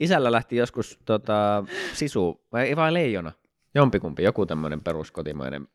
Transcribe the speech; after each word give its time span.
isällä 0.00 0.32
lähti 0.32 0.56
joskus 0.56 0.98
tota, 1.04 1.64
sisu, 1.92 2.40
vai, 2.52 2.76
vai 2.76 2.94
leijona, 2.94 3.32
jompikumpi, 3.74 4.22
joku 4.22 4.46
tämmöinen 4.46 4.80
peruskotimainen 4.80 5.68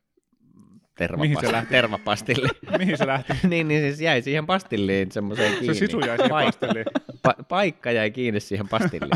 Mihin 1.16 1.36
se 1.40 1.52
lähti? 1.52 1.70
tervapastilli. 1.70 2.48
Mihin 2.78 2.98
se 2.98 3.06
lähti? 3.06 3.32
niin, 3.48 3.68
niin 3.68 3.80
siis 3.82 4.00
jäi 4.00 4.22
siihen 4.22 4.46
pastilliin 4.46 5.12
semmoiseen 5.12 5.52
kiinni. 5.52 5.74
Se 5.74 5.78
sisu 5.78 5.98
jäi 6.00 6.16
siihen 6.16 6.30
Paik- 6.30 6.44
pastelliin. 6.44 6.86
Pa- 7.28 7.44
paikka 7.48 7.90
jäi 7.90 8.10
kiinni 8.10 8.40
siihen 8.40 8.68
pastilliin. 8.68 9.10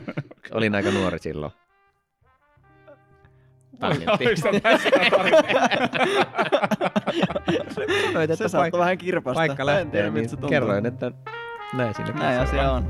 Olin 0.54 0.74
aika 0.74 0.90
nuori 0.90 1.18
silloin. 1.18 1.52
Tarkentiin. 3.78 4.28
Oliko 4.28 4.52
se 4.52 4.60
tässä 4.60 4.90
tarina? 4.90 5.42
Sanoit, 8.06 8.30
että 8.30 8.36
Se 8.36 8.48
saattoi 8.48 8.80
vähän 8.80 8.98
kirpasta. 8.98 9.34
paikka 9.38 9.66
lähtee, 9.66 10.10
niin 10.10 10.28
kerroin, 10.48 10.86
että 10.86 11.12
näin 11.74 11.94
sinne 11.94 12.12
Näin 12.12 12.40
asia 12.40 12.72
on. 12.72 12.86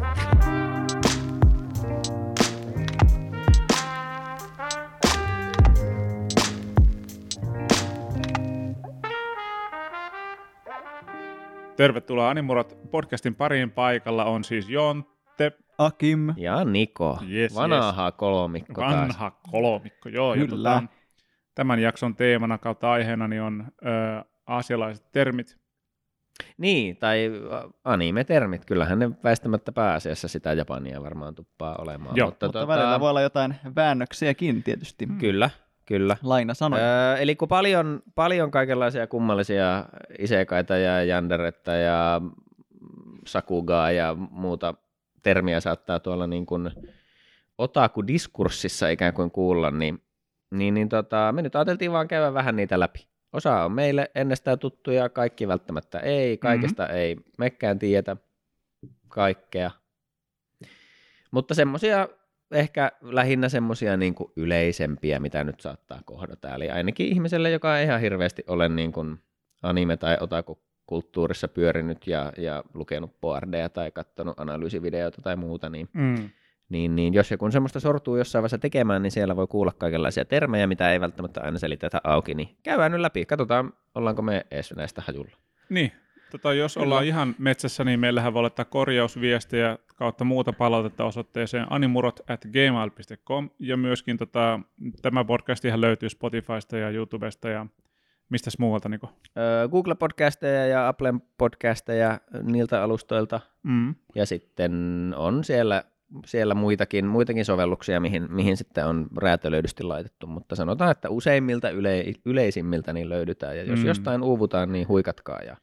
Tervetuloa 11.82 12.30
Animurot 12.30 12.78
podcastin 12.90 13.34
pariin 13.34 13.70
paikalla 13.70 14.24
on 14.24 14.44
siis 14.44 14.68
Jonte, 14.68 15.52
Akim. 15.78 16.34
Ja 16.36 16.64
Niko, 16.64 17.18
Yes, 17.30 17.54
vanha 17.54 18.12
kolmikko 18.12 18.80
taas. 18.80 18.94
vanha 18.94 19.30
kolmikko. 19.50 20.08
Joo, 20.08 20.34
ja 20.34 20.46
Kyllä. 20.46 20.70
tota, 20.70 20.82
tämän 21.54 21.78
jakson 21.78 22.16
teemana 22.16 22.58
kautta 22.58 22.92
aiheena 22.92 23.28
niin 23.28 23.42
on 23.42 23.64
ö, 23.86 24.24
aasialaiset 24.46 25.12
termit. 25.12 25.56
Niin, 26.58 26.96
tai 26.96 27.30
anime-termit, 27.84 28.64
kyllähän 28.64 28.98
ne 28.98 29.10
väistämättä 29.24 29.72
pääasiassa 29.72 30.28
sitä 30.28 30.52
japania 30.52 31.02
varmaan 31.02 31.34
tuppaa 31.34 31.76
olemaan. 31.76 32.16
Joo, 32.16 32.26
mutta, 32.28 32.46
Mutta 32.46 32.58
tota, 32.58 32.68
välillä 32.68 33.00
voi 33.00 33.10
olla 33.10 33.20
jotain 33.20 33.54
väännöksiäkin 33.76 34.62
tietysti. 34.62 35.06
Kyllä, 35.18 35.50
kyllä. 35.86 36.16
Laina 36.22 36.54
sanoi. 36.54 36.80
Öö, 36.80 37.16
eli 37.16 37.36
kun 37.36 37.48
paljon, 37.48 38.02
paljon 38.14 38.50
kaikenlaisia 38.50 39.06
kummallisia 39.06 39.84
isekaita 40.18 40.76
ja 40.76 41.04
janderetta 41.04 41.72
ja 41.72 42.20
sakugaa 43.26 43.90
ja 43.90 44.14
muuta 44.14 44.74
termiä 45.22 45.60
saattaa 45.60 46.00
tuolla 46.00 46.26
niin 46.26 46.46
kuin 46.46 46.70
otaku-diskurssissa 47.58 48.88
ikään 48.88 49.14
kuin 49.14 49.30
kuulla, 49.30 49.70
niin, 49.70 50.02
niin, 50.50 50.74
niin 50.74 50.88
tota, 50.88 51.32
me 51.32 51.42
nyt 51.42 51.56
ajateltiin 51.56 51.92
vaan 51.92 52.08
käydä 52.08 52.34
vähän 52.34 52.56
niitä 52.56 52.80
läpi. 52.80 53.06
Osa 53.32 53.64
on 53.64 53.72
meille 53.72 54.10
ennestään 54.14 54.58
tuttuja, 54.58 55.08
kaikki 55.08 55.48
välttämättä 55.48 55.98
ei, 55.98 56.38
kaikesta 56.38 56.82
mm-hmm. 56.82 56.96
ei 56.96 57.16
mekään 57.38 57.78
tiedetä 57.78 58.16
kaikkea. 59.08 59.70
Mutta 61.30 61.54
semmoisia 61.54 62.08
ehkä 62.52 62.92
lähinnä 63.00 63.48
semmoisia 63.48 63.96
niin 63.96 64.14
yleisempiä, 64.36 65.20
mitä 65.20 65.44
nyt 65.44 65.60
saattaa 65.60 66.00
kohdata. 66.04 66.54
Eli 66.54 66.70
ainakin 66.70 67.06
ihmiselle, 67.06 67.50
joka 67.50 67.78
ei 67.78 67.84
ihan 67.84 68.00
hirveästi 68.00 68.44
ole 68.46 68.68
niin 68.68 68.92
kuin 68.92 69.18
anime- 69.62 69.96
tai 69.96 70.16
otaku-kulttuurissa 70.20 71.48
pyörinyt 71.48 72.06
ja, 72.06 72.32
ja 72.38 72.64
lukenut 72.74 73.20
boardeja 73.20 73.68
tai 73.68 73.90
katsonut 73.90 74.40
analyysivideoita 74.40 75.22
tai 75.22 75.36
muuta, 75.36 75.70
niin, 75.70 75.88
Mm. 75.92 76.30
niin, 76.68 76.96
niin 76.96 77.14
jos 77.14 77.30
joku 77.30 77.50
semmoista 77.50 77.80
sortuu 77.80 78.16
jossain 78.16 78.42
vaiheessa 78.42 78.58
tekemään, 78.58 79.02
niin 79.02 79.10
siellä 79.10 79.36
voi 79.36 79.46
kuulla 79.46 79.72
kaikenlaisia 79.78 80.24
termejä, 80.24 80.66
mitä 80.66 80.92
ei 80.92 81.00
välttämättä 81.00 81.40
aina 81.40 81.58
selitetä 81.58 82.00
auki, 82.04 82.34
niin 82.34 82.56
käydään 82.62 82.92
nyt 82.92 83.00
läpi. 83.00 83.26
Katsotaan, 83.26 83.72
ollaanko 83.94 84.22
me 84.22 84.46
edes 84.50 84.74
näistä 84.76 85.02
hajulla. 85.06 85.36
Niin, 85.68 85.92
tota, 86.32 86.54
jos 86.54 86.74
Kyllä. 86.74 86.84
ollaan 86.84 87.04
ihan 87.04 87.34
metsässä, 87.38 87.84
niin 87.84 88.00
meillähän 88.00 88.34
voi 88.34 88.42
laittaa 88.42 88.64
korjausviestejä 88.64 89.78
kautta 89.96 90.24
muuta 90.24 90.52
palautetta 90.52 91.04
osoitteeseen 91.04 91.66
animurot 91.70 92.20
at 92.30 92.44
gmail.com 92.52 93.50
ja 93.58 93.76
myöskin 93.76 94.16
tota, 94.16 94.60
tämä 95.02 95.24
podcastihan 95.24 95.80
löytyy 95.80 96.08
Spotifysta 96.08 96.78
ja 96.78 96.90
YouTubesta 96.90 97.48
ja 97.48 97.66
mistäs 98.28 98.58
muualta, 98.58 98.88
Niko? 98.88 99.12
Öö, 99.38 99.68
Google-podcasteja 99.68 100.66
ja 100.66 100.88
Applen 100.88 101.22
podcasteja 101.38 102.20
niiltä 102.42 102.82
alustoilta. 102.82 103.40
Mm. 103.62 103.94
Ja 104.14 104.26
sitten 104.26 104.72
on 105.16 105.44
siellä, 105.44 105.84
siellä 106.26 106.54
muitakin, 106.54 107.06
muitakin 107.06 107.44
sovelluksia, 107.44 108.00
mihin, 108.00 108.32
mihin 108.32 108.56
sitten 108.56 108.86
on 108.86 109.06
räätälöidysti 109.16 109.82
laitettu, 109.82 110.26
mutta 110.26 110.56
sanotaan, 110.56 110.90
että 110.90 111.10
useimmilta 111.10 111.70
yle, 111.70 112.04
yleisimmiltä 112.24 112.92
niin 112.92 113.08
löydytään. 113.08 113.56
Ja 113.56 113.62
jos 113.62 113.80
mm. 113.80 113.86
jostain 113.86 114.22
uuvutaan, 114.22 114.72
niin 114.72 114.88
huikatkaa 114.88 115.40
ja 115.42 115.56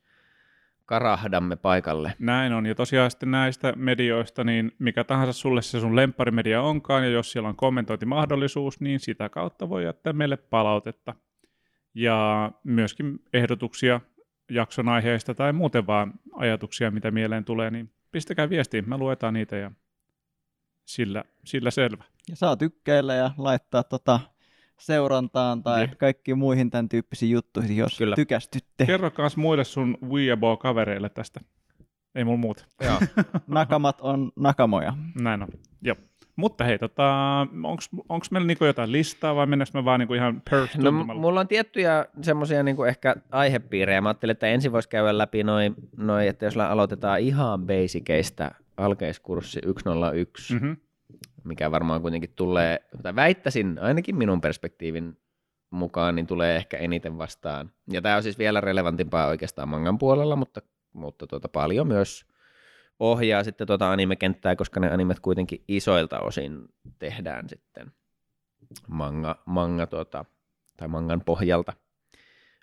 karahdamme 0.89 1.55
paikalle. 1.55 2.13
Näin 2.19 2.53
on, 2.53 2.66
ja 2.66 2.75
tosiaan 2.75 3.11
sitten 3.11 3.31
näistä 3.31 3.73
medioista, 3.75 4.44
niin 4.44 4.72
mikä 4.79 5.03
tahansa 5.03 5.33
sulle 5.33 5.61
se 5.61 5.79
sun 5.79 5.95
lempparimedia 5.95 6.61
onkaan, 6.61 7.03
ja 7.03 7.09
jos 7.09 7.31
siellä 7.31 7.50
on 7.50 7.55
kommentointimahdollisuus, 7.55 8.81
niin 8.81 9.00
sitä 9.00 9.29
kautta 9.29 9.69
voi 9.69 9.85
jättää 9.85 10.13
meille 10.13 10.38
palautetta. 10.38 11.13
Ja 11.94 12.51
myöskin 12.63 13.19
ehdotuksia 13.33 14.01
jakson 14.51 14.89
aiheista 14.89 15.33
tai 15.33 15.53
muuten 15.53 15.88
vaan 15.88 16.13
ajatuksia, 16.33 16.91
mitä 16.91 17.11
mieleen 17.11 17.45
tulee, 17.45 17.71
niin 17.71 17.91
pistäkää 18.11 18.50
viestiin, 18.50 18.89
me 18.89 18.97
luetaan 18.97 19.33
niitä 19.33 19.56
ja 19.56 19.71
sillä, 20.85 21.23
sillä 21.45 21.71
selvä. 21.71 22.03
Ja 22.29 22.35
saa 22.35 22.56
tykkäillä 22.56 23.13
ja 23.13 23.31
laittaa 23.38 23.83
tota 23.83 24.19
seurantaan 24.79 25.63
tai 25.63 25.81
Jep. 25.81 25.97
kaikkiin 25.97 26.38
muihin 26.38 26.69
tämän 26.69 26.90
tyyppisiin 26.90 27.31
juttuihin, 27.31 27.78
jos 27.78 27.97
Kyllä. 27.97 28.16
tykästytte. 28.16 28.85
Kerro 28.85 29.12
kans 29.12 29.38
muille 29.38 29.63
sun 29.63 29.97
Weebo-kavereille 30.09 31.09
tästä. 31.09 31.40
Ei 32.16 32.23
mulla 32.23 32.38
muuta. 32.38 32.66
Nakamat 33.47 34.01
on 34.01 34.31
nakamoja. 34.35 34.94
Näin 35.22 35.41
on. 35.41 35.47
Joo. 35.81 35.95
Mutta 36.35 36.63
hei, 36.63 36.79
tota, 36.79 37.39
onko 38.09 38.25
meillä 38.31 38.47
niinku 38.47 38.66
jotain 38.66 38.91
listaa 38.91 39.35
vai 39.35 39.45
mennäänkö 39.45 39.72
me 39.78 39.85
vaan 39.85 40.00
niinku 40.00 40.13
ihan 40.13 40.41
per 40.50 40.68
No, 40.78 40.91
mulla 40.91 41.39
on 41.39 41.47
tiettyjä 41.47 42.06
semmoisia 42.22 42.63
niin 42.63 42.88
ehkä 42.88 43.16
aihepiirejä. 43.31 44.01
Mä 44.01 44.09
ajattelin, 44.09 44.31
että 44.31 44.47
ensin 44.47 44.72
voisi 44.72 44.89
käydä 44.89 45.18
läpi 45.18 45.44
noin, 45.44 45.75
noi, 45.97 46.28
että 46.28 46.45
jos 46.45 46.57
aloitetaan 46.57 47.19
ihan 47.19 47.66
basikeista 47.66 48.51
alkeiskurssi 48.78 49.62
101, 49.84 50.53
mm. 50.53 50.59
mm-hmm. 50.59 50.78
Mikä 51.44 51.72
varmaan 51.72 52.01
kuitenkin 52.01 52.33
tulee, 52.35 52.79
tai 53.03 53.16
väittäisin 53.16 53.79
ainakin 53.81 54.16
minun 54.16 54.41
perspektiivin 54.41 55.17
mukaan, 55.69 56.16
niin 56.16 56.27
tulee 56.27 56.55
ehkä 56.55 56.77
eniten 56.77 57.17
vastaan. 57.17 57.72
Ja 57.91 58.01
tämä 58.01 58.16
on 58.16 58.23
siis 58.23 58.38
vielä 58.38 58.61
relevantimpaa 58.61 59.27
oikeastaan 59.27 59.69
mangan 59.69 59.97
puolella, 59.97 60.35
mutta, 60.35 60.61
mutta 60.94 61.27
tuota, 61.27 61.50
paljon 61.50 61.88
myös 61.88 62.25
ohjaa 63.00 63.44
sitten 63.44 63.67
tuota 63.67 63.91
animekenttää, 63.91 64.55
koska 64.55 64.79
ne 64.79 64.91
animet 64.91 65.19
kuitenkin 65.19 65.63
isoilta 65.67 66.19
osin 66.19 66.67
tehdään 67.00 67.50
sitten 67.50 67.91
manga, 68.88 69.44
manga 69.45 69.88
tuota, 69.88 70.25
tai 70.77 70.88
mangan 70.88 71.21
pohjalta 71.21 71.73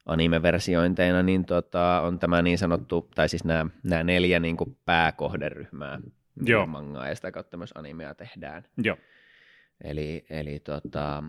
anime-versiointeina, 0.06 1.22
niin 1.22 1.44
tota, 1.44 2.00
on 2.00 2.18
tämä 2.18 2.42
niin 2.42 2.58
sanottu, 2.58 3.08
tai 3.14 3.28
siis 3.28 3.44
nämä, 3.44 3.66
nämä 3.82 4.04
neljä 4.04 4.40
niin 4.40 4.56
kuin 4.56 4.78
pääkohderyhmää, 4.84 6.00
Joo. 6.44 6.66
mangaa 6.66 7.08
ja 7.08 7.14
sitä 7.14 7.32
kautta 7.32 7.56
myös 7.56 7.72
animea 7.74 8.14
tehdään. 8.14 8.64
Joo. 8.82 8.96
Eli, 9.84 10.26
eli 10.30 10.60
tota, 10.60 11.22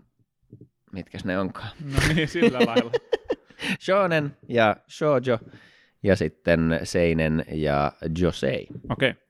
mitkäs 0.92 1.26
ne 1.26 1.40
onkaan? 1.40 1.70
No 1.94 2.00
niin, 2.16 2.28
sillä 2.28 2.60
lailla. 2.66 2.92
Shonen 3.86 4.38
ja 4.50 4.76
shoujo 4.90 5.40
ja 6.04 6.16
sitten 6.16 6.80
seinen 6.84 7.46
ja 7.52 7.92
josei. 8.20 8.68
Okei. 8.90 9.10
Okay. 9.10 9.24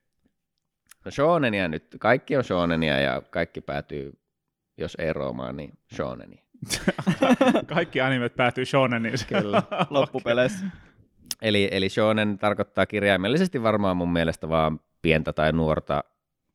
No 1.06 1.12
shonenia 1.12 1.68
nyt, 1.68 1.88
kaikki 2.00 2.38
on 2.38 2.44
shonenia 2.44 3.00
ja 3.00 3.22
kaikki 3.30 3.62
päätyy, 3.62 4.14
jos 4.78 4.96
eroamaan, 4.96 5.58
niin 5.58 5.78
shoneni. 5.96 6.44
Kaikki 7.74 8.02
animet 8.02 8.36
päätyy 8.36 8.66
shoneniin. 8.66 9.14
Kyllä. 9.28 9.64
Loppupeleissä. 9.90 10.66
Eli, 11.42 11.70
eli 11.72 11.90
shonen 11.90 12.38
tarkoittaa 12.38 12.86
kirjaimellisesti 12.86 13.64
varmaan 13.64 13.98
mun 13.98 14.14
mielestä 14.14 14.50
vaan 14.50 14.80
pientä 15.02 15.34
tai 15.34 15.52
nuorta 15.52 16.04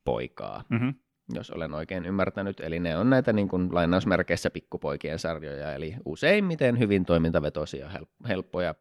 poikaa, 0.04 0.64
Mm-hmm. 0.68 0.94
jos 1.34 1.50
olen 1.50 1.74
oikein 1.74 2.06
ymmärtänyt. 2.06 2.60
Eli 2.60 2.80
ne 2.80 2.96
on 2.96 3.10
näitä 3.10 3.32
niin 3.32 3.48
kuin 3.48 3.74
lainausmerkeissä 3.74 4.50
pikkupoikien 4.50 5.18
sarjoja, 5.18 5.74
eli 5.74 5.96
useimmiten 6.04 6.78
hyvin 6.78 7.04
toimintavetoisia, 7.04 7.88
help- 7.88 8.28
helppoja 8.28 8.74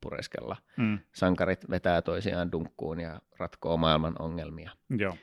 pureskella. 0.00 0.56
Mm. 0.76 0.98
Sankarit 1.14 1.70
vetää 1.70 2.02
toisiaan 2.02 2.52
dunkkuun 2.52 3.00
ja 3.00 3.20
ratkoo 3.38 3.76
maailman 3.76 4.14
ongelmia. 4.18 4.70
Joo. 4.98 5.16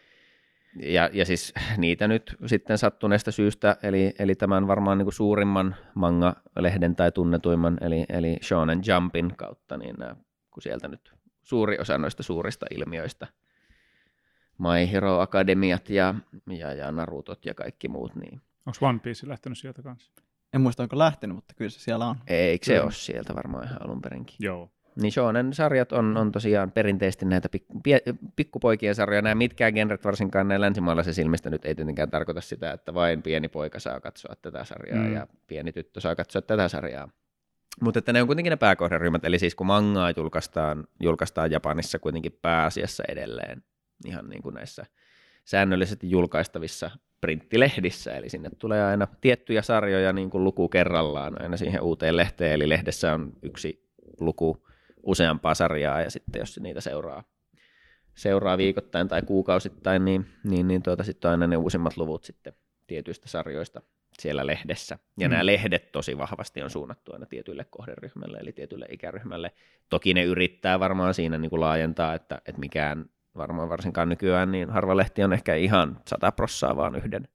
Ja, 0.80 1.10
ja 1.14 1.26
siis 1.26 1.54
niitä 1.78 2.08
nyt 2.08 2.36
sitten 2.46 2.78
sattuneesta 2.78 3.32
syystä, 3.32 3.78
eli, 3.84 4.14
eli 4.20 4.36
tämän 4.36 4.68
varmaan 4.68 4.98
niin 4.98 5.06
kuin 5.06 5.14
suurimman 5.14 5.76
manga-lehden 5.96 6.96
tai 6.96 7.12
tunnetuimman, 7.12 7.78
eli, 7.82 8.06
eli 8.10 8.38
Shonen 8.44 8.82
Jumpin 8.88 9.36
kautta, 9.38 9.78
niin 9.78 9.96
nämä, 10.00 10.16
kun 10.52 10.64
sieltä 10.64 10.88
nyt 10.88 11.14
suuri 11.42 11.78
osa 11.80 11.98
noista 11.98 12.24
suurista 12.24 12.66
ilmiöistä, 12.72 13.28
My 14.57 14.92
Hero 14.92 15.19
Academiat 15.19 15.90
ja, 15.90 16.16
ja, 16.50 16.74
ja 16.74 16.92
Narutot 16.92 17.46
ja 17.46 17.54
kaikki 17.54 17.88
muut, 17.88 18.16
niin 18.16 18.42
Onko 18.66 18.86
One 18.86 19.00
Piece 19.00 19.28
lähtenyt 19.28 19.57
sieltä 19.57 19.81
kanssa? 19.81 20.12
En 20.54 20.62
muista, 20.62 20.84
onko 20.84 20.98
lähtenyt, 20.98 21.36
mutta 21.36 21.54
kyllä 21.54 21.69
se 21.69 21.80
siellä 21.80 22.06
on. 22.07 22.16
eikö 22.28 22.66
se 22.66 22.81
ole 22.81 22.92
sieltä 22.92 23.36
varmaan 23.36 23.63
ihan 23.63 23.81
alun 23.81 24.02
perinkin. 24.02 24.36
Joo. 24.40 24.72
niin 25.02 25.12
shonen 25.12 25.54
sarjat 25.54 25.92
on, 25.92 26.18
on 26.18 26.31
tosiaan 26.31 26.72
perinteisesti 26.72 27.25
näitä 27.25 27.50
pik, 27.50 27.66
pie, 27.84 28.00
pikkupoikien 28.36 28.96
sarjoja. 28.96 29.22
Nämä 29.22 29.36
mitkään 29.36 29.74
genret, 29.74 30.06
varsinkaan 30.06 30.48
näin 30.48 30.62
länsimaalaisen 30.62 31.13
silmistä 31.13 31.50
nyt 31.50 31.66
ei 31.66 31.75
tietenkään 31.75 32.10
tarkoita 32.10 32.42
sitä, 32.42 32.72
että 32.72 32.94
vain 32.94 33.22
pieni 33.22 33.48
poika 33.48 33.80
saa 33.80 34.00
katsoa 34.00 34.36
tätä 34.42 34.63
sarjaa 34.63 35.04
mm. 35.04 35.13
ja 35.13 35.28
pieni 35.48 35.72
tyttö 35.72 36.00
saa 36.00 36.16
katsoa 36.16 36.42
tätä 36.42 36.68
sarjaa. 36.68 37.10
Mutta 37.81 38.00
että 38.00 38.13
ne 38.13 38.22
on 38.22 38.28
kuitenkin 38.28 38.51
ne 38.51 38.58
pääkohderyhmät, 38.58 39.25
eli 39.25 39.40
siis 39.40 39.56
kun 39.56 39.68
mangaa 39.68 40.13
julkaistaan, 40.18 40.88
julkaistaan 41.00 41.51
Japanissa 41.51 42.00
kuitenkin 42.00 42.40
pääasiassa 42.42 43.04
edelleen 43.08 43.63
ihan 44.06 44.30
niin 44.30 44.42
kuin 44.42 44.56
näissä 44.56 44.86
säännöllisesti 45.46 46.10
julkaistavissa 46.10 46.92
printtilehdissä, 47.22 48.18
eli 48.18 48.30
sinne 48.30 48.50
tulee 48.60 48.84
aina 48.84 49.08
tiettyjä 49.22 49.62
sarjoja 49.62 50.14
niin 50.14 50.30
kuin 50.30 50.44
luku 50.44 50.70
kerrallaan 50.70 51.42
aina 51.42 51.58
siihen 51.58 51.82
uuteen 51.82 52.18
lehteen, 52.18 52.54
eli 52.54 52.70
lehdessä 52.70 53.14
on 53.14 53.34
yksi 53.42 53.90
luku 54.20 54.68
useampaa 55.04 55.54
sarjaa, 55.54 56.02
ja 56.02 56.10
sitten 56.10 56.40
jos 56.40 56.60
niitä 56.60 56.82
seuraa, 56.82 57.24
seuraa 58.16 58.58
viikoittain 58.58 59.08
tai 59.08 59.22
kuukausittain, 59.22 60.06
niin, 60.06 60.26
niin, 60.44 60.68
niin 60.68 60.84
tuota, 60.84 61.04
sitten 61.04 61.30
on 61.30 61.32
aina 61.32 61.48
ne 61.48 61.58
uusimmat 61.58 61.98
luvut 61.98 62.24
sitten 62.24 62.54
tietyistä 62.88 63.30
sarjoista 63.30 63.82
siellä 64.20 64.48
lehdessä. 64.48 64.98
Ja 65.20 65.28
mm. 65.28 65.32
nämä 65.32 65.46
lehdet 65.46 65.92
tosi 65.92 66.18
vahvasti 66.18 66.62
on 66.62 66.70
suunnattu 66.70 67.14
aina 67.14 67.26
tietyille 67.26 67.66
kohderyhmälle, 67.70 68.38
eli 68.38 68.52
tietylle 68.52 68.86
ikäryhmälle. 68.90 69.52
Toki 69.90 70.14
ne 70.14 70.24
yrittää 70.24 70.80
varmaan 70.80 71.14
siinä 71.14 71.38
niin 71.38 71.50
kuin 71.50 71.60
laajentaa, 71.60 72.14
että, 72.14 72.42
että 72.46 72.60
mikään 72.60 73.06
varmaan 73.38 73.70
varsinkaan 73.70 74.10
nykyään, 74.10 74.52
niin 74.52 74.70
harva 74.70 74.98
lehti 74.98 75.24
on 75.24 75.34
ehkä 75.34 75.56
ihan 75.56 76.00
sata 76.08 76.32
prossaa 76.32 76.76
vaan 76.76 76.96
yhden, 76.96 77.28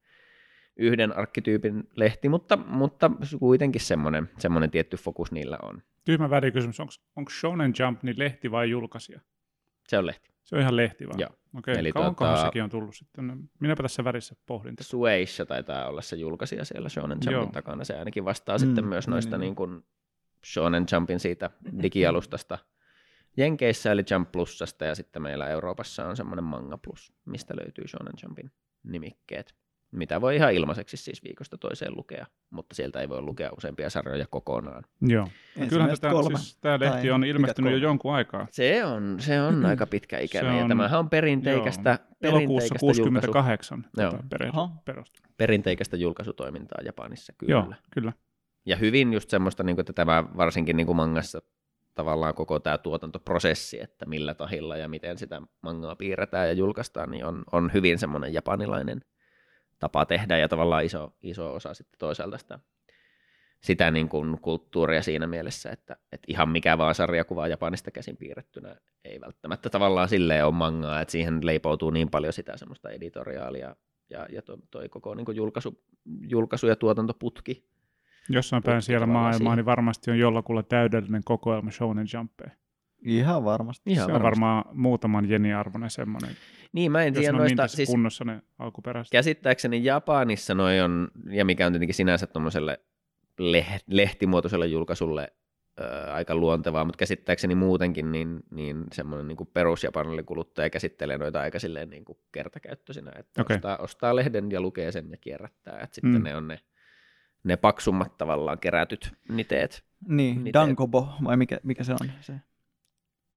yhden 0.77 1.17
arkkityypin 1.17 1.89
lehti, 1.97 2.29
mutta, 2.29 2.57
mutta 2.57 3.11
kuitenkin 3.39 3.81
semmoinen, 3.81 4.31
semmoinen 4.39 4.71
tietty 4.71 4.97
fokus 4.97 5.33
niillä 5.33 5.59
on. 5.63 5.83
Tyhmä 6.05 6.31
välikysymys, 6.31 6.81
onko 7.17 7.31
Shonen 7.41 7.73
Jump 7.79 8.03
niin 8.03 8.19
lehti 8.19 8.51
vai 8.51 8.71
julkaisija? 8.71 9.21
Se 9.89 9.99
on 9.99 10.07
lehti. 10.07 10.31
Se 10.45 10.57
on 10.57 10.63
ihan 10.63 10.77
lehti 10.77 11.09
vaan? 11.09 11.21
Joo. 11.21 11.31
Okei, 11.59 11.79
Eli 11.79 11.93
kauankohan 11.93 12.35
tota, 12.35 12.47
sekin 12.47 12.63
on 12.63 12.71
tullut 12.71 12.95
sitten? 12.95 13.51
Minäpä 13.61 13.83
tässä 13.83 14.05
värissä 14.05 14.35
pohdin. 14.47 14.75
Sueissa 14.81 15.47
taitaa 15.47 15.89
olla 15.89 16.03
se 16.03 16.17
julkaisija 16.17 16.65
siellä 16.65 16.89
Shonen 16.89 17.19
Jumpin 17.19 17.33
Joo. 17.33 17.47
takana. 17.47 17.85
Se 17.85 17.99
ainakin 17.99 18.25
vastaa 18.25 18.57
mm, 18.57 18.61
sitten 18.61 18.87
myös 18.87 19.09
noista 19.09 19.39
niin, 19.39 19.41
niin 19.41 19.55
kuin 19.55 19.83
Shonen 20.47 20.87
Jumpin 20.93 21.21
siitä 21.21 21.51
digialustasta 21.83 22.59
Jenkeissä 23.37 23.93
eli 23.93 24.05
Jump 24.11 24.33
Plusasta 24.33 24.85
ja 24.85 24.95
sitten 24.95 25.23
meillä 25.23 25.49
Euroopassa 25.49 26.07
on 26.07 26.17
semmoinen 26.17 26.45
Manga 26.45 26.79
Plus, 26.79 27.13
mistä 27.25 27.55
löytyy 27.57 27.89
Shonen 27.89 28.15
Jumpin 28.23 28.51
nimikkeet 28.83 29.55
mitä 29.93 30.21
voi 30.21 30.37
ihan 30.37 30.53
ilmaiseksi 30.53 30.97
siis 30.97 31.25
viikosta 31.25 31.59
toiseen 31.59 31.97
lukea, 31.97 32.27
mutta 32.51 32.75
sieltä 32.75 33.01
ei 33.01 33.09
voi 33.09 33.23
lukea 33.23 33.51
useampia 33.57 33.91
sarjoja 33.91 34.27
kokonaan. 34.31 34.85
Joo. 35.01 35.29
Kyllähän 35.69 35.91
tätä, 36.01 36.11
siis, 36.37 36.59
tämä 36.61 36.81
lehti 36.81 37.11
on 37.11 37.25
ilmestynyt 37.25 37.73
jo 37.73 37.79
jonkun 37.79 38.15
aikaa. 38.15 38.47
Se 38.51 38.85
on, 38.85 39.17
se 39.21 39.41
on 39.41 39.67
aika 39.67 39.87
pitkä 39.87 40.19
ikäinen, 40.19 40.59
ja 40.59 40.69
tämähän 40.69 40.99
on 40.99 41.11
perinteikästä, 41.11 41.99
joo. 42.23 42.33
Elokuussa 42.33 42.75
68 42.81 43.85
joo. 43.97 44.71
perustunut. 44.85 45.33
Perinteikästä 45.37 45.97
julkaisutoimintaa 45.97 46.83
Japanissa, 46.85 47.33
kyllä. 47.39 47.53
Joo, 47.53 47.75
kyllä. 47.95 48.13
Ja 48.67 48.77
hyvin 48.77 49.13
just 49.13 49.31
semmoista, 49.31 49.63
niin 49.63 49.77
kuin, 49.77 49.83
että 49.83 49.93
tämä 49.93 50.25
varsinkin 50.37 50.77
niin 50.77 50.87
kuin 50.87 50.97
mangassa 50.97 51.43
tavallaan 52.01 52.35
koko 52.35 52.61
tämä 52.61 52.79
tuotantoprosessi, 52.79 53.81
että 53.83 54.07
millä 54.07 54.35
tahilla 54.35 54.77
ja 54.77 54.89
miten 54.89 55.19
sitä 55.19 55.43
mangaa 55.63 55.97
piirretään 55.97 56.49
ja 56.49 56.53
julkaistaan, 56.53 57.11
niin 57.11 57.25
on, 57.25 57.45
on 57.53 57.71
hyvin 57.75 57.99
semmoinen 57.99 58.35
japanilainen 58.35 59.01
tapa 59.79 60.07
tehdä 60.07 60.39
ja 60.39 60.49
tavallaan 60.49 60.85
iso, 60.85 61.13
iso 61.23 61.55
osa 61.55 61.75
sitten 61.75 61.99
toisaalta 61.99 62.39
sitä, 62.39 62.59
sitä 63.61 63.91
niin 63.91 64.09
kuin 64.09 64.41
kulttuuria 64.41 65.03
siinä 65.03 65.27
mielessä, 65.27 65.71
että, 65.71 65.97
että 66.13 66.27
ihan 66.29 66.49
mikä 66.49 66.79
vaan 66.79 66.95
sarjakuva 66.95 67.49
Japanista 67.49 67.91
käsin 67.91 68.17
piirrettynä 68.17 68.77
ei 69.05 69.21
välttämättä 69.21 69.71
tavallaan 69.71 70.09
silleen 70.09 70.47
ole 70.47 70.55
mangaa, 70.55 71.01
että 71.01 71.13
siihen 71.13 71.47
leipoutuu 71.47 71.91
niin 71.91 72.11
paljon 72.11 72.33
sitä 72.33 72.57
semmoista 72.57 72.91
editoriaalia 72.91 73.77
ja, 74.11 74.27
ja 74.31 74.43
toi, 74.43 74.57
toi 74.71 74.89
koko 74.89 75.15
niin 75.15 75.25
kuin 75.25 75.37
julkaisu, 75.37 75.83
julkaisu 76.29 76.67
ja 76.67 76.77
tuotantoputki. 76.77 77.70
Jossain 78.31 78.63
päin 78.63 78.83
siellä 78.83 79.07
maailmaa, 79.07 79.57
niin 79.57 79.67
varmasti 79.67 80.11
on 80.11 80.19
jollakulla 80.19 80.63
täydellinen 80.63 81.23
kokoelma 81.25 81.71
Shonen 81.71 82.07
Jumpeja. 82.15 82.51
Ihan 83.03 83.45
varmasti. 83.45 83.91
Ihan 83.91 84.07
se 84.07 84.13
varmasti. 84.13 84.27
on 84.27 84.31
varmaan 84.31 84.65
muutaman 84.73 85.31
jeni 85.31 85.53
arvoinen 85.53 85.91
semmoinen. 85.91 86.31
Niin, 86.73 86.93
mä 86.93 87.03
en 87.03 87.15
tiedä 87.15 87.33
noista. 87.33 87.69
Siis 87.69 87.89
kunnossa 87.89 88.25
ne 88.25 88.43
alkuperäiset. 88.59 89.13
Käsittääkseni 89.13 89.85
Japanissa 89.85 90.55
noi 90.55 90.81
on, 90.81 91.09
ja 91.31 91.45
mikä 91.45 91.67
on 91.67 91.73
tietenkin 91.73 91.95
sinänsä 91.95 92.27
tuommoiselle 92.27 92.81
lehtimuotoiselle 93.87 94.67
julkaisulle 94.67 95.33
ää, 95.81 96.15
aika 96.15 96.35
luontevaa, 96.35 96.85
mutta 96.85 96.99
käsittääkseni 96.99 97.55
muutenkin 97.55 98.13
niin, 98.13 98.41
niin 98.51 98.85
semmoinen 98.93 99.29
niin 99.29 99.49
perusjapanille 99.53 100.23
kuluttaja 100.23 100.71
käsittelee 100.71 101.19
noita 101.19 101.41
aika 101.41 101.59
silleen 101.59 101.91
niin 101.91 102.05
kuin 102.05 102.19
kertakäyttöisinä, 102.33 103.13
että 103.17 103.43
okay. 103.43 103.57
ostaa, 103.57 103.77
ostaa 103.77 104.17
lehden 104.17 104.51
ja 104.51 104.61
lukee 104.61 104.93
sen 104.93 105.11
ja 105.11 105.17
kierrättää, 105.17 105.81
että 105.81 105.95
sitten 105.95 106.13
mm. 106.13 106.23
ne 106.23 106.37
on 106.37 106.49
ne, 106.49 106.59
ne 107.45 107.57
paksummat 107.57 108.19
tavallaan 108.19 108.59
kerätyt 108.59 109.13
niteet. 109.29 109.85
Niin, 110.09 110.37
niteet. 110.37 110.55
Dankobo, 110.55 111.09
vai 111.25 111.37
mikä, 111.37 111.61
mikä 111.63 111.85
se 111.85 111.93
on 111.93 112.11
se? 112.21 112.35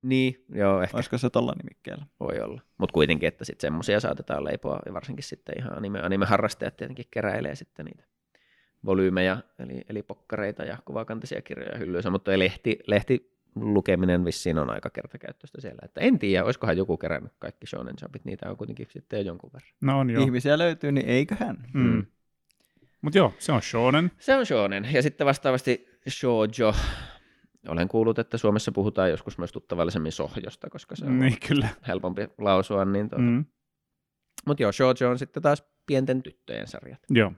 Niin, 0.02 0.46
joo, 0.50 0.82
ehkä. 0.82 0.98
Olisiko 0.98 1.18
se 1.18 1.30
tuolla 1.30 1.54
nimikkeellä? 1.64 2.06
Voi 2.20 2.40
olla. 2.40 2.62
Mutta 2.78 2.94
kuitenkin, 2.94 3.28
että 3.28 3.46
sitten 3.46 3.68
semmoisia 3.68 4.00
saatetaan 4.00 4.44
leipoa, 4.44 4.80
ja 4.86 4.94
varsinkin 4.94 5.24
sitten 5.24 5.56
ihan 5.60 5.78
anime, 5.78 6.02
anime-harrastajat 6.02 6.78
tietenkin 6.78 7.06
keräilee 7.12 7.56
sitten 7.56 7.86
niitä 7.86 8.04
volyymeja, 8.86 9.38
eli, 9.60 9.82
eli 9.90 10.04
pokkareita 10.04 10.64
ja 10.64 10.78
kuvakantisia 10.86 11.42
kirjoja 11.42 11.78
hyllyissä, 11.78 12.10
mutta 12.10 12.40
lehti, 12.40 12.80
lehti 12.88 13.34
lukeminen 13.56 14.26
vissiin 14.26 14.58
on 14.58 14.70
aika 14.70 14.90
kertakäyttöistä 14.90 15.62
siellä. 15.62 15.80
Että 15.86 16.02
en 16.02 16.20
tiedä, 16.20 16.46
olisikohan 16.46 16.78
joku 16.78 16.98
kerännyt 16.98 17.34
kaikki 17.40 17.68
Shonen 17.68 17.96
Jumpit, 18.02 18.26
niitä 18.26 18.50
on 18.50 18.58
kuitenkin 18.58 18.88
sitten 18.90 19.18
jo 19.18 19.24
jonkun 19.24 19.50
verran. 19.54 19.72
No 19.82 20.00
on 20.00 20.10
jo. 20.10 20.22
Ihmisiä 20.22 20.58
löytyy, 20.58 20.92
niin 20.92 21.06
eiköhän. 21.06 21.58
Mm. 21.74 22.06
Mutta 23.04 23.18
joo, 23.18 23.34
se 23.40 23.52
on 23.52 23.62
Shonen. 23.62 24.12
Se 24.20 24.36
on 24.36 24.46
Shonen. 24.46 24.88
Ja 24.94 25.02
sitten 25.02 25.28
vastaavasti 25.28 25.88
Shoujo, 26.10 26.74
olen 27.68 27.88
kuullut, 27.88 28.20
että 28.20 28.38
Suomessa 28.38 28.72
puhutaan 28.72 29.10
joskus 29.10 29.38
myös 29.38 29.52
tuttavallisemmin 29.52 30.12
sohjosta, 30.12 30.70
koska 30.70 30.96
se 30.96 31.06
on 31.06 31.20
niin, 31.20 31.38
kyllä. 31.48 31.68
helpompi 31.88 32.28
lausua. 32.38 32.86
Niin 32.86 33.10
tuota. 33.10 33.24
mm. 33.24 33.46
Mutta 34.46 34.64
joo, 34.64 34.72
shoujo 34.72 35.10
on 35.10 35.20
sitten 35.20 35.44
taas 35.44 35.64
pienten 35.86 36.24
tyttöjen 36.24 36.68
sarjat. 36.68 37.00
Joo. 37.10 37.34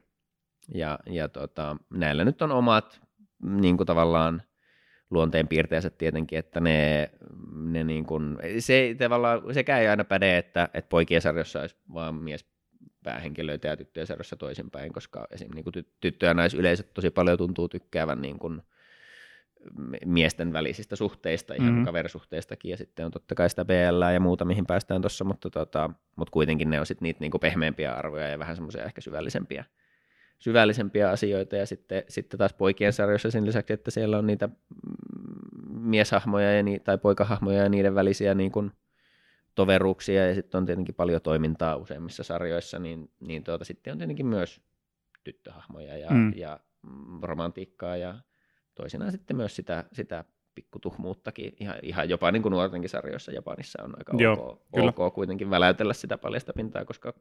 Ja, 0.73 0.99
ja 1.05 1.29
tota, 1.29 1.77
näillä 1.89 2.25
nyt 2.25 2.41
on 2.41 2.51
omat 2.51 3.01
niin 3.43 3.77
kuin 3.77 3.87
tavallaan 3.87 4.41
luonteenpiirteensä 5.09 5.89
tietenkin, 5.89 6.39
että 6.39 6.59
ne, 6.59 7.09
ne 7.53 7.83
niin 7.83 8.05
kuin, 8.05 8.37
se 8.59 8.95
tavallaan, 8.99 9.53
sekä 9.53 9.79
ei 9.79 9.87
aina 9.87 10.03
päde, 10.03 10.37
että, 10.37 10.69
että 10.73 10.89
poikien 10.89 11.21
sarjassa 11.21 11.61
olisi 11.61 11.75
vaan 11.93 12.15
mies 12.15 12.54
päähenkilöitä 13.05 13.67
ja 13.67 13.77
tyttöjen 13.77 14.07
sarjassa 14.07 14.35
toisinpäin, 14.35 14.93
koska 14.93 15.27
esim. 15.31 15.51
Niin 15.55 15.63
kuin 15.63 15.73
tyttö- 16.01 16.25
ja 16.25 16.33
naisyleisöt 16.33 16.93
tosi 16.93 17.09
paljon 17.09 17.37
tuntuu 17.37 17.69
tykkäävän 17.69 18.21
niin 18.21 18.39
kuin, 18.39 18.61
miesten 20.05 20.53
välisistä 20.53 20.95
suhteista, 20.95 21.53
ihan 21.53 21.67
mm-hmm. 21.67 21.85
kaverisuhteistakin, 21.85 22.71
ja 22.71 22.77
sitten 22.77 23.05
on 23.05 23.11
totta 23.11 23.35
kai 23.35 23.49
sitä 23.49 23.65
BL 23.65 24.13
ja 24.13 24.19
muuta, 24.19 24.45
mihin 24.45 24.65
päästään 24.65 25.01
tuossa, 25.01 25.23
mutta, 25.23 25.49
tota, 25.49 25.89
mutta 26.15 26.31
kuitenkin 26.31 26.69
ne 26.69 26.79
on 26.79 26.85
sitten 26.85 27.05
niitä 27.05 27.19
niinku 27.19 27.39
pehmeämpiä 27.39 27.93
arvoja 27.93 28.27
ja 28.27 28.39
vähän 28.39 28.55
semmoisia 28.55 28.83
ehkä 28.83 29.01
syvällisempiä, 29.01 29.65
syvällisempiä 30.39 31.09
asioita, 31.09 31.55
ja 31.55 31.65
sitten, 31.65 32.03
sitten 32.09 32.37
taas 32.37 32.53
poikien 32.53 32.93
sarjoissa 32.93 33.31
sen 33.31 33.45
lisäksi, 33.45 33.73
että 33.73 33.91
siellä 33.91 34.17
on 34.17 34.27
niitä 34.27 34.49
mieshahmoja 35.69 36.53
ja 36.53 36.63
ni, 36.63 36.79
tai 36.79 36.97
poikahahmoja 36.97 37.63
ja 37.63 37.69
niiden 37.69 37.95
välisiä 37.95 38.33
niin 38.33 38.51
kuin 38.51 38.71
toveruuksia, 39.55 40.27
ja 40.27 40.35
sitten 40.35 40.57
on 40.57 40.65
tietenkin 40.65 40.95
paljon 40.95 41.21
toimintaa 41.21 41.75
useimmissa 41.75 42.23
sarjoissa, 42.23 42.79
niin, 42.79 43.11
niin 43.19 43.43
tuota, 43.43 43.65
sitten 43.65 43.91
on 43.91 43.97
tietenkin 43.97 44.25
myös 44.25 44.61
tyttöhahmoja 45.23 45.97
ja, 45.97 46.09
mm. 46.09 46.33
ja 46.35 46.59
romantiikkaa 47.21 47.97
ja 47.97 48.15
toisinaan 48.75 49.11
sitten 49.11 49.37
myös 49.37 49.55
sitä, 49.55 49.83
sitä 49.93 50.23
pikkutuhmuuttakin, 50.55 51.53
ihan, 51.59 51.75
ihan 51.81 52.09
jopa 52.09 52.31
niin 52.31 52.41
kuin 52.41 52.51
nuortenkin 52.51 52.89
sarjoissa 52.89 53.31
Japanissa 53.31 53.83
on 53.83 53.93
aika 53.97 54.13
Joo, 54.17 54.65
ok, 54.71 54.99
ok 54.99 55.13
kuitenkin 55.13 55.49
väläytellä 55.49 55.93
sitä 55.93 56.17
paljasta 56.17 56.53
pintaa, 56.53 56.85
koska 56.85 57.13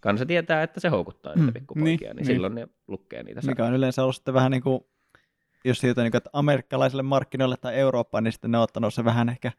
kansa 0.00 0.26
tietää, 0.26 0.62
että 0.62 0.80
se 0.80 0.88
houkuttaa 0.88 1.34
niitä 1.34 1.50
mm, 1.50 1.52
pikkupoikia, 1.52 2.08
niin, 2.08 2.16
niin, 2.16 2.26
silloin 2.26 2.54
ne 2.54 2.68
lukee 2.88 3.22
niitä 3.22 3.40
sarjoja. 3.40 3.52
Mikä 3.52 3.64
on 3.64 3.74
yleensä 3.74 4.02
ollut 4.02 4.16
sitten 4.16 4.34
vähän 4.34 4.50
niin 4.50 4.62
kuin, 4.62 4.80
jos 5.64 5.78
siitä 5.78 6.02
niin 6.02 6.10
kuin, 6.10 6.18
että 6.18 6.30
amerikkalaisille 6.32 7.02
markkinoille 7.02 7.56
tai 7.56 7.74
Eurooppaan, 7.74 8.24
niin 8.24 8.32
sitten 8.32 8.50
ne 8.50 8.58
on 8.58 8.64
ottanut 8.64 8.94
se 8.94 9.04
vähän 9.04 9.28
ehkä 9.28 9.52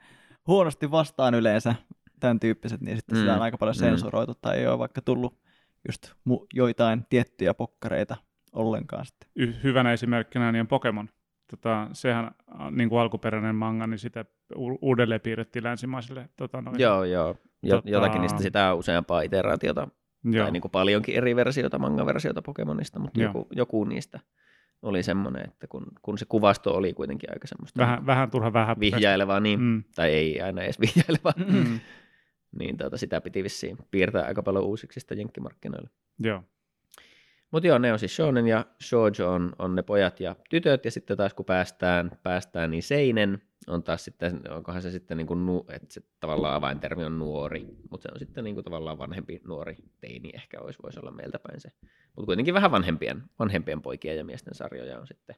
huonosti 0.47 0.91
vastaan 0.91 1.35
yleensä, 1.35 1.75
tämän 2.19 2.39
tyyppiset, 2.39 2.81
niin 2.81 2.97
sitten 2.97 3.17
mm, 3.17 3.21
sitä 3.21 3.35
on 3.35 3.41
aika 3.41 3.57
paljon 3.57 3.75
mm. 3.75 3.79
sensuroitu, 3.79 4.31
mm. 4.31 4.39
tai 4.41 4.57
ei 4.57 4.67
ole 4.67 4.79
vaikka 4.79 5.01
tullut 5.01 5.39
just 5.87 6.11
mu- 6.29 6.45
joitain 6.53 7.05
tiettyjä 7.09 7.53
pokkareita 7.53 8.17
ollenkaan 8.53 9.05
sitten. 9.05 9.29
Y- 9.35 9.53
hyvänä 9.63 9.93
esimerkkinä 9.93 10.51
niin 10.51 10.61
on 10.61 10.67
Pokemon. 10.67 11.09
Tota, 11.51 11.89
sehän 11.93 12.31
niin 12.71 12.89
kuin 12.89 12.99
alkuperäinen 12.99 13.55
manga, 13.55 13.87
niin 13.87 13.99
sitä 13.99 14.25
uudelleen 14.81 15.21
piirrettiin 15.21 15.63
länsimaisille. 15.63 16.29
Tota, 16.35 16.61
noin, 16.61 16.79
joo, 16.79 17.03
joo. 17.03 17.35
Jo, 17.63 17.75
tota... 17.75 17.89
Jotakin 17.89 18.21
niistä 18.21 18.41
sitä 18.41 18.73
useampaa 18.73 19.21
iteraatiota, 19.21 19.87
joo. 20.23 20.43
tai 20.43 20.51
niin 20.51 20.61
kuin 20.61 20.71
paljonkin 20.71 21.15
eri 21.15 21.35
versioita, 21.35 21.79
manga-versioita 21.79 22.41
Pokemonista, 22.41 22.99
mutta 22.99 23.21
joku, 23.21 23.47
joku 23.51 23.83
niistä 23.83 24.19
oli 24.86 25.04
semmoinen, 25.04 25.46
että 25.48 25.68
kun, 25.68 25.86
kun 26.01 26.18
se 26.18 26.25
kuvasto 26.25 26.74
oli 26.75 26.94
kuitenkin 26.94 27.32
aika 27.32 27.48
semmoista 27.48 27.80
Vähän, 27.82 28.06
vähän 28.06 28.32
turha 28.32 28.54
vähän. 28.54 28.80
vihjailevaa, 28.80 29.39
niin, 29.39 29.60
Mm. 29.60 29.84
tai 29.96 30.12
ei 30.12 30.42
aina 30.42 30.62
edes 30.62 30.80
vihjailevaa, 30.86 31.34
Mm. 31.54 31.80
niin 32.60 32.77
tota, 32.77 32.98
sitä 32.98 33.22
piti 33.22 33.44
vissiin 33.44 33.77
piirtää 33.92 34.25
aika 34.25 34.44
paljon 34.44 34.63
uusiksi 34.65 35.00
sitä 35.00 35.15
jenkkimarkkinoille. 35.15 35.89
Joo. 36.20 36.44
Mutta 37.55 37.67
joo, 37.67 37.77
ne 37.77 37.93
on 37.93 38.00
siis 38.00 38.15
shonen 38.15 38.47
ja 38.47 38.65
shoujo 38.83 39.31
on, 39.31 39.53
on 39.59 39.75
ne 39.75 39.83
pojat 39.83 40.19
ja 40.19 40.35
tytöt, 40.50 40.85
ja 40.85 40.91
sitten 40.91 41.17
taas 41.17 41.33
kun 41.33 41.45
päästään, 41.45 42.12
päästään 42.24 42.71
niin 42.71 42.83
seinen 42.83 43.41
on 43.67 43.83
taas 43.83 44.05
sitten, 44.05 44.41
onkohan 44.50 44.81
se 44.81 44.91
sitten 44.91 45.17
niin 45.17 45.27
kuin, 45.27 45.45
nu, 45.45 45.65
että 45.69 45.93
se 45.93 46.01
tavallaan 46.19 46.55
avaintermi 46.55 47.03
on 47.03 47.19
nuori, 47.19 47.65
mutta 47.89 48.03
se 48.03 48.09
on 48.13 48.19
sitten 48.19 48.43
niin 48.43 48.53
kuin 48.53 48.63
tavallaan 48.63 48.97
vanhempi 48.97 49.41
nuori 49.47 49.75
teini 50.01 50.29
ehkä 50.33 50.59
olisi, 50.59 50.79
voisi 50.83 51.00
olla 51.00 51.12
meiltä 51.12 51.39
päin 51.39 51.62
se. 51.62 51.69
Mutta 52.15 52.25
kuitenkin 52.25 52.53
vähän 52.53 52.71
vanhempien, 52.71 53.24
vanhempien 53.39 53.81
poikien 53.81 54.17
ja 54.17 54.25
miesten 54.25 54.55
sarjoja 54.55 55.00
on 55.00 55.07
sitten 55.07 55.35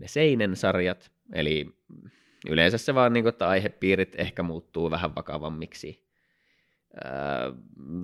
ne 0.00 0.08
seinen 0.08 0.56
sarjat, 0.56 1.10
eli 1.32 1.74
yleensä 2.48 2.78
se 2.78 2.94
vaan, 2.94 3.12
niin 3.12 3.24
kuin, 3.24 3.32
että 3.32 3.48
aihepiirit 3.48 4.14
ehkä 4.18 4.42
muuttuu 4.42 4.90
vähän 4.90 5.14
vakavammiksi, 5.14 6.11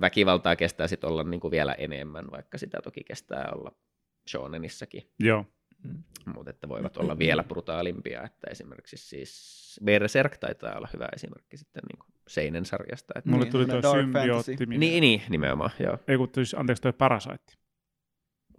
väkivaltaa 0.01 0.55
kestää 0.55 0.87
sitten 0.87 1.09
olla 1.09 1.23
niin 1.23 1.39
kuin 1.39 1.51
vielä 1.51 1.73
enemmän, 1.73 2.31
vaikka 2.31 2.57
sitä 2.57 2.79
toki 2.83 3.03
kestää 3.03 3.51
olla 3.55 3.71
shonenissakin, 4.29 5.11
Joo. 5.19 5.45
mutta 6.35 6.49
että 6.49 6.69
voivat 6.69 6.97
olla 6.97 7.17
vielä 7.19 7.43
brutaalimpia, 7.43 8.23
että 8.23 8.47
esimerkiksi 8.51 8.97
siis 8.97 9.79
Berserk 9.85 10.37
taitaa 10.37 10.77
olla 10.77 10.87
hyvä 10.93 11.09
esimerkki 11.15 11.57
sitten 11.57 11.83
niin 11.91 11.99
kuin 11.99 12.09
Seinen 12.27 12.65
sarjasta. 12.65 13.13
Että 13.17 13.29
Mulle 13.29 13.43
Niin, 13.43 13.51
tuli 13.51 13.65
tuo 13.65 13.81
semmoinen 13.81 14.13
dark 14.13 14.45
symbiootti. 14.45 14.65
niin, 14.65 15.01
niin, 15.01 15.21
nimenomaan, 15.29 15.71
joo. 15.79 15.97
Ei 16.07 16.17
kun 16.17 16.29
siis, 16.35 16.53
anteeksi, 16.53 16.81
toi 16.81 16.93
Parasite. 16.93 17.53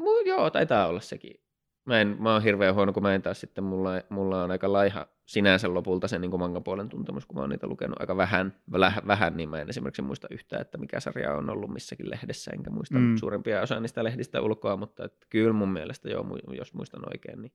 Mu- 0.01 0.27
joo, 0.29 0.51
taitaa 0.51 0.87
olla 0.87 1.01
sekin. 1.01 1.41
Mä, 1.87 2.01
en, 2.01 2.17
mä 2.21 2.33
oon 2.33 2.43
hirveän 2.43 2.75
huono, 2.75 2.93
kun 2.93 3.03
mä 3.03 3.15
en 3.15 3.23
taas 3.23 3.41
sitten, 3.41 3.65
mulla, 3.65 3.91
mulla 4.09 4.43
on 4.43 4.51
aika 4.51 4.73
laiha 4.73 5.07
sinänsä 5.31 5.75
lopulta 5.75 6.09
se 6.09 6.19
niin 6.19 6.39
manga-puolen 6.39 6.89
tuntemus, 6.89 7.27
kun 7.27 7.37
mä 7.37 7.41
oon 7.41 7.51
niitä 7.51 7.67
lukenut 7.67 8.01
aika 8.01 8.17
vähän, 8.17 8.55
väh, 8.73 9.01
vähän, 9.07 9.37
niin 9.37 9.49
mä 9.51 9.61
en 9.61 9.69
esimerkiksi 9.69 10.03
muista 10.03 10.29
yhtään, 10.31 10.63
että 10.63 10.79
mikä 10.79 11.01
sarja 11.01 11.35
on 11.35 11.51
ollut 11.51 11.71
missäkin 11.71 12.11
lehdessä, 12.11 12.51
enkä 12.55 12.71
muista 12.71 12.99
Mm. 12.99 13.17
suurempia 13.17 13.63
osa 13.63 13.81
niistä 13.81 14.05
lehdistä 14.05 14.41
ulkoa, 14.41 14.77
mutta 14.77 15.05
et 15.05 15.27
kyllä 15.29 15.53
mun 15.53 15.73
mielestä 15.73 16.11
joo, 16.11 16.27
jos 16.57 16.75
muistan 16.75 17.03
oikein, 17.13 17.43
niin 17.43 17.53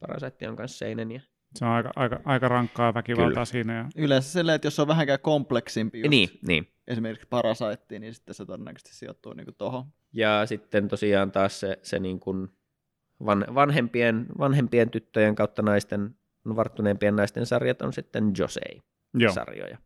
Parasite 0.00 0.48
on 0.48 0.56
kanssa 0.56 0.78
seinen. 0.78 1.10
Ja... 1.10 1.20
Se 1.54 1.64
on 1.64 1.70
aika, 1.70 1.90
aika, 1.96 2.20
aika 2.24 2.48
rankkaa 2.48 2.94
väkivaltaa 2.94 3.30
Kyllä. 3.30 3.44
siinä. 3.44 3.76
Ja... 3.76 3.88
Yleensä 3.96 4.32
silleen, 4.32 4.56
että 4.56 4.66
jos 4.66 4.80
on 4.80 4.88
vähänkään 4.88 5.20
kompleksimpi 5.20 5.98
just 5.98 6.10
Niin, 6.10 6.28
niin. 6.46 6.68
esimerkiksi 6.86 7.26
Parasite, 7.30 7.98
niin 7.98 8.14
sitten 8.14 8.34
se 8.34 8.46
todennäköisesti 8.46 8.94
sijoittuu 8.94 9.32
niin 9.32 9.46
tuohon. 9.58 9.84
Ja 10.12 10.46
sitten 10.46 10.88
tosiaan 10.88 11.32
taas 11.32 11.60
se, 11.60 11.78
se 11.82 11.98
niin 11.98 12.20
kuin 12.20 12.48
van, 13.26 13.44
vanhempien, 13.54 14.26
vanhempien 14.38 14.90
tyttöjen 14.90 15.34
kautta 15.34 15.62
naisten, 15.62 16.14
varttuneempien 16.56 17.16
naisten 17.16 17.46
sarjat 17.46 17.82
on 17.82 17.92
sitten 17.92 18.32
Josei. 18.38 18.82
Joo. 19.14 19.32
sarjoja. 19.32 19.78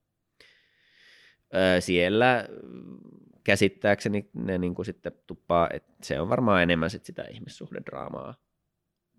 Öö, 1.55 1.81
siellä 1.81 2.49
mm, 2.63 2.99
käsittääkseni 3.45 4.31
ne 4.35 4.59
niin 4.59 4.75
kuin 4.75 4.87
sitten 4.87 5.13
tuppaa, 5.27 5.69
että 5.73 5.93
se 6.03 6.21
on 6.21 6.29
varmaan 6.29 6.63
enemmän 6.63 6.91
sit 6.91 7.05
sitä 7.05 7.25
ihmissuhdedraamaa, 7.31 8.35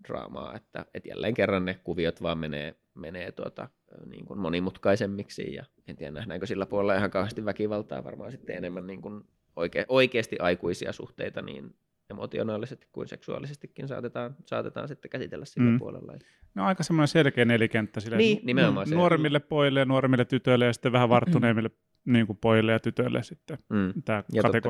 draamaa, 0.08 0.56
että, 0.56 0.86
että 0.94 1.08
jälleen 1.08 1.34
kerran 1.34 1.64
ne 1.64 1.74
kuviot 1.84 2.22
vaan 2.22 2.38
menee, 2.38 2.74
menee 2.94 3.32
tuota, 3.32 3.68
niin 4.06 4.26
kuin 4.26 4.38
monimutkaisemmiksi 4.38 5.54
ja 5.54 5.64
en 5.88 5.96
tiedä 5.96 6.12
nähdäänkö 6.12 6.46
sillä 6.46 6.66
puolella 6.66 6.94
ihan 6.94 7.10
kauheasti 7.10 7.44
väkivaltaa, 7.44 8.04
varmaan 8.04 8.32
sitten 8.32 8.56
enemmän 8.56 8.86
niin 8.86 9.02
kuin 9.02 9.24
oike, 9.56 9.86
oikeasti 9.88 10.38
aikuisia 10.38 10.92
suhteita 10.92 11.42
niin 11.42 11.74
emotionaalisesti 12.10 12.86
kuin 12.92 13.08
seksuaalisestikin 13.08 13.88
saatetaan, 13.88 14.36
saatetaan 14.46 14.88
sitten 14.88 15.10
käsitellä 15.10 15.44
sillä 15.44 15.66
Mm. 15.66 15.72
mm. 15.72 15.78
puolella. 15.78 16.12
No 16.54 16.64
aika 16.64 16.82
semmoinen 16.82 17.08
selkeä 17.08 17.44
nelikenttä 17.44 18.00
sille 18.00 18.16
Niin, 18.16 18.40
nimenomaan 18.42 18.86
se. 18.88 18.94
nuoremmille 18.94 19.40
pojille 19.40 19.80
ja 19.80 19.84
nuoremmille 19.86 20.24
tytöille 20.24 20.66
ja 20.66 20.72
sitten 20.72 20.92
vähän 20.92 21.08
varttuneemmille 21.08 21.70
niin 22.04 22.26
kuin 22.26 22.38
pojille 22.40 22.72
ja 22.72 22.80
tytöille 22.80 23.22
sitten 23.22 23.58
Mm. 23.68 23.92
tämä 24.04 24.22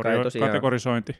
kai 0.02 0.22
tosiaan- 0.22 0.48
kategorisointi. 0.50 1.16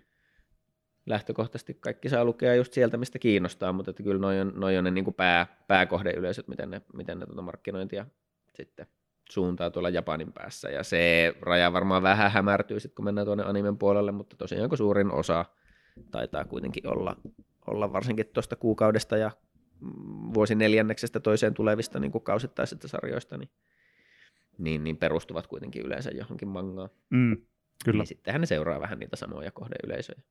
lähtökohtaisesti 1.07 1.75
kaikki 1.81 2.09
saa 2.09 2.25
lukea 2.25 2.55
just 2.55 2.73
sieltä, 2.73 2.97
mistä 2.97 3.19
kiinnostaa, 3.19 3.73
mutta 3.73 3.91
että 3.91 4.03
kyllä 4.03 4.21
noi 4.21 4.41
on, 4.41 4.53
noi 4.57 4.79
on 4.79 4.85
ne 4.85 4.91
niin 4.91 5.05
kuin 5.05 5.15
pää, 5.15 5.47
pääkohdeyleisöt, 5.69 6.49
miten 6.49 6.71
ne, 6.71 6.83
miten 6.95 7.19
ne 7.19 7.27
tuota 7.27 7.43
markkinointia 7.43 8.07
sitten 8.55 8.87
suuntaa 9.31 9.71
tuolla 9.71 9.89
Japanin 9.89 10.33
päässä. 10.33 10.71
Ja 10.71 10.83
se 10.83 11.35
raja 11.41 11.73
varmaan 11.73 12.03
vähän 12.03 12.31
hämärtyy 12.31 12.81
sitten, 12.81 12.95
kun 12.97 13.05
mennään 13.05 13.25
tuonne 13.27 13.45
animen 13.45 13.79
puolelle, 13.79 14.13
mutta 14.13 14.37
tosiaan 14.37 14.69
kun 14.69 14.79
suurin 14.79 15.13
osa 15.13 15.45
taitaa 16.11 16.45
kuitenkin 16.45 16.87
olla, 16.87 17.17
olla 17.67 17.93
varsinkin 17.93 18.27
tuosta 18.27 18.57
kuukaudesta 18.57 19.17
ja 19.17 19.31
mm, 19.81 20.35
vuosineljänneksestä 20.35 21.21
toiseen 21.21 21.55
tulevista 21.55 22.01
niin 22.01 22.13
kuin 22.13 22.25
kausittaisista 22.25 22.89
sarjoista, 22.89 23.39
niin, 23.39 23.51
niin, 24.59 24.85
niin 24.85 24.97
perustuvat 24.97 25.47
kuitenkin 25.47 25.83
yleensä 25.83 26.11
johonkin 26.11 26.49
mangaan. 26.49 26.91
Mm, 27.11 27.37
kyllä. 27.85 27.99
Niin 27.99 28.07
sittenhän 28.07 28.41
ne 28.41 28.47
seuraa 28.47 28.81
vähän 28.81 28.99
niitä 28.99 29.17
samoja 29.17 29.51
kohdeyleisöjä. 29.51 30.23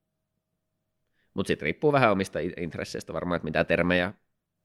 Mutta 1.33 1.47
sitten 1.47 1.65
riippuu 1.65 1.91
vähän 1.91 2.11
omista 2.11 2.39
intresseistä 2.57 3.13
varmaan, 3.13 3.35
että 3.35 3.45
mitä 3.45 3.63
termejä 3.63 4.13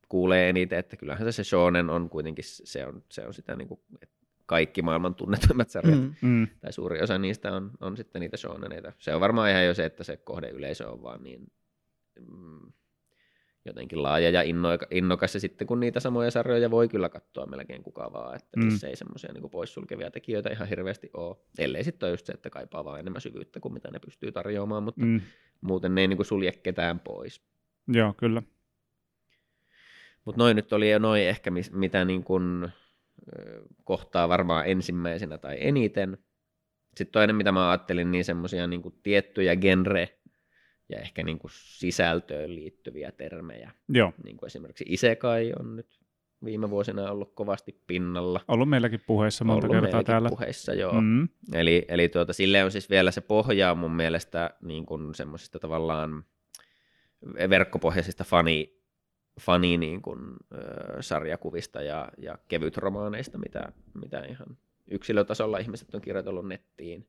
kuulee 0.09 0.49
eniten, 0.49 0.79
että 0.79 0.97
kyllähän 0.97 1.25
se, 1.27 1.33
se 1.33 1.45
shonen 1.45 1.91
on 1.91 2.11
kuitenkin, 2.11 2.45
se 2.47 2.87
on, 2.87 3.05
se 3.11 3.27
on 3.27 3.35
sitä 3.35 3.57
niinku, 3.57 3.83
että 4.03 4.20
kaikki 4.51 4.83
maailman 4.83 5.15
tunnetuimmat 5.15 5.71
sarjat, 5.71 6.01
mm. 6.01 6.15
Mm. 6.23 6.49
Tai 6.61 6.73
suuri 6.73 7.03
osa 7.03 7.19
niistä 7.19 7.53
on, 7.53 7.71
on 7.81 7.97
sitten 7.97 8.21
niitä 8.21 8.37
shoneneita. 8.37 8.93
Se 8.99 9.15
on 9.15 9.21
varmaan 9.21 9.51
ihan 9.51 9.67
jo 9.67 9.75
se, 9.75 9.85
että 9.85 10.05
se 10.05 10.17
kohdeyleisö 10.17 10.91
on 10.91 11.03
vaan 11.03 11.23
niin 11.23 11.53
mm, 12.21 12.73
jotenkin 13.65 14.03
laaja 14.03 14.31
ja 14.31 14.43
innoika, 14.43 14.87
innokas, 14.91 15.35
ja 15.35 15.41
sitten 15.41 15.67
kun 15.67 15.81
niitä 15.81 16.01
samoja 16.01 16.31
sarjoja 16.31 16.71
voi 16.71 16.89
kyllä 16.89 17.09
katsoa 17.09 17.47
melkein 17.47 17.83
kuka 17.83 18.13
vaan, 18.13 18.37
että 18.37 18.61
Mm. 18.61 18.65
mm. 18.65 18.89
ei 18.89 18.97
semmoisia 18.97 19.33
niin 19.33 19.51
poissulkevia 19.51 20.11
tekijöitä 20.11 20.51
ihan 20.51 20.69
hirveästi 20.69 21.11
ole, 21.15 21.37
ellei 21.59 21.85
sitten 21.85 22.07
ole 22.07 22.13
just 22.13 22.27
se, 22.27 22.33
että 22.33 22.51
kaipaa 22.51 22.85
vaan 22.85 23.01
enemmän 23.01 23.21
syvyyttä 23.21 23.61
kuin 23.61 23.75
mitä 23.75 23.91
ne 23.91 23.99
pystyy 23.99 24.33
tarjoamaan, 24.33 24.83
mutta 24.83 25.05
mm. 25.05 25.21
muuten 25.61 25.95
ne 25.95 26.01
ei 26.01 26.09
niin 26.09 26.25
sulje 26.25 26.53
ketään 26.53 27.01
pois. 27.01 27.43
joo, 27.89 28.15
kyllä. 28.17 28.43
Mutta 30.25 30.39
noin 30.39 30.57
nyt 30.57 30.73
oli 30.73 30.91
jo 30.91 30.99
noin 30.99 31.23
ehkä, 31.23 31.51
mitä 31.73 32.05
niin 32.05 32.25
kuin, 32.25 32.71
kohtaa 33.85 34.29
varmaan 34.29 34.67
ensimmäisenä 34.69 35.39
tai 35.39 35.57
eniten. 35.61 36.19
Sitten 36.97 37.13
toinen, 37.13 37.37
mitä 37.37 37.53
mä 37.53 37.71
ajattelin, 37.71 38.11
niin 38.11 38.25
semmoisia 38.25 38.67
niin 38.67 38.83
tiettyjä 39.03 39.55
genre- 39.55 40.21
ja 40.89 40.99
ehkä 40.99 41.23
niin 41.23 41.39
kuin 41.39 41.51
sisältöön 41.55 42.55
liittyviä 42.55 43.13
termejä. 43.13 43.71
Joo, 43.89 44.13
Niin 44.25 44.37
kuin 44.37 44.47
esimerkiksi 44.47 44.85
isekai 44.89 45.53
on 45.61 45.77
nyt 45.77 46.01
viime 46.45 46.71
vuosina 46.71 47.11
ollut 47.11 47.35
kovasti 47.35 47.83
pinnalla. 47.87 48.41
ollut 48.49 48.69
meilläkin 48.69 49.01
puheissa 49.07 49.45
monta 49.45 49.67
ollut 49.67 49.83
kertaa 49.83 50.05
täällä. 50.05 50.29
puheissa, 50.29 50.75
joo. 50.75 51.01
Mm, 51.01 51.29
Eli, 51.55 51.85
eli 51.89 52.09
tuota, 52.09 52.33
sille 52.33 52.65
on 52.65 52.71
siis 52.73 52.91
vielä 52.91 53.11
se 53.11 53.21
pohja 53.21 53.75
mun 53.75 53.97
mielestä 53.97 54.51
niin 54.63 54.87
kuin 54.87 55.15
semmoisista 55.15 55.59
tavallaan 55.59 56.25
verkkopohjaisista 57.51 58.25
fani, 58.25 58.80
fani 59.41 59.79
niin 59.79 60.03
kuin, 60.03 60.21
ö, 60.55 61.03
sarjakuvista 61.03 61.83
ja, 61.83 62.09
ja 62.19 62.39
kevytromaaneista, 62.49 63.39
mitä, 63.39 63.73
mitä 63.95 64.21
ihan 64.21 64.57
yksilötasolla 64.91 65.59
ihmiset 65.59 65.95
on 65.95 66.01
kirjoitellut 66.01 66.49
nettiin. 66.49 67.09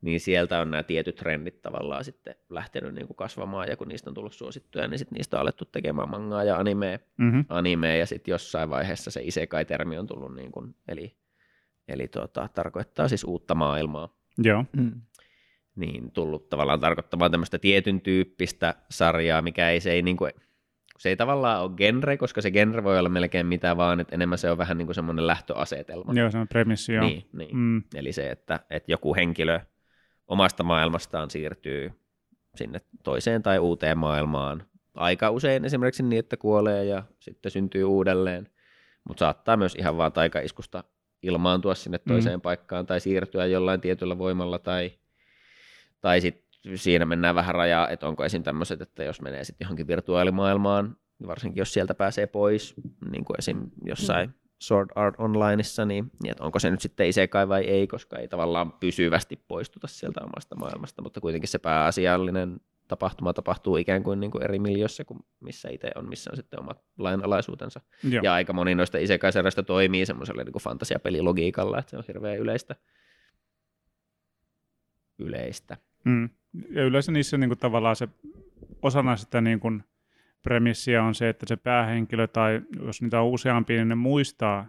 Niin 0.00 0.20
sieltä 0.20 0.60
on 0.60 0.70
nämä 0.70 0.82
tietyt 0.82 1.16
trendit 1.16 1.62
tavallaan 1.62 2.04
sitten 2.04 2.34
lähtenyt 2.50 2.94
niin 2.94 3.06
kuin 3.06 3.16
kasvamaan, 3.16 3.68
ja 3.68 3.76
kun 3.76 3.88
niistä 3.88 4.10
on 4.10 4.14
tullut 4.14 4.34
suosittuja, 4.34 4.88
niin 4.88 4.98
sitten 4.98 5.16
niistä 5.16 5.36
on 5.36 5.40
alettu 5.40 5.64
tekemään 5.64 6.10
mangaa 6.10 6.44
ja 6.44 6.56
animea, 6.56 6.98
mm-hmm. 7.18 7.44
animea 7.48 7.96
ja 7.96 8.06
sitten 8.06 8.32
jossain 8.32 8.70
vaiheessa 8.70 9.10
se 9.10 9.20
isekai-termi 9.24 9.98
on 9.98 10.06
tullut, 10.06 10.34
niin 10.34 10.52
kuin, 10.52 10.74
eli, 10.88 11.16
eli 11.88 12.08
tuota, 12.08 12.48
tarkoittaa 12.54 13.08
siis 13.08 13.24
uutta 13.24 13.54
maailmaa 13.54 14.22
Joo, 14.38 14.64
Mm. 14.72 15.00
niin 15.76 16.10
tullut 16.10 16.48
tavallaan 16.48 16.80
tarkoittamaan 16.80 17.30
tämmöistä 17.30 17.58
tietyn 17.58 18.00
tyyppistä 18.00 18.74
sarjaa, 18.90 19.42
mikä 19.42 19.70
ei, 19.70 19.80
se 19.80 19.92
ei, 19.92 20.02
niin 20.02 20.16
kuin, 20.16 20.32
se 21.02 21.08
ei 21.08 21.16
tavallaan 21.16 21.62
ole 21.62 21.70
genre, 21.76 22.16
koska 22.16 22.42
se 22.42 22.50
genre 22.50 22.84
voi 22.84 22.98
olla 22.98 23.08
melkein 23.08 23.46
mitä 23.46 23.76
vaan, 23.76 24.00
että 24.00 24.14
enemmän 24.14 24.38
se 24.38 24.50
on 24.50 24.58
vähän 24.58 24.78
niin 24.78 24.86
kuin 24.86 24.94
semmoinen 24.94 25.26
lähtöasetelma. 25.26 26.12
joo 26.12 26.30
se 26.30 26.38
on 26.38 26.48
premissi, 26.48 26.92
joo. 26.92 27.04
Niin, 27.04 27.28
niin. 27.32 27.56
Mm, 27.56 27.82
Eli 27.94 28.12
se, 28.12 28.30
että, 28.30 28.60
että 28.70 28.92
joku 28.92 29.14
henkilö 29.14 29.60
omasta 30.28 30.62
maailmastaan 30.62 31.30
siirtyy 31.30 31.92
sinne 32.54 32.80
toiseen 33.02 33.42
tai 33.42 33.58
uuteen 33.58 33.98
maailmaan. 33.98 34.66
Aika 34.94 35.30
usein 35.30 35.64
esimerkiksi 35.64 36.02
niin, 36.02 36.18
että 36.18 36.36
kuolee 36.36 36.84
ja 36.84 37.02
sitten 37.20 37.52
syntyy 37.52 37.84
uudelleen, 37.84 38.48
mutta 39.08 39.20
saattaa 39.20 39.56
myös 39.56 39.74
ihan 39.74 39.96
vaan 39.96 40.12
taikaiskusta 40.12 40.84
ilmaantua 41.22 41.74
sinne 41.74 41.98
toiseen 41.98 42.38
mm. 42.38 42.42
paikkaan 42.42 42.86
tai 42.86 43.00
siirtyä 43.00 43.46
jollain 43.46 43.80
tietyllä 43.80 44.18
voimalla 44.18 44.58
tai, 44.58 44.92
tai 46.00 46.20
sitten 46.20 46.51
siinä 46.74 47.04
mennään 47.04 47.34
vähän 47.34 47.54
rajaa, 47.54 47.88
että 47.88 48.08
onko 48.08 48.24
esim. 48.24 48.42
tämmöiset, 48.42 48.80
että 48.80 49.04
jos 49.04 49.20
menee 49.20 49.44
sitten 49.44 49.64
johonkin 49.64 49.86
virtuaalimaailmaan, 49.86 50.96
varsinkin 51.26 51.60
jos 51.60 51.72
sieltä 51.72 51.94
pääsee 51.94 52.26
pois, 52.26 52.74
niin 53.10 53.24
kuin 53.24 53.36
esim. 53.38 53.70
jossain 53.84 54.28
mm. 54.28 54.34
Sword 54.62 54.90
Art 54.94 55.14
Onlineissa, 55.18 55.84
niin, 55.84 56.10
niin 56.22 56.30
että 56.30 56.44
onko 56.44 56.58
se 56.58 56.70
nyt 56.70 56.80
sitten 56.80 57.08
isekai 57.08 57.48
vai 57.48 57.64
ei, 57.64 57.86
koska 57.86 58.18
ei 58.18 58.28
tavallaan 58.28 58.72
pysyvästi 58.72 59.44
poistuta 59.48 59.86
sieltä 59.86 60.20
omasta 60.20 60.56
maailmasta, 60.56 61.02
mutta 61.02 61.20
kuitenkin 61.20 61.48
se 61.48 61.58
pääasiallinen 61.58 62.60
tapahtuma 62.88 63.32
tapahtuu 63.32 63.76
ikään 63.76 64.02
kuin, 64.02 64.20
niin 64.20 64.30
kuin 64.30 64.44
eri 64.44 64.58
miljöissä 64.58 65.04
kuin 65.04 65.20
missä 65.40 65.68
itse 65.68 65.90
on, 65.94 66.08
missä 66.08 66.30
on 66.30 66.36
sitten 66.36 66.60
omat 66.60 66.84
lainalaisuutensa. 66.98 67.80
Joo. 68.02 68.22
Ja 68.22 68.34
aika 68.34 68.52
moni 68.52 68.74
noista 68.74 68.98
isekaiseroista 68.98 69.62
toimii 69.62 70.06
semmoisella 70.06 70.42
niin 70.42 70.62
fantasiapelilogiikalla, 70.62 71.78
että 71.78 71.90
se 71.90 71.96
on 71.96 72.04
hirveän 72.08 72.38
yleistä. 72.38 72.76
Yleistä. 75.18 75.76
Mm. 76.04 76.28
Ja 76.70 76.84
yleensä 76.84 77.12
niissä 77.12 77.38
niin 77.38 77.50
kuin, 77.50 77.58
tavallaan 77.58 77.96
se 77.96 78.08
osana 78.82 79.16
sitä 79.16 79.40
niin 79.40 79.60
kuin, 79.60 79.84
premissiä 80.42 81.02
on 81.02 81.14
se, 81.14 81.28
että 81.28 81.46
se 81.48 81.56
päähenkilö 81.56 82.26
tai 82.26 82.62
jos 82.86 83.02
niitä 83.02 83.20
on 83.20 83.28
useampia, 83.28 83.76
niin 83.76 83.88
ne 83.88 83.94
muistaa 83.94 84.66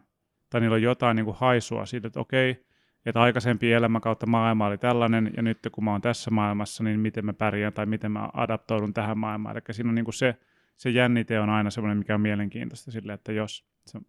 tai 0.49 0.61
niillä 0.61 0.75
on 0.75 0.81
jotain 0.81 1.15
niin 1.15 1.25
kuin 1.25 1.37
haisua 1.39 1.85
siitä, 1.85 2.07
että 2.07 2.19
okei, 2.19 2.65
että 3.05 3.21
aikaisempi 3.21 3.71
elämä 3.71 3.99
kautta 3.99 4.25
maailma 4.25 4.67
oli 4.67 4.77
tällainen, 4.77 5.31
ja 5.37 5.43
nyt 5.43 5.57
kun 5.71 5.83
mä 5.83 5.91
oon 5.91 6.01
tässä 6.01 6.31
maailmassa, 6.31 6.83
niin 6.83 6.99
miten 6.99 7.25
mä 7.25 7.33
pärjään 7.33 7.73
tai 7.73 7.85
miten 7.85 8.11
mä 8.11 8.29
adaptoidun 8.33 8.93
tähän 8.93 9.17
maailmaan. 9.17 9.55
Eli 9.55 9.63
siinä 9.71 9.89
on 9.89 9.95
niin 9.95 10.05
kuin 10.05 10.13
se, 10.13 10.35
se 10.77 10.89
jännite 10.89 11.39
on 11.39 11.49
aina 11.49 11.69
semmoinen, 11.69 11.97
mikä 11.97 12.15
on 12.15 12.21
mielenkiintoista 12.21 12.91
sille, 12.91 13.13
että 13.13 13.31
jos, 13.31 13.65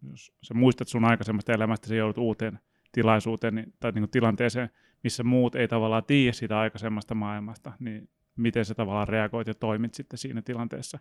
jos 0.09 0.31
sä 0.43 0.53
muistat 0.53 0.87
sun 0.87 1.05
aikaisemmasta 1.05 1.53
elämästä, 1.53 1.87
sä 1.87 1.95
joudut 1.95 2.17
uuteen 2.17 2.59
tilaisuuteen 2.91 3.55
niin, 3.55 3.73
tai 3.79 3.91
niin 3.91 4.01
kuin 4.01 4.11
tilanteeseen, 4.11 4.69
missä 5.05 5.23
muut 5.23 5.55
ei 5.55 5.67
tavallaan 5.67 6.03
tiedä 6.03 6.31
sitä 6.31 6.59
aikaisemmasta 6.59 7.15
maailmasta, 7.15 7.71
niin 7.79 8.09
miten 8.35 8.65
sä 8.65 8.75
tavallaan 8.75 9.07
reagoit 9.07 9.47
ja 9.47 9.53
toimit 9.53 9.93
sitten 9.93 10.17
siinä 10.17 10.41
tilanteessa. 10.41 10.99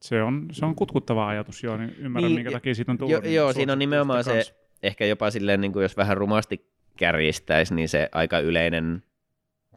Se 0.00 0.22
on, 0.22 0.48
se 0.52 0.64
on 0.64 0.74
kutkuttava 0.74 1.28
ajatus, 1.28 1.62
joo, 1.62 1.76
niin 1.76 1.94
ymmärrän, 1.98 2.28
niin, 2.28 2.38
minkä 2.38 2.50
takia 2.50 2.74
siitä 2.74 2.92
on 2.92 2.98
tullut. 2.98 3.12
Jo, 3.12 3.20
niin 3.20 3.34
joo, 3.34 3.52
siinä 3.52 3.72
on 3.72 3.78
nimenomaan 3.78 4.24
se, 4.24 4.32
kanssa. 4.32 4.54
ehkä 4.82 5.06
jopa 5.06 5.30
silleen, 5.30 5.60
niin 5.60 5.72
kuin 5.72 5.82
jos 5.82 5.96
vähän 5.96 6.16
rumasti 6.16 6.70
kärjistäisi, 6.96 7.74
niin 7.74 7.88
se 7.88 8.08
aika 8.12 8.38
yleinen, 8.38 9.02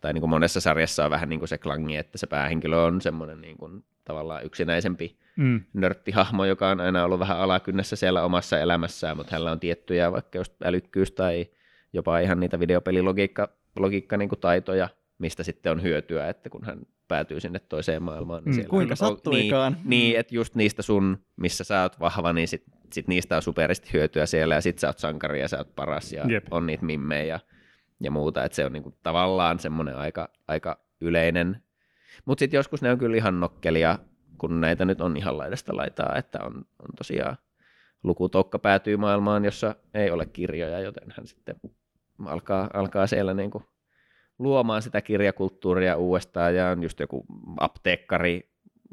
tai 0.02 0.14
niin 0.14 0.22
kuin 0.22 0.30
monessa 0.30 0.60
sarjassa 0.60 1.06
on 1.06 1.12
vähän 1.12 1.30
niin 1.30 1.40
kuin 1.40 1.50
se 1.50 1.58
klangi, 1.58 1.96
että 1.96 2.18
se 2.18 2.28
päähenkilö 2.28 2.82
on 2.82 3.02
semmoinen 3.02 3.42
niin 3.42 3.58
kuin 3.58 3.84
tavallaan 4.04 4.46
yksinäisempi 4.46 5.18
Mm, 5.36 5.62
nörttihahmo, 5.74 6.46
joka 6.46 6.70
on 6.70 6.80
aina 6.80 7.06
ollut 7.06 7.20
vähän 7.20 7.38
alakynnessä 7.38 7.96
siellä 7.96 8.24
omassa 8.24 8.60
elämässään, 8.60 9.18
mutta 9.18 9.32
hänellä 9.32 9.52
on 9.52 9.60
tiettyjä 9.60 10.12
vaikka 10.12 10.38
just 10.38 10.54
älykkyys 10.64 11.12
tai 11.12 11.48
jopa 11.96 12.20
ihan 12.20 12.40
niitä 12.40 12.60
videopelilogiikka 12.60 13.50
logiikka, 13.80 14.18
niin 14.18 14.30
kuin 14.30 14.40
taitoja, 14.40 14.90
mistä 15.18 15.44
sitten 15.44 15.72
on 15.72 15.82
hyötyä, 15.84 16.30
että 16.30 16.50
kun 16.50 16.66
hän 16.66 16.80
päätyy 17.08 17.40
sinne 17.40 17.60
toiseen 17.60 18.04
maailmaan. 18.04 18.44
Niin 18.44 18.56
Mm, 18.58 18.68
kuinka 18.68 18.92
on- 18.92 18.98
sattuikaan. 18.98 19.74
Niin, 19.74 19.90
niin, 19.90 20.20
että 20.20 20.36
just 20.36 20.56
niistä 20.56 20.82
sun, 20.82 21.18
missä 21.36 21.64
sä 21.64 21.82
oot 21.82 22.00
vahva, 22.00 22.34
niin 22.34 22.48
sit, 22.48 22.64
sit 22.94 23.08
niistä 23.08 23.36
on 23.36 23.42
superisti 23.42 23.94
hyötyä 23.94 24.26
siellä, 24.26 24.56
ja 24.56 24.62
sit 24.62 24.80
sä 24.80 24.88
oot 24.88 25.00
sankari 25.00 25.40
ja 25.42 25.48
sä 25.48 25.58
oot 25.58 25.76
paras, 25.76 26.14
ja 26.14 26.26
Jep. 26.30 26.46
on 26.52 26.66
niitä 26.66 26.86
mimmejä 26.86 27.24
ja, 27.26 27.40
ja 28.00 28.12
muuta, 28.12 28.44
että 28.44 28.56
se 28.56 28.66
on 28.66 28.74
niinku 28.74 28.94
tavallaan 29.04 29.60
semmoinen 29.60 29.96
aika, 29.98 30.30
aika 30.48 30.80
yleinen. 31.02 31.62
Mutta 32.26 32.40
sitten 32.40 32.58
joskus 32.58 32.82
ne 32.82 32.92
on 32.92 32.98
kyllä 32.98 33.18
ihan 33.18 33.40
nokkelia, 33.40 34.00
kun 34.38 34.62
näitä 34.62 34.86
nyt 34.86 35.02
on 35.02 35.18
ihan 35.18 35.38
laidasta 35.38 35.76
laitaa, 35.78 36.16
että 36.16 36.40
on, 36.44 36.56
on 36.56 36.88
tosiaan 36.98 37.38
lukutokka 38.04 38.60
päätyy 38.60 38.98
maailmaan, 38.98 39.46
jossa 39.46 39.76
ei 39.94 40.12
ole 40.12 40.26
kirjoja, 40.26 40.80
joten 40.80 41.14
hän 41.18 41.28
sitten 41.28 41.56
alkaa, 42.26 42.70
alkaa 42.74 43.08
siellä 43.08 43.34
niinku 43.34 43.64
luomaan 44.40 44.82
sitä 44.82 45.02
kirjakulttuuria 45.02 45.98
uudestaan 45.98 46.56
ja 46.56 46.70
on 46.70 46.84
just 46.84 47.00
joku 47.00 47.26
apteekkari 47.60 48.50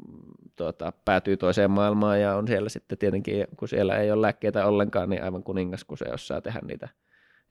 mm, 0.07 0.33
tuota, 0.55 0.93
päätyy 1.05 1.37
toiseen 1.37 1.71
maailmaan 1.71 2.21
ja 2.21 2.35
on 2.35 2.47
siellä 2.47 2.69
sitten 2.69 2.97
tietenkin, 2.97 3.47
kun 3.57 3.67
siellä 3.67 3.97
ei 3.97 4.11
ole 4.11 4.21
lääkkeitä 4.21 4.65
ollenkaan, 4.65 5.09
niin 5.09 5.23
aivan 5.23 5.43
kuningas, 5.43 5.83
kun 5.83 5.97
se 5.97 6.05
osaa 6.13 6.41
tehdä 6.41 6.59
niitä 6.63 6.89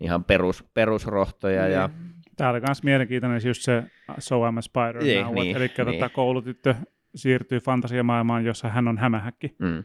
ihan 0.00 0.24
perus, 0.24 0.64
perusrohtoja 0.74 1.68
ja 1.68 1.90
Tämä 2.36 2.50
oli 2.50 2.60
myös 2.60 2.82
mielenkiintoinen 2.82 3.40
just 3.44 3.62
se 3.62 3.82
So 4.18 4.50
I'm 4.50 4.58
a 4.58 4.60
Spider 4.60 5.02
Niin, 5.02 5.34
niin, 5.34 5.56
eli 5.56 5.70
niin. 5.76 5.86
tota, 5.86 6.08
koulutyttö 6.08 6.74
siirtyy 7.14 7.60
fantasiamaailmaan, 7.60 8.44
jossa 8.44 8.68
hän 8.68 8.88
on 8.88 8.98
hämähäkki. 8.98 9.56
mm. 9.58 9.84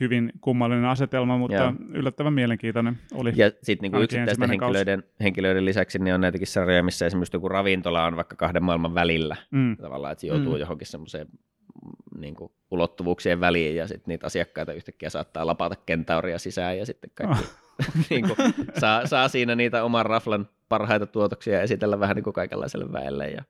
Hyvin 0.00 0.32
kummallinen 0.40 0.84
asetelma, 0.84 1.38
mutta 1.38 1.56
Joo. 1.56 1.72
yllättävän 1.94 2.32
mielenkiintoinen 2.32 2.98
oli. 3.14 3.32
Ja 3.36 3.50
sitten 3.62 3.82
niinku 3.82 3.98
yksittäisten 4.00 4.48
henkilöiden, 4.50 5.02
henkilöiden 5.20 5.64
lisäksi 5.64 5.98
niin 5.98 6.14
on 6.14 6.20
näitäkin 6.20 6.46
sarjoja, 6.46 6.82
missä 6.82 7.06
esimerkiksi 7.06 7.36
joku 7.36 7.48
ravintola 7.48 8.04
on 8.04 8.16
vaikka 8.16 8.36
kahden 8.36 8.62
maailman 8.62 8.94
välillä. 8.94 9.36
Mm. 9.50 9.76
Tavallaan, 9.76 10.12
että 10.12 10.20
se 10.20 10.26
joutuu 10.26 10.52
Mm. 10.52 10.60
johonkin 10.60 10.86
semmoiseen 10.86 11.26
mm, 11.26 12.20
niin 12.20 12.34
kuin 12.34 12.52
ulottuvuuksien 12.70 13.40
väliin 13.40 13.76
ja 13.76 13.88
sitten 13.88 14.04
niitä 14.06 14.26
asiakkaita 14.26 14.72
yhtäkkiä 14.72 15.10
saattaa 15.10 15.46
lapata 15.46 15.76
kentauria 15.86 16.38
sisään 16.38 16.78
ja 16.78 16.86
sitten 16.86 17.10
kaikki 17.14 17.44
niin 18.10 18.24
kuin, 18.28 18.36
saa, 18.78 19.06
saa, 19.06 19.28
siinä 19.28 19.54
niitä 19.54 19.84
oman 19.84 20.06
raflan 20.06 20.48
parhaita 20.68 21.06
tuotoksia 21.06 21.54
ja 21.54 21.62
esitellä 21.62 22.00
vähän 22.00 22.16
niin 22.16 22.24
kuin 22.24 22.34
kaikenlaiselle 22.34 22.92
väelle 22.92 23.28
ja, 23.30 23.44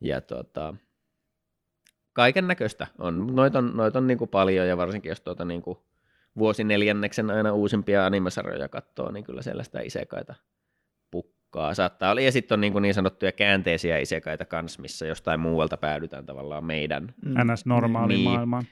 ja 0.00 0.20
tuota, 0.20 0.74
kaiken 2.12 2.48
näköistä 2.48 2.86
on. 2.98 3.26
Noita 3.26 3.58
on, 3.58 3.76
noit 3.76 3.96
on 3.96 4.06
niin 4.06 4.18
kuin 4.18 4.30
paljon 4.30 4.68
ja 4.68 4.76
varsinkin 4.76 5.08
jos 5.08 5.20
tuota 5.20 5.44
niin 5.44 5.62
kuin 5.62 5.78
vuosineljänneksen 6.38 7.30
aina 7.30 7.52
uusimpia 7.52 8.06
animesarjoja 8.06 8.68
katsoo, 8.68 9.10
niin 9.10 9.24
kyllä 9.24 9.42
siellä 9.42 9.62
sitä 9.62 9.80
isekaita 9.80 10.34
pukkaa. 11.10 11.74
Saattaa 11.74 12.10
olla. 12.10 12.20
Ja 12.20 12.32
sitten 12.32 12.56
on 12.56 12.60
niin, 12.60 12.72
kuin 12.72 12.82
niin 12.82 12.94
sanottuja 12.94 13.32
käänteisiä 13.32 13.98
isekaita 13.98 14.44
kanssa, 14.44 14.82
missä 14.82 15.06
jostain 15.06 15.40
muualta 15.40 15.76
päädytään 15.76 16.26
tavallaan 16.26 16.64
meidän. 16.64 17.14
Mm. 17.24 17.52
NS 17.52 17.66
normaali 17.66 18.14
Niin. 18.14 18.24
maailmaan. 18.30 18.64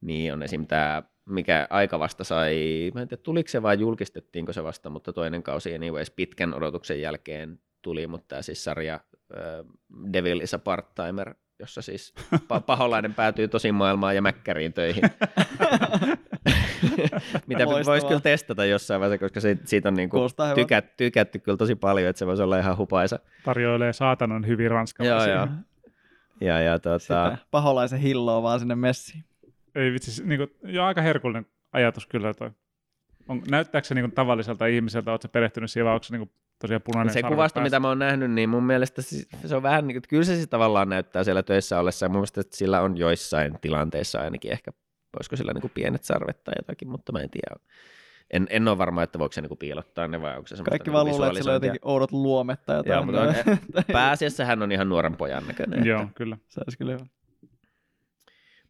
Niin 0.00 0.32
on 0.32 0.42
esim. 0.42 0.66
tämä, 0.66 1.02
mikä 1.28 1.66
aika 1.70 1.98
vasta 1.98 2.24
sai, 2.24 2.90
mä 2.94 3.02
en 3.02 3.08
tiedä 3.08 3.22
tuliko 3.22 3.48
se 3.48 3.62
vai 3.62 3.80
julkistettiinko 3.80 4.52
se 4.52 4.64
vasta, 4.64 4.90
mutta 4.90 5.12
toinen 5.12 5.42
kausi 5.42 5.74
anyways 5.74 6.10
pitkän 6.10 6.54
odotuksen 6.54 7.00
jälkeen 7.00 7.58
tuli, 7.82 8.06
mutta 8.06 8.28
tämä 8.28 8.42
siis 8.42 8.64
sarja 8.64 8.94
äh, 8.94 9.00
Devil 10.12 10.40
is 10.40 10.54
a 10.54 10.58
Part-Timer, 10.58 11.34
jossa 11.60 11.82
siis 11.82 12.14
pa- 12.34 12.60
paholainen 12.66 13.14
päätyy 13.14 13.48
tosi 13.48 13.72
maailmaan 13.72 14.14
ja 14.14 14.22
mäkkäriin 14.22 14.72
töihin. 14.72 15.02
Mitä 17.46 17.66
voisi 17.66 18.06
kyllä 18.06 18.20
testata 18.20 18.64
jossain 18.64 19.00
vaiheessa, 19.00 19.24
koska 19.24 19.40
siitä, 19.40 19.62
siitä 19.64 19.88
on 19.88 19.94
niinku 19.94 20.16
Kuulostaa 20.16 20.46
hyvältä. 20.46 20.60
tykät, 20.60 20.96
tykätty 20.96 21.38
kyllä 21.38 21.58
tosi 21.58 21.74
paljon, 21.74 22.08
että 22.10 22.18
se 22.18 22.26
voisi 22.26 22.42
olla 22.42 22.58
ihan 22.58 22.76
hupaisa. 22.76 23.18
Tarjoilee 23.44 23.92
saatanan 23.92 24.46
hyvin 24.46 24.70
ranskalaisia. 24.70 25.34
Joo, 25.34 25.46
joo. 25.46 25.54
Ja, 26.40 26.60
ja 26.60 26.78
tota, 26.78 26.98
Sitä 26.98 27.38
paholaisen 27.50 28.00
hilloa 28.00 28.42
vaan 28.42 28.58
sinne 28.60 28.74
messiin. 28.74 29.24
Ei 29.74 29.92
vitsi, 29.92 30.22
niin 30.24 30.38
kuin, 30.38 30.72
jo 30.72 30.84
aika 30.84 31.02
herkullinen 31.02 31.46
ajatus 31.72 32.06
kyllä 32.06 32.34
toi. 32.34 32.50
On, 33.28 33.42
näyttääkö 33.50 33.88
se 33.88 33.94
niin 33.94 34.02
kuin, 34.02 34.12
tavalliselta 34.12 34.66
ihmiseltä, 34.66 35.10
oletko 35.10 35.28
perehtynyt 35.28 35.70
siihen 35.70 35.86
vai 35.86 35.94
onko 35.94 36.04
se 36.04 36.12
niin 36.14 36.28
kuin, 36.28 36.30
tosiaan 36.60 36.82
punainen 36.84 37.12
se 37.12 37.22
kuvasto, 37.22 37.60
mitä 37.60 37.80
mä 37.80 37.88
oon 37.88 37.98
nähnyt, 37.98 38.30
niin 38.30 38.48
mun 38.48 38.64
mielestä 38.64 39.02
se, 39.02 39.56
on 39.56 39.62
vähän, 39.62 39.86
niin 39.86 39.94
kuin, 39.94 39.98
että 39.98 40.08
kyllä 40.08 40.24
se 40.24 40.34
siis 40.34 40.48
tavallaan 40.48 40.88
näyttää 40.88 41.24
siellä 41.24 41.42
töissä 41.42 41.78
ollessa, 41.78 42.06
ja 42.06 42.10
mun 42.10 42.16
mielestä 42.16 42.40
että 42.40 42.56
sillä 42.56 42.80
on 42.80 42.96
joissain 42.96 43.58
tilanteissa 43.60 44.20
ainakin 44.20 44.52
ehkä, 44.52 44.70
olisiko 45.16 45.36
sillä 45.36 45.52
niin 45.52 45.62
kuin 45.62 45.72
pienet 45.74 46.04
sarvet 46.04 46.44
tai 46.44 46.54
jotakin, 46.58 46.88
mutta 46.88 47.12
mä 47.12 47.20
en 47.20 47.30
tiedä. 47.30 47.56
En, 48.30 48.46
en 48.50 48.68
ole 48.68 48.78
varma, 48.78 49.02
että 49.02 49.18
voiko 49.18 49.32
se 49.32 49.40
niin 49.40 49.48
kuin 49.48 49.58
piilottaa 49.58 50.08
ne 50.08 50.22
vai 50.22 50.36
onko 50.36 50.46
se 50.46 50.56
semmoista 50.56 50.70
Kaikki 50.70 50.90
niin 50.90 50.94
vaan 50.94 51.06
luulee, 51.06 51.28
että 51.28 51.38
sillä 51.38 51.50
on 51.50 51.54
jotenkin 51.54 51.80
oudot 51.84 52.12
luomet 52.12 52.66
tai 52.66 52.76
jotain. 52.76 52.92
Joo, 52.92 53.04
mutta 53.04 53.20
on, 53.20 53.34
pääasiassa 53.92 54.44
hän 54.44 54.62
on 54.62 54.72
ihan 54.72 54.88
nuoren 54.88 55.16
pojan 55.16 55.46
näköinen. 55.46 55.86
Joo, 55.86 56.06
kyllä. 56.14 56.36
Se 56.48 56.60
olisi 56.66 56.78
kyllä 56.78 56.92
hyvä. 56.92 57.06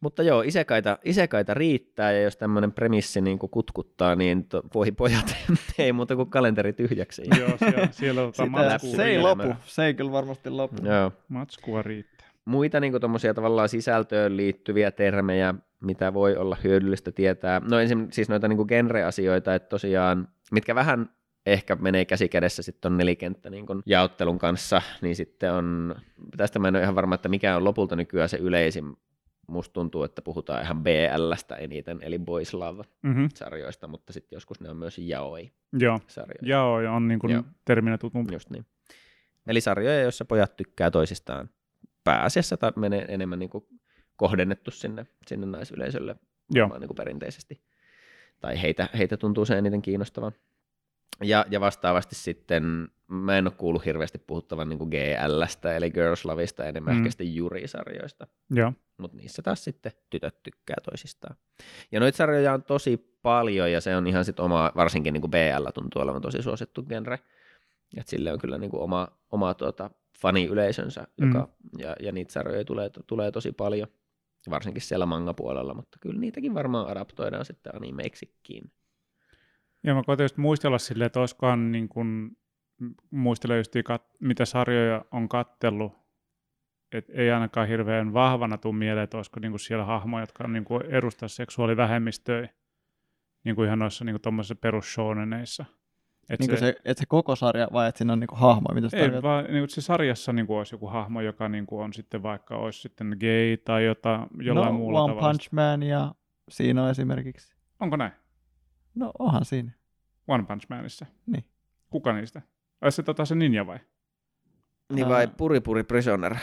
Mutta 0.01 0.23
joo, 0.23 0.41
isekaita, 0.41 0.97
isekaita 1.03 1.53
riittää, 1.53 2.11
ja 2.11 2.21
jos 2.21 2.37
tämmöinen 2.37 2.71
premissi 2.71 3.21
niin 3.21 3.39
kuin 3.39 3.49
kutkuttaa, 3.49 4.15
niin 4.15 4.47
to, 4.47 4.61
voi 4.73 4.91
pojat, 4.91 5.35
ei 5.77 5.93
muuta 5.93 6.15
kuin 6.15 6.29
kalenteri 6.29 6.73
tyhjäksi. 6.73 7.21
Joo, 7.39 7.49
siellä, 7.57 7.87
siellä 7.91 8.21
Sitä, 8.31 8.45
matskua, 8.45 8.95
se 8.95 9.05
ei 9.05 9.19
lopu. 9.19 9.55
Se 9.65 9.85
ei 9.85 9.93
kyllä 9.93 10.11
varmasti 10.11 10.49
lopu. 10.49 10.85
Joo. 10.85 11.11
matskua 11.27 11.81
riittää. 11.81 12.29
muita 12.45 12.79
niin 12.79 12.91
kuin 12.91 13.01
tavallaan 13.35 13.69
sisältöön 13.69 14.37
liittyviä 14.37 14.91
termejä, 14.91 15.53
mitä 15.79 16.13
voi 16.13 16.37
olla 16.37 16.57
hyödyllistä 16.63 17.11
tietää. 17.11 17.61
No 17.69 17.79
ensin 17.79 18.07
siis 18.11 18.29
noita 18.29 18.47
niin 18.47 18.57
kuin 18.57 18.67
genre-asioita, 18.67 19.55
että 19.55 19.69
tosiaan, 19.69 20.27
mitkä 20.51 20.75
vähän 20.75 21.09
ehkä 21.45 21.75
menee 21.75 22.05
käsi 22.05 22.29
kädessä 22.29 22.63
sitten 22.63 22.91
on 22.91 22.97
nelikenttä 22.97 23.49
niin 23.49 23.65
kuin 23.65 23.83
jaottelun 23.85 24.39
kanssa, 24.39 24.81
niin 25.01 25.15
sitten 25.15 25.53
on, 25.53 25.95
tästä 26.37 26.59
mä 26.59 26.67
en 26.67 26.75
ole 26.75 26.83
ihan 26.83 26.95
varma, 26.95 27.15
että 27.15 27.29
mikä 27.29 27.55
on 27.55 27.63
lopulta 27.63 27.95
nykyään 27.95 28.29
se 28.29 28.37
yleisin. 28.37 28.97
Musta 29.51 29.73
tuntuu, 29.73 30.03
että 30.03 30.21
puhutaan 30.21 30.63
ihan 30.63 30.83
BLstä 30.83 31.55
eniten, 31.55 31.99
eli 32.01 32.19
Boys 32.19 32.53
Love-sarjoista, 32.53 33.87
Mm-hmm. 33.87 33.91
mutta 33.91 34.13
sitten 34.13 34.35
joskus 34.37 34.59
ne 34.61 34.69
on 34.69 34.77
myös 34.77 34.99
Yaoi-sarjoja. 34.99 36.39
Joo, 36.41 36.67
joo, 36.67 36.81
ja 36.81 36.91
on 36.91 37.07
niin 37.07 37.19
kuin 37.19 37.33
Joo. 37.33 37.43
terminä 37.65 37.97
tutumpi. 37.97 38.33
Just 38.33 38.49
niin. 38.49 38.65
Eli 39.47 39.61
sarjoja, 39.61 40.01
joissa 40.01 40.25
pojat 40.25 40.55
tykkää 40.57 40.91
toisistaan 40.91 41.49
pääasiassa 42.03 42.57
tai 42.57 42.71
menee 42.75 43.05
enemmän 43.07 43.39
niin 43.39 43.49
kuin 43.49 43.65
kohdennettu 44.15 44.71
sinne, 44.71 45.05
sinne 45.27 45.45
naisyleisölle 45.45 46.15
Joo. 46.53 46.77
niin 46.79 46.87
kuin 46.87 46.95
perinteisesti. 46.95 47.61
Tai 48.39 48.61
heitä, 48.61 48.89
heitä 48.97 49.17
tuntuu 49.17 49.45
se 49.45 49.57
eniten 49.57 49.81
kiinnostavan. 49.81 50.31
Ja, 51.21 51.45
ja 51.49 51.59
vastaavasti 51.59 52.15
sitten, 52.15 52.87
mä 53.07 53.37
en 53.37 53.47
ole 53.47 53.53
kuullut 53.57 53.85
hirveästi 53.85 54.17
puhuttavan 54.17 54.69
niin 54.69 54.79
GLstä, 54.79 55.75
eli 55.75 55.91
Girls 55.91 56.25
Loveista, 56.25 56.65
enemmän 56.65 56.93
Mm. 56.93 56.97
mm. 56.97 57.01
ehkä 57.01 57.11
sitten 57.11 57.35
jurisarjoista. 57.35 58.27
Joo, 58.49 58.73
Mutta 58.97 59.17
niissä 59.17 59.41
taas 59.41 59.63
sitten 59.63 59.91
tytöt 60.09 60.43
tykkää 60.43 60.77
toisistaan. 60.83 61.35
Ja 61.91 61.99
noita 61.99 62.15
sarjoja 62.15 62.53
on 62.53 62.63
tosi 62.63 63.17
paljon, 63.21 63.71
ja 63.71 63.81
se 63.81 63.95
on 63.95 64.07
ihan 64.07 64.25
sitten 64.25 64.45
oma, 64.45 64.71
varsinkin 64.75 65.13
niin 65.13 65.21
kuin 65.21 65.31
BL 65.31 65.69
tuntuu 65.73 66.01
olevan 66.01 66.21
tosi 66.21 66.41
suosittu 66.41 66.83
genre. 66.83 67.19
Et 67.97 68.07
sille 68.07 68.33
on 68.33 68.39
kyllä 68.39 68.57
niin 68.57 68.71
kuin 68.71 68.83
oma, 68.83 69.07
oma 69.31 69.53
tuota, 69.53 69.89
faniyleisönsä, 70.21 71.07
joka, 71.17 71.49
ja, 71.77 71.95
ja 71.99 72.11
niitä 72.11 72.33
sarjoja 72.33 72.65
tulee, 72.65 72.89
tulee 73.07 73.31
tosi 73.31 73.51
paljon, 73.51 73.87
varsinkin 74.49 74.81
siellä 74.81 75.05
manga-puolella, 75.05 75.73
mutta 75.73 75.97
kyllä 76.01 76.19
niitäkin 76.19 76.53
varmaan 76.53 76.87
adaptoidaan 76.87 77.45
sitten 77.45 77.75
animeiksikin. 77.75 78.71
Ja 79.83 79.95
mä 79.95 80.03
koitin 80.03 80.23
just 80.23 80.37
muistella 80.37 80.77
silleen, 80.77 81.05
että 81.05 81.19
olisikohan 81.19 81.71
niin 81.71 81.89
kuin, 81.89 82.37
muistella 83.11 83.55
just 83.55 83.75
kat- 83.75 84.15
mitä 84.19 84.45
sarjoja 84.45 85.05
on 85.11 85.29
kattellut, 85.29 85.93
et 86.91 87.09
ei 87.09 87.31
ainakaan 87.31 87.67
hirveän 87.67 88.13
vahvana 88.13 88.57
tule 88.57 88.75
mieleen, 88.75 89.03
että 89.03 89.17
olisiko 89.17 89.39
niin 89.39 89.51
kuin 89.51 89.59
siellä 89.59 89.85
hahmoja, 89.85 90.23
jotka 90.23 90.43
on 90.43 90.53
niin 90.53 90.65
kuin 90.65 90.85
edustaa 90.85 91.29
seksuaalivähemmistöjä, 91.29 92.49
niin 93.43 93.55
kuin 93.55 93.65
ihan 93.65 93.79
noissa 93.79 94.05
niin 94.05 94.21
tuommoisissa 94.21 94.55
perusshoneneissa. 94.55 95.65
Et 96.29 96.39
niin 96.39 96.49
se, 96.49 96.57
se, 96.57 96.75
et 96.85 96.97
se 96.97 97.05
koko 97.05 97.35
sarja 97.35 97.67
vai 97.73 97.89
että 97.89 97.97
siinä 97.97 98.13
on 98.13 98.19
niinku 98.19 98.35
hahmo? 98.35 98.67
Mitä 98.73 98.97
ei, 98.97 99.21
vaan 99.21 99.45
niin 99.45 99.69
se 99.69 99.81
sarjassa 99.81 100.33
niin 100.33 100.47
kuin 100.47 100.57
olisi 100.57 100.75
joku 100.75 100.87
hahmo, 100.87 101.21
joka 101.21 101.49
niin 101.49 101.65
kuin 101.65 101.83
on 101.83 101.93
sitten 101.93 102.23
vaikka 102.23 102.57
olisi 102.57 102.81
sitten 102.81 103.17
gay 103.19 103.57
tai 103.57 103.85
jota, 103.85 104.27
jollain 104.41 104.73
no, 104.73 104.79
muulla 104.79 105.03
One 105.03 105.13
tavalla. 105.13 105.29
Punch 105.29 105.49
Man 105.51 105.83
ja 105.83 106.15
siinä 106.49 106.83
on 106.83 106.89
esimerkiksi. 106.89 107.55
Onko 107.79 107.95
näin? 107.95 108.11
No 108.95 109.11
onhan 109.19 109.45
siinä. 109.45 109.71
One 110.27 110.43
Punch 110.43 110.65
Manissa? 110.69 111.05
Niin. 111.25 111.45
Kuka 111.89 112.13
niistä? 112.13 112.41
Ai 112.81 112.91
se, 112.91 113.03
tota, 113.03 113.25
se 113.25 113.35
ninja 113.35 113.67
vai? 113.67 113.79
Niin 114.93 115.09
vai 115.09 115.27
Puri 115.27 115.59
Puri 115.61 115.83
Prisoner? 115.83 116.35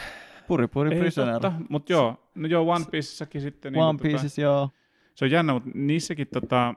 Puri 0.48 0.68
Puri 0.68 0.94
Ei 0.94 1.00
Prisoner. 1.00 1.32
totta, 1.40 1.52
mutta 1.68 1.92
joo, 1.92 2.30
no 2.34 2.48
joo, 2.48 2.70
One 2.72 2.84
Piecessäkin 2.90 3.40
sitten. 3.40 3.76
One 3.76 3.92
niin 3.92 4.00
Pieces, 4.02 4.32
tota, 4.34 4.40
joo. 4.40 4.70
Se 5.14 5.24
on 5.24 5.30
jännä, 5.30 5.52
mutta 5.52 5.70
niissäkin 5.74 6.28
tota, 6.32 6.74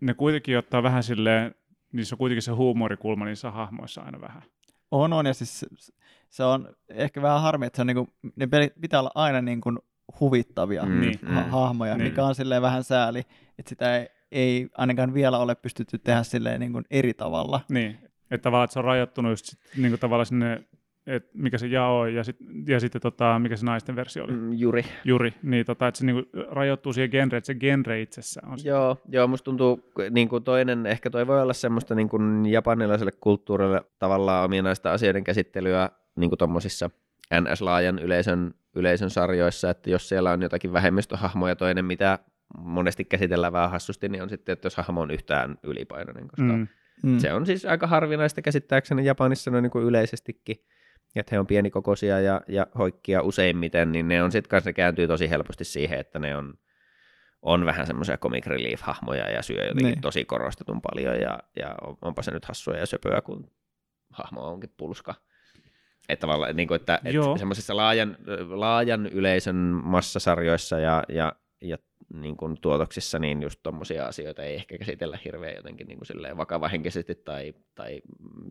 ne 0.00 0.14
kuitenkin 0.14 0.58
ottaa 0.58 0.82
vähän 0.82 1.02
silleen, 1.02 1.54
niissä 1.92 2.14
on 2.14 2.18
kuitenkin 2.18 2.42
se 2.42 2.52
huumorikulma 2.52 3.24
niissä 3.24 3.50
hahmoissa 3.50 4.00
aina 4.02 4.20
vähän. 4.20 4.42
On, 4.90 5.12
on, 5.12 5.26
ja 5.26 5.34
siis 5.34 5.66
se 6.28 6.44
on 6.44 6.74
ehkä 6.88 7.22
vähän 7.22 7.40
harmi, 7.42 7.66
että 7.66 7.76
se 7.76 7.80
on 7.82 7.86
niinku, 7.86 8.08
ne 8.36 8.46
pelit 8.46 8.72
pitää 8.80 9.00
olla 9.00 9.10
aina 9.14 9.40
niin 9.42 9.60
kuin 9.60 9.78
huvittavia 10.20 10.82
Mm, 10.82 11.00
Niin. 11.00 11.18
ha- 11.26 11.42
mm. 11.42 11.50
hahmoja, 11.50 11.96
Niin. 11.96 12.08
mikä 12.08 12.24
on 12.24 12.34
silleen 12.34 12.62
vähän 12.62 12.84
sääli, 12.84 13.18
että 13.58 13.68
sitä 13.68 13.96
ei, 13.98 14.08
ei 14.32 14.68
ainakaan 14.78 15.14
vielä 15.14 15.38
ole 15.38 15.54
pystytty 15.54 15.98
tehdä 15.98 16.22
silleen 16.22 16.60
niin 16.60 16.72
kuin 16.72 16.84
eri 16.90 17.14
tavalla. 17.14 17.60
Niin, 17.68 17.98
että 18.30 18.42
tavallaan 18.42 18.64
että 18.64 18.72
se 18.72 18.78
on 18.78 18.84
rajoittunut 18.84 19.32
just 19.32 19.44
sit, 19.44 19.58
niin 19.76 19.90
kuin 19.90 20.00
tavallaan 20.00 20.26
sinne, 20.26 20.64
että 21.06 21.30
mikä 21.34 21.58
se 21.58 21.66
jao 21.66 21.98
on 21.98 22.14
ja, 22.14 22.24
sit, 22.24 22.36
ja 22.68 22.80
sitten 22.80 23.00
tota, 23.00 23.38
mikä 23.38 23.56
se 23.56 23.66
naisten 23.66 23.96
versio 23.96 24.24
oli, 24.24 24.32
Mm, 24.32 24.52
Juri. 24.52 24.84
Juri, 25.04 25.34
niin 25.42 25.66
tota, 25.66 25.88
että 25.88 25.98
se 25.98 26.06
niin 26.06 26.14
kuin 26.14 26.44
rajoittuu 26.48 26.92
siihen 26.92 27.10
genreen, 27.10 27.38
että 27.38 27.46
se 27.46 27.54
genre 27.54 28.00
itsessään 28.00 28.52
on. 28.52 28.58
Joo, 28.64 28.96
joo, 29.08 29.26
musta 29.26 29.44
tuntuu 29.44 29.90
niin 30.10 30.28
kuin 30.28 30.44
toinen, 30.44 30.86
ehkä 30.86 31.10
toi 31.10 31.26
voi 31.26 31.42
olla 31.42 31.52
semmoista 31.52 31.94
niin 31.94 32.08
kuin 32.08 32.46
japanilaiselle 32.46 33.12
kulttuurille 33.20 33.82
tavallaan 33.98 34.44
ominaista 34.44 34.92
asioiden 34.92 35.24
käsittelyä 35.24 35.90
niin 36.16 36.30
kuin 36.30 36.38
tommosissa 36.38 36.90
NS-laajan 37.34 37.98
yleisön, 37.98 38.54
yleisön 38.74 39.10
sarjoissa, 39.10 39.70
että 39.70 39.90
jos 39.90 40.08
siellä 40.08 40.30
on 40.30 40.42
jotakin 40.42 40.72
vähemmistöhahmoja, 40.72 41.56
toinen 41.56 41.84
mitä 41.84 42.18
monesti 42.58 43.04
käsitellään 43.04 43.52
vähän 43.52 43.70
hassusti, 43.70 44.08
niin 44.08 44.22
on 44.22 44.28
sitten, 44.28 44.52
että 44.52 44.66
jos 44.66 44.76
hahmo 44.76 45.00
on 45.00 45.10
yhtään 45.10 45.58
ylipainoinen, 45.62 46.28
koska 46.28 46.42
mm. 46.56 46.66
Mm. 47.02 47.18
se 47.18 47.32
on 47.32 47.46
siis 47.46 47.64
aika 47.64 47.86
harvinaista 47.86 48.42
käsittääkseni 48.42 49.04
Japanissa 49.04 49.50
noin 49.50 49.62
niin 49.62 49.70
kuin 49.70 49.84
yleisestikin, 49.84 50.56
että 51.16 51.34
he 51.34 51.38
on 51.40 51.46
pienikokoisia 51.46 52.20
ja, 52.20 52.40
ja 52.48 52.66
hoikkia 52.78 53.22
useimmiten, 53.22 53.92
niin 53.92 54.08
ne 54.08 54.22
on 54.22 54.32
sitten 54.32 54.48
kanssa, 54.48 54.68
ne 54.68 54.72
kääntyy 54.72 55.08
tosi 55.08 55.30
helposti 55.30 55.64
siihen, 55.64 55.98
että 56.00 56.18
ne 56.18 56.36
on, 56.36 56.54
on 57.42 57.64
vähän 57.66 57.86
semmoisia 57.86 58.16
comic 58.18 58.46
relief-hahmoja 58.46 59.30
ja 59.30 59.42
syö 59.42 59.62
jotenkin 59.62 59.84
Niin. 59.86 60.00
tosi 60.00 60.24
korostetun 60.24 60.80
paljon 60.92 61.20
ja, 61.20 61.38
ja 61.56 61.74
on- 61.82 61.96
onpa 62.02 62.22
se 62.22 62.30
nyt 62.30 62.44
hassua 62.44 62.74
ja 62.76 62.86
söpöä, 62.86 63.20
kun 63.20 63.50
hahmo 64.12 64.40
onkin 64.40 64.72
pulska. 64.76 65.14
Että 66.08 66.20
tavallaan, 66.20 66.56
niin 66.56 66.68
kuin, 66.68 66.76
että, 66.80 66.94
että 67.04 67.38
semmoisissa 67.38 67.76
laajan, 67.76 68.16
laajan 68.48 69.06
yleisön 69.06 69.56
massasarjoissa 69.84 70.78
ja, 70.78 71.02
ja, 71.08 71.32
ja 71.60 71.78
niin 72.14 72.36
kuin 72.36 72.56
tuotoksissa, 72.60 73.18
niin 73.18 73.42
just 73.42 73.60
tommosia 73.62 74.06
asioita 74.06 74.42
ei 74.42 74.54
ehkä 74.54 74.78
käsitellä 74.78 75.18
hirveän 75.24 75.56
jotenkin 75.56 75.86
niin 75.86 75.98
kuin 75.98 76.36
vakavahenkisesti 76.36 77.14
tai, 77.14 77.54
tai 77.74 78.02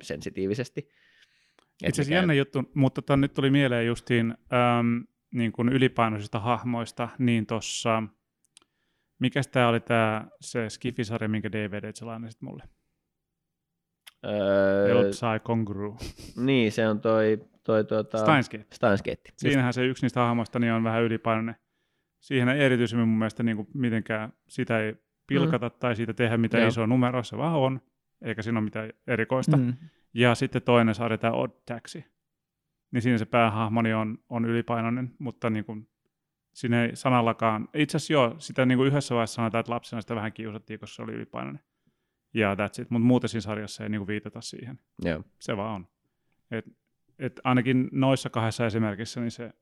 sensitiivisesti. 0.04 0.80
Et 1.84 1.90
Itse 1.90 2.02
asiassa 2.02 2.10
mikä- 2.10 2.16
jännä 2.20 2.34
juttu, 2.34 2.64
mutta 2.76 3.02
tota, 3.02 3.18
nyt 3.18 3.34
tuli 3.34 3.50
mieleen 3.52 3.88
justiin 3.88 4.32
äm, 4.80 5.04
niin 5.34 5.52
kuin 5.52 5.70
ylipainoisista 5.70 6.40
hahmoista, 6.40 7.10
niin 7.20 7.46
tuossa, 7.46 8.04
mikä 9.20 9.42
tämä 9.52 9.68
oli 9.68 9.80
tämä 9.80 10.28
se 10.42 10.70
Skifisarja, 10.70 11.30
minkä 11.30 11.52
DVD 11.52 11.92
lainasit 12.02 12.42
mulle? 12.42 12.64
Öö, 14.26 14.96
Öö, 15.04 15.14
Sai 15.14 15.40
Congru. 15.40 15.98
niin, 16.36 16.72
se 16.72 16.88
on 16.88 17.02
toi, 17.02 17.38
toi 17.64 17.86
tuota, 17.86 18.18
Steins 18.18 18.50
Gate. 18.50 18.66
Steins 18.74 19.02
Gate. 19.02 19.22
Just- 19.30 19.38
Siinähän 19.38 19.74
se 19.74 19.86
yksi 19.86 20.04
niistä 20.06 20.20
hahmoista 20.20 20.60
niin 20.60 20.74
on 20.74 20.84
vähän 20.84 21.04
ylipainoinen. 21.04 21.56
Siihen 22.26 22.50
ei 22.50 22.66
erityisemmin 22.66 23.08
mun 23.08 23.18
mielestä 23.18 23.44
niin 23.44 23.58
kuin 23.58 23.68
mitenkään 23.74 24.34
sitä 24.48 24.80
ei 24.80 24.96
pilkata 25.28 25.70
mm. 25.70 25.76
tai 25.80 25.96
siitä 25.96 26.14
tehdä 26.14 26.38
mitään 26.38 26.62
Joo. 26.62 26.68
isoa 26.68 26.88
numeroa, 26.88 27.24
se 27.24 27.38
vaan 27.38 27.56
on, 27.56 27.82
eikä 28.22 28.42
siinä 28.42 28.60
ole 28.60 28.64
mitään 28.66 28.90
erikoista. 29.08 29.58
Mm. 29.58 29.74
Ja 30.14 30.36
sitten 30.36 30.62
toinen 30.62 30.96
sarja, 30.96 31.18
tämä 31.18 31.34
Odd 31.34 31.52
Taxi. 31.66 32.06
Niin 32.92 33.02
siinä 33.02 33.18
se 33.18 33.26
päähahmo 33.26 33.82
niin 33.82 33.96
on, 33.96 34.18
on 34.30 34.46
ylipainoinen, 34.46 35.16
mutta 35.20 35.50
niin 35.50 35.66
kuin, 35.66 35.90
siinä 36.54 36.84
ei 36.84 36.96
sanallakaan, 36.96 37.70
itse 37.74 37.98
asiassa 37.98 38.14
joo, 38.14 38.36
sitä 38.38 38.66
niin 38.66 38.78
kuin 38.78 38.88
yhdessä 38.88 39.16
vaiheessa 39.16 39.36
sanotaan, 39.36 39.60
että 39.60 39.72
lapsena 39.72 40.02
sitä 40.02 40.16
vähän 40.16 40.34
kiusattiin, 40.34 40.80
koska 40.80 40.96
se 40.96 41.02
oli 41.02 41.14
ylipainoinen. 41.14 41.64
Ja 42.34 42.56
that's 42.56 42.82
it, 42.82 42.90
mutta 42.90 43.06
muuten 43.06 43.30
siinä 43.30 43.42
sarjassa 43.42 43.84
ei 43.84 43.90
niin 43.90 44.00
kuin 44.00 44.08
viitata 44.08 44.42
siihen. 44.42 44.80
Joo. 45.04 45.24
Se 45.40 45.58
vaan 45.58 45.76
on. 45.76 45.88
Et, 46.52 46.66
et 47.20 47.42
ainakin 47.44 47.90
noissa 47.92 48.30
kahdessa 48.30 48.66
esimerkissä 48.66 49.22
niin 49.22 49.32
se 49.32 49.54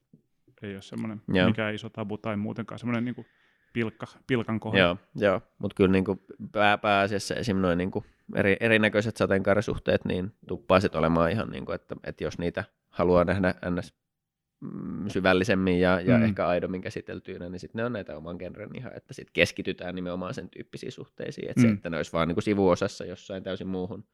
ei 0.64 0.74
ole 0.74 0.82
semmoinen 0.82 1.22
Joo. 1.28 1.48
mikään 1.48 1.76
iso 1.76 1.90
tabu 1.90 2.18
tai 2.18 2.38
muutenkaan 2.38 2.80
semmoinen 2.80 3.06
niin 3.06 3.26
pilkka, 3.74 4.08
pilkan 4.28 4.60
kohde. 4.60 4.80
Joo, 4.80 4.98
joo. 5.16 5.42
mutta 5.60 5.76
kyllä 5.76 5.92
niin 5.92 6.06
kuin 6.06 6.20
pää, 6.52 6.78
pääasiassa 6.78 7.36
esim. 7.36 7.58
noin 7.58 7.78
niin 7.78 7.92
kuin 7.92 8.06
eri, 8.36 8.58
erinäköiset 8.60 9.18
sateenkaarisuhteet 9.18 10.06
niin 10.06 10.32
tuppaa 10.48 10.80
sit 10.80 10.96
olemaan 10.96 11.32
ihan, 11.32 11.50
niin 11.50 11.66
kuin, 11.66 11.76
että, 11.76 11.96
että 12.04 12.24
jos 12.24 12.38
niitä 12.38 12.64
haluaa 12.90 13.24
nähdä 13.24 13.54
ns. 13.70 13.94
mm, 14.62 15.10
syvällisemmin 15.10 15.80
ja, 15.80 16.02
ja 16.02 16.18
Mm. 16.18 16.24
ehkä 16.24 16.48
aidommin 16.48 16.82
käsiteltyinä, 16.82 17.50
niin 17.50 17.60
sitten 17.60 17.80
ne 17.80 17.86
on 17.86 17.94
näitä 17.94 18.18
oman 18.18 18.36
genren 18.40 18.76
ihan, 18.76 18.92
että 18.96 19.14
sitten 19.14 19.34
keskitytään 19.34 19.96
nimenomaan 19.96 20.34
sen 20.34 20.50
tyyppisiin 20.50 20.92
suhteisiin, 20.92 21.50
että 21.50 21.62
mm. 21.62 21.68
se, 21.68 21.74
että 21.74 21.90
ne 21.90 21.98
olisi 21.98 22.14
vaan 22.14 22.28
niin 22.28 22.36
kuin 22.36 22.44
sivuosassa 22.44 23.06
jossain 23.06 23.44
täysin 23.44 23.68
muuhun, 23.68 24.06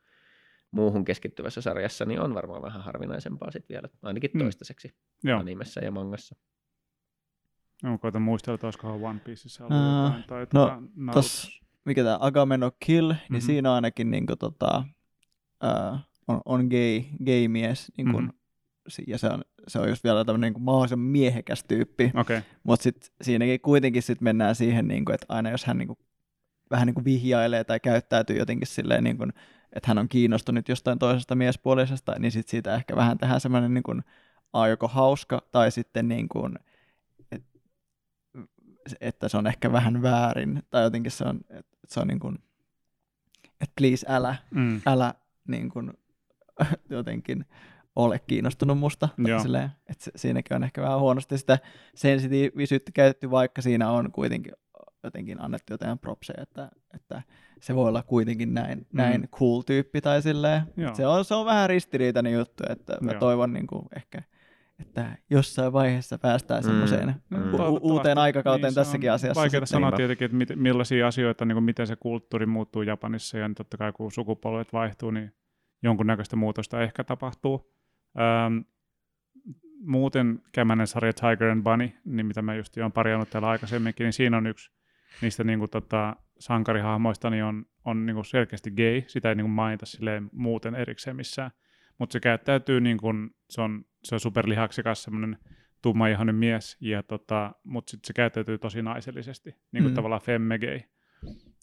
muuhun 0.72 1.06
keskittyvässä 1.06 1.62
sarjassa, 1.62 2.06
niin 2.06 2.20
on 2.20 2.34
varmaan 2.34 2.62
vähän 2.62 2.82
harvinaisempaa 2.82 3.52
sitten 3.52 3.74
vielä, 3.76 3.90
ainakin 4.02 4.32
Mm. 4.34 4.40
toistaiseksi 4.40 4.94
Joo. 5.24 5.40
animessa 5.40 5.80
ja 5.80 5.92
mangassa. 5.92 6.36
Mä 7.84 7.98
koitan 7.98 8.22
muistella, 8.22 8.56
että 8.56 8.68
olisikohan 8.68 9.04
One 9.04 9.20
Pieceissa 9.20 9.66
ollut 9.66 9.78
Aa, 9.78 10.06
jotain. 10.06 10.24
Tai 10.28 10.40
no, 10.54 10.66
tota, 10.66 10.82
Narutossa. 10.96 11.48
Tos, 11.48 11.60
mikä 11.86 12.04
tämä 12.04 12.18
Agamemnon 12.22 12.72
Kill, 12.86 13.10
niin 13.12 13.20
Mhm. 13.30 13.46
siinä 13.46 13.74
ainakin 13.74 14.12
niinku, 14.12 14.36
tota, 14.36 14.84
ää, 15.62 16.00
on, 16.28 16.42
on 16.46 16.68
gay, 16.68 17.04
gay 17.26 17.48
mies, 17.48 17.92
niin 17.98 18.12
kun, 18.12 18.24
Mhm. 18.24 18.32
si- 18.88 19.04
ja 19.08 19.18
se 19.18 19.28
on, 19.28 19.42
se 19.68 19.80
on 19.80 19.90
just 19.90 20.04
vielä 20.04 20.26
tämmöinen 20.26 20.54
niin 20.54 20.64
mahdollisimman 20.64 21.08
miehekäs 21.08 21.64
tyyppi, 21.68 22.04
Okei, 22.16 22.38
okay. 22.38 22.42
mutta 22.64 22.84
sitten 22.84 23.10
siinäkin 23.22 23.62
kuitenkin 23.62 24.02
sit 24.04 24.22
mennään 24.22 24.56
siihen, 24.56 24.88
niin 24.88 25.06
kuin, 25.06 25.14
että 25.14 25.26
aina 25.30 25.50
jos 25.50 25.66
hän 25.66 25.78
niin 25.78 25.88
kuin, 25.88 26.00
vähän 26.72 26.86
niin 26.86 26.94
kuin 26.96 27.06
vihjailee 27.06 27.64
tai 27.64 27.80
käyttäytyy 27.80 28.38
jotenkin 28.38 28.68
silleen, 28.68 29.04
niin 29.04 29.18
kuin, 29.18 29.34
että 29.74 29.88
hän 29.88 29.98
on 29.98 30.10
kiinnostunut 30.10 30.70
jostain 30.70 31.00
toisesta 31.00 31.36
miespuolisesta, 31.36 32.16
niin 32.20 32.32
sit 32.32 32.48
siitä 32.48 32.76
ehkä 32.76 32.96
vähän 32.96 33.18
tehdään 33.18 33.42
semmoinen 33.42 33.74
niin 33.74 33.84
kuin, 33.84 34.04
a, 34.54 34.68
joko 34.68 34.88
hauska 34.88 35.42
tai 35.52 35.72
sitten 35.72 36.08
niin 36.08 36.30
kuin, 36.30 36.60
et, 37.32 37.44
että 39.02 39.30
se 39.30 39.38
on 39.38 39.48
ehkä 39.48 39.72
vähän 39.72 40.02
väärin 40.02 40.64
tai 40.70 40.84
jotenkin 40.84 41.12
se 41.12 41.24
on, 41.24 41.40
että 41.50 41.78
se 41.88 42.00
on 42.00 42.08
niin 42.08 42.20
kuin, 42.20 42.36
että 43.62 43.74
please 43.78 44.06
älä, 44.10 44.36
mm. 44.52 44.82
älä 44.86 45.14
niin 45.48 45.70
kuin, 45.70 45.94
jotenkin 46.90 47.46
ole 47.96 48.20
kiinnostunut 48.20 48.78
musta. 48.78 49.10
Silleen, 49.42 49.72
että 49.90 50.04
se, 50.04 50.12
siinäkin 50.16 50.56
on 50.56 50.64
ehkä 50.64 50.82
vähän 50.82 51.00
huonosti 51.00 51.38
sitä 51.38 51.60
sensitiivisyyttä 51.96 52.92
käytetty, 52.92 53.32
vaikka 53.32 53.62
siinä 53.62 53.92
on 53.92 54.12
kuitenkin 54.12 54.54
jotenkin 55.04 55.42
annettu 55.42 55.74
jotain 55.74 56.00
propseja, 56.00 56.42
että, 56.44 56.70
että 56.96 57.22
se 57.62 57.76
voi 57.76 57.88
olla 57.90 58.04
kuitenkin 58.04 58.54
näin, 58.54 58.88
näin 58.94 59.28
cool 59.30 59.62
tyyppi 59.62 60.02
tai 60.02 60.22
silleen. 60.22 60.62
Mm. 60.76 60.84
Joo. 60.84 60.96
Se 60.96 61.08
on, 61.08 61.26
se 61.26 61.36
on 61.36 61.46
vähän 61.46 61.70
ristiriitainen 61.70 62.34
juttu, 62.34 62.64
että 62.70 62.98
mä 63.02 63.12
Joo. 63.12 63.20
toivon 63.20 63.54
niin 63.54 63.68
kuin 63.68 63.86
ehkä, 63.96 64.24
että 64.80 65.18
jossain 65.30 65.74
vaiheessa 65.74 66.18
päästään 66.18 66.64
Mm. 66.64 66.68
semmoiseen 66.68 67.08
Mm. 67.30 67.38
u- 67.38 67.42
Toivottavasti. 67.42 67.80
uuteen 67.88 68.18
aikakauteen 68.18 68.70
Niin, 68.70 68.76
tässäkin 68.76 69.12
asiassa. 69.12 69.42
Vaikeaa 69.42 69.66
sanoa 69.66 69.92
tietenkin, 69.92 70.26
että 70.26 70.38
mit, 70.38 70.50
millaisia 70.56 71.08
asioita, 71.08 71.46
niin 71.46 71.56
kuin 71.56 71.64
miten 71.64 71.88
se 71.88 71.96
kulttuuri 71.96 72.46
muuttuu 72.46 72.82
Japanissa 72.82 73.38
ja 73.38 73.50
totta 73.58 73.78
kai 73.78 73.92
kun 73.92 74.12
sukupolvet 74.12 74.74
vaihtuu, 74.74 75.12
niin 75.12 75.32
jonkunnäköistä 75.84 76.36
muutosta 76.36 76.82
ehkä 76.82 77.04
tapahtuu. 77.04 77.74
Ähm, 78.20 78.58
muuten 79.82 80.42
kämänen 80.52 80.88
sarja 80.88 81.14
Tiger 81.14 81.50
and 81.50 81.64
Bunny, 81.64 81.90
niin 82.06 82.26
mitä 82.26 82.42
mä 82.42 82.56
just 82.56 82.78
olen 82.78 82.92
parjannut 82.92 83.30
täällä 83.30 83.48
aikaisemminkin, 83.50 84.04
niin 84.04 84.14
siinä 84.14 84.38
on 84.38 84.48
yksi 84.48 84.72
niistä 85.22 85.44
niin 85.44 85.60
kuin, 85.60 85.72
tota, 85.72 86.16
sankarihahmoista 86.40 87.30
niin 87.30 87.44
on, 87.44 87.66
on 87.86 88.06
niin 88.06 88.14
kuin 88.14 88.26
selkeästi 88.26 88.72
gay, 88.72 89.02
sitä 89.08 89.30
ei 89.30 89.36
niin 89.36 89.46
kuin 89.46 89.52
mainita 89.52 89.86
silleen 89.86 90.30
muuten 90.32 90.76
erikseen 90.76 91.16
missään. 91.16 91.52
mutta 91.98 92.14
se 92.14 92.20
käyttäytyy 92.20 92.82
niin 92.82 92.98
kuin, 92.98 93.30
se 93.50 93.62
on, 93.62 93.86
se 94.04 94.16
on 94.16 94.20
superlihaksikas 94.20 95.04
semmoinen 95.04 95.38
tummaihoinen 95.82 96.36
mies, 96.36 96.78
ja 96.80 97.04
tota, 97.04 97.52
mutta 97.64 97.92
sitten 97.92 98.08
se 98.08 98.14
käyttäytyy 98.14 98.58
tosi 98.58 98.82
naisellisesti, 98.82 99.56
niin 99.72 99.84
kuin 99.84 99.92
Mm. 99.92 99.96
tavallaan 99.96 100.22
femmegei. 100.22 100.86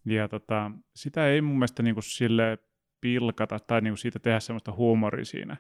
Ja 0.05 0.29
tota, 0.29 0.71
sitä 0.95 1.29
ei 1.29 1.41
mun 1.41 1.57
mielestä 1.57 1.83
niin 1.83 1.95
kuin 1.95 2.05
sille 2.05 2.59
pilkata 3.01 3.59
tai 3.59 3.81
niin 3.81 3.91
kuin 3.91 3.99
siitä 3.99 4.19
tehdä 4.19 4.41
semmoista 4.41 4.73
huumoria 4.73 5.25
siinä. 5.25 5.57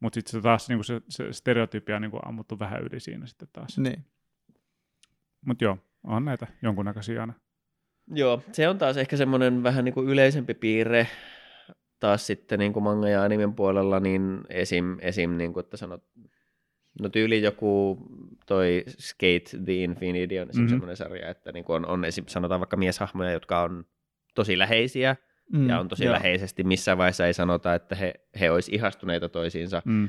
Mutta 0.00 0.14
sitten 0.14 0.32
se 0.32 0.40
taas 0.40 0.68
niin 0.68 0.78
kuin 0.78 0.84
se, 0.84 1.00
se 1.08 1.32
stereotypia 1.32 1.96
on 1.96 2.02
niin 2.02 2.10
kuin 2.10 2.26
ammuttu 2.28 2.58
vähän 2.58 2.82
yli 2.82 3.00
siinä 3.00 3.26
sitten 3.26 3.48
taas. 3.52 3.78
Niin. 3.78 4.04
Mutta 5.46 5.64
joo, 5.64 5.78
on 6.06 6.24
näitä 6.24 6.46
jonkunnäköisiä 6.62 7.20
aina. 7.20 7.32
Joo, 8.10 8.42
se 8.52 8.68
on 8.68 8.78
taas 8.78 8.96
ehkä 8.96 9.16
semmoinen 9.16 9.62
vähän 9.62 9.84
niin 9.84 9.94
kuin 9.94 10.08
yleisempi 10.08 10.54
piirre 10.54 11.06
taas 12.00 12.26
sitten 12.26 12.58
niin 12.58 12.72
kuin 12.72 12.82
manga 12.82 13.08
ja 13.08 13.22
animen 13.22 13.54
puolella, 13.54 14.00
niin 14.00 14.40
esim, 14.48 14.96
esim 15.00 15.30
niin 15.30 15.52
kuin, 15.52 15.64
että 15.64 15.76
sanot, 15.76 16.04
no 17.00 17.08
tyyli 17.08 17.42
joku 17.42 17.98
toi 18.46 18.84
Skate 18.88 19.64
the 19.64 19.72
Infinity 19.74 20.38
on. 20.38 20.48
Mhm. 20.48 20.56
Mm-hmm. 20.56 20.68
semmoinen 20.68 20.96
sarja, 20.96 21.28
että 21.30 21.52
niin 21.52 21.64
kuin 21.64 21.76
on, 21.76 21.86
on 21.86 22.04
esim, 22.04 22.24
sanotaan 22.28 22.60
vaikka 22.60 22.76
mieshahmoja, 22.76 23.30
jotka 23.32 23.62
on 23.62 23.84
tosi 24.34 24.58
läheisiä 24.58 25.16
Mm, 25.52 25.68
ja 25.68 25.80
on 25.80 25.88
tosi 25.88 26.04
joo. 26.04 26.12
läheisesti. 26.12 26.64
Missään 26.64 26.98
vaiheessa 26.98 27.26
ei 27.26 27.34
sanota, 27.34 27.74
että 27.74 27.94
he, 27.94 28.14
he 28.40 28.50
olisi 28.50 28.74
ihastuneita 28.74 29.28
toisiinsa, 29.28 29.82
Mm. 29.84 30.08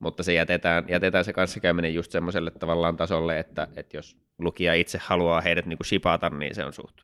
Mutta 0.00 0.22
se 0.22 0.32
jätetään, 0.32 0.84
jätetään 0.88 1.24
se 1.24 1.32
kanssakäyminen 1.32 1.94
just 1.94 2.12
semmoiselle 2.12 2.50
tavallaan 2.50 2.96
tasolle, 2.96 3.38
että, 3.38 3.68
että 3.76 3.96
jos 3.96 4.16
lukija 4.38 4.74
itse 4.74 4.98
haluaa 5.02 5.40
heidät 5.40 5.66
niin 5.66 5.78
kuin 5.78 5.86
shipata, 5.86 6.30
niin 6.30 6.54
se 6.54 6.64
on 6.64 6.72
suht 6.72 7.00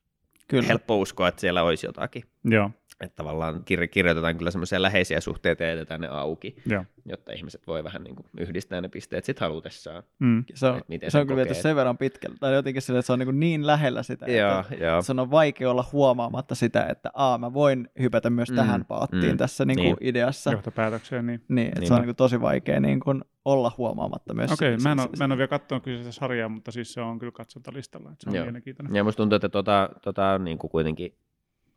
Kyllä. 0.49 0.69
helppo 0.69 0.99
uskoa, 0.99 1.29
että 1.29 1.41
siellä 1.41 1.63
olisi 1.63 1.87
jotakin. 1.87 2.25
Joo, 2.45 2.71
Että 3.01 3.17
tavallaan 3.17 3.55
kir- 3.57 3.87
kirjoitetaan 3.89 4.37
kyllä 4.39 4.51
semmoisia 4.51 4.83
läheisiä 4.83 5.21
suhteita 5.21 5.63
ja 5.63 5.69
jätetään 5.69 6.01
ne 6.01 6.09
auki, 6.09 6.57
joo. 6.67 6.85
jotta 7.07 7.33
ihmiset 7.33 7.67
voi 7.67 7.85
vähän 7.85 8.05
niin 8.05 8.17
kuin 8.17 8.27
yhdistää 8.39 8.81
ne 8.81 8.89
pisteet 8.89 9.25
sit 9.25 9.41
halutessaan. 9.41 10.03
Mm. 10.19 10.45
Se 10.55 10.67
on, 10.67 10.81
miten 10.89 11.11
se 11.11 11.19
on 11.19 11.27
kyllä 11.27 11.37
viety 11.45 11.55
sen 11.55 11.77
verran 11.77 11.99
pitkälle. 11.99 12.37
Tai 12.41 12.55
jotenkin 12.55 12.83
sille, 12.83 12.99
että 12.99 13.07
se 13.07 13.13
on 13.13 13.19
niin, 13.19 13.41
niin 13.41 13.67
lähellä 13.67 14.03
sitä, 14.03 14.27
Joo, 14.27 14.61
että 14.71 14.85
joo. 14.85 15.03
se 15.03 15.13
on 15.13 15.31
vaikea 15.31 15.71
olla 15.71 15.85
huomaamatta 15.93 16.55
sitä, 16.55 16.87
että 16.87 17.11
aa, 17.15 17.39
mä 17.39 17.53
voin 17.53 17.89
hypätä 18.01 18.31
myös 18.31 18.51
Mm, 18.51 18.57
tähän 18.57 18.85
paattiin 18.85 19.31
mm, 19.33 19.37
tässä 19.37 19.65
niin 19.65 19.77
kuin 19.79 19.85
niin. 19.87 19.97
ideassa. 20.01 20.51
Johtopäätökseen, 20.53 21.27
niin. 21.27 21.45
Niin, 21.49 21.67
että 21.69 21.75
se 21.77 21.81
Niinpä. 21.81 21.95
on 21.95 22.01
niin 22.01 22.07
kuin 22.09 22.17
tosi 22.17 22.41
vaikea 22.41 22.81
niin 22.81 23.01
kuin 23.01 23.25
olla 23.45 23.73
huomaamatta 23.79 24.35
myös. 24.35 24.53
Okei, 24.53 24.79
se- 24.81 24.89
mä, 24.89 24.93
en 24.93 24.99
se- 24.99 25.03
ole, 25.03 25.11
mä 25.19 25.25
en 25.25 25.33
ole 25.33 25.39
vielä 25.39 25.49
katsonut 25.49 25.85
kyseistä 25.85 26.13
sarjaa, 26.13 26.49
mutta 26.49 26.73
siis 26.73 26.93
se 26.93 27.01
on 27.01 27.19
kyllä 27.19 27.33
katsontolistalla. 27.33 28.11
Että 28.13 28.25
se 28.25 28.31
on 28.31 28.37
Joo. 28.37 28.45
mielenkiintoinen. 28.45 28.97
Ja 28.97 29.05
musta 29.05 29.17
tuntuu, 29.17 29.37
että 29.37 29.49
tota, 29.49 29.91
tota 30.03 30.27
on 30.31 30.45
niin 30.45 30.59
kuin 30.59 30.71
kuitenkin 30.71 31.15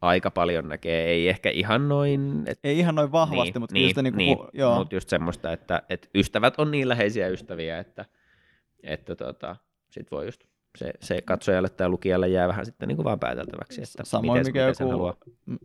aika 0.01 0.31
paljon 0.31 0.69
näkee, 0.69 1.05
ei 1.05 1.29
ehkä 1.29 1.49
ihan 1.49 1.89
noin, 1.89 2.43
että 2.45 2.67
Ei 2.67 2.79
ihan 2.79 2.95
noin 2.95 3.11
vahvasti, 3.11 3.51
niin, 3.51 3.61
mutta 3.61 3.73
niin, 3.73 3.81
kyllä 3.81 3.89
sitä 3.89 4.01
niin 4.01 4.15
niin, 4.15 4.37
hu- 4.37 4.49
joo. 4.53 4.77
mutta 4.77 4.95
just 4.95 5.09
semmoista, 5.09 5.51
että, 5.51 5.81
että 5.89 6.07
ystävät 6.15 6.53
on 6.59 6.71
niin 6.71 6.89
läheisiä 6.89 7.27
ystäviä, 7.27 7.79
että, 7.79 8.05
että 8.83 9.15
tota, 9.15 9.55
sit 9.89 10.11
voi 10.11 10.25
just 10.25 10.43
se, 10.77 10.93
se 10.99 11.21
katsojalle 11.21 11.69
tai 11.69 11.89
lukijalle 11.89 12.27
jää 12.27 12.47
vähän 12.47 12.65
sitten 12.65 12.87
niin 12.87 12.95
kuin 12.95 13.03
vaan 13.03 13.19
pääteltäväksi, 13.19 13.81
että 13.81 14.03
Samoin 14.05 14.39
miten, 14.39 14.49
mikä 14.53 14.67
miten 14.67 14.83
joku 14.85 14.91
haluaa. 14.91 15.15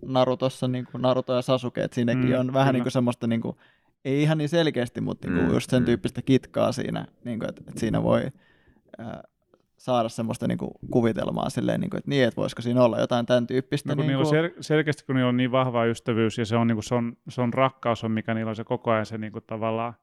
Narutossa, 0.05 0.69
niin 0.69 0.85
kuin 0.93 1.03
Naruto 1.03 1.33
ja 1.33 1.43
Sasuke, 1.43 1.83
että 1.83 1.95
siinäkin 1.95 2.31
Mm, 2.31 2.39
on 2.41 2.53
vähän 2.53 2.67
kyllä. 2.67 2.73
niin 2.73 2.83
kuin 2.83 2.93
semmoista, 2.93 3.27
niin 3.27 3.41
kuin, 3.41 3.57
ei 4.05 4.23
ihan 4.23 4.39
niin 4.39 4.49
selkeästi, 4.49 5.01
mutta 5.01 5.29
niin 5.29 5.39
kuin 5.39 5.49
Mm, 5.49 5.55
just 5.55 5.71
sen 5.71 5.83
mm. 5.83 5.87
tyyppistä 5.87 6.23
kitkaa 6.23 6.73
siinä, 6.73 7.07
niin 7.25 7.39
kuin, 7.39 7.49
että, 7.49 7.63
että 7.69 7.81
siinä 7.81 8.03
voi 8.03 8.23
ää, 8.99 9.23
saada 9.83 10.09
semmoista 10.09 10.49
niin 10.49 10.59
kuin 10.59 10.71
kuvitelmaa 10.91 11.51
silleen, 11.51 11.81
niin 11.81 11.91
kuin, 11.91 11.99
että 11.99 12.11
niin, 12.11 12.25
että 12.25 12.37
voisiko 12.37 12.63
siinä 12.63 12.83
olla 12.83 13.01
jotain 13.01 13.27
tämän 13.27 13.47
tyyppistä. 13.47 13.89
No, 13.89 13.97
kun 13.97 14.07
niin 14.07 14.17
kuin, 14.17 14.27
sel- 14.27 14.57
selkeästi, 14.61 15.05
kun 15.05 15.15
niillä 15.15 15.29
on 15.29 15.37
niin 15.37 15.53
vahva 15.53 15.85
ystävyys 15.85 16.39
ja 16.39 16.47
se 16.47 16.57
on, 16.57 16.67
niin 16.67 16.77
kuin, 16.77 16.85
se 16.85 16.95
on, 16.95 17.17
se 17.29 17.41
on 17.41 17.55
rakkaus, 17.55 18.05
on, 18.05 18.11
mikä 18.11 18.35
niillä 18.35 18.49
on 18.49 18.57
se 18.57 18.65
koko 18.65 18.91
ajan 18.91 19.07
se 19.07 19.19
niin 19.19 19.33
kuin, 19.33 19.45
tavallaan 19.47 19.95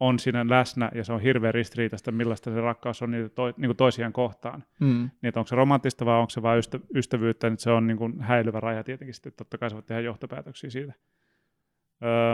on 0.00 0.18
siinä 0.18 0.44
läsnä 0.48 0.90
ja 0.94 1.04
se 1.04 1.12
on 1.12 1.20
hirveän 1.20 1.54
ristiriitaista, 1.54 2.12
millaista 2.12 2.50
se 2.50 2.60
rakkaus 2.60 3.02
on 3.02 3.10
niitä 3.10 3.28
to, 3.28 3.46
niin 3.46 3.68
kuin 3.68 3.76
toisiaan 3.76 4.12
kohtaan. 4.12 4.64
mm, 4.80 4.86
Niin, 4.86 5.28
että 5.28 5.40
onko 5.40 5.48
se 5.48 5.56
romanttista 5.56 6.06
vai 6.06 6.18
onko 6.18 6.30
se 6.30 6.42
vain 6.42 6.58
ystä, 6.58 6.80
ystävyyttä, 6.94 7.50
niin 7.50 7.58
se 7.58 7.70
on 7.70 7.86
niin 7.86 7.98
kuin 7.98 8.20
häilyvä 8.20 8.60
raja 8.60 8.84
tietenkin 8.84 9.14
sitten, 9.14 9.32
totta 9.36 9.58
kai 9.58 9.70
sä 9.70 9.74
voit 9.74 9.86
tehdä 9.86 10.00
johtopäätöksiä 10.00 10.70
siitä. 10.70 10.92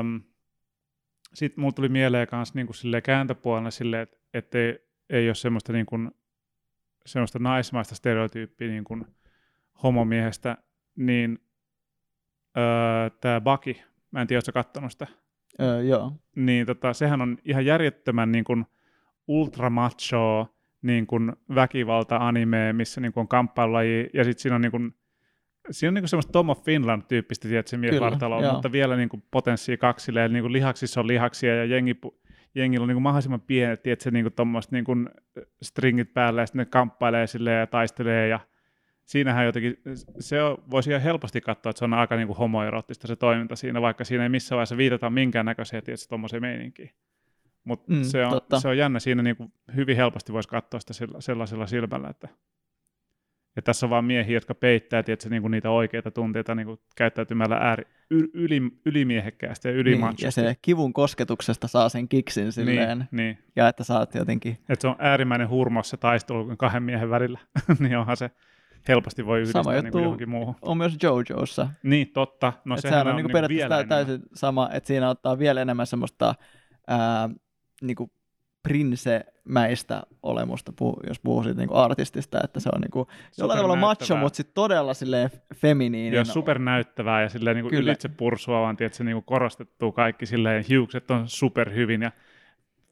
Öm, 0.00 0.20
sitten 1.34 1.60
mulla 1.60 1.72
tuli 1.72 1.88
mieleen 1.88 2.28
myös 2.32 2.54
niin 2.54 2.66
kuin 2.66 2.76
silleen 2.76 3.02
kääntöpuolella 3.02 3.70
silleen, 3.70 4.02
että, 4.02 4.16
että 4.34 4.58
ei, 4.58 4.78
ei 5.10 5.28
ole 5.28 5.34
semmoista, 5.34 5.72
niin 5.72 5.87
kuin, 5.87 6.10
semmoista 7.06 7.38
naismaista 7.38 7.94
stereotyyppiä 7.94 8.68
niin 8.68 8.84
kuin 8.84 9.04
homomiehestä, 9.82 10.56
niin 10.96 11.38
öö, 12.56 13.10
tämä 13.20 13.40
Baki, 13.40 13.82
mä 14.10 14.20
en 14.20 14.26
tiedä, 14.26 14.38
ootko 14.38 14.46
sä 14.46 14.52
kattonut 14.52 14.92
sitä, 14.92 15.06
öö, 15.60 15.82
joo. 15.82 16.12
niin 16.36 16.66
tota, 16.66 16.92
sehän 16.92 17.22
on 17.22 17.38
ihan 17.44 17.66
järjettömän 17.66 18.32
niin 18.32 18.44
kuin 18.44 18.66
ultramacho 19.26 20.54
niin 20.82 21.06
kuin 21.06 21.32
väkivalta-anime, 21.54 22.72
missä 22.72 23.00
niin 23.00 23.12
kuin 23.12 23.22
on 23.22 23.28
kamppailulaji, 23.28 24.10
ja 24.12 24.24
sitten 24.24 24.42
siinä 24.42 24.54
on 24.54 24.60
niin 24.60 24.70
kuin, 24.70 24.94
siinä 25.70 25.90
on 25.90 25.94
niin 25.94 26.02
kuin 26.02 26.08
semmoista 26.08 26.32
Tom 26.32 26.48
of 26.48 26.64
Finland-tyyppistä, 26.64 27.48
tiedätkö, 27.48 27.76
miesvartaloa, 27.76 28.52
mutta 28.52 28.72
vielä 28.72 28.96
niin 28.96 29.08
kuin 29.08 29.22
potenssia 29.30 29.76
kaksille, 29.76 30.24
eli 30.24 30.32
niin 30.32 30.42
kuin 30.42 30.52
lihaksissa 30.52 31.00
on 31.00 31.06
lihaksia, 31.06 31.56
ja 31.56 31.64
jengi, 31.64 31.92
pu- 31.92 32.23
jengillä 32.54 32.84
on 32.84 32.88
niin 32.88 32.94
kuin 32.94 33.02
mahdollisimman 33.02 33.40
pienet, 33.40 33.82
tiedätkö, 33.82 34.10
niin 34.10 34.24
kuin 34.36 34.62
niin 34.70 34.84
kuin 34.84 35.08
stringit 35.62 36.14
päällä, 36.14 36.40
ja 36.42 36.46
sitten 36.46 36.58
ne 36.58 36.64
kamppailee 36.64 37.26
silleen 37.26 37.60
ja 37.60 37.66
taistelee, 37.66 38.28
ja 38.28 38.40
siinähän 39.04 39.46
jotenkin, 39.46 39.78
se 40.20 40.42
on, 40.42 40.58
voisi 40.70 40.90
ihan 40.90 41.02
helposti 41.02 41.40
katsoa, 41.40 41.70
että 41.70 41.78
se 41.78 41.84
on 41.84 41.94
aika 41.94 42.16
niin 42.16 42.26
kuin 42.26 42.36
homoerottista 42.36 43.06
se 43.06 43.16
toiminta 43.16 43.56
siinä, 43.56 43.80
vaikka 43.82 44.04
siinä 44.04 44.22
ei 44.22 44.28
missään 44.28 44.56
vaiheessa 44.56 44.76
viitata 44.76 45.10
minkäännäköiseen, 45.10 45.82
tietysti 45.82 46.08
tuommoiseen 46.08 46.42
meininkiin. 46.42 46.90
Mutta 47.64 47.92
Mm, 47.92 48.02
se, 48.02 48.24
on, 48.24 48.30
totta. 48.30 48.60
se 48.60 48.68
on 48.68 48.78
jännä, 48.78 49.00
siinä 49.00 49.22
niin 49.22 49.36
kuin 49.36 49.52
hyvin 49.76 49.96
helposti 49.96 50.32
voisi 50.32 50.48
katsoa 50.48 50.80
sitä 50.80 50.92
sella- 50.92 51.20
sellaisella 51.20 51.66
silmällä, 51.66 52.08
että 52.08 52.28
ja 53.56 53.62
tässä 53.62 53.86
on 53.86 53.90
vaan 53.90 54.04
miehiä, 54.04 54.36
jotka 54.36 54.54
peittää 54.54 55.02
tietysti, 55.02 55.30
niin 55.30 55.42
kuin 55.42 55.50
niitä 55.50 55.70
oikeita 55.70 56.10
tunteita 56.10 56.54
niin 56.54 56.66
kuin 56.66 56.80
käyttäytymällä 56.96 57.56
ääri, 57.56 57.84
yli, 58.10 58.60
ylimiehekkäästi 58.86 59.68
ja 59.68 59.72
Niin, 59.72 59.80
ylimachosti. 59.80 60.24
ja 60.24 60.30
se 60.30 60.54
kivun 60.62 60.92
kosketuksesta 60.92 61.68
saa 61.68 61.88
sen 61.88 62.08
kiksin 62.08 62.52
silleen, 62.52 62.98
niin, 62.98 63.08
niin. 63.10 63.38
ja 63.56 63.68
että 63.68 63.84
saat 63.84 64.14
jotenkin 64.14 64.52
Että 64.68 64.80
se 64.80 64.88
on 64.88 64.96
äärimmäinen 64.98 65.48
hurmos 65.48 65.90
se 65.90 65.96
taistelu 65.96 66.56
kahden 66.56 66.82
miehen 66.82 67.10
välillä, 67.10 67.38
niin 67.78 67.98
onhan 67.98 68.16
se 68.16 68.30
helposti 68.88 69.26
voi 69.26 69.38
yhdistää 69.40 69.62
Sama 69.62 69.72
niin 69.72 69.78
juttu 69.84 69.92
kuin 69.92 70.02
johonkin 70.04 70.28
muuhun. 70.30 70.54
on 70.62 70.76
myös 70.78 70.96
JoJossa. 71.02 71.68
Niin, 71.82 72.08
totta. 72.12 72.52
No 72.64 72.76
sehän 72.76 72.92
sehän 72.92 73.06
on, 73.06 73.10
on 73.10 73.16
niinku 73.16 73.28
niin 73.28 73.32
periaatteessa 73.32 73.68
vielä 73.68 73.80
enemmän. 73.80 74.06
täysin 74.06 74.22
sama, 74.34 74.68
että 74.72 74.86
siinä 74.86 75.10
ottaa 75.10 75.38
vielä 75.38 75.62
enemmän 75.62 75.86
semmoista 75.86 76.34
ää, 76.88 77.30
niinku 77.82 78.10
prinsemäistä 78.64 80.03
olemusta, 80.22 80.72
jos 81.07 81.20
puhuu 81.20 81.42
siitä 81.42 81.61
niinku 81.61 81.77
artistista, 81.77 82.40
että 82.44 82.61
se 82.61 82.68
on 82.74 82.81
niinku 82.81 83.07
jollain 83.38 83.59
tavalla 83.59 83.77
macho, 83.77 84.16
mutta 84.16 84.37
sitten 84.37 84.55
todella 84.55 84.94
silleen 84.94 85.31
feminiininen. 85.55 86.18
Ja 86.18 86.24
supernäyttävää 86.24 87.22
ja 87.22 87.29
silleen 87.29 87.57
niin 87.57 87.70
Kyllä. 87.70 87.90
ylitse 87.90 88.09
pursua, 88.09 88.61
vaan 88.61 88.77
tiedätkö, 88.77 89.05
niin 89.05 89.14
kuin 89.14 89.24
korostettuu 89.24 89.92
kaikki 89.92 90.27
silleen, 90.27 90.64
hiukset 90.68 91.11
on 91.11 91.29
superhyvin 91.29 92.03
ja 92.03 92.12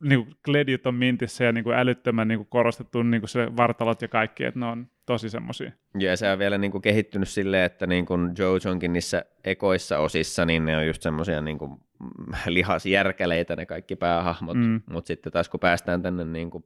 niin 0.03 0.25
kuin 0.25 0.37
kledit 0.45 0.87
on 0.87 0.95
mintissä 0.95 1.45
ja 1.45 1.53
niin 1.53 1.65
kuin 1.65 1.77
älyttömän 1.77 2.29
niin 2.29 2.38
kuin 2.38 2.49
korostettu 2.51 3.03
niin 3.03 3.21
kuin 3.21 3.29
se 3.29 3.57
vartalot 3.57 4.03
ja 4.03 4.09
kaikki, 4.09 4.45
että 4.45 4.61
ne 4.61 4.67
on 4.67 4.87
tosi 5.07 5.31
semmoisia. 5.31 5.73
Ja 5.99 6.17
se 6.17 6.33
on 6.33 6.38
vielä 6.38 6.59
niin 6.59 6.71
kuin 6.71 6.83
kehittynyt 6.83 7.29
silleen, 7.29 7.65
että 7.65 7.87
niin 7.87 8.07
kuin 8.07 8.31
Jojonkin 8.38 8.93
niissä 8.93 9.25
ekoissa 9.45 9.99
osissa, 9.99 10.45
niin 10.45 10.65
ne 10.65 10.77
on 10.77 10.87
just 10.87 11.03
semmoisia 11.03 11.41
niin 11.41 11.59
kuin 11.59 11.81
lihasjärkäleitä 12.47 13.57
ne 13.57 13.67
kaikki 13.67 13.97
päähahmot, 13.97 14.57
Mm. 14.57 14.81
mutta 14.91 15.09
sitten 15.09 15.33
taas 15.33 15.49
kun 15.49 15.61
päästään 15.61 16.03
tänne 16.03 16.25
niin 16.25 16.51
kuin 16.51 16.65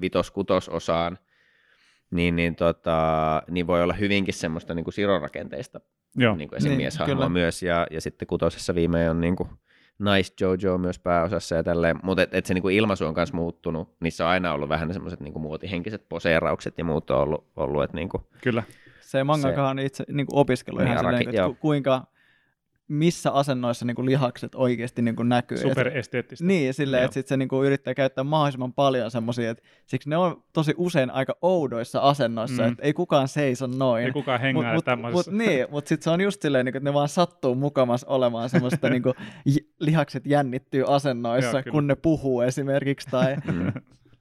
vitos-kutososaan, 0.00 1.18
niin, 2.10 2.36
niin, 2.36 2.56
tota, 2.56 3.42
niin 3.50 3.66
voi 3.66 3.82
olla 3.82 3.92
hyvinkin 3.92 4.34
semmoista 4.34 4.74
niin 4.74 4.84
kuin 4.84 4.94
sirorakenteista 4.94 5.80
Joo, 6.16 6.36
niin 6.36 6.48
kuin 6.48 6.56
esim. 6.56 6.76
Niin, 6.76 6.90
kyllä. 7.06 7.28
myös, 7.28 7.62
ja, 7.62 7.86
ja 7.90 8.00
sitten 8.00 8.28
kutosessa 8.28 8.74
viimein 8.74 9.10
on 9.10 9.20
niin 9.20 9.36
kuin 9.36 9.48
nice 10.04 10.34
Jojo 10.40 10.78
myös 10.78 10.98
pääosassa 10.98 11.54
ja 11.54 11.62
tälleen, 11.64 11.98
mutta 12.02 12.22
et, 12.22 12.34
et 12.34 12.46
se 12.46 12.54
niin 12.54 12.62
kuin 12.62 12.76
ilmaisu 12.76 13.06
on 13.06 13.14
myös 13.16 13.32
muuttunut, 13.32 13.88
niissä 14.00 14.24
on 14.24 14.30
aina 14.30 14.52
ollut 14.52 14.68
vähän 14.68 14.88
ne 14.88 14.94
semmoiset 14.94 15.20
niin 15.20 15.32
kuin 15.32 15.42
muotihenkiset 15.42 16.08
poseeraukset 16.08 16.78
ja 16.78 16.84
muut 16.84 17.10
on 17.10 17.18
ollut, 17.18 17.44
ollut 17.56 17.82
että 17.84 17.96
niin 17.96 18.08
kuin, 18.08 18.22
kyllä. 18.42 18.62
Se 19.00 19.24
mangakahan 19.24 19.70
on 19.70 19.84
itse 19.84 20.04
niin 20.08 20.26
kuin 20.26 20.38
opiskellut 20.38 20.80
Niin, 20.80 20.92
ihan 20.92 20.98
silleen, 20.98 21.22
araki- 21.22 21.28
että 21.28 21.40
joo. 21.40 21.48
ku, 21.48 21.54
kuinka, 21.60 22.06
missä 22.92 23.30
asennoissa 23.30 23.84
niin 23.84 23.94
kuin 23.94 24.06
lihakset 24.06 24.54
oikeasti 24.54 25.02
niin 25.02 25.16
kuin 25.16 25.28
näkyy. 25.28 25.58
Superesteettistä. 25.58 26.44
Niin, 26.44 26.74
silleen, 26.74 27.00
Joo. 27.00 27.04
että 27.04 27.14
sit 27.14 27.26
se 27.26 27.36
niinku 27.36 27.62
yrittää 27.64 27.94
käyttää 27.94 28.24
mahdollisimman 28.24 28.72
paljon 28.72 29.10
semmoisia, 29.10 29.50
että 29.50 29.62
siksi 29.86 30.08
ne 30.08 30.16
on 30.16 30.42
tosi 30.52 30.74
usein 30.76 31.10
aika 31.10 31.36
oudoissa 31.42 32.00
asennoissa, 32.00 32.62
Mm. 32.62 32.68
että 32.72 32.82
ei 32.82 32.92
kukaan 32.92 33.28
seiso 33.28 33.66
noin. 33.66 34.04
Ei 34.04 34.12
kukaan 34.12 34.40
Mut, 34.40 34.42
hengaa 34.42 34.74
mut, 34.74 34.84
tämmöisessä. 34.84 35.30
mut, 35.30 35.38
niin, 35.38 35.66
mutta 35.70 35.88
sitten 35.88 36.04
se 36.04 36.10
on 36.10 36.20
just 36.20 36.42
silleen, 36.42 36.64
niinku, 36.64 36.76
että 36.78 36.90
ne 36.90 36.94
vaan 36.94 37.08
sattuu 37.08 37.54
mukamas 37.54 38.04
olemaan 38.04 38.48
semmoista, 38.48 38.88
niinku, 38.90 39.14
j- 39.44 39.56
lihakset 39.80 40.26
jännittyy 40.26 40.84
asennoissa, 40.94 41.56
Joo, 41.56 41.62
kyllä. 41.62 41.72
kun 41.72 41.86
ne 41.86 41.94
puhuu 41.94 42.40
esimerkiksi, 42.40 43.08
tai 43.10 43.36
mm. 43.52 43.72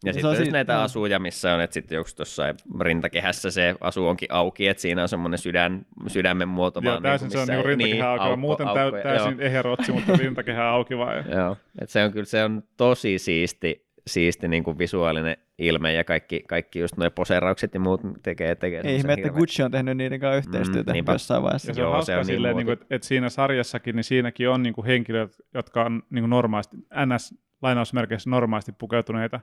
Ja 0.06 0.14
se 0.14 0.18
sitten 0.18 0.30
just 0.30 0.38
siitä- 0.38 0.52
näitä 0.52 0.74
joo. 0.74 0.82
asuja, 0.82 1.20
missä 1.20 1.54
on, 1.54 1.62
että 1.62 1.74
sitten 1.74 1.96
joku 1.96 2.10
tuossa 2.16 2.44
rintakehässä 2.82 3.52
se 3.52 3.76
asu 3.82 4.08
onkin 4.08 4.28
auki, 4.32 4.68
että 4.68 4.82
siinä 4.82 5.02
on 5.02 5.10
semmoinen 5.10 5.38
sydän, 5.38 5.86
sydämen 6.08 6.48
muoto 6.48 6.82
Joo, 6.84 6.92
vaan. 6.92 7.04
täysin 7.04 7.30
niinku, 7.30 7.46
se 7.46 7.52
on 7.52 7.58
ei- 7.58 7.64
rintakehä 7.64 8.10
auki, 8.10 8.20
vaan 8.20 8.30
aukko- 8.32 8.38
muuten 8.38 8.68
aukko, 8.68 8.82
täy- 8.98 9.04
täysin 9.04 9.32
joo. 9.32 9.48
eherotsi, 9.48 9.92
mutta 9.92 10.14
rintakehä 10.18 10.70
auki 10.70 10.98
vaan. 10.98 11.24
Joo, 11.38 11.58
et 11.82 11.90
se 11.90 12.04
on 12.04 12.12
kyllä 12.12 12.26
se 12.26 12.44
on 12.44 12.64
tosi 12.78 13.20
siisti, 13.20 13.86
siisti 14.08 14.48
niin 14.48 14.64
kuin 14.64 14.78
visuaalinen 14.78 15.38
ilme 15.60 15.94
ja 15.94 16.04
kaikki, 16.04 16.44
kaikki 16.48 16.80
just 16.80 16.98
nuo 16.98 17.12
poseraukset 17.12 17.74
ja 17.74 17.80
muut 17.80 18.02
tekee, 18.24 18.56
tekee 18.56 18.82
Ei 18.86 18.96
ihme, 18.96 19.14
että 19.14 19.30
Gucci 19.30 19.64
on 19.64 19.72
tehnyt 19.72 19.98
niiden 19.98 20.20
kanssa 20.20 20.38
yhteistyötä 20.38 20.92
Mm, 20.92 20.94
niinpä. 20.94 21.12
jossain 21.12 21.44
vaiheessa. 21.44 21.70
Ja 21.72 21.74
se 21.74 21.82
Joo, 21.82 21.90
on 21.92 22.06
se 22.06 22.14
hauska 22.14 22.14
on 22.22 22.28
niin 22.28 22.36
silleen, 22.36 22.56
niin 22.58 22.66
kuin, 22.66 22.78
että 22.90 23.08
siinä 23.08 23.30
sarjassakin, 23.30 23.96
niin 23.96 24.04
siinäkin 24.04 24.50
on 24.50 24.64
niin 24.64 24.74
kuin 24.74 24.86
henkilöt, 24.86 25.32
jotka 25.54 25.84
on 25.84 26.04
niin 26.10 26.22
kuin 26.22 26.30
normaalisti, 26.30 26.78
ns. 27.16 27.36
lainausmerkeissä 27.62 28.30
normaalisti 28.30 28.72
pukeutuneita. 28.72 29.40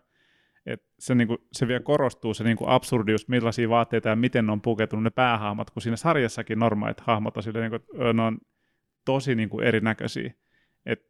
Et 0.67 0.83
se, 0.99 1.15
niin 1.15 1.29
kuin, 1.29 1.39
se 1.53 1.69
vielä 1.69 1.81
korostuu 1.81 2.35
se 2.35 2.45
niin 2.45 2.57
kuin 2.57 2.71
absurdius, 2.71 3.29
millaisia 3.29 3.69
vaatteita 3.69 4.09
ja 4.09 4.17
miten 4.17 4.47
ne 4.47 4.53
on 4.53 4.61
pukeutunut 4.61 5.03
ne 5.03 5.11
päähahmot, 5.11 5.71
kun 5.71 5.83
siinä 5.83 5.97
sarjassakin 5.97 6.59
normaalit 6.59 7.01
hahmot 7.01 7.37
on, 7.37 7.43
silleen, 7.43 7.71
niin 7.71 7.81
kuin, 7.81 8.17
ne 8.17 8.23
on 8.23 8.39
tosi 9.05 9.35
niin 9.35 9.49
kuin 9.49 9.67
erinäköisiä. 9.67 10.33
Et 10.87 11.01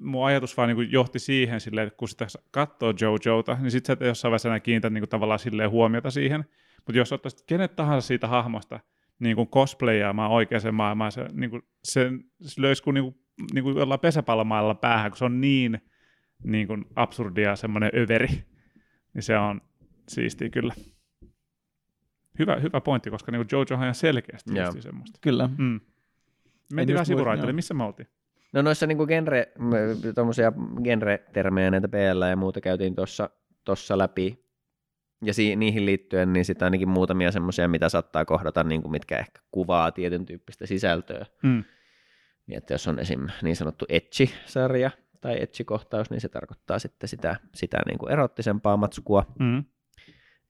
mun 0.00 0.26
ajatus 0.26 0.56
vaan 0.56 0.68
niin 0.68 0.76
kuin 0.76 0.92
johti 0.92 1.18
siihen, 1.18 1.60
silleen, 1.60 1.86
että 1.86 1.96
kun 1.96 2.08
sitä 2.08 2.26
katsoo 2.50 2.94
JoJota, 3.00 3.56
niin 3.60 3.70
sitten 3.70 3.86
sä 3.86 3.92
et 3.92 4.08
jossain 4.08 4.30
vaiheessa 4.30 4.48
enää 4.48 4.60
kiinnitä 4.60 4.90
niin 4.90 5.02
kuin 5.02 5.08
tavallaan 5.08 5.38
silleen 5.38 5.70
huomiota 5.70 6.10
siihen. 6.10 6.44
Mutta 6.76 6.98
jos 6.98 7.12
ottaisit 7.12 7.46
kenet 7.46 7.76
tahansa 7.76 8.06
siitä 8.06 8.28
hahmosta 8.28 8.80
niin 9.18 9.36
kuin 9.36 9.48
cosplayaamaan 9.48 10.30
oikeaan 10.30 10.74
maailmaan, 10.74 11.12
se, 11.12 11.26
niin 11.32 11.50
kuin, 11.50 11.62
se, 11.84 12.10
se 12.40 12.62
löisi 12.62 12.82
kuin, 12.82 13.02
kuin, 13.02 13.14
niin 13.54 13.64
kuin 13.64 13.76
jollain 13.76 14.00
pesäpallomailla 14.00 14.74
päähän, 14.74 15.10
kun 15.10 15.18
se 15.18 15.24
on 15.24 15.40
niin, 15.40 15.80
niin 16.44 16.66
kuin 16.66 16.84
absurdia 16.96 17.56
semmoinen 17.56 17.90
överi. 17.94 18.44
Niin 19.14 19.22
se 19.22 19.38
on 19.38 19.60
siistiä 20.08 20.48
kyllä. 20.48 20.74
Hyvä, 22.38 22.56
hyvä 22.56 22.80
pointti, 22.80 23.10
koska 23.10 23.32
niin 23.32 23.38
kuin 23.46 23.48
Jojo 23.52 23.66
on 23.78 23.82
ihan 23.82 23.94
selkeästi 23.94 24.54
Joo. 24.54 24.66
just 24.66 24.82
semmoista. 24.82 25.18
Kyllä. 25.20 25.48
Mm. 25.58 25.74
En 25.76 25.80
Mentiin 26.72 26.94
vähän 26.94 27.06
sivuraiteille. 27.06 27.50
joo. 27.50 27.56
Missä 27.56 27.74
me 27.74 27.84
oltiin? 27.84 28.08
No 28.52 28.62
noissa 28.62 28.86
niinku 28.86 29.06
genre, 29.06 29.52
tommosia 30.14 30.52
genre-termejä, 30.84 31.70
näitä 31.70 31.88
PL 31.88 32.22
ja 32.30 32.36
muuta 32.36 32.60
käytiin 32.60 32.94
tuossa 32.94 33.30
tossa 33.64 33.98
läpi. 33.98 34.44
Ja 35.24 35.34
si- 35.34 35.56
niihin 35.56 35.86
liittyen, 35.86 36.32
niin 36.32 36.44
sitten 36.44 36.66
ainakin 36.66 36.88
muutamia 36.88 37.32
semmoisia, 37.32 37.68
mitä 37.68 37.88
saattaa 37.88 38.24
kohdata, 38.24 38.64
niin 38.64 38.82
kuin 38.82 38.92
mitkä 38.92 39.18
ehkä 39.18 39.40
kuvaa 39.50 39.92
tietyn 39.92 40.26
tyyppistä 40.26 40.66
sisältöä. 40.66 41.26
Mm. 41.42 41.64
Niin 42.46 42.58
että 42.58 42.74
jos 42.74 42.88
on 42.88 42.98
esim. 42.98 43.26
niin 43.42 43.56
sanottu 43.56 43.84
etchi-sarja 43.88 44.90
tai 45.20 45.42
etchi-kohtaus, 45.42 46.10
niin 46.10 46.20
se 46.20 46.28
tarkoittaa 46.28 46.78
sitten 46.78 47.08
sitä, 47.08 47.36
sitä 47.54 47.78
niin 47.86 47.98
kuin 47.98 48.12
erottisempaa 48.12 48.76
matskua. 48.76 49.26
Mm. 49.38 49.64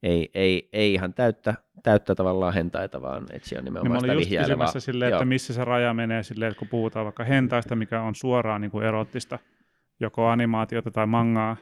Ei, 0.03 0.31
ei, 0.35 0.69
ei 0.73 0.95
ihan 0.95 1.15
täyttä, 1.15 1.55
täyttä 1.83 2.15
tavallaan 2.15 2.55
hentaita, 2.55 3.03
vaan 3.03 3.27
etchi 3.33 3.57
on 3.59 3.65
Niin 3.65 3.73
mä 3.73 3.79
nimenomaan 3.79 3.99
olin 3.99 4.11
sitä 4.11 4.15
just 4.15 4.31
vihjailevaa. 4.31 4.67
kysymässä 4.67 4.81
silleen, 4.81 5.13
että 5.13 5.25
missä 5.25 5.55
se 5.55 5.65
raja 5.65 5.95
menee 5.95 6.23
silleen, 6.23 6.51
että 6.51 6.59
kun 6.59 6.69
puhutaan 6.69 7.05
vaikka 7.05 7.25
hentaista, 7.25 7.77
mikä 7.77 8.03
on 8.03 8.15
suoraan 8.15 8.61
niin 8.61 8.71
kuin 8.71 8.87
erottista, 8.87 9.39
joko 10.01 10.27
animaatiota 10.29 10.91
tai 10.91 11.07
mangaa. 11.07 11.57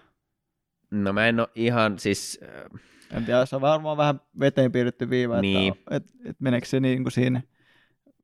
No 0.90 1.12
mä 1.12 1.26
en 1.26 1.40
ole 1.40 1.48
ihan, 1.54 1.98
siis 1.98 2.40
äh, 2.42 2.80
En 3.16 3.24
tiedä, 3.24 3.46
se 3.46 3.56
on 3.56 3.62
varmaan 3.62 3.96
vähän 3.96 4.20
veteen 4.40 4.72
piirretty 4.72 5.10
viiva, 5.10 5.40
Niin. 5.40 5.72
että 5.72 5.96
et, 5.96 6.04
et 6.24 6.40
meneekö 6.40 6.66
se 6.66 6.80
niin 6.80 7.02
kuin 7.04 7.12
siinä 7.12 7.42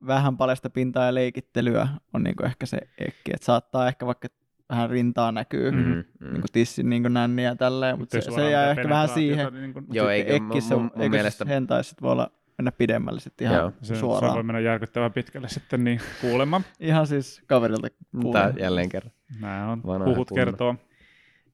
vähän 0.07 0.37
paljasta 0.37 0.71
pintaa 0.71 1.05
ja 1.07 1.15
leikittelyä 1.15 1.89
on 2.13 2.23
niin 2.23 2.37
kuin 2.37 2.47
ehkä 2.47 2.67
se 2.67 2.79
ekki, 2.99 3.31
että 3.35 3.45
saattaa 3.45 3.89
ehkä 3.89 4.07
vaikka 4.07 4.29
vähän 4.71 4.91
rintaa 4.91 5.33
näkyy, 5.33 5.71
mm. 5.71 5.77
mm, 5.79 6.05
niin 6.21 6.41
kuin 6.41 6.53
tissin 6.53 6.91
niin 6.91 7.03
kuin 7.03 7.15
nänniä 7.15 7.49
ja 7.49 7.57
tälleen, 7.57 7.99
mutta 7.99 8.17
Ei 8.17 8.23
se, 8.23 8.25
se 8.25 8.31
suoraan 8.31 8.53
jää 8.53 8.71
ehkä 8.71 8.89
vähän 8.89 9.09
siihen. 9.09 9.55
Niin 9.55 9.73
kuin, 9.73 9.87
Joo, 9.93 10.07
mun- 10.07 10.13
ekkissä, 10.27 10.75
mun- 10.75 10.91
mun 10.97 11.11
mielestä- 11.11 11.45
se 11.45 11.51
hentais 11.51 11.95
voi 12.03 12.13
olla 12.13 12.31
mennä 12.59 12.73
pidemmälle 12.73 13.21
sitten 13.21 13.45
ihan 13.47 13.59
Joo. 13.59 13.73
se, 13.83 13.95
se 13.95 14.01
suoraan. 14.01 14.35
voi 14.35 14.43
mennä 14.43 14.61
järkyttävän 14.61 15.13
pitkälle 15.13 15.49
sitten 15.49 15.85
niin 15.85 16.01
kuulemma. 16.21 16.61
Ihan 16.81 17.07
siis 17.07 17.43
kaverilta 17.47 17.89
Tää 17.91 18.23
kuulen. 18.23 18.55
jälleen 18.59 18.89
kerran. 18.89 19.13
Nämä 19.41 19.71
on, 19.73 19.83
Vanha 19.87 20.07
huhut 20.09 20.29
kunno. 20.29 20.45
kertoo. 20.45 20.77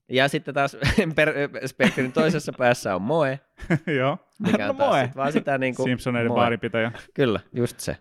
Ja 0.09 0.27
sitten 0.27 0.53
taas 0.53 0.77
per, 1.15 1.33
spektrin 1.65 2.11
toisessa 2.11 2.53
päässä 2.57 2.95
on 2.95 3.01
Moe, 3.01 3.39
Joo, 3.99 4.17
mikä 4.39 4.63
on 4.63 4.67
No 4.67 4.73
taas 4.73 4.89
Moe. 4.91 5.05
sit 5.05 5.15
vaan 5.15 5.31
sitä 5.31 5.57
niin 5.57 5.75
kuin, 5.75 5.89
Simpsoneiden 5.89 6.31
baaripitäjä. 6.33 6.91
Kyllä, 7.13 7.39
just 7.53 7.79
se. 7.79 7.97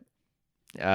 Öö, 0.79 0.87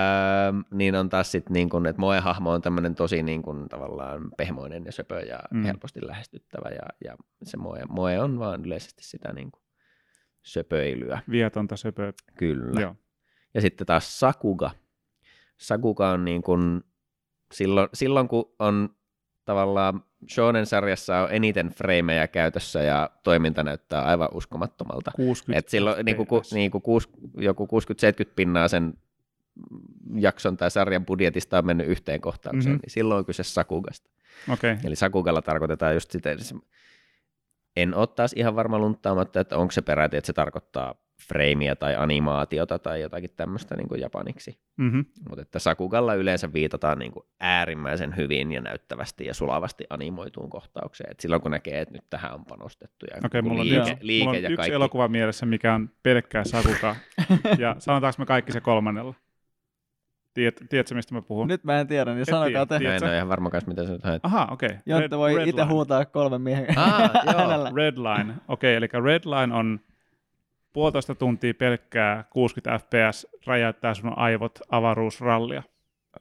niin 0.71 0.95
on 0.95 1.09
taas 1.09 1.31
sitten 1.31 1.53
niin 1.53 1.69
kuin, 1.69 1.85
että 1.85 1.99
Moe-hahmo 1.99 2.51
on 2.51 2.61
tämmöinen 2.61 2.95
tosi 2.95 3.23
niin 3.23 3.41
kuin, 3.41 3.69
tavallaan 3.69 4.31
pehmoinen 4.37 4.85
ja 4.85 4.91
söpö 4.91 5.19
ja 5.19 5.39
Mm. 5.51 5.63
helposti 5.63 6.07
lähestyttävä 6.07 6.69
ja, 6.69 6.83
ja 7.05 7.15
se 7.43 7.57
Moe, 7.57 7.81
Moe 7.89 8.19
on 8.19 8.39
vaan 8.39 8.65
yleisesti 8.65 9.03
sitä 9.03 9.33
niin 9.33 9.51
kuin 9.51 9.63
söpöilyä, 10.43 11.19
Vietonta 11.29 11.75
söpöä. 11.75 12.13
kyllä. 12.37 12.81
Joo. 12.81 12.95
Ja 13.53 13.61
sitten 13.61 13.87
taas 13.87 14.19
Sakuga. 14.19 14.71
Sakuga 15.57 16.09
on 16.09 16.25
niin 16.25 16.41
kuin, 16.43 16.81
silloin, 17.53 17.89
silloin 17.93 18.27
kun 18.27 18.55
on 18.59 18.89
tavallaan 19.45 20.03
Shonen-sarjassa 20.31 21.17
on 21.19 21.27
eniten 21.31 21.69
freimejä 21.69 22.27
käytössä 22.27 22.81
ja 22.81 23.09
toiminta 23.23 23.63
näyttää 23.63 24.01
aivan 24.03 24.29
uskomattomalta. 24.33 25.11
60 25.15 25.59
Et 25.59 25.69
silloin 25.69 26.05
niin 26.05 26.17
kuin, 26.27 26.41
niin 26.53 26.71
kuin 26.71 26.81
kuus, 26.81 27.09
joku 27.37 27.67
60-70 28.27 28.31
pinnaa 28.35 28.67
sen 28.67 28.93
jakson 30.15 30.57
tai 30.57 30.71
sarjan 30.71 31.05
budjetista 31.05 31.57
on 31.57 31.65
mennyt 31.65 31.87
yhteen 31.87 32.21
kohtaukseen, 32.21 32.61
Mhm. 32.63 32.69
mm-hmm. 32.69 32.79
niin 32.83 32.91
silloin 32.91 33.17
on 33.19 33.25
kyse 33.25 33.43
Sakugasta. 33.43 34.09
Okay. 34.53 34.77
Eli 34.85 34.95
Sakugalla 34.95 35.41
tarkoitetaan 35.41 35.93
just 35.93 36.11
sitä, 36.11 36.29
en 37.75 37.93
ole 37.95 38.07
taas 38.07 38.33
ihan 38.33 38.55
varma 38.55 38.79
lunttaamatta, 38.79 39.39
että 39.39 39.57
onko 39.57 39.71
se 39.71 39.81
peräti, 39.81 40.17
että 40.17 40.25
se 40.27 40.33
tarkoittaa 40.33 40.95
freimiä 41.27 41.75
tai 41.75 41.95
animaatiota 41.95 42.79
tai 42.79 43.01
jotakin 43.01 43.29
tämmöistä 43.35 43.75
niin 43.75 43.87
kuin 43.87 44.01
japaniksi. 44.01 44.59
mm-hmm. 44.77 45.05
Mutta 45.29 45.41
että 45.41 45.59
Sakugalla 45.59 46.13
yleensä 46.13 46.53
viitataan 46.53 46.99
niin 46.99 47.11
kuin 47.11 47.25
äärimmäisen 47.39 48.17
hyvin 48.17 48.51
ja 48.51 48.61
näyttävästi 48.61 49.25
ja 49.25 49.33
sulavasti 49.33 49.83
animoituun 49.89 50.49
kohtaukseen. 50.49 51.11
Et 51.11 51.19
silloin 51.19 51.41
kun 51.41 51.51
näkee, 51.51 51.81
että 51.81 51.93
nyt 51.93 52.03
tähän 52.09 52.33
on 52.33 52.45
panostettu 52.45 53.05
ja 53.11 53.29
niin 53.33 53.43
mulla 53.47 53.61
on, 53.61 53.67
liike, 53.69 53.91
yksi, 53.91 53.95
liike 54.07 54.25
mulla 54.25 54.37
on 54.37 54.43
ja 54.43 54.49
yksi 54.49 54.55
kaikki. 54.57 54.75
elokuva 54.75 55.07
mielessä, 55.07 55.45
mikä 55.45 55.73
on 55.73 55.89
pelkkää 56.03 56.43
sakukaa. 56.43 56.95
ja 57.57 57.75
sanotaanko 57.79 58.15
me 58.19 58.25
kaikki 58.25 58.51
se 58.51 58.61
kolmannella? 58.61 59.13
Tiet, 60.35 60.61
tiedätkö, 60.69 60.95
mistä 60.95 61.13
mä 61.15 61.21
puhun? 61.21 61.47
Nyt 61.47 61.63
mä 61.63 61.79
en 61.79 61.87
tiedä, 61.87 62.11
niin 62.11 62.21
Et 62.21 62.27
sanokaa 62.27 62.47
tiedä. 62.47 62.65
te. 62.65 62.73
Mä 62.73 62.77
en 62.77 62.81
Tiedätkö? 62.81 63.05
ole 63.05 63.15
ihan 63.15 63.29
varma 63.29 63.49
kanssa, 63.49 63.69
mitä 63.69 63.85
sä 63.85 63.91
nyt 63.91 64.03
haet. 64.03 64.25
Aha, 64.25 64.47
okei. 64.51 64.67
Okay. 64.67 64.79
Jontta 64.85 65.17
voi 65.17 65.49
itse 65.49 65.61
Line. 65.61 65.71
huutaa 65.71 66.05
kolmen 66.05 66.41
miehen 66.41 66.77
Aa, 66.79 67.09
joo. 67.31 67.75
Redline. 67.75 68.33
Okei, 68.47 68.77
okay, 68.77 68.87
eli 68.97 69.03
Redline 69.03 69.53
on 69.55 69.79
puolitoista 70.73 71.15
tuntia 71.15 71.53
pelkkää 71.53 72.23
60 72.29 72.79
fps, 72.85 73.27
räjäyttää 73.45 73.93
sun 73.93 74.17
aivot 74.17 74.59
avaruusrallia. 74.69 75.63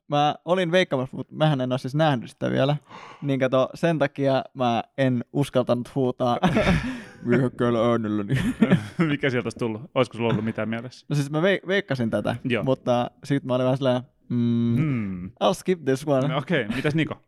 Mä 0.08 0.34
olin 0.44 0.72
veikkaamassa, 0.72 1.16
mutta 1.16 1.34
mähän 1.34 1.60
en 1.60 1.72
ole 1.72 1.78
siis 1.78 1.94
nähnyt 1.94 2.30
sitä 2.30 2.50
vielä. 2.50 2.76
Niin 3.22 3.40
kato, 3.40 3.68
sen 3.74 3.98
takia 3.98 4.44
mä 4.54 4.82
en 4.98 5.24
uskaltanut 5.32 5.94
huutaa 5.94 6.38
myöhäkkäällä 7.22 7.90
äänelläni. 7.90 8.34
Mikä 9.08 9.30
sieltä 9.30 9.46
olisi 9.46 9.58
tullut? 9.58 9.82
Olisiko 9.94 10.16
sulla 10.16 10.28
ollut 10.30 10.44
mitään 10.44 10.68
mielessä? 10.68 11.06
No 11.08 11.16
siis 11.16 11.30
mä 11.30 11.40
veik- 11.40 11.66
veikkasin 11.66 12.10
tätä, 12.10 12.36
Joo. 12.44 12.64
mutta 12.64 13.10
sitten 13.24 13.46
mä 13.46 13.54
olin 13.54 13.64
vähän 13.64 13.76
silleen, 13.76 14.02
mm, 14.28 14.76
Hmm. 14.76 15.26
I'll 15.30 15.54
skip 15.54 15.84
this 15.84 16.04
one. 16.08 16.28
No, 16.28 16.38
Okei, 16.38 16.64
okay. 16.64 16.76
mitäs 16.76 16.94
Niko? 16.94 17.22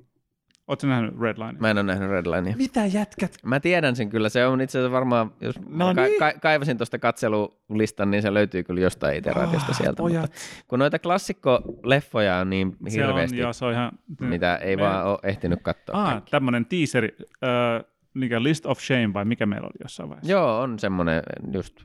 Oletko 0.68 0.87
nähnyt 0.87 1.20
Redline? 1.20 1.52
Mä 1.59 1.70
en 1.70 1.76
ole 1.79 1.83
nähnyt 1.83 2.11
Redlinea. 2.11 2.57
Mitä 2.57 2.87
jätkät? 2.87 3.37
Mä 3.44 3.61
tiedän 3.61 3.96
sen 3.96 4.09
kyllä, 4.09 4.29
se 4.29 4.46
on 4.46 4.61
itse 4.61 4.79
asiassa 4.79 4.92
varmaan, 4.92 5.31
jos 5.40 5.55
No 5.68 5.94
ka- 5.94 6.02
niin. 6.02 6.18
ka- 6.18 6.33
kaivasin 6.42 6.76
tuosta 6.79 6.98
katselulistan, 6.98 8.11
niin 8.11 8.22
se 8.22 8.35
löytyy 8.35 8.62
kyllä 8.62 8.81
jostain 8.81 9.16
iteraatiosta 9.16 9.72
Ah, 9.72 9.76
sieltä. 9.79 9.96
pojat. 10.02 10.20
Mutta 10.22 10.37
kun 10.68 10.79
noita 10.79 10.98
klassikkoleffoja 10.98 12.37
on 12.37 12.50
niin 12.50 12.76
Se 12.88 13.00
on, 13.02 13.07
hirveästi, 13.09 13.38
joo, 13.38 13.52
se 13.52 13.64
on 13.64 13.72
ihan... 13.72 13.92
mitä 14.20 14.57
ei 14.57 14.76
Me- 14.76 14.83
vaan 14.83 15.07
ole 15.07 15.18
ehtinyt 15.22 15.59
katsoa. 15.62 16.02
Ah, 16.05 16.11
kaikki. 16.12 16.31
tämmönen 16.31 16.66
teaseri, 16.66 17.16
äh, 17.20 17.85
mikä 18.14 18.42
List 18.42 18.66
of 18.66 18.79
Shame 18.81 19.12
vai 19.14 19.24
mikä 19.24 19.46
meillä 19.46 19.66
oli 19.66 19.79
jossain 19.83 20.09
vaiheessa? 20.09 20.33
Joo, 20.33 20.61
on 20.61 20.79
semmoinen 20.79 21.22
just 21.52 21.83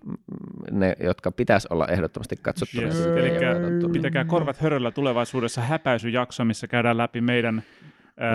ne, 0.71 0.95
jotka 1.03 1.31
pitäisi 1.31 1.67
olla 1.71 1.87
ehdottomasti 1.87 2.35
katsottuna. 2.41 2.83
Yes. 2.87 2.97
katsottu. 3.39 3.89
pitäkää 3.89 4.23
korvat 4.25 4.57
höröllä 4.57 4.91
tulevaisuudessa 4.91 5.61
häpäisyjakso, 5.61 6.45
missä 6.45 6.67
käydään 6.67 6.97
läpi 6.97 7.21
meidän 7.21 7.63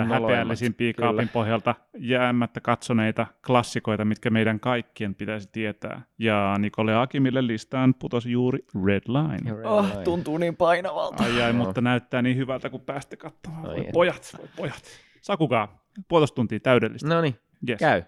häpeällisimpiä 0.09 0.93
kaapin 0.93 1.29
pohjalta 1.29 1.75
jäämättä 1.97 2.61
katsoneita 2.61 3.27
klassikoita, 3.47 4.05
mitkä 4.05 4.29
meidän 4.29 4.59
kaikkien 4.59 5.15
pitäisi 5.15 5.49
tietää. 5.51 6.01
Ja 6.17 6.55
Nikole 6.59 6.95
Akimille 6.95 7.47
listaan 7.47 7.93
putosi 7.93 8.31
juuri 8.31 8.59
Red 8.85 9.03
Line. 9.07 9.67
Oh, 9.67 9.97
tuntuu 10.03 10.37
niin 10.37 10.55
painavalta. 10.55 11.23
Ai 11.23 11.41
ai, 11.41 11.49
Joo. 11.49 11.53
mutta 11.53 11.81
näyttää 11.81 12.21
niin 12.21 12.37
hyvältä, 12.37 12.69
kun 12.69 12.81
päästä 12.81 13.17
katsomaan. 13.17 13.63
Voi 13.63 13.87
pojat, 13.93 14.35
voi 14.37 14.47
pojat. 14.55 14.83
Sakukaa, 15.21 15.85
puolitoista 16.07 16.35
tuntia 16.35 16.59
täydellistä. 16.59 17.07
No 17.07 17.21
niin, 17.21 17.35
Yes. 17.69 17.79
käy. 17.79 18.03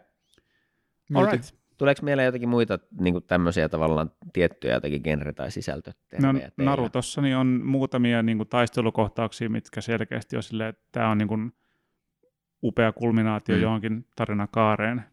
All 1.16 1.26
right. 1.26 1.59
Tuleeko 1.80 2.02
mieleen 2.04 2.26
jotakin 2.26 2.50
muita 2.50 2.80
niin 3.00 3.24
tämmöisiä 3.28 3.70
tavallaan 3.70 4.12
tiettyjä 4.34 4.74
jotakin 4.74 5.02
genre- 5.02 5.34
tai 5.34 5.48
No, 5.48 5.52
sisältötermejä 5.52 6.52
teillä? 6.52 6.70
Narutossa 6.70 7.22
niin 7.22 7.36
on 7.36 7.62
muutamia 7.64 8.24
niin 8.24 8.38
kuin, 8.38 8.50
taistelukohtauksia, 8.50 9.50
mitkä 9.50 9.82
selkeästi 9.82 10.36
on 10.36 10.44
silleen, 10.44 10.70
että 10.70 10.84
tämä 10.92 11.10
on 11.10 11.18
niin 11.18 11.28
kuin, 11.28 11.54
upea 12.64 12.92
kulminaatio 12.92 13.56
mm. 13.56 13.62
johonkin 13.62 14.06
tarinakaareen. 14.16 15.04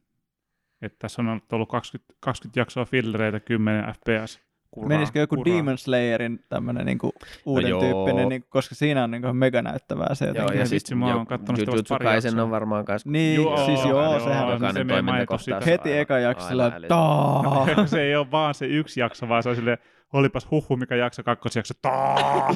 Että 0.83 0.99
tässä 0.99 1.23
on 1.23 1.41
ollut 1.53 1.69
20, 1.69 2.15
20 2.21 2.61
jaksoa 2.61 2.85
fillereitä, 2.85 3.41
10 3.41 3.85
fps. 3.85 4.46
Kuraa, 4.77 4.89
Menisikö 4.89 5.19
joku 5.19 5.37
kuraa. 5.37 5.57
Demon 5.57 5.79
Slayerin 5.79 6.45
tämmönen 6.49 6.87
niinku 6.87 7.13
uuden 7.47 7.71
joo. 7.71 7.81
tyyppinen, 7.81 8.29
niinku, 8.29 8.49
koska 8.51 8.75
siinä 8.75 9.05
on 9.05 9.11
niinku 9.11 9.33
mega 9.33 9.63
näyttävää 9.63 10.15
se 10.15 10.25
Joo, 10.25 10.35
jotenkin. 10.35 10.57
ja 10.59 10.61
Vitsi, 10.61 10.79
sitten 10.79 10.99
mä 10.99 11.15
oon 11.15 11.27
kattonut 11.27 11.59
sitä 11.61 11.73
vasta 11.73 11.99
pari 11.99 12.15
jaksoa. 12.15 12.43
on 12.43 12.51
varmaan 12.51 12.85
kans... 12.85 13.07
Niin, 13.07 13.35
Joo, 13.43 13.67
siis 13.67 13.85
joo, 13.85 14.03
joo, 14.05 14.21
sehän 14.21 14.35
se 14.39 14.43
on 14.45 14.77
ei 14.77 14.85
mainittu 14.85 14.95
toimintakohtaus 14.95 15.45
sitä. 15.45 15.61
heti 15.71 15.89
aivan- 15.91 16.01
eka 16.01 16.19
jakso 16.19 16.49
sillä 16.49 16.73
taa. 16.89 17.67
se 17.87 18.03
ei 18.03 18.17
ole 18.17 18.31
vaan 18.31 18.55
se 18.55 18.67
yksi 18.67 19.01
jakso, 19.01 19.29
vaan 19.29 19.43
se 19.43 19.49
on 19.49 19.57
silleen, 19.57 19.79
olipas 20.13 20.51
huhu, 20.51 20.77
mikä 20.77 20.95
jakso, 20.97 21.23
kakkosjakso, 21.23 21.75
taa! 21.83 22.49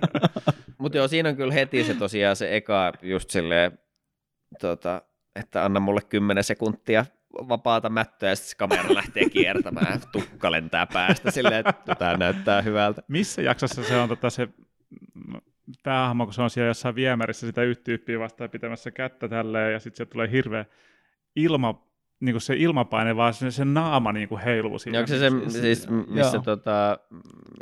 Mutta 0.78 0.98
joo, 0.98 1.08
siinä 1.08 1.28
on 1.28 1.36
kyllä 1.36 1.54
heti 1.54 1.84
se 1.84 1.94
tosiaan 1.94 2.36
se 2.36 2.56
eka 2.56 2.92
just 3.02 3.30
silleen, 3.30 3.78
tota, 4.60 5.02
että 5.36 5.64
anna 5.64 5.80
mulle 5.80 6.00
10 6.08 6.44
sekuntia 6.44 7.04
vapaata 7.34 7.88
mättöä 7.88 8.28
ja 8.28 8.36
sitten 8.36 8.50
se 8.50 8.56
kamera 8.56 8.94
lähtee 8.94 9.28
kiertämään, 9.28 10.00
tukka 10.12 10.50
lentää 10.50 10.86
päästä 10.86 11.30
silleen, 11.30 11.68
että 11.68 11.94
tämä 11.94 12.16
näyttää 12.16 12.62
hyvältä. 12.62 13.02
Missä 13.08 13.42
jaksossa 13.42 13.82
se 13.82 13.96
on 13.96 14.08
tota 14.08 14.30
se 14.30 14.48
päähahmo, 15.82 16.24
kun 16.24 16.34
se 16.34 16.42
on 16.42 16.50
siellä 16.50 16.70
jossain 16.70 16.94
viemärissä 16.94 17.46
sitä 17.46 17.62
yhtä 17.62 17.84
tyyppiä 17.84 18.18
vastaan 18.18 18.50
pitämässä 18.50 18.90
kättä 18.90 19.28
tälleen, 19.28 19.72
ja 19.72 19.80
sitten 19.80 19.96
sieltä 19.96 20.10
tulee 20.10 20.30
hirveä 20.30 20.64
ilma, 21.36 21.82
niin 22.20 22.32
kuin 22.32 22.40
se 22.40 22.54
ilmapaine, 22.56 23.16
vaan 23.16 23.34
se, 23.34 23.50
se 23.50 23.64
naama 23.64 24.12
niin 24.12 24.28
kuin 24.28 24.40
heiluu 24.40 24.78
siinä. 24.78 24.98
Onko 24.98 25.06
se 25.06 25.18
se, 25.18 25.60
siis, 25.60 25.88
missä 25.88 26.36
Joo. 26.36 26.42
tota, 26.42 26.98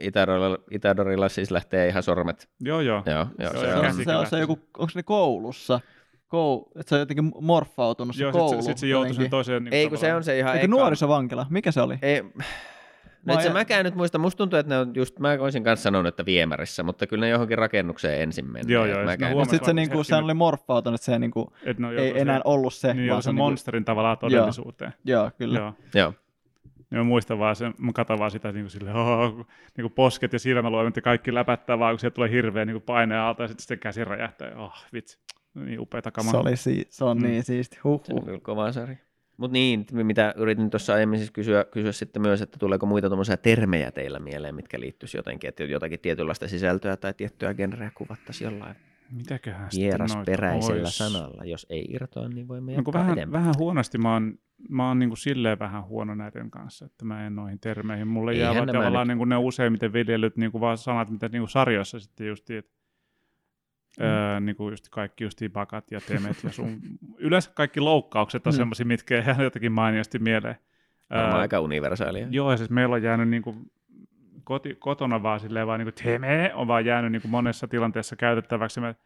Itadorilla, 0.00 0.58
Itadorilla 0.70 1.28
siis 1.28 1.50
lähtee 1.50 1.88
ihan 1.88 2.02
sormet? 2.02 2.48
Joo, 2.60 2.80
joo. 2.80 3.02
Joo, 3.06 3.26
joo, 3.38 3.52
Joo, 3.52 3.52
se, 3.52 3.58
Se 3.60 3.74
on, 3.74 3.86
on, 3.86 4.04
se, 4.04 4.16
on, 4.16 4.26
se 4.26 4.38
joku, 4.38 4.58
onko 4.78 4.90
se 4.90 5.02
koulussa? 5.02 5.80
Kou, 6.28 6.68
että 6.76 6.88
se 6.88 6.94
on 6.94 6.98
jotenkin 7.00 7.32
morfautunut 7.40 8.16
se 8.16 8.22
Joo, 8.22 8.32
koulu. 8.32 8.48
sitten 8.48 8.62
se, 8.64 8.66
sit 8.68 8.78
se 8.78 8.86
joutui 8.86 9.14
sen 9.14 9.30
toiseen. 9.30 9.64
Niin 9.64 9.74
ei 9.74 9.88
kun 9.88 9.98
se 9.98 10.14
on 10.14 10.24
se 10.24 10.38
ihan 10.38 10.54
Eikö 10.54 10.64
eka. 10.64 10.70
nuorisovankila? 10.76 11.46
Mikä 11.50 11.72
se 11.72 11.80
oli? 11.80 11.98
Ei, 12.02 12.22
Mä 12.22 13.32
nyt 13.32 13.40
se 13.42 13.48
ajan- 13.48 13.52
mäkään 13.52 13.84
nyt 13.84 13.94
muista, 13.94 14.18
musta 14.18 14.38
tuntuu, 14.38 14.58
että 14.58 14.74
ne 14.74 14.78
on 14.80 14.92
just, 14.94 15.18
mä 15.18 15.36
olisin 15.40 15.64
kanssa 15.64 15.82
sanonut, 15.82 16.06
että 16.06 16.26
viemärissä, 16.26 16.82
mutta 16.82 17.06
kyllä 17.06 17.20
ne 17.26 17.28
johonkin 17.30 17.58
rakennukseen 17.58 18.22
ensin 18.22 18.46
menee. 18.52 18.62
Joo, 18.72 18.84
joo, 18.86 18.98
ja 18.98 19.04
Mäkään- 19.04 19.12
sit 19.12 19.20
Mutta 19.20 19.34
huomasin, 19.34 19.50
sitten 19.50 19.66
se, 19.66 19.72
niinku, 19.72 20.04
sehän 20.04 20.24
oli 20.24 20.34
morfautunut, 20.34 21.00
että 21.00 21.04
se 21.04 21.18
niinku, 21.18 21.52
Et 21.64 21.78
ne 21.78 21.86
on 21.86 21.92
ei 21.92 21.98
joutunut 21.98 22.20
enää 22.20 22.40
ollut 22.44 22.74
se. 22.74 22.88
Niin, 22.88 22.96
vaan 22.96 23.06
joo, 23.06 23.20
se 23.22 23.30
niinku- 23.30 23.42
monsterin 23.42 23.84
tavallaan 23.84 24.18
todellisuuteen. 24.18 24.92
Joo, 25.04 25.30
kyllä. 25.38 25.58
Joo. 25.58 25.72
Joo. 25.94 26.12
Ja 26.90 26.98
mä 26.98 27.04
muistan 27.04 27.38
vaan 27.38 27.56
sen, 27.56 27.74
mä 27.78 27.92
katson 27.92 28.18
vaan 28.18 28.30
sitä 28.30 28.52
niin 28.52 28.64
kuin 28.64 28.70
sille, 28.70 28.94
oh, 28.94 29.36
niin 29.36 29.82
kuin 29.82 29.92
posket 29.92 30.32
ja 30.32 30.38
silmäluomet 30.38 30.96
ja 30.96 31.02
kaikki 31.02 31.34
läpättää 31.34 31.78
vaan, 31.78 31.92
kun 31.94 31.98
sieltä 31.98 32.14
tulee 32.14 32.30
hirveä 32.30 32.64
niin 32.64 32.74
kuin 32.74 32.82
paine 32.82 33.18
alta 33.18 33.42
ja 33.42 33.48
sitten 33.48 33.62
sitten 33.62 33.78
käsi 33.78 34.04
räjähtää. 34.04 34.52
Oh, 34.56 34.72
vitsi. 34.92 35.18
Niin 35.64 35.80
upeita 35.80 36.10
kamaa. 36.10 36.30
Se, 36.30 36.36
oli 36.36 36.56
si- 36.56 36.86
se 36.90 37.04
on 37.04 37.16
Mm. 37.18 37.22
niin 37.26 37.44
siisti. 37.44 37.78
Huh, 37.84 38.04
Se 38.04 38.14
on 38.14 38.24
kyllä 38.24 38.40
kova 38.40 38.72
sarja. 38.72 38.96
Mutta 39.36 39.52
niin, 39.52 39.86
mitä 39.92 40.34
yritin 40.36 40.70
tuossa 40.70 40.94
aiemmin 40.94 41.18
siis 41.18 41.30
kysyä, 41.30 41.64
kysyä 41.64 41.92
sitten 41.92 42.22
myös, 42.22 42.42
että 42.42 42.58
tuleeko 42.58 42.86
muita 42.86 43.08
tuommoisia 43.08 43.36
termejä 43.36 43.90
teillä 43.92 44.18
mieleen, 44.18 44.54
mitkä 44.54 44.80
liittyisi 44.80 45.16
jotenkin, 45.16 45.48
että 45.48 45.64
jotakin 45.64 46.00
tietynlaista 46.00 46.48
sisältöä 46.48 46.96
tai 46.96 47.14
tiettyä 47.14 47.54
genreä 47.54 47.90
kuvattaisiin 47.94 48.50
jollain 48.52 48.76
Mitäköhän 49.10 49.68
vierasperäisellä 49.78 50.82
ois? 50.82 50.98
sanalla. 50.98 51.44
Jos 51.44 51.66
ei 51.70 51.86
irtoa, 51.90 52.28
niin 52.28 52.48
voimme 52.48 52.72
No, 52.72 52.76
jatkaa 52.78 53.00
vähän, 53.00 53.18
edempään. 53.18 53.42
vähän 53.42 53.54
huonosti 53.58 53.98
mä 53.98 54.12
oon, 54.12 54.38
mä 54.68 54.88
oon 54.88 54.98
niin 54.98 55.08
kuin 55.08 55.18
silleen 55.18 55.58
vähän 55.58 55.84
huono 55.84 56.14
näiden 56.14 56.50
kanssa, 56.50 56.84
että 56.84 57.04
mä 57.04 57.26
en 57.26 57.36
noihin 57.36 57.60
termeihin. 57.60 58.08
Mulle 58.08 58.34
jää 58.34 58.50
Eihän 58.50 58.66
nämä 58.66 58.78
tavallaan 58.78 59.06
nyt- 59.06 59.14
niin 59.14 59.18
kuin 59.18 59.28
ne 59.28 59.36
useimmiten 59.36 59.92
viljelyt 59.92 60.36
niin 60.36 60.52
kuin 60.52 60.60
vaan 60.60 60.78
sanat, 60.78 61.10
mitä 61.10 61.28
niin 61.28 61.40
kuin 61.42 61.48
sarjoissa 61.50 61.98
sitten 62.00 62.26
just 62.26 62.50
että 62.50 62.75
Mm. 64.00 64.04
Öö, 64.04 64.40
niin 64.40 64.56
kuin 64.56 64.72
just 64.72 64.88
kaikki 64.88 65.24
just 65.24 65.40
bakat 65.52 65.90
ja 65.90 66.00
temet 66.00 66.44
ja 66.44 66.52
sun. 66.52 66.80
Yleensä 67.18 67.50
kaikki 67.54 67.80
loukkaukset 67.80 68.46
on 68.46 68.52
Mm. 68.52 68.56
semmoisia, 68.56 68.86
mitkä 68.86 69.14
jää 69.14 69.42
jotenkin 69.42 69.72
mainiosti 69.72 70.18
mieleen. 70.18 70.56
Varmaan 71.10 71.34
Öö, 71.34 71.40
aika 71.40 71.60
universaalia. 71.60 72.26
Joo, 72.30 72.50
ja 72.50 72.56
siis 72.56 72.70
meillä 72.70 72.94
on 72.94 73.02
jäänyt 73.02 73.28
niin 73.28 73.42
kuin 73.42 73.56
koti, 74.44 74.74
kotona 74.74 75.22
vaan 75.22 75.40
silleen 75.40 75.66
vaan 75.66 75.80
niin 75.80 75.92
kuin 75.94 76.04
teme 76.04 76.50
on 76.54 76.66
vaan 76.68 76.84
jäänyt 76.84 77.12
niin 77.12 77.22
kuin 77.22 77.30
monessa 77.30 77.68
tilanteessa 77.68 78.16
käytettäväksi. 78.16 78.80
Me 78.80 78.96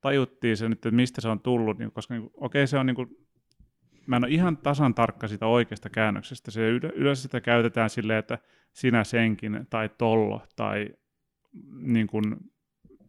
tajuttiin 0.00 0.56
se 0.56 0.68
nyt, 0.68 0.78
että 0.86 0.90
mistä 0.90 1.20
se 1.20 1.28
on 1.28 1.40
tullut, 1.40 1.78
niin, 1.78 1.92
koska 1.92 2.14
niin 2.14 2.22
kuin, 2.22 2.32
okei 2.36 2.66
se 2.66 2.78
on 2.78 2.86
niin 2.86 2.94
kuin, 2.96 3.08
mä 4.06 4.16
en 4.16 4.24
ole 4.24 4.32
ihan 4.32 4.56
tasan 4.56 4.94
tarkka 4.94 5.28
siitä 5.28 5.46
oikeasta 5.46 5.90
käännöksestä. 5.90 6.50
Se 6.50 6.68
yle- 6.68 6.92
yleensä 6.94 7.22
sitä 7.22 7.40
käytetään 7.40 7.90
silleen, 7.90 8.18
että 8.18 8.38
sinä 8.72 9.04
senkin 9.04 9.66
tai 9.70 9.90
tollo 9.98 10.42
tai 10.56 10.88
niin 11.80 12.06
kuin, 12.06 12.36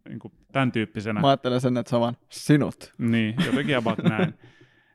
niin 0.08 0.20
kuin 0.20 0.34
tämän 0.51 0.72
tyyppisenä. 0.72 1.22
Mä 1.22 1.28
ajattelen 1.28 1.62
sen, 1.62 1.78
että 1.78 1.89
se 1.89 1.95
on 1.95 2.01
vaan 2.01 2.18
sinut. 2.30 2.93
Niin, 2.97 3.36
jotenkin 3.45 3.78
about 3.78 4.03
näin. 4.10 4.34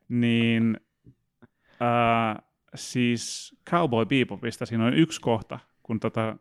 Niin, 0.08 0.80
ää, 1.80 2.42
siis 2.74 3.54
Cowboy 3.70 4.06
Bebopista 4.06 4.66
siinä 4.66 4.86
on 4.86 4.94
yksi 4.94 5.20
kohta, 5.20 5.58
kun 5.82 6.00
tota, 6.00 6.36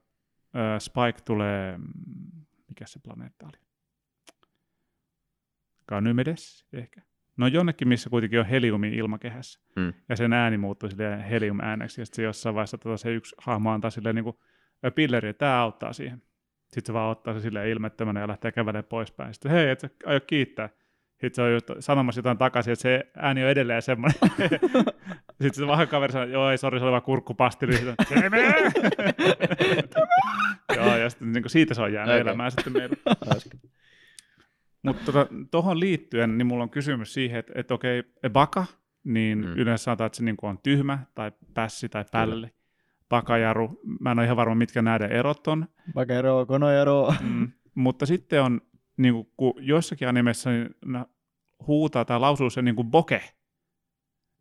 ää, 0.54 0.80
Spike 0.80 1.22
tulee, 1.26 1.78
mm, 1.78 1.84
mikä 2.68 2.86
se 2.88 3.00
planeetta 3.00 3.46
oli? 3.46 3.62
Ganymedes 5.88 6.66
ehkä. 6.74 7.02
No 7.38 7.48
jonnekin, 7.48 7.88
missä 7.88 8.10
kuitenkin 8.10 8.40
on 8.40 8.46
heliumi 8.46 8.90
ilmakehässä. 8.90 9.60
Mm. 9.76 9.94
Ja 10.10 10.16
sen 10.16 10.34
ääni 10.34 10.58
muuttuu 10.58 10.90
silleen 10.90 11.22
helium-ääneksi. 11.22 12.02
Ja 12.02 12.06
sitten 12.06 12.16
se 12.16 12.24
jossain 12.24 12.56
vaiheessa 12.56 12.78
tota, 12.78 12.98
se 12.98 13.14
yksi 13.14 13.36
hahmo 13.38 13.72
antaa 13.72 13.92
silleen 13.92 14.16
niin 14.16 14.24
kuin, 14.24 14.36
pilleri, 14.96 15.30
että 15.30 15.40
tämä 15.40 15.62
auttaa 15.62 15.94
siihen. 15.94 16.24
Sitten 16.74 16.86
se 16.86 16.94
vaan 16.94 17.12
ottaa 17.12 17.34
se 17.34 17.40
silleen 17.40 17.70
ilmettömänä 17.70 18.20
ja 18.20 18.28
lähtee 18.28 18.52
kävelemään 18.52 18.84
poispäin. 18.84 19.34
Sitten 19.34 19.52
hei, 19.52 19.70
et 19.70 19.80
sä 19.80 19.90
aio 20.06 20.20
kiittää. 20.20 20.70
Sitten 21.12 21.36
se 21.36 21.42
on 21.42 21.52
just 21.54 21.72
sanomassa 21.80 22.20
jotain 22.20 22.38
takaisin, 22.38 22.74
että 22.74 22.82
se 22.82 23.12
ääni 23.18 23.44
on 23.44 23.50
edelleen 23.50 23.82
semmoinen. 23.82 24.20
Sitten 25.42 25.54
se 25.54 25.68
vähän 25.68 25.88
kaveri 25.88 26.14
sanoo, 26.14 26.28
joo 26.28 26.50
ei, 26.50 26.58
sori, 26.58 26.80
se 26.80 26.86
oli 26.86 26.92
vaan 26.92 27.02
kurkkupastili. 27.02 27.74
Joo, 30.76 30.98
ja 30.98 31.10
sitten 31.10 31.32
niin 31.32 31.44
siitä 31.50 31.74
se 31.74 31.82
on 31.82 31.94
jäänyt 31.94 32.16
okay. 32.16 32.22
elämään 32.22 32.52
sitten 32.52 32.74
meillä. 32.74 32.96
Mutta 34.84 35.12
tuohon 35.12 35.48
tota, 35.52 35.80
liittyen, 35.80 36.38
niin 36.38 36.46
mulla 36.46 36.64
on 36.64 36.70
kysymys 36.70 37.14
siihen, 37.14 37.40
että, 37.40 37.54
että 37.56 37.74
okei, 37.74 38.04
baka, 38.30 38.66
niin 39.04 39.46
Mm. 39.46 39.54
yleensä 39.54 39.84
sanotaan, 39.84 40.06
että 40.06 40.18
se 40.18 40.24
niin 40.24 40.38
on 40.42 40.60
tyhmä 40.64 41.00
tai 41.16 41.32
pässi 41.54 41.90
tai 41.90 42.06
pälli. 42.12 42.48
Bakajaru, 43.12 43.80
mä 44.00 44.12
en 44.12 44.20
ole 44.20 44.26
ihan 44.26 44.38
varma, 44.38 44.56
mitkä 44.56 44.82
näiden 44.82 45.12
erot 45.12 45.48
on. 45.48 45.66
Bakero, 45.94 46.46
konojaro. 46.46 47.14
Mm. 47.22 47.52
Mutta 47.76 48.06
sitten 48.06 48.42
on, 48.44 48.62
niin 48.98 49.14
kuin, 49.14 49.28
kun 49.38 49.54
joissakin 49.58 50.08
animessa 50.08 50.50
niin 50.50 50.70
huutaa 51.68 52.06
tai 52.06 52.20
lausuu 52.20 52.50
se 52.50 52.62
niin 52.62 52.76
kuin 52.76 52.92
boke, 52.92 53.22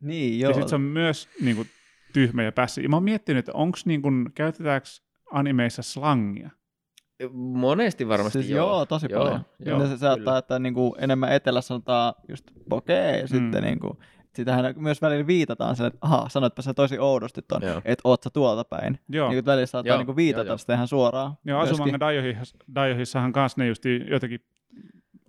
Niin, 0.00 0.38
ja 0.40 0.44
joo. 0.46 0.52
sitten 0.52 0.68
se 0.68 0.74
on 0.74 0.80
myös 0.80 1.28
niin 1.42 1.56
kuin, 1.56 1.68
tyhmä 2.12 2.42
ja 2.42 2.52
pässi. 2.52 2.82
Ja 2.82 2.88
mä 2.88 2.96
oon 2.96 3.02
miettinyt, 3.04 3.38
että 3.38 3.52
onko 3.58 3.78
niin 3.84 4.02
kuin, 4.02 4.26
käytetäänkö 4.34 4.88
animeissa 5.32 5.82
slangia? 5.82 6.50
Monesti 7.32 8.08
varmasti 8.08 8.38
siis 8.38 8.50
joo. 8.50 8.68
joo. 8.68 8.86
tosi 8.86 9.06
Joo, 9.10 9.24
paljon. 9.24 9.40
joo, 9.58 9.86
se 9.86 9.96
saattaa, 9.98 10.38
että 10.38 10.58
niinku 10.58 10.96
enemmän 10.98 11.32
etelässä 11.32 11.68
sanotaan 11.68 12.14
just 12.28 12.44
bokeh, 12.68 13.20
ja 13.20 13.28
sitten 13.28 13.62
Mm. 13.62 13.66
niinku, 13.66 13.98
sitähän 14.34 14.74
myös 14.76 15.02
välillä 15.02 15.26
viitataan 15.26 15.76
sille, 15.76 15.86
että 15.86 15.98
aha, 16.00 16.28
sanoitpa 16.28 16.62
sä 16.62 16.74
tosi 16.74 16.98
oudosti 16.98 17.42
ton, 17.48 17.62
Joo. 17.62 17.82
että 17.84 18.00
oot 18.04 18.22
sä 18.22 18.30
tuolta 18.32 18.64
päin. 18.64 18.98
Joo. 19.08 19.30
Niin 19.30 19.44
välillä 19.46 19.66
saattaa 19.66 19.90
Joo, 19.90 19.98
niinku 19.98 20.16
viitata 20.16 20.48
joo, 20.48 20.58
sitä 20.58 20.74
ihan 20.74 20.88
suoraan. 20.88 21.32
Joo. 21.44 21.60
Asumanga 21.60 22.00
Daiohissa, 22.00 22.56
Daiohissahan 22.74 23.32
kanssa 23.32 23.60
ne 23.60 23.66
just 23.66 23.82
jotenkin 24.10 24.40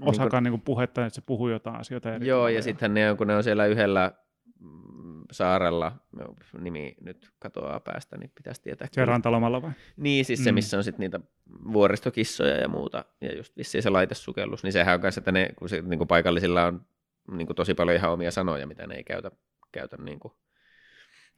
osakaan 0.01 0.43
niin 0.43 0.61
puhetta, 0.61 1.05
että 1.05 1.15
se 1.15 1.21
puhuu 1.21 1.49
jotain 1.49 1.75
asioita 1.79 2.13
eri 2.13 2.27
Joo, 2.27 2.37
tavalla. 2.37 2.49
ja 2.49 2.61
sittenhän 2.61 2.93
ne 2.93 3.11
on, 3.11 3.17
kun 3.17 3.27
ne 3.27 3.35
on 3.35 3.43
siellä 3.43 3.65
yhdellä 3.65 4.11
mm, 4.59 5.21
saarella, 5.31 5.91
no, 6.11 6.35
nimi 6.59 6.95
nyt 7.01 7.29
katoaa 7.39 7.79
päästä, 7.79 8.17
niin 8.17 8.31
pitäisi 8.35 8.61
tietää. 8.61 8.87
Se 8.91 9.05
rantalomalla 9.05 9.61
vai? 9.61 9.71
Niin, 9.97 10.25
siis 10.25 10.43
se, 10.43 10.51
Mm. 10.51 10.55
missä 10.55 10.77
on 10.77 10.83
sitten 10.83 10.99
niitä 10.99 11.19
vuoristokissoja 11.73 12.57
ja 12.57 12.67
muuta, 12.67 13.05
ja 13.21 13.35
just 13.35 13.57
vissiin 13.57 13.81
se 13.83 13.89
laitesukellus, 13.89 14.63
niin 14.63 14.73
sehän 14.73 14.95
on 14.95 15.01
kanssa, 15.01 15.19
että 15.19 15.31
ne, 15.31 15.49
kun 15.59 15.69
se, 15.69 15.81
niin 15.81 15.97
kuin 15.97 16.07
paikallisilla 16.07 16.65
on 16.65 16.81
niin 17.31 17.47
kuin 17.47 17.55
tosi 17.55 17.73
paljon 17.73 17.95
ihan 17.97 18.11
omia 18.11 18.31
sanoja, 18.31 18.67
mitä 18.67 18.87
ne 18.87 18.95
ei 18.95 19.03
käytä, 19.03 19.31
käytä 19.71 19.97
niin 19.97 20.19
kuin 20.19 20.33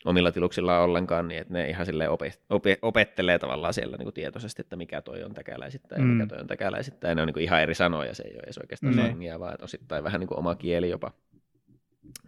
omilla 0.06 0.32
tiluksillaan 0.32 0.84
ollenkaan, 0.84 1.28
niin 1.28 1.42
että 1.42 1.54
ne 1.54 1.70
ihan 1.70 1.86
silleen 1.86 2.10
ope, 2.10 2.34
ope, 2.50 2.78
opettelee 2.82 3.40
tavallaan 3.40 3.74
siellä 3.74 3.98
niin 3.98 4.06
kuin 4.06 4.14
tietoisesti, 4.14 4.62
että 4.62 4.76
mikä 4.76 5.02
toi 5.02 5.24
on 5.24 5.34
täkäläisittäin 5.34 6.02
ja 6.02 6.06
Mm. 6.08 6.12
mikä 6.14 6.28
toi 6.28 6.40
on 6.42 6.48
täkäläisittäin, 6.48 7.10
ja 7.12 7.16
ne 7.16 7.22
on 7.22 7.28
niin 7.28 7.34
kuin 7.34 7.44
ihan 7.44 7.62
eri 7.62 7.76
sanoja, 7.76 8.16
se 8.16 8.24
ei 8.24 8.34
ole 8.36 8.44
edes 8.44 8.58
oikeastaan 8.58 8.96
Niin. 8.96 9.06
slangia, 9.08 9.40
vaan 9.40 9.54
että 9.54 9.64
osittain 9.66 10.04
vähän 10.04 10.20
niin 10.20 10.28
kuin 10.28 10.40
oma 10.40 10.56
kieli 10.56 10.90
jopa. 10.90 11.12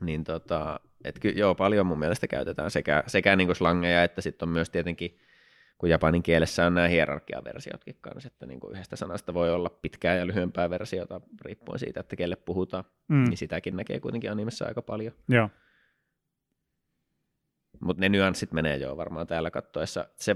Niin 0.02 0.24
tota, 0.24 0.80
et 1.04 1.20
ky, 1.20 1.30
joo, 1.30 1.56
paljon 1.56 1.86
mun 1.86 2.00
mielestä 2.00 2.28
käytetään 2.28 2.72
sekä, 2.72 3.04
sekä 3.08 3.36
niin 3.36 3.48
kuin 3.48 3.56
slangeja, 3.56 4.04
että 4.04 4.22
sitten 4.22 4.48
on 4.50 4.54
myös 4.54 4.70
tietenkin, 4.70 5.18
kun 5.78 5.90
japanin 5.90 6.24
kielessä 6.24 6.66
on 6.66 6.74
nämä 6.74 6.88
hierarkiaversiotkin 6.88 7.98
kanssa, 8.02 8.28
että 8.28 8.46
niin 8.46 8.60
kuin 8.60 8.74
yhdestä 8.74 8.96
sanasta 8.96 9.34
voi 9.34 9.52
olla 9.52 9.70
pitkää 9.70 10.16
ja 10.16 10.28
lyhyempää 10.28 10.70
versiota, 10.70 11.22
riippuen 11.42 11.80
siitä, 11.80 12.00
että 12.00 12.16
kelle 12.16 12.36
puhutaan, 12.36 12.84
Mm. 13.08 13.24
niin 13.24 13.38
sitäkin 13.38 13.76
näkee 13.78 14.00
kuitenkin 14.00 14.32
animessa 14.32 14.66
aika 14.66 14.82
paljon. 14.82 15.14
Joo. 15.28 15.50
Mutta 17.80 18.02
ne 18.02 18.10
nyanssit 18.10 18.52
menee 18.52 18.78
jo 18.78 18.98
varmaan 18.98 19.28
täällä 19.28 19.52
kattoessa. 19.52 20.08
Se, 20.16 20.36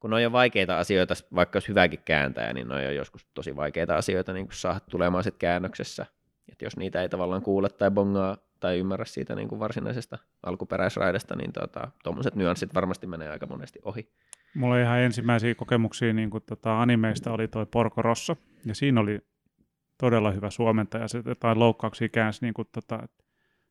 kun 0.00 0.14
on 0.14 0.22
jo 0.22 0.32
vaikeita 0.32 0.78
asioita, 0.78 1.14
vaikka 1.34 1.56
olisi 1.56 1.68
hyväkin 1.68 2.00
kääntäjä, 2.04 2.52
niin 2.52 2.68
ne 2.68 2.74
on 2.74 2.84
jo 2.84 2.90
joskus 2.90 3.26
tosi 3.34 3.56
vaikeita 3.56 3.96
asioita 3.96 4.32
niin 4.32 4.48
saada 4.52 4.80
tulemaan 4.80 5.24
sitten 5.24 5.38
käännöksessä. 5.38 6.06
Et 6.52 6.62
jos 6.62 6.76
niitä 6.76 7.02
ei 7.02 7.08
tavallaan 7.08 7.42
kuule 7.42 7.68
tai 7.68 7.90
bongaa, 7.90 8.36
tai 8.60 8.78
ymmärrä 8.78 9.04
siitä 9.04 9.34
niin 9.34 9.48
kuin 9.48 9.58
varsinaisesta 9.58 10.18
alkuperäisraidasta, 10.42 11.36
niin 11.36 11.52
tuommoiset 12.02 12.32
tota, 12.32 12.38
nyanssit 12.42 12.74
varmasti 12.74 13.06
menee 13.06 13.28
aika 13.28 13.46
monesti 13.46 13.78
ohi. 13.84 14.12
Mulla 14.54 14.78
ihan 14.78 15.00
ensimmäisiä 15.00 15.54
kokemuksia 15.54 16.12
niin 16.12 16.30
kuin 16.30 16.42
tota 16.46 16.82
animeista 16.82 17.32
oli 17.32 17.48
toi 17.48 17.66
Porco 17.66 18.02
Rosso, 18.02 18.36
ja 18.64 18.74
siinä 18.74 19.00
oli 19.00 19.20
todella 19.98 20.30
hyvä 20.30 20.50
suomentaja. 20.50 21.08
Se 21.08 21.22
jotain 21.26 21.58
loukkauksia 21.58 22.08
käänsi, 22.08 22.38
niin 22.42 22.54
kuin 22.54 22.68
tota, 22.72 23.08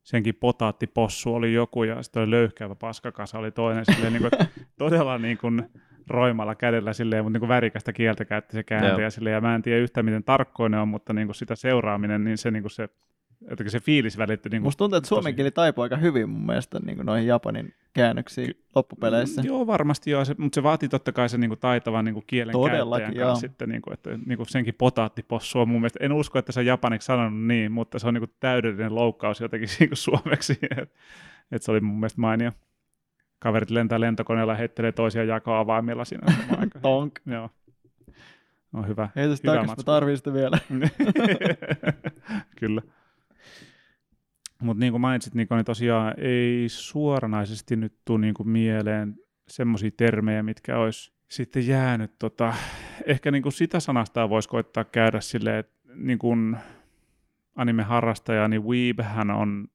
senkin 0.04 0.36
potaattipossu 0.36 1.36
oli 1.36 1.54
joku, 1.54 1.84
ja 1.84 2.04
sitten 2.04 2.24
oli 2.24 2.32
löyhkäävä 2.32 2.76
paskakasa 2.76 3.40
oli 3.40 3.52
toinen. 3.52 3.86
Silleen, 3.86 4.14
niin 4.14 4.22
kuin, 4.22 4.48
todella 4.80 5.18
niin 5.18 5.38
kuin, 5.38 5.70
roimalla 6.10 6.56
kädellä 6.56 6.94
silleen, 6.94 7.24
mutta 7.24 7.34
niin 7.34 7.40
kuin 7.40 7.50
värikästä 7.50 7.94
kieltä 7.94 8.26
käytti 8.26 8.54
se 8.54 8.64
kääntäjä 8.64 9.10
silleen, 9.10 9.34
ja 9.34 9.42
mä 9.42 9.56
en 9.56 9.62
tiedä 9.62 9.80
yhtään 9.80 10.06
miten 10.06 10.24
tarkkoinen 10.24 10.80
on, 10.80 10.88
mutta 10.88 11.14
niin 11.14 11.28
kuin 11.28 11.36
sitä 11.36 11.56
seuraaminen, 11.56 12.24
niin 12.24 12.38
se, 12.38 12.52
niin 12.52 12.64
kuin 12.64 12.72
se 12.72 12.90
jotenkin 13.50 13.72
se 13.72 13.80
fiilis 13.80 14.18
välittyi. 14.18 14.50
Niin 14.50 14.62
Musta 14.62 14.78
tuntuu, 14.78 14.98
että 14.98 15.08
suomen 15.08 15.36
kieli 15.36 15.52
taipuu 15.52 15.82
aika 15.82 15.98
hyvin 15.98 16.30
mun 16.30 16.46
mielestä 16.46 16.80
niin 16.80 16.96
kuin 16.96 17.06
noihin 17.06 17.28
Japanin 17.28 17.74
käännöksiin 17.94 18.48
Ky- 18.48 18.64
loppupeleissä. 18.76 19.42
Joo, 19.46 19.68
varmasti 19.68 20.12
joo, 20.12 20.26
se, 20.26 20.36
mutta 20.38 20.56
se 20.56 20.64
vaatii 20.64 20.90
totta 20.90 21.12
kai 21.12 21.30
sen 21.30 21.40
niin 21.40 21.50
kuin 21.50 21.60
taitavan 21.60 22.06
niin 22.06 22.14
kuin 22.14 22.24
kielen 22.28 22.54
Todellakin, 22.54 23.06
käyttäjän 23.06 23.28
kanssa 23.28 23.48
sitten, 23.48 23.70
niin 23.70 23.82
kuin, 23.82 23.94
että 23.94 24.10
niin 24.26 24.38
kuin 24.38 24.50
senkin 24.50 24.74
potaattipossu 24.78 25.60
on 25.60 25.70
mun 25.70 25.82
mielestä, 25.82 26.00
en 26.02 26.12
usko, 26.12 26.40
että 26.40 26.52
se 26.52 26.60
on 26.60 26.66
japaniksi 26.66 27.06
sanonut 27.06 27.48
niin, 27.48 27.72
mutta 27.72 28.00
se 28.00 28.08
on 28.08 28.14
niin 28.14 28.22
kuin 28.22 28.36
täydellinen 28.40 28.96
loukkaus 28.96 29.42
jotenkin 29.42 29.70
niin 29.80 29.90
kuin 29.90 29.98
suomeksi, 29.98 30.60
että 30.72 30.88
et 31.52 31.62
se 31.62 31.72
oli 31.72 31.80
mun 31.80 32.00
mielestä 32.00 32.22
mainio. 32.22 32.52
Kaverit 33.40 33.70
lentää 33.70 34.00
lentokoneella 34.00 34.54
ja 34.54 34.58
heittelee 34.58 34.92
toisia 34.92 35.24
jako-avaimilla 35.24 36.06
siinä. 36.06 36.34
Tonk. 36.82 37.20
Joo. 37.26 37.50
On 38.74 38.88
hyvä. 38.88 39.10
Heitä 39.16 39.36
sitä 39.36 39.52
takaisin, 39.52 39.76
mä 40.12 40.16
sitä 40.16 40.34
vielä. 40.34 40.58
Kyllä. 42.60 42.82
Mutta 44.62 44.80
niin 44.80 44.94
kuin 44.94 45.02
mainitsit, 45.02 45.36
niin, 45.36 45.48
niin 45.52 45.66
tosiaan 45.66 46.14
ei 46.18 46.70
suoranaisesti 46.70 47.76
nyt 47.76 47.94
tule 48.06 48.20
niin 48.20 48.34
kuin 48.34 48.50
mieleen 48.50 49.16
semmoisia 49.48 49.92
termejä, 49.98 50.44
mitkä 50.44 50.78
olisi 50.78 51.14
sitten 51.28 51.68
jäänyt. 51.68 52.12
Tota, 52.20 52.54
ehkä 53.06 53.32
niin 53.32 53.44
kuin 53.44 53.54
sitä 53.54 53.80
sanasta 53.80 54.30
voisi 54.30 54.50
koittaa 54.50 54.84
käydä 54.84 55.22
silleen, 55.22 55.60
että 55.60 55.78
niin 55.96 56.20
kuin 56.20 56.58
anime-harrastaja, 57.56 58.48
niin 58.48 58.64
Weebhän 58.64 59.32
on 59.32 59.68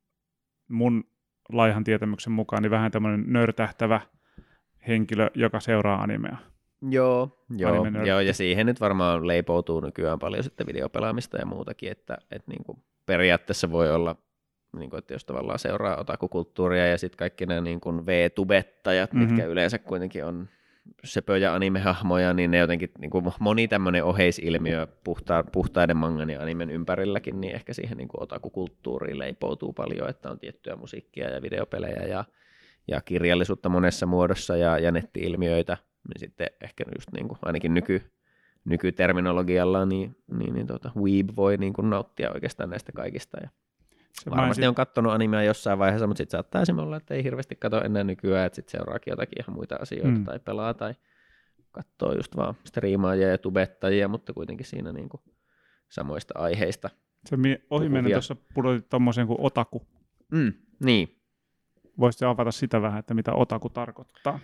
mun 0.69 1.05
laihan 1.53 1.85
tietämyksen 1.85 2.33
mukaan 2.33 2.63
niin 2.63 2.71
vähän 2.71 2.91
tämmöinen 2.91 3.25
nörtähtävä 3.27 4.01
henkilö, 4.89 5.31
joka 5.35 5.61
seuraa 5.61 6.03
animea. 6.03 6.37
Joo, 6.91 7.45
joo, 7.57 7.87
joo, 8.07 8.21
ja 8.21 8.35
siihen 8.35 8.67
nyt 8.67 8.81
varmaan 8.81 9.27
leipoutuu 9.27 9.81
nykyään 9.81 10.19
paljon 10.19 10.45
sitten 10.45 10.67
videopelaamista 10.67 11.37
ja 11.37 11.47
muutakin, 11.47 11.91
että, 11.91 12.19
että 12.31 12.51
niin 12.51 12.65
kuin 12.65 12.79
periaatteessa 13.07 13.71
voi 13.71 13.91
olla 13.95 14.17
niin 14.77 14.91
kuin, 14.91 14.99
että 14.99 15.15
jos 15.15 15.25
tavallaan 15.25 15.59
seuraa 15.59 16.01
otakukulttuuria 16.01 16.87
ja 16.87 16.99
sitten 16.99 17.19
kaikki 17.19 17.47
nämä 17.47 17.61
niin 17.61 17.81
kuin 17.81 18.07
V-tubettajat, 18.07 19.13
mm-hmm. 19.13 19.29
mitkä 19.29 19.47
yleensä 19.47 19.79
kuitenkin 19.79 20.25
on 20.25 20.49
söpöjä 21.05 21.55
animehahmoja, 21.55 22.35
niin 22.35 22.51
ne 22.51 22.59
jotenkin 22.59 22.91
niin 22.99 23.11
kuin 23.11 23.25
moni 23.41 23.69
tämmöinen 23.69 24.05
oheisilmiö 24.05 24.87
puhta, 25.05 25.45
puhtaiden 25.53 25.97
mangan 25.97 26.31
ja 26.31 26.43
animen 26.43 26.71
ympärilläkin, 26.71 27.41
niin 27.41 27.55
ehkä 27.55 27.73
siihen 27.73 27.99
niin 27.99 28.09
kuin 28.09 28.23
otakukulttuuriin 28.23 29.19
leipoutuu 29.19 29.73
paljon, 29.73 30.09
että 30.09 30.31
on 30.31 30.39
tiettyä 30.39 30.77
musiikkia 30.77 31.31
ja 31.31 31.43
videopelejä 31.43 32.03
ja, 32.03 32.25
ja 32.89 33.01
kirjallisuutta 33.01 33.69
monessa 33.69 34.07
muodossa 34.07 34.57
ja, 34.57 34.79
ja 34.79 34.93
netti-ilmiöitä, 34.93 35.77
niin 36.09 36.21
sitten 36.21 36.47
ehkä 36.61 36.85
just 36.95 37.13
niin 37.13 37.29
kuin, 37.29 37.39
ainakin 37.43 37.75
nyky, 37.75 38.03
nykyterminologialla, 38.65 39.87
niin, 39.87 40.17
niin, 40.39 40.55
niin 40.55 40.67
tuota, 40.67 40.91
Weeb 40.97 41.29
voi 41.37 41.57
niin 41.57 41.73
kuin 41.73 41.91
nauttia 41.91 42.33
oikeastaan 42.33 42.71
näistä 42.71 42.93
kaikista 42.93 43.39
ja 43.43 43.49
se 44.13 44.31
Varmasti 44.31 44.67
on 44.67 44.75
katsonut 44.75 45.13
animea 45.13 45.43
jossain 45.43 45.79
vaiheessa, 45.79 46.07
mutta 46.07 46.19
sitten 46.19 46.39
saattaa 46.39 46.63
esimerkiksi 46.63 46.87
olla, 46.87 46.97
että 46.97 47.15
ei 47.15 47.25
hirveästi 47.25 47.57
katso 47.57 47.85
enää 47.85 48.05
nykyään, 48.05 48.47
että 48.47 48.57
sitten 48.57 48.79
seuraakin 48.79 49.13
jotakin 49.13 49.43
ihan 49.43 49.57
muita 49.57 49.77
asioita 49.77 50.19
mm. 50.19 50.25
tai 50.25 50.39
pelaa 50.39 50.75
tai 50.75 50.95
katsoo 51.71 52.13
just 52.13 52.37
vaan 52.37 52.55
striimaajia 52.65 53.29
ja 53.29 53.39
tubettajia, 53.39 54.09
mutta 54.09 54.33
kuitenkin 54.33 54.67
siinä 54.67 54.93
niin 54.93 55.09
kuin 55.09 55.21
samoista 55.89 56.39
aiheista. 56.39 56.91
Se 57.27 57.37
ohimennen 57.71 58.13
tuossa 58.13 58.37
pudotit 58.55 58.89
tuommoisen 58.89 59.27
kuin 59.27 59.41
otaku. 59.41 59.87
Mm, 60.33 60.53
niin. 60.85 61.19
Voisitko 61.99 62.27
avata 62.27 62.51
sitä 62.51 62.83
vähän, 62.83 62.99
että 62.99 63.15
mitä 63.15 63.33
otaku 63.35 63.69
tarkoittaa? 63.69 64.39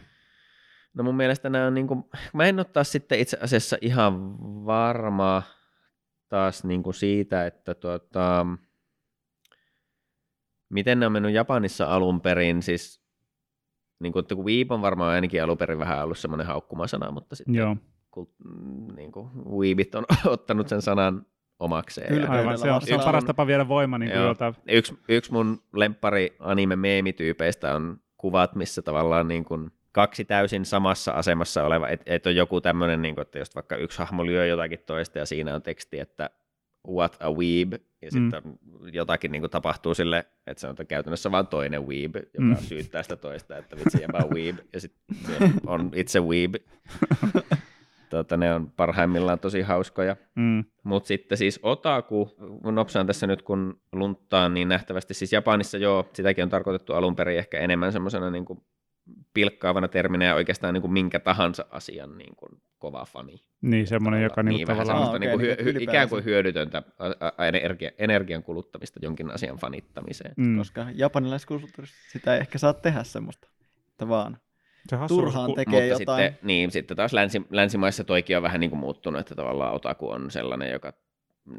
No 0.94 1.04
mun 1.04 1.16
mielestä 1.16 1.50
nämä 1.50 1.66
on 1.66 1.74
niin 1.74 1.86
kuin, 1.86 2.04
mä 2.34 2.46
en 2.46 2.58
ole 2.58 2.64
taas 2.64 2.92
sitten 2.92 3.20
itse 3.20 3.38
asiassa 3.40 3.76
ihan 3.80 4.38
varma 4.66 5.42
taas 6.28 6.64
niin 6.64 6.82
kuin 6.82 6.94
siitä, 6.94 7.46
että 7.46 7.74
tuota, 7.74 8.46
miten 10.68 11.00
ne 11.00 11.06
on 11.06 11.12
mennyt 11.12 11.34
Japanissa 11.34 11.86
alun 11.86 12.20
perin, 12.20 12.62
siis 12.62 13.02
niin 14.00 14.12
kuin, 14.12 14.24
kun 14.34 14.44
Weeb 14.44 14.70
on 14.70 14.82
varmaan 14.82 15.14
ainakin 15.14 15.42
alun 15.42 15.58
perin 15.58 15.78
vähän 15.78 16.04
ollut 16.04 16.18
semmoinen 16.18 16.46
haukkumasana, 16.46 17.10
mutta 17.10 17.36
sitten 17.36 17.54
Joo. 17.54 17.76
Kun, 18.10 18.28
niin 18.96 19.12
kuin, 19.12 19.28
Weebit 19.58 19.94
on 19.94 20.04
ottanut 20.26 20.68
sen 20.68 20.82
sanan 20.82 21.26
omakseen. 21.58 22.14
Kyllä, 22.14 22.28
aivan, 22.28 22.58
se 22.58 22.72
on, 22.72 22.82
se 22.82 22.94
on 22.94 23.00
paras 23.00 23.24
tapa 23.24 23.46
viedä 23.46 23.68
voima. 23.68 23.98
Niin 23.98 24.12
kuin 24.12 24.54
yksi, 24.68 24.98
yksi 25.08 25.32
mun 25.32 25.62
lemppari 25.72 26.36
anime-meemityypeistä 26.38 27.74
on 27.74 28.00
kuvat, 28.16 28.54
missä 28.54 28.82
tavallaan 28.82 29.28
niin 29.28 29.44
kuin 29.44 29.70
kaksi 29.92 30.24
täysin 30.24 30.64
samassa 30.64 31.12
asemassa 31.12 31.64
oleva, 31.64 31.88
että 31.88 32.14
et 32.14 32.26
on 32.26 32.36
joku 32.36 32.60
tämmöinen, 32.60 33.02
niin 33.02 33.14
kuin, 33.14 33.22
että 33.22 33.38
jos 33.38 33.54
vaikka 33.54 33.76
yksi 33.76 33.98
hahmo 33.98 34.26
lyö 34.26 34.46
jotakin 34.46 34.80
toista 34.86 35.18
ja 35.18 35.26
siinä 35.26 35.54
on 35.54 35.62
teksti, 35.62 35.98
että 35.98 36.30
what 36.88 37.16
a 37.20 37.30
weeb, 37.30 37.72
ja 37.72 38.08
mm. 38.12 38.30
sitten 38.30 38.58
jotakin 38.92 39.32
niin 39.32 39.42
kuin 39.42 39.50
tapahtuu 39.50 39.94
sille, 39.94 40.26
että 40.46 40.60
se 40.60 40.68
on 40.68 40.76
käytännössä 40.88 41.30
vain 41.30 41.46
toinen 41.46 41.86
weeb, 41.86 42.16
joka 42.16 42.38
mm. 42.38 42.56
syyttää 42.56 43.02
sitä 43.02 43.16
toista, 43.16 43.56
että 43.56 43.76
vitsi 43.76 44.02
jäbä 44.02 44.26
weeb, 44.34 44.58
ja 44.72 44.80
sitten 44.80 45.52
on 45.66 45.90
itse 45.94 46.20
weeb. 46.20 46.54
Tuota, 48.10 48.36
ne 48.36 48.54
on 48.54 48.70
parhaimmillaan 48.70 49.38
tosi 49.38 49.60
hauskoja. 49.60 50.16
Mm. 50.34 50.64
Mutta 50.84 51.06
sitten 51.06 51.38
siis 51.38 51.60
otaku, 51.62 52.34
nopsaan 52.64 53.06
tässä 53.06 53.26
nyt 53.26 53.42
kun 53.42 53.80
lunttaan, 53.92 54.54
niin 54.54 54.68
nähtävästi 54.68 55.14
siis 55.14 55.32
Japanissa 55.32 55.78
joo, 55.78 56.08
sitäkin 56.12 56.44
on 56.44 56.50
tarkoitettu 56.50 56.92
alun 56.92 57.16
perin 57.16 57.38
ehkä 57.38 57.58
enemmän 57.58 57.92
semmoisena 57.92 58.30
niin 58.30 58.44
kuin 58.44 58.60
pilkkaavana 59.38 59.88
terminä 59.88 60.24
ja 60.24 60.34
oikeastaan 60.34 60.74
niin 60.74 60.82
kuin 60.82 60.92
minkä 60.92 61.20
tahansa 61.20 61.66
asian 61.70 62.18
niin 62.18 62.36
kuin 62.36 62.62
kova 62.78 63.04
fani. 63.04 63.44
Niin, 63.60 63.86
semmoinen, 63.86 64.22
joka 64.22 64.42
niin, 64.42 64.56
niin 64.56 64.66
tavallaan... 64.66 65.08
okay, 65.08 65.18
niin 65.18 65.30
kuin 65.30 65.40
hyö, 65.40 65.56
hy, 65.64 65.74
ikään 65.80 66.08
kuin 66.08 66.24
hyödytöntä 66.24 66.82
energia, 67.48 67.90
energian 67.98 68.42
kuluttamista 68.42 69.00
jonkin 69.02 69.30
asian 69.30 69.56
fanittamiseen. 69.56 70.34
Mm. 70.36 70.58
Koska 70.58 70.86
japanilaiskulttuurissa 70.94 72.10
sitä 72.12 72.34
ei 72.34 72.40
ehkä 72.40 72.58
saa 72.58 72.74
tehdä 72.74 73.04
semmoista, 73.04 73.48
että 73.90 74.08
vaan 74.08 74.38
se 74.90 74.96
turhaan 75.08 75.54
tekee 75.54 75.88
mutta 75.88 76.02
jotain. 76.02 76.24
Sitten, 76.24 76.46
niin, 76.46 76.70
sitten 76.70 76.96
taas 76.96 77.12
länsi, 77.12 77.42
länsimaissa 77.50 78.04
toikin 78.04 78.36
on 78.36 78.42
vähän 78.42 78.60
niin 78.60 78.70
kuin 78.70 78.80
muuttunut, 78.80 79.20
että 79.20 79.34
tavallaan 79.34 79.74
otaku 79.74 80.10
on 80.10 80.30
sellainen, 80.30 80.72
joka 80.72 80.92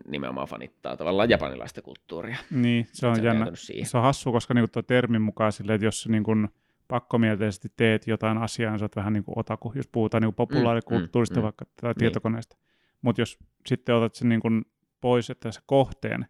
nimenomaan 0.08 0.48
fanittaa 0.48 0.98
tavallaan 0.98 1.30
japanilaista 1.30 1.82
kulttuuria. 1.82 2.38
Niin, 2.52 2.88
se 2.92 3.08
on 3.08 3.24
jännä. 3.24 3.46
Se 3.84 3.98
on 3.98 4.04
hassu, 4.04 4.32
koska 4.32 4.54
niin 4.54 4.72
tuo 4.72 4.82
termin 4.82 5.22
mukaan 5.22 5.52
sille, 5.52 5.74
että 5.74 5.86
jos 5.86 6.08
niin 6.08 6.24
kuin, 6.24 6.50
pakkomielteisesti 6.90 7.68
teet 7.78 8.08
jotain 8.08 8.38
asiaa, 8.38 8.72
niin 8.72 8.80
sä 8.80 8.86
oot 8.86 8.96
vähän 8.96 9.14
niin 9.14 9.24
kuin 9.24 9.40
otaku, 9.40 9.72
jos 9.76 9.88
puhutaan 9.88 10.24
niin 10.24 10.34
populaarikulttuurista 10.34 11.36
mm, 11.36 11.42
mm, 11.42 11.44
vaikka 11.44 11.66
tai 11.82 11.92
niin. 11.92 12.00
tietokoneesta. 12.00 12.58
Mutta 13.02 13.22
jos 13.22 13.40
sitten 13.66 13.96
otat 13.96 14.16
sen 14.16 14.30
niin 14.30 14.42
kuin 14.42 14.66
pois, 15.02 15.30
että 15.30 15.52
se 15.52 15.62
kohteen, 15.66 16.26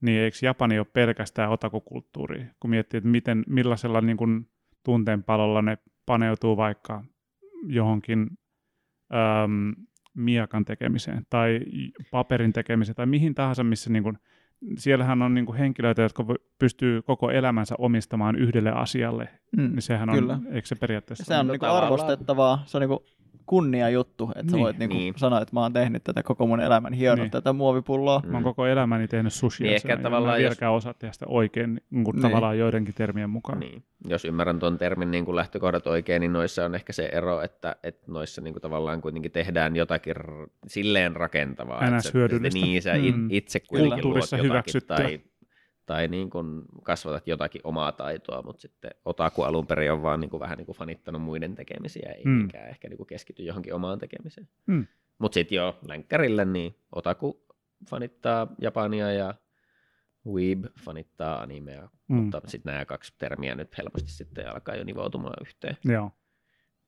niin 0.00 0.20
eikö 0.20 0.36
Japani 0.42 0.78
ole 0.78 0.86
pelkästään 0.92 1.50
otakukulttuuri, 1.50 2.46
kun 2.60 2.70
miettii, 2.70 2.98
että 2.98 3.08
miten, 3.08 3.44
millaisella 3.46 4.00
niin 4.00 4.16
kuin 4.16 4.50
tunteenpalolla 4.84 5.62
ne 5.62 5.78
paneutuu 6.06 6.56
vaikka 6.56 7.04
johonkin 7.66 8.26
äm, 9.12 9.74
miakan 10.14 10.64
tekemiseen 10.64 11.26
tai 11.30 11.60
paperin 12.10 12.52
tekemiseen 12.52 12.96
tai 12.96 13.06
mihin 13.06 13.34
tahansa, 13.34 13.64
missä 13.64 13.90
niin 13.90 14.02
kuin 14.02 14.18
siellähän 14.78 15.22
on 15.22 15.34
niinku 15.34 15.52
henkilöitä, 15.52 16.02
jotka 16.02 16.24
pystyy 16.58 17.02
koko 17.02 17.30
elämänsä 17.30 17.74
omistamaan 17.78 18.36
yhdelle 18.36 18.72
asialle, 18.72 19.28
mm, 19.56 19.62
niin 19.62 19.82
sehän 19.82 20.10
on, 20.10 20.18
kyllä. 20.18 20.38
eikö 20.50 20.68
se 20.68 20.74
periaatteessa? 20.74 21.24
Se 21.24 21.36
on 21.38 21.46
niinku 21.46 21.66
arvostettavaa, 21.66 22.62
se 22.66 22.76
on 22.76 22.80
niinku 22.80 23.04
kunnia 23.48 23.90
juttu, 23.90 24.24
että 24.28 24.42
niin. 24.42 24.50
sä 24.50 24.58
voit 24.58 24.78
niinku 24.78 24.96
niin. 24.96 25.14
sanoa, 25.16 25.40
että 25.40 25.54
mä 25.54 25.60
oon 25.60 25.72
tehnyt 25.72 26.04
tätä 26.04 26.22
koko 26.22 26.46
mun 26.46 26.60
elämän, 26.60 26.92
hionnut 26.92 27.24
niin. 27.24 27.30
tätä 27.30 27.52
muovipulloa. 27.52 28.22
Mä 28.26 28.36
oon 28.36 28.44
koko 28.44 28.66
elämäni 28.66 29.08
tehnyt 29.08 29.32
sushia, 29.32 29.64
niin 29.64 29.74
ehkä 29.74 29.96
tavallaan 29.96 30.42
jos... 30.42 30.58
osaa 30.70 30.94
tehdä 30.94 31.12
sitä 31.12 31.26
oikein 31.28 31.80
niin 31.90 32.04
kuin 32.04 32.14
niin. 32.14 32.22
tavallaan 32.22 32.58
joidenkin 32.58 32.94
termien 32.94 33.30
mukaan. 33.30 33.60
Niin. 33.60 33.82
Jos 34.08 34.24
ymmärrän 34.24 34.58
tuon 34.58 34.78
termin 34.78 35.10
niin 35.10 35.24
kuin 35.24 35.36
lähtökohdat 35.36 35.86
oikein, 35.86 36.20
niin 36.20 36.32
noissa 36.32 36.64
on 36.64 36.74
ehkä 36.74 36.92
se 36.92 37.06
ero, 37.12 37.42
että, 37.42 37.76
että 37.82 38.12
noissa 38.12 38.40
niin 38.40 38.54
kuin 38.54 38.62
tavallaan 38.62 39.00
kuitenkin 39.00 39.32
tehdään 39.32 39.76
jotakin 39.76 40.16
r- 40.16 40.48
silleen 40.66 41.16
rakentavaa. 41.16 41.90
Ns. 41.90 42.06
Että 42.06 42.28
sä, 42.42 42.48
niin, 42.52 42.82
sä 42.82 42.94
mm. 42.94 43.28
itse 43.30 43.60
kuitenkin 43.60 44.08
luot 44.08 44.32
jotakin 44.42 44.82
tai 44.86 45.20
tai 45.88 46.08
niin 46.08 46.30
kuin 46.30 46.62
kasvatat 46.82 47.28
jotakin 47.28 47.60
omaa 47.64 47.92
taitoa, 47.92 48.42
mutta 48.42 48.60
sitten 48.60 48.90
otaku 49.04 49.42
alun 49.42 49.66
perin 49.66 49.92
on 49.92 50.02
vaan 50.02 50.20
niin 50.20 50.30
kuin 50.30 50.40
vähän 50.40 50.58
niin 50.58 50.66
kuin 50.66 50.76
fanittanut 50.78 51.22
muiden 51.22 51.54
tekemisiä, 51.54 52.12
ei 52.12 52.24
mm. 52.24 52.48
ehkä 52.68 52.88
niin 52.88 52.96
kuin 52.96 53.06
keskity 53.06 53.42
johonkin 53.42 53.74
omaan 53.74 53.98
tekemiseen. 53.98 54.48
Mm. 54.66 54.86
Mutta 55.18 55.34
sitten 55.34 55.56
jo 55.56 55.78
länkkärille, 55.88 56.44
niin 56.44 56.76
otaku 56.92 57.46
fanittaa 57.90 58.46
Japania 58.60 59.12
ja 59.12 59.34
Weeb 60.26 60.64
fanittaa 60.84 61.42
animea, 61.42 61.88
Mm. 62.08 62.16
mutta 62.16 62.40
sitten 62.46 62.72
nämä 62.72 62.84
kaksi 62.84 63.14
termiä 63.18 63.54
nyt 63.54 63.78
helposti 63.78 64.10
sitten 64.10 64.48
alkaa 64.54 64.74
jo 64.74 64.84
nivoutumaan 64.84 65.36
yhteen. 65.40 65.76
Joo. 65.84 66.10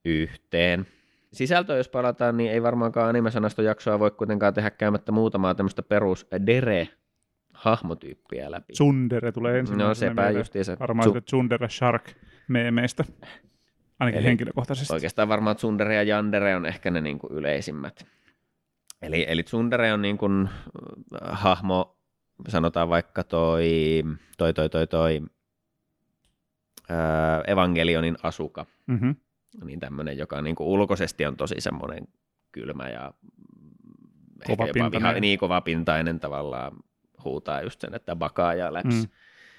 yhteen. 0.04 0.86
Sisältöä 1.32 1.76
jos 1.76 1.88
palataan, 1.88 2.36
niin 2.36 2.50
ei 2.52 2.62
varmaankaan 2.62 3.08
anime-sanastojaksoa 3.08 3.98
voi 3.98 4.10
kuitenkaan 4.10 4.54
tehdä 4.54 4.70
käymättä 4.70 5.12
muutamaa 5.12 5.54
tämmöistä 5.54 5.82
perus 5.82 6.26
dere 6.46 6.88
hahmotyyppiä 7.60 8.50
läpi. 8.50 8.72
Tsundere 8.72 9.32
tulee 9.32 9.58
ensimmäisenä 9.58 9.88
no 9.88 9.94
sepä 9.94 10.22
mieleen. 10.22 10.40
justiinsa. 10.40 10.76
Varmaan 10.80 11.08
sitä 11.08 11.20
Tsundere 11.20 11.68
Shark 11.68 12.04
meemeistä. 12.48 13.04
Ainakin 14.00 14.18
Eli- 14.20 14.26
henkilökohtaisesti. 14.28 14.94
Oikeastaan 14.94 15.28
varmaan 15.28 15.56
Tsundere 15.56 15.94
ja 15.94 16.02
Yandere 16.16 16.56
on 16.56 16.66
ehkä 16.66 16.90
ne 16.90 17.00
niin 17.00 17.18
kuin 17.18 17.32
yleisimmät. 17.32 18.06
Eli, 19.02 19.24
eli 19.28 19.42
Tsundere 19.42 19.92
on 19.92 20.02
niin 20.02 20.18
kuin, 20.18 20.48
äh, 20.48 21.28
hahmo, 21.40 21.98
sanotaan 22.48 22.88
vaikka 22.88 23.24
toi, 23.24 23.64
toi, 24.38 24.52
toi, 24.54 24.68
toi, 24.68 24.86
toi 24.86 25.20
ää, 26.88 27.42
Evangelionin 27.46 28.16
asuka, 28.22 28.66
Mm-hmm. 28.86 29.16
niin 29.64 29.80
tämmöinen, 29.80 30.18
joka 30.18 30.42
niin 30.42 30.56
kuin 30.56 30.66
ulkoisesti 30.68 31.26
on 31.26 31.36
tosi 31.36 31.54
semmoinen 31.58 32.08
kylmä 32.52 32.88
ja 32.88 33.14
ehkä 34.40 34.52
jopa 34.52 34.56
Kovapintainen. 34.64 35.00
viha, 35.02 35.20
niin 35.20 35.38
kovapintainen 35.38 36.20
tavallaan 36.20 36.72
huutaa 37.24 37.62
just 37.62 37.80
sen, 37.80 37.94
että 37.94 38.16
bakaa 38.16 38.54
ja 38.54 38.72
läps. 38.72 38.94
Mm. 38.94 39.00
Mm. 39.00 39.08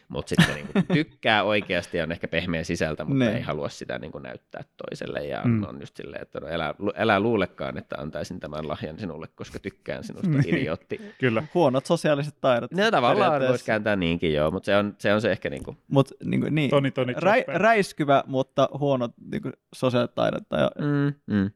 Mutta 0.08 0.30
sitten 0.30 0.56
niin 0.56 0.68
kuin 0.74 0.86
tykkää 0.94 1.44
oikeasti 1.44 1.98
ja 1.98 2.04
on 2.04 2.12
ehkä 2.12 2.28
pehmeä 2.28 2.64
sisältä, 2.64 3.06
mutta 3.06 3.26
Niin. 3.26 3.36
ei 3.36 3.42
halua 3.42 3.70
sitä 3.70 4.00
niin 4.00 4.12
kuin 4.12 4.24
näyttää 4.24 4.64
toiselle. 4.78 5.20
Ja 5.28 5.42
Mm. 5.46 5.52
mm. 5.52 5.64
on 5.64 5.80
just 5.80 5.98
silleen, 5.98 6.22
että 6.22 6.40
no 6.40 6.48
älä, 6.48 6.74
älä 6.96 7.20
luulekaan, 7.20 7.78
että 7.78 7.96
antaisin 8.00 8.40
tämän 8.40 8.68
lahjan 8.68 9.00
sinulle, 9.00 9.28
koska 9.36 9.60
tykkään 9.60 10.04
sinusta, 10.04 10.30
Niin. 10.30 10.56
idiootti. 10.56 11.02
Kyllä. 11.20 11.44
Huonot 11.54 11.86
sosiaaliset 11.86 12.36
taidot. 12.42 12.72
No 12.72 12.92
tavallaan 12.92 13.42
voisi 13.42 13.66
kääntää 13.66 13.96
niinkin 13.96 14.34
joo, 14.34 14.52
mutta 14.52 14.66
se 14.66 14.76
on, 14.78 14.96
se 14.98 15.14
on 15.14 15.22
se 15.22 15.32
ehkä 15.32 15.50
niin 15.50 15.64
kuin, 15.64 15.78
Mut, 15.88 16.12
niin, 16.24 16.42
kuin, 16.42 16.56
niin. 16.56 16.70
Toni 16.70 16.92
Toni 16.92 17.14
Rä, 17.18 17.34
räiskyvä, 17.48 18.24
mutta 18.28 18.70
huonot 18.80 19.12
niin 19.32 19.42
kuin, 19.42 19.54
sosiaaliset 19.76 20.16
taidot. 20.16 20.44
Tai 20.50 20.68
mm, 20.80 21.14
mm. 21.36 21.52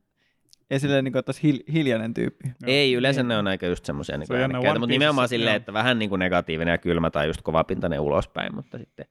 Ei 0.69 0.79
silleen, 0.79 1.03
niin 1.03 1.11
kuin, 1.11 1.19
että 1.19 1.29
olisi 1.29 1.43
hil, 1.43 1.59
hiljainen 1.73 2.13
tyyppi. 2.13 2.47
Joo. 2.47 2.53
Ei, 2.67 2.93
yleensä 2.93 3.23
Niin. 3.23 3.27
ne 3.27 3.37
on 3.37 3.47
aika 3.47 3.65
just 3.65 3.85
semmoisia 3.85 4.17
niin 4.17 4.27
Se 4.27 4.33
äänekkäitä, 4.33 4.59
mutta 4.59 4.71
Piecessa, 4.73 4.87
nimenomaan 4.87 5.27
silleen, 5.27 5.53
joo. 5.53 5.57
että 5.57 5.73
vähän 5.73 5.99
niin 5.99 6.09
kuin 6.09 6.19
negatiivinen 6.19 6.71
ja 6.71 6.77
kylmä 6.77 7.09
tai 7.09 7.27
just 7.27 7.41
kovapintainen 7.41 7.99
ulospäin, 7.99 8.55
mutta 8.55 8.77
sitten 8.77 9.05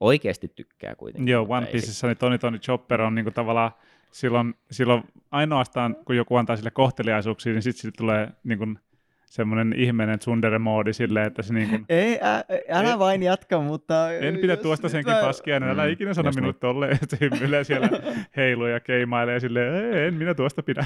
oikeasti 0.00 0.48
tykkää 0.48 0.94
kuitenkin. 0.94 1.28
Joo, 1.28 1.46
One 1.48 1.66
ei 1.66 1.72
Piecessa 1.72 2.06
niin 2.06 2.16
Toni 2.16 2.38
Toni 2.38 2.58
Chopper 2.58 3.00
on 3.02 3.14
niinku 3.14 3.30
tavallaan 3.30 3.70
silloin, 4.10 4.54
silloin 4.70 5.02
ainoastaan, 5.30 5.96
kun 6.04 6.16
joku 6.16 6.36
antaa 6.36 6.56
sille 6.56 6.70
kohteliaisuuksia, 6.70 7.52
niin 7.52 7.62
sitten 7.62 7.80
sille 7.80 7.92
tulee 7.96 8.28
niinku 8.44 8.66
semmoinen 9.28 9.72
ihmeinen 9.76 10.18
tsundere-moodi 10.18 10.92
silleen, 10.92 11.26
että 11.26 11.42
se 11.42 11.54
niinku, 11.54 11.76
Ei, 11.88 12.20
ä, 12.22 12.44
älä 12.78 12.92
En- 12.92 12.98
vain 12.98 13.22
jatka, 13.22 13.60
mutta... 13.60 14.12
en 14.12 14.38
pidä 14.38 14.52
jos 14.52 14.60
tuosta 14.62 14.88
senkin 14.88 15.14
mä- 15.14 15.20
paskia, 15.20 15.60
niin 15.60 15.70
älä 15.70 15.84
Mm, 15.86 15.92
ikinä 15.92 16.14
sano 16.14 16.30
minulle 16.34 16.52
niin. 16.52 16.60
tolleen, 16.60 16.92
että 17.02 17.16
se 17.16 17.18
hymyilee 17.20 17.64
siellä 17.64 17.88
heiluu 18.36 18.66
ja 18.66 18.80
keimailee 18.80 19.40
silleen, 19.40 19.74
"Ei, 19.94 20.06
en 20.06 20.14
minä 20.14 20.34
tuosta 20.34 20.62
pidä. 20.62 20.84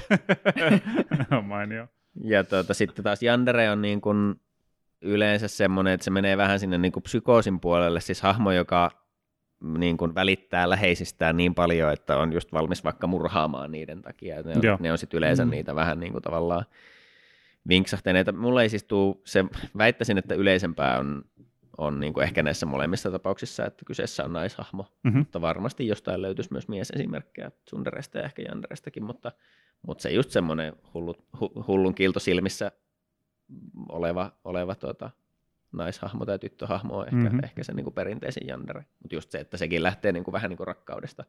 on 1.38 1.44
mainio. 1.44 1.86
Ja 2.24 2.44
tuota, 2.44 2.74
sitten 2.74 3.04
taas 3.04 3.22
Yandere 3.22 3.70
on 3.70 3.82
niin 3.82 4.00
kuin 4.00 4.34
yleensä 5.02 5.48
semmoinen, 5.48 5.92
että 5.92 6.04
se 6.04 6.10
menee 6.10 6.36
vähän 6.36 6.60
sinne 6.60 6.78
niin 6.78 6.92
kuin 6.92 7.02
psykoosin 7.02 7.60
puolelle, 7.60 8.00
siis 8.00 8.22
hahmo, 8.22 8.52
joka 8.52 8.90
niin 9.78 9.96
kuin 9.96 10.14
välittää 10.14 10.70
läheisistään 10.70 11.36
niin 11.36 11.54
paljon, 11.54 11.92
että 11.92 12.16
on 12.16 12.32
just 12.32 12.52
valmis 12.52 12.84
vaikka 12.84 13.06
murhaamaan 13.06 13.70
niiden 13.72 14.02
takia. 14.02 14.42
Ne 14.42 14.52
Joo. 14.62 14.72
on, 14.74 14.78
ne 14.82 14.92
on 14.92 14.98
sitten 14.98 15.18
yleensä 15.18 15.44
Mm. 15.44 15.50
niitä 15.50 15.74
vähän 15.74 16.00
niin 16.00 16.12
kuin 16.12 16.22
tavallaan 16.22 16.64
vinksahteneita. 17.68 18.32
Mulla 18.32 18.62
ei 18.62 18.68
siis 18.68 18.84
tuu, 18.84 19.22
se, 19.24 19.44
väittäisin, 19.78 20.18
että 20.18 20.34
yleisempää 20.34 20.98
on, 20.98 21.24
on 21.78 22.00
niin 22.00 22.12
kuin 22.12 22.24
ehkä 22.24 22.42
näissä 22.42 22.66
molemmissa 22.66 23.10
tapauksissa, 23.10 23.66
että 23.66 23.84
kyseessä 23.84 24.24
on 24.24 24.32
naishahmo, 24.32 24.86
Mhm. 25.02 25.18
mutta 25.18 25.40
varmasti 25.40 25.86
jostain 25.86 26.22
löytyisi 26.22 26.52
myös 26.52 26.68
miesesimerkkejä 26.68 27.50
Tsunderesta 27.64 28.18
ja 28.18 28.24
ehkä 28.24 28.42
Yanderestakin, 28.42 29.04
mutta, 29.04 29.32
mutta 29.86 30.02
se 30.02 30.10
just 30.10 30.30
semmoinen 30.30 30.72
hullu, 30.94 31.14
hu, 31.40 31.64
hullun 31.66 31.94
kilto 31.94 32.20
silmissä 32.20 32.72
oleva, 33.88 34.32
oleva 34.44 34.74
tuota, 34.74 35.10
naishahmo 35.72 36.24
tai 36.26 36.38
tyttöhahmo 36.38 36.96
on 36.98 37.04
ehkä, 37.04 37.16
Mhm. 37.16 37.24
mm-hmm. 37.24 37.44
ehkä 37.44 37.64
se 37.64 37.72
niin 37.72 37.84
kuin 37.84 37.94
perinteisin 37.94 38.48
Yandere. 38.48 38.86
Mutta 39.02 39.14
just 39.14 39.30
se, 39.30 39.38
että 39.38 39.56
sekin 39.56 39.82
lähtee 39.82 40.12
niin 40.12 40.24
kuin 40.24 40.32
vähän 40.32 40.48
niin 40.48 40.56
kuin 40.56 40.66
rakkaudesta, 40.66 41.24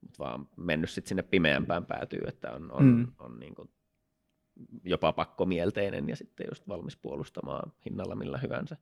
mutta 0.00 0.24
vaan 0.24 0.48
mennyt 0.56 0.90
sitten 0.90 1.08
sinne 1.08 1.22
pimeämpään 1.22 1.86
päätyy, 1.86 2.20
että 2.26 2.52
on, 2.52 2.72
on, 2.72 2.84
mm. 2.84 3.06
on 3.18 3.38
niin 3.40 3.54
kuin 3.54 3.70
jopa 4.84 5.12
pakkomielteinen 5.12 6.08
ja 6.08 6.16
sitten 6.16 6.46
just 6.50 6.68
valmis 6.68 6.96
puolustamaan 6.96 7.72
hinnalla 7.84 8.14
millä 8.14 8.38
hyvänsä. 8.38 8.76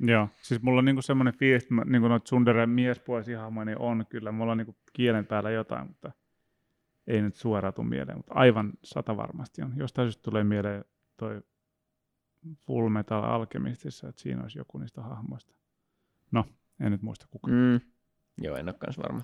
Joo, 0.00 0.28
siis 0.42 0.62
mulla 0.62 0.78
on 0.78 0.84
niinku 0.84 1.02
semmoinen 1.02 1.34
fiilis, 1.34 1.62
että 1.62 1.74
niinku 1.74 2.08
noita 2.08 2.24
tsundere 2.24 2.66
miespuolisia 2.66 3.40
hahmoja 3.40 3.64
niin 3.64 3.78
on 3.78 4.04
kyllä. 4.08 4.32
Mulla 4.32 4.52
on 4.52 4.58
niinku 4.58 4.76
kielen 4.92 5.26
päällä 5.26 5.50
jotain, 5.50 5.86
mutta 5.88 6.12
ei 7.06 7.22
nyt 7.22 7.34
suoraan 7.34 7.74
tule 7.74 7.86
mieleen, 7.88 8.18
mutta 8.18 8.34
aivan 8.34 8.72
sata 8.84 9.16
varmasti 9.16 9.62
on. 9.62 9.72
Jostain 9.76 10.06
syystä 10.06 10.22
tulee 10.22 10.44
mieleen 10.44 10.84
toi 11.16 11.42
Full 12.66 12.88
Metal 12.88 13.24
Alchemistissa, 13.24 14.08
että 14.08 14.22
siinä 14.22 14.42
olisi 14.42 14.58
joku 14.58 14.78
niistä 14.78 15.02
hahmoista. 15.02 15.54
No, 16.30 16.44
en 16.80 16.92
nyt 16.92 17.02
muista 17.02 17.26
kuka. 17.30 17.50
Mm. 17.50 17.80
Joo, 18.42 18.56
en 18.56 18.68
ole 18.68 18.74
varma. 19.02 19.20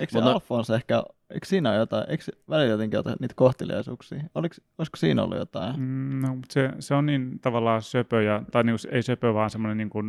Eikö 0.00 0.10
se 0.12 0.18
Mutta- 0.18 0.32
Alphonse 0.32 0.74
ehkä, 0.74 1.02
eikö 1.30 1.46
siinä 1.46 1.70
ole 1.70 1.78
jotain, 1.78 2.10
eikö 2.10 2.24
välillä 2.50 2.70
jotenkin 2.70 2.96
jotain 2.96 3.16
niitä 3.20 3.34
kohteliaisuuksia? 3.34 4.22
Oliko, 4.34 4.54
olisiko 4.78 4.96
siinä 4.96 5.22
ollut 5.22 5.38
jotain? 5.38 5.80
Mm, 5.80 6.20
no, 6.22 6.34
mutta 6.34 6.52
se, 6.52 6.70
se 6.78 6.94
on 6.94 7.06
niin 7.06 7.40
tavallaan 7.40 7.82
söpö, 7.82 8.22
ja, 8.22 8.42
tai 8.52 8.64
niinku, 8.64 8.88
ei 8.90 9.02
söpö, 9.02 9.34
vaan 9.34 9.50
semmoinen 9.50 9.76
niinku 9.76 10.02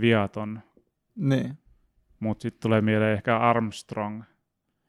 viaton, 0.00 0.60
Niin. 1.16 1.58
mutta 2.20 2.42
sitten 2.42 2.60
tulee 2.62 2.80
mieleen 2.80 3.12
ehkä 3.12 3.38
Armstrong. 3.38 4.22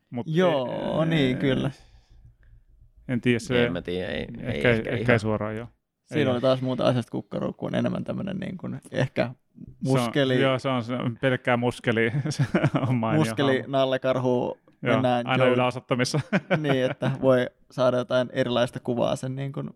Mut 0.09 0.27
Joo, 0.29 1.05
niin, 1.05 1.37
kyllä. 1.37 1.71
En 3.07 3.21
tiedä, 3.21 3.39
se 3.39 3.65
en 3.65 3.73
mä 3.73 3.81
tiedä, 3.81 4.11
ei, 4.11 4.21
ehkä, 4.21 4.41
ei 4.41 4.57
ehkä, 4.57 4.69
ehkä, 4.71 4.95
ihan. 4.95 5.11
ei 5.11 5.19
suoraan 5.19 5.57
jo. 5.57 5.67
Siinä 6.05 6.21
Ei 6.21 6.33
oli 6.33 6.41
taas 6.41 6.61
muuta 6.61 6.85
asiasta 6.87 7.11
kukkaru 7.11 7.53
kuin 7.53 7.75
enemmän 7.75 8.03
tämmöinen 8.03 8.37
niin 8.37 8.57
kuin, 8.57 8.81
ehkä 8.91 9.33
muskeli, 9.83 10.33
Se 10.33 10.37
on, 10.37 10.41
joo, 10.41 10.59
se 10.59 10.69
on, 10.69 10.83
se 10.83 10.93
pelkkää 11.21 11.57
muskeli. 11.57 12.11
se 12.29 12.43
on 12.87 12.95
mainio 12.95 13.25
muskeli 13.25 13.59
hahmo. 13.59 13.77
nallekarhu 13.77 14.57
Joo, 14.81 14.93
mennään 14.93 15.27
aina 15.27 15.45
yläosattomissa. 15.45 16.19
niin, 16.57 16.91
että 16.91 17.11
voi 17.21 17.47
saada 17.71 17.97
jotain 17.97 18.29
erilaista 18.33 18.79
kuvaa 18.79 19.15
sen 19.15 19.35
niin 19.35 19.51
kuin 19.51 19.69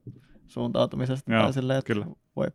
suuntautumisesta 0.47 1.33
Joo, 1.33 1.43
tai 1.43 1.53
silleen, 1.53 1.79
että 1.79 1.93
kyllä. 1.93 2.05
voi 2.35 2.47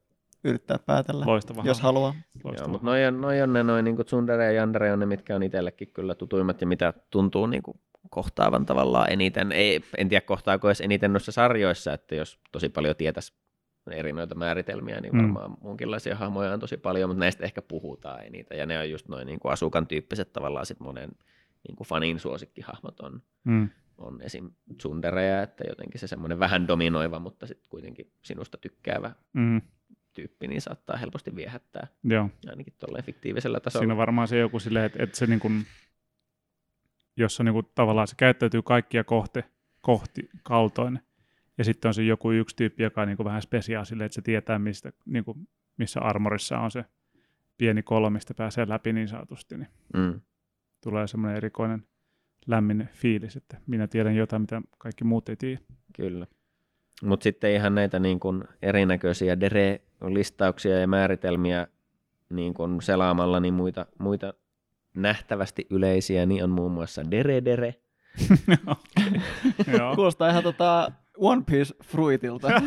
yrittää 0.45 0.79
päätellä, 0.87 1.27
Loistava 1.27 1.63
jos 1.65 1.81
haluaa. 1.81 2.15
Loistava 2.45 2.67
Joo, 2.67 2.73
mutta 2.73 2.87
noi 2.87 3.07
on, 3.07 3.21
noi 3.21 3.43
on 3.43 3.53
ne 3.53 3.63
noin 3.63 3.85
niin 3.85 3.97
Tsundere 4.05 4.45
ja 4.45 4.53
Yandere 4.53 4.93
on 4.93 4.99
ne, 4.99 5.07
mitkä 5.07 5.37
on 5.37 5.43
itsellekin 5.43 5.89
kyllä 5.89 6.15
tutuimmat 6.15 6.61
ja 6.61 6.67
mitä 6.67 6.93
tuntuu 7.11 7.47
niin 7.47 7.63
kuin 7.63 7.81
kohtaavan 8.11 8.67
tavallaan 8.67 9.13
eniten. 9.13 9.53
Ei, 9.53 9.81
en 9.97 10.09
tiedä 10.09 10.21
kohtaako 10.21 10.69
edes 10.69 10.81
eniten 10.81 11.13
noissa 11.13 11.33
sarjoissa, 11.33 11.93
että 11.93 12.15
jos 12.15 12.39
tosi 12.53 12.69
paljon 12.69 12.97
tietäisi 12.97 13.33
eri 13.93 14.13
noita 14.13 14.35
määritelmiä, 14.35 15.01
niin 15.01 15.13
Mm. 15.17 15.19
varmaan 15.23 15.57
muunkinlaisia 15.61 16.17
hahmoja 16.17 16.53
on 16.53 16.61
tosi 16.61 16.77
paljon, 16.77 17.11
mutta 17.11 17.21
näistä 17.21 17.45
ehkä 17.45 17.63
puhutaan 17.63 18.25
eniten. 18.27 18.59
Ja 18.59 18.67
ne 18.67 18.79
on 18.79 18.91
just 18.91 19.09
noin 19.09 19.27
niin 19.27 19.41
kuin 19.41 19.53
asukan 19.53 19.87
tyyppiset 19.87 20.33
tavallaan 20.33 20.67
sit 20.67 20.81
monen 20.81 21.11
niin 21.69 21.77
kuin 21.77 21.89
fanin 21.89 22.21
suosikkihahmot 22.21 23.01
on, 23.01 23.23
Mm. 23.45 23.69
on 23.99 24.23
esim. 24.23 24.51
Tsundereja, 24.79 25.43
että 25.43 25.65
jotenkin 25.69 26.01
se 26.01 26.07
semmoinen 26.07 26.39
vähän 26.39 26.69
dominoiva, 26.69 27.19
mutta 27.19 27.47
sitten 27.47 27.69
kuitenkin 27.71 28.11
sinusta 28.23 28.59
tykkäävä 28.59 29.13
Mm. 29.33 29.63
tyyppi, 30.15 30.49
niin 30.49 30.61
saattaa 30.61 30.97
helposti 30.97 31.37
viehättää, 31.37 31.87
Joo. 32.05 32.31
ainakin 32.51 32.75
tolleen 32.79 33.05
fiktiivisellä 33.05 33.61
tasolla. 33.61 33.83
Siinä 33.83 33.95
on 33.95 33.99
varmaan 33.99 34.29
se 34.29 34.39
joku 34.39 34.61
silleen, 34.61 34.85
että, 34.85 35.03
että 35.03 35.17
se 35.19 35.27
niin 35.27 35.41
kuin, 35.41 35.67
jossa 37.17 37.45
niin 37.45 37.53
kuin, 37.53 37.67
tavallaan 37.75 38.09
se 38.09 38.15
käyttäytyy 38.17 38.63
kaikkia 38.63 39.05
kohti, 39.05 39.45
kohti 39.81 40.29
kaltoin. 40.43 41.01
Ja 41.59 41.65
sitten 41.65 41.89
on 41.89 41.95
se 41.95 42.03
joku 42.03 42.31
yksi 42.33 42.57
tyyppi, 42.57 42.83
joka 42.83 43.03
on 43.03 43.09
niin 43.09 43.17
kuin 43.17 43.25
vähän 43.25 43.43
spesiaa 43.43 43.85
silleen, 43.85 44.07
että 44.07 44.15
se 44.15 44.23
tietää, 44.23 44.59
mistä, 44.59 44.93
niin 45.07 45.25
kuin, 45.25 45.49
missä 45.77 46.01
armorissa 46.01 46.59
on 46.59 46.71
se 46.71 46.85
pieni 47.57 47.83
kolo, 47.83 48.11
mistä 48.11 48.35
pääsee 48.35 48.69
läpi 48.69 48.93
niin 48.93 49.09
sanotusti. 49.09 49.57
Niin 49.57 49.69
Mm. 49.97 50.21
tulee 50.83 51.07
semmoinen 51.07 51.37
erikoinen 51.37 51.87
lämmin 52.47 52.89
fiilis, 52.93 53.37
että 53.37 53.57
minä 53.67 53.87
tiedän 53.87 54.17
jotain, 54.17 54.43
mitä 54.43 54.63
kaikki 54.79 55.05
muut 55.05 55.29
ei 55.29 55.37
tiedä. 55.37 55.61
Kyllä. 55.97 56.27
Mutta 57.03 57.25
sitten 57.25 57.53
ihan 57.53 57.75
näitä 57.75 57.99
niin 57.99 58.21
kun 58.21 58.45
erinäköisiä 58.63 59.41
dere-listauksia 59.41 60.79
ja 60.81 60.87
määritelmiä 60.87 61.67
niin 62.31 62.55
kun 62.55 62.83
selaamalla, 62.83 63.41
niin 63.41 63.55
muita, 63.55 63.87
muita 63.99 64.35
nähtävästi 64.97 65.67
yleisiä, 65.71 66.27
niin 66.27 66.45
on 66.45 66.51
muun 66.51 66.73
muassa 66.73 67.03
dere-dere. 67.11 67.75
Joo. 69.79 69.95
Kuulostaa 69.95 70.31
ihan 70.31 70.43
tota 70.43 70.93
One 71.19 71.43
Piece 71.51 71.75
Fruitilta. 71.85 72.49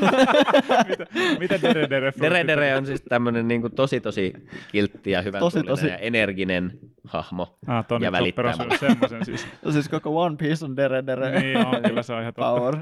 mitä, 0.89 1.05
mitä 1.39 1.61
dere 1.61 1.89
dere 1.89 2.13
Dere-dere 2.21 2.77
on 2.77 2.85
siis 2.85 3.01
tämmöinen 3.01 3.47
niin 3.47 3.61
tosi 3.75 3.99
tosi 4.01 4.33
kiltti 4.71 5.11
ja 5.11 5.21
hyvän 5.21 5.39
Tosi, 5.39 5.63
tosi, 5.63 5.87
ja 5.87 5.97
energinen 5.97 6.79
hahmo. 7.03 7.57
Ah, 7.67 7.85
Toni 7.87 8.05
ja 8.05 8.11
välittävä. 8.11 8.53
semmoisen 8.79 9.25
siis. 9.25 9.47
siis 9.73 9.89
koko 9.89 10.21
One 10.21 10.35
Piece 10.35 10.65
on 10.65 10.75
dere 10.75 11.05
dere 11.05 11.39
niin 11.39 11.57
on, 11.57 11.83
kyllä 11.87 12.03
se 12.03 12.13
on 12.13 12.21
ihan 12.21 12.33
totta. 12.33 12.51
power. 12.51 12.77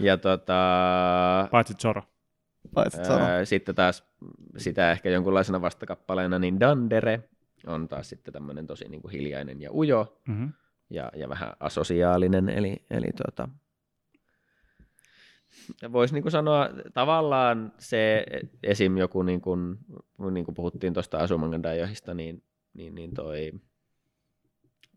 Ja 0.00 0.16
tota, 0.16 1.48
Paitsi 1.50 1.74
Zoro. 1.74 2.02
Laitat 2.76 3.04
sanoa. 3.04 3.26
Ää, 3.26 3.44
sitten 3.44 3.74
taas 3.74 4.04
sitä 4.56 4.92
ehkä 4.92 5.10
jonkunlaisena 5.10 5.60
vastakappaleena, 5.60 6.38
niin 6.38 6.60
Dandere 6.60 7.20
on 7.66 7.88
taas 7.88 8.08
sitten 8.08 8.32
tämmöinen 8.34 8.66
tosi 8.66 8.88
niin 8.88 9.02
kuin 9.02 9.12
hiljainen 9.12 9.60
ja 9.60 9.72
ujo 9.72 10.18
Mm-hmm. 10.28 10.52
ja, 10.90 11.10
ja 11.16 11.28
vähän 11.28 11.52
asosiaalinen, 11.60 12.48
eli, 12.48 12.76
eli 12.90 13.08
tota, 13.26 13.48
voisi 15.92 16.14
niin 16.14 16.30
sanoa 16.30 16.68
tavallaan 16.94 17.72
se 17.78 18.26
esim. 18.62 18.96
joku, 18.96 19.22
niin 19.22 19.40
kuin, 19.40 19.78
niin 20.30 20.44
kuin 20.44 20.54
puhuttiin 20.54 20.94
tuosta 20.94 21.18
Asumangandajohista, 21.18 22.14
niin, 22.14 22.44
niin, 22.74 22.94
niin 22.94 23.14
toi, 23.14 23.52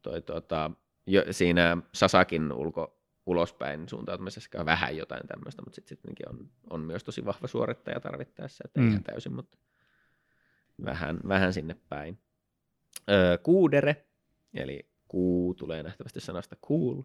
toi 0.01 0.22
tota, 0.22 0.72
jo, 1.08 1.24
siinä 1.32 1.78
Sasakin 1.93 2.51
ulko, 2.53 2.99
ulospäin 3.26 3.89
suuntautumisessa 3.89 4.60
on 4.60 4.66
vähän 4.66 4.97
jotain 4.97 5.28
tämmöistä, 5.28 5.62
mutta 5.62 5.76
sitten 5.76 5.97
sittenkin 5.97 6.30
on, 6.30 6.49
on 6.70 6.82
myös 6.82 7.03
tosi 7.03 7.26
vahva 7.26 7.47
suorittaja 7.47 7.99
tarvittaessa, 7.99 8.64
että 8.66 8.80
ei 8.80 8.86
Mm. 8.86 8.91
ihan 8.91 9.03
täysin, 9.03 9.34
mutta 9.34 9.58
vähän, 10.86 11.20
vähän 11.28 11.53
sinne 11.53 11.76
päin. 11.89 12.20
Öö, 13.10 13.38
kuudere, 13.38 14.06
eli 14.53 14.89
kuu 15.08 15.53
tulee 15.53 15.84
nähtävästi 15.84 16.20
sanasta 16.20 16.56
cool. 16.56 17.01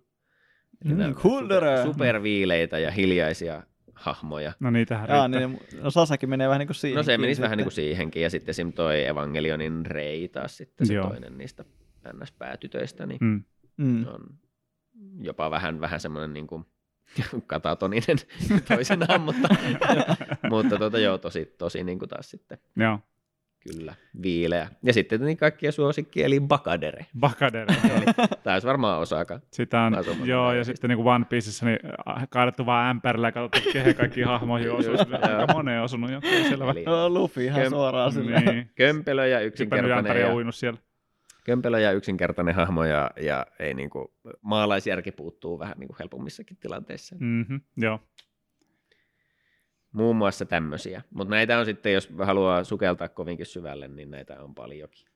Mm. 0.84 1.14
Super, 1.22 1.62
superviileitä 1.84 2.78
ja 2.78 2.90
hiljaisia 2.90 3.62
hahmoja. 3.94 4.52
No 4.60 4.70
niitähän 4.70 5.08
Jaa, 5.08 5.26
riittää. 5.26 5.48
niin, 5.48 5.82
no 5.82 5.90
Sasakin 5.90 6.28
menee 6.30 6.48
vähän 6.48 6.58
niin 6.58 6.66
kuin 6.68 6.74
siihen. 6.76 6.96
No 6.96 7.02
se 7.02 7.18
menisi 7.18 7.42
vähän 7.42 7.56
niin 7.58 7.64
kuin 7.64 7.72
siihenkin, 7.72 8.22
ja 8.22 8.30
sitten 8.30 8.50
esim. 8.50 8.72
toi 8.72 9.06
Evangelionin 9.06 9.86
Rei 9.86 10.28
taas 10.28 10.56
sitten 10.56 10.86
se 10.86 10.94
Joo. 10.94 11.08
toinen 11.08 11.38
niistä 11.38 11.64
NS-päätytöistä, 12.12 13.06
niin 13.06 13.18
Mm. 13.20 13.44
Mm. 13.76 14.06
on 14.06 14.20
jopa 15.20 15.50
vähän, 15.50 15.80
vähän 15.80 16.00
semmoinen 16.00 16.32
niin 16.32 16.46
kuin 16.46 16.64
katatoninen 17.46 18.16
toisenaan, 18.68 19.20
mutta, 19.20 19.48
mutta 20.50 20.76
tuota, 20.78 20.98
joo, 20.98 21.18
tosi, 21.18 21.54
tosi 21.58 21.84
niin 21.84 21.98
kuin 21.98 22.08
taas 22.08 22.30
sitten 22.30 22.58
Joo, 22.76 22.98
kyllä 23.60 23.94
viileä. 24.22 24.68
Ja 24.82 24.92
sitten 24.92 25.20
niin 25.20 25.36
kaikkia 25.36 25.72
suosikki, 25.72 26.22
eli 26.22 26.40
Bakadere. 26.40 27.06
Bakadere. 27.20 27.74
Tämä 28.42 28.54
olisi 28.54 28.66
varmaan 28.66 29.00
osaakaan. 29.00 29.40
Sitä 29.52 29.80
on, 29.80 29.94
joo, 30.24 30.52
ja 30.52 30.58
ja 30.58 30.64
sitten 30.64 30.88
niin 30.88 30.96
kuin 30.96 31.08
One 31.08 31.24
Piecessä 31.24 31.66
niin 31.66 31.78
äh, 32.08 32.28
kaadettu 32.30 32.66
vaan 32.66 32.90
ämpärillä 32.90 33.28
ja 33.28 33.32
katsottu, 33.32 33.70
kehen 33.72 33.94
kaikki 33.94 34.22
hahmoihin 34.22 34.72
osuu. 34.72 34.94
Joo. 34.94 35.38
Aika 35.40 35.52
moneen 35.52 35.82
osunut, 35.82 36.10
joo, 36.10 36.20
kyllä 36.20 36.48
selvä. 36.48 36.70
Eli 36.70 36.84
No, 36.84 37.08
Luffy 37.08 37.44
ihan 37.44 37.62
Köm- 37.62 37.70
suoraan 37.70 38.12
silleen. 38.12 38.44
Niin, 38.44 38.70
kömpelö 38.74 39.26
ja 39.26 39.40
yksinkertainen, 39.40 40.20
ja, 40.20 40.34
uinut 40.34 40.54
siellä. 40.54 40.80
kömpelö 41.44 41.80
ja 41.80 41.92
yksinkertainen 41.92 42.54
hahmo, 42.54 42.84
ja, 42.84 43.10
ja 43.22 43.46
ei 43.58 43.74
niin 43.74 43.90
kuin, 43.90 44.08
maalaisjärki 44.40 45.12
puuttuu 45.12 45.58
vähän 45.58 45.74
niin 45.78 45.88
kuin 45.88 45.96
helpommissakin 45.98 46.56
tilanteissa. 46.60 47.16
Mm-hmm, 47.18 47.60
joo. 47.76 48.00
Muun 49.92 50.16
muassa 50.16 50.44
tämmöisiä. 50.44 51.02
Mutta 51.14 51.30
näitä 51.30 51.58
on 51.58 51.64
sitten, 51.64 51.92
jos 51.92 52.08
haluaa 52.18 52.64
sukeltaa 52.64 53.08
kovinkin 53.08 53.46
syvälle, 53.46 53.88
niin 53.88 54.10
näitä 54.10 54.42
on 54.42 54.54
paljonkin. 54.54 55.06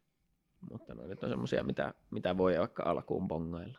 Mutta 0.70 0.94
no, 0.94 1.06
nyt 1.06 1.22
on 1.24 1.30
semmoisia, 1.30 1.64
mitä, 1.64 1.94
mitä 2.10 2.36
voi 2.38 2.58
vaikka 2.58 2.82
alkuun 2.82 3.28
bongailla. 3.28 3.78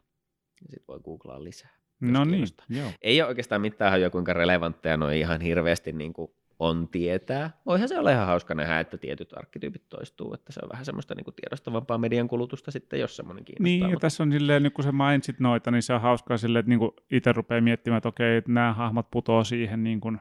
Ja 0.61 0.67
sitten 0.69 0.87
voi 0.87 0.99
googlaa 0.99 1.43
lisää. 1.43 1.75
No 2.01 2.25
niin, 2.25 2.45
joo. 2.69 2.91
Ei 3.01 3.21
ole 3.21 3.27
oikeastaan 3.27 3.61
mitään 3.61 3.91
hajua, 3.91 4.09
kuinka 4.09 4.33
relevantteja 4.33 4.97
noin 4.97 5.17
ihan 5.17 5.41
hirveästi 5.41 5.91
niin 5.91 6.13
kuin 6.13 6.31
on 6.59 6.87
tietää. 6.87 7.51
Voihan 7.65 7.87
se 7.87 7.99
olla 7.99 8.11
ihan 8.11 8.27
hauska 8.27 8.55
nähdä, 8.55 8.79
että 8.79 8.97
tietyt 8.97 9.37
arkkityypit 9.37 9.89
toistuu, 9.89 10.33
että 10.33 10.53
se 10.53 10.59
on 10.63 10.69
vähän 10.69 10.85
semmoista 10.85 11.15
niin 11.15 11.23
kuin 11.23 11.35
tiedostavampaa 11.35 11.97
median 11.97 12.27
kulutusta 12.27 12.71
sitten, 12.71 12.99
jos 12.99 13.15
semmoinen 13.15 13.45
kiinnostaa. 13.45 13.63
Niin, 13.63 13.81
ja 13.81 13.87
mutta- 13.87 13.99
tässä 13.99 14.23
on 14.23 14.31
silleen, 14.31 14.63
nyt 14.63 14.73
kun 14.73 14.83
sä 14.83 14.91
mainitsit 14.91 15.39
noita, 15.39 15.71
niin 15.71 15.81
se 15.83 15.93
on 15.93 16.01
hauskaa 16.01 16.37
silleen, 16.37 16.59
että 16.59 16.69
niinku 16.69 16.95
itse 17.11 17.31
rupeaa 17.31 17.61
miettimään, 17.61 17.97
että 17.97 18.09
okei, 18.09 18.37
että 18.37 18.51
nämä 18.51 18.73
hahmot 18.73 19.11
putoo 19.11 19.43
siihen 19.43 19.83
niin 19.83 19.99
kuin 19.99 20.19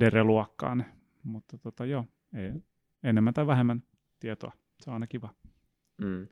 Dere-luokkaan. 0.00 0.84
Mutta 1.24 1.58
tota, 1.58 1.84
joo, 1.86 2.04
ei, 2.34 2.52
enemmän 3.02 3.34
tai 3.34 3.46
vähemmän 3.46 3.82
tietoa. 4.20 4.52
Se 4.80 4.90
on 4.90 4.94
aina 4.94 5.06
kiva. 5.06 5.28
mm. 5.98 6.26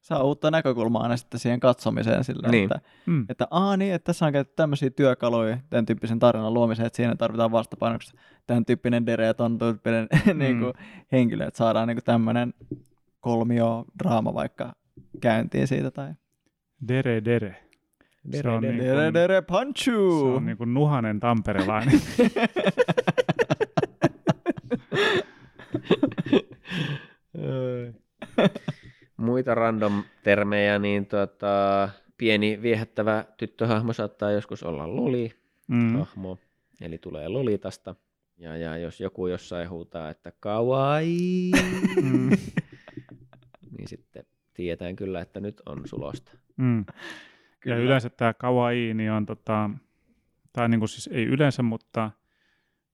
Saa 0.00 0.22
uutta 0.22 0.50
näkökulmaa 0.50 1.02
aina 1.02 1.16
sitten 1.16 1.40
siihen 1.40 1.60
katsomiseen 1.60 2.24
silleen, 2.24 2.50
Niin. 2.50 2.64
että, 2.64 2.80
Mm. 3.06 3.26
että 3.28 3.46
aa 3.50 3.76
niin, 3.76 3.94
että 3.94 4.04
tässä 4.06 4.26
on 4.26 4.32
käytetty 4.32 4.56
tämmöisiä 4.56 4.90
työkaluja 4.90 5.58
tämän 5.70 5.86
tyyppisen 5.86 6.18
tarinan 6.18 6.54
luomiseen, 6.54 6.86
että 6.86 6.96
siinä 6.96 7.16
tarvitaan 7.16 7.52
vastapainoksi 7.52 8.16
tämän 8.46 8.64
tyyppinen 8.64 9.06
dere 9.06 9.26
ja 9.26 9.34
ton 9.34 9.58
tyyppinen 9.58 10.08
mm. 10.32 10.38
niin 10.38 10.60
kuin, 10.60 10.72
henkilö, 11.12 11.46
että 11.46 11.58
saadaan 11.58 11.88
niin 11.88 11.96
kuin 11.96 12.04
tämmöinen 12.04 12.54
kolmio 13.20 13.84
draama 13.98 14.34
vaikka 14.34 14.72
käyntiin 15.20 15.68
siitä 15.68 15.90
tai 15.90 16.12
Dere, 16.88 17.24
dere. 17.24 17.67
Se 18.30 18.36
Dere, 18.38 18.50
on, 18.50 18.62
dere. 18.62 18.72
niin 18.74 18.84
dere 18.84 19.02
kuin, 19.04 19.14
dere 19.14 19.34
se 19.36 19.42
punchu! 19.42 20.34
on 20.36 20.46
niin 20.46 20.56
kuin 20.58 20.74
nuhanen 20.74 21.20
tamperelainen. 21.20 22.00
Muita 29.16 29.54
random 29.54 30.02
termejä, 30.22 30.78
niin 30.78 31.06
tota, 31.06 31.88
pieni 32.18 32.62
viehättävä 32.62 33.24
tyttöhahmo 33.36 33.92
saattaa 33.92 34.30
joskus 34.30 34.62
olla 34.62 34.96
loli, 34.96 35.30
Mm. 35.68 35.92
hahmo, 35.98 36.38
eli 36.80 36.98
tulee 36.98 37.28
Lolitasta. 37.28 37.94
Ja, 38.38 38.56
ja 38.56 38.76
jos 38.78 39.00
joku 39.00 39.26
jossain 39.26 39.70
huutaa, 39.70 40.10
että 40.10 40.32
kawaii, 40.40 41.50
Mm. 42.02 42.30
niin 43.78 43.88
sitten 43.88 44.24
tietään 44.54 44.96
kyllä, 44.96 45.20
että 45.20 45.40
nyt 45.40 45.62
on 45.66 45.82
sulosta. 45.84 46.32
Mm. 46.56 46.84
Ja 47.64 47.74
Kyllä. 47.74 47.76
yleensä 47.76 48.10
tämä 48.10 48.34
kawaii 48.34 48.94
niin 48.94 49.12
on, 49.12 49.26
tota, 49.26 49.70
tai 50.52 50.68
niin 50.68 50.80
kuin 50.80 50.88
siis 50.88 51.06
ei 51.12 51.24
yleensä, 51.24 51.62
mutta 51.62 52.10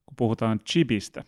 kun 0.07 0.17
puhutaan 0.17 0.59
chibistä, 0.71 1.25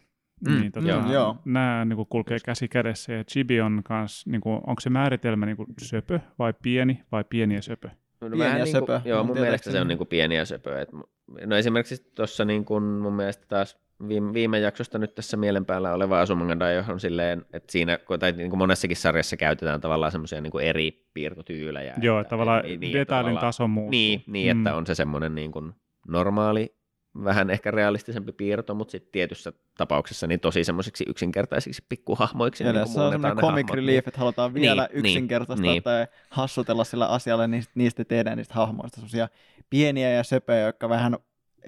Mm, 0.48 0.60
niin 0.60 0.72
tota. 0.72 0.86
Joo. 1.12 1.36
nämä 1.44 1.84
niin 1.84 1.96
kuin 1.96 2.08
kulkee 2.08 2.38
käsi 2.44 2.68
kädessä 2.68 3.12
ja 3.12 3.24
chibi 3.24 3.60
on 3.60 3.80
kans, 3.84 4.26
niin 4.26 4.40
kuin, 4.40 4.54
onko 4.66 4.80
se 4.80 4.90
määritelmä 4.90 5.46
niin 5.46 5.56
kuin 5.56 5.68
söpö 5.80 6.20
vai 6.38 6.54
pieni 6.62 7.02
vai 7.12 7.24
pieni 7.24 7.54
ja 7.54 7.62
söpö? 7.62 7.88
No, 8.20 8.28
Pieni 8.28 8.36
ja 8.36 8.44
vähän 8.44 8.60
niin 8.60 8.72
söpö, 8.72 9.00
kuin, 9.00 9.10
joo, 9.10 9.24
mun 9.24 9.38
mielestä 9.38 9.70
se 9.70 9.80
on 9.80 9.88
niin 9.88 9.98
kuin 9.98 10.08
pieni 10.08 10.36
ja 10.36 10.44
söpö. 10.44 10.80
Et, 10.80 10.92
mu- 10.92 11.08
no 11.46 11.56
esimerkiksi 11.56 12.10
tuossa 12.14 12.44
niin 12.44 12.64
kuin 12.64 12.82
mun 12.84 13.12
mielestä 13.12 13.46
taas 13.48 13.78
viime, 14.08 14.32
viime 14.32 14.58
jaksosta 14.58 14.98
nyt 14.98 15.14
tässä 15.14 15.36
mielen 15.36 15.66
päällä 15.66 15.92
oleva 15.94 16.20
Asumanganda, 16.20 16.70
johon 16.70 17.00
silleen, 17.00 17.44
että 17.52 17.72
siinä, 17.72 17.98
kun- 17.98 18.18
tai 18.18 18.32
niin 18.32 18.50
kuin 18.50 18.58
monessakin 18.58 18.96
sarjassa 18.96 19.36
käytetään 19.36 19.80
tavallaan 19.80 20.12
semmoisia 20.12 20.40
niin 20.40 20.60
eri 20.62 21.06
piirtotyylejä. 21.14 21.94
Joo, 22.02 22.20
että, 22.20 22.30
tavallaan 22.30 22.62
niin, 22.64 22.80
niin, 22.80 22.92
detailin 22.92 23.24
tavallaan- 23.24 23.40
taso 23.46 23.68
muuttuu. 23.68 23.90
Niin, 23.90 24.22
niin 24.26 24.50
että 24.58 24.70
Mm. 24.70 24.76
on 24.76 24.86
se 24.86 24.94
semmoinen 24.94 25.34
niin 25.34 25.52
kuin 25.52 25.72
normaali, 26.08 26.76
vähän 27.24 27.50
ehkä 27.50 27.70
realistisempi 27.70 28.32
piirto, 28.32 28.74
mutta 28.74 28.92
sitten 28.92 29.12
tietyssä 29.12 29.52
tapauksessa 29.76 30.26
niin 30.26 30.40
tosi 30.40 30.64
semmoisiksi 30.64 31.04
yksinkertaisiksi 31.08 31.84
pikkuhahmoiksi. 31.88 32.64
Ja 32.64 32.72
niin 32.72 32.80
tässä 32.82 33.04
on 33.04 33.12
semmoinen 33.12 33.38
comic 33.44 33.70
relief, 33.70 34.08
että 34.08 34.20
halutaan 34.20 34.52
Niin, 34.54 34.60
vielä 34.62 34.88
niin, 34.92 35.06
yksinkertaistaa 35.06 35.70
niin. 35.72 35.82
tai 35.82 36.06
hassutella 36.30 36.84
sillä 36.84 37.06
asialla, 37.06 37.46
niin 37.46 37.62
sit 37.62 37.72
niistä 37.74 38.04
tehdään 38.04 38.36
niistä 38.36 38.54
hahmoista 38.54 38.94
semmoisia 38.94 39.28
pieniä 39.70 40.10
ja 40.10 40.22
söpöjä, 40.24 40.66
jotka 40.66 40.88
vähän 40.88 41.16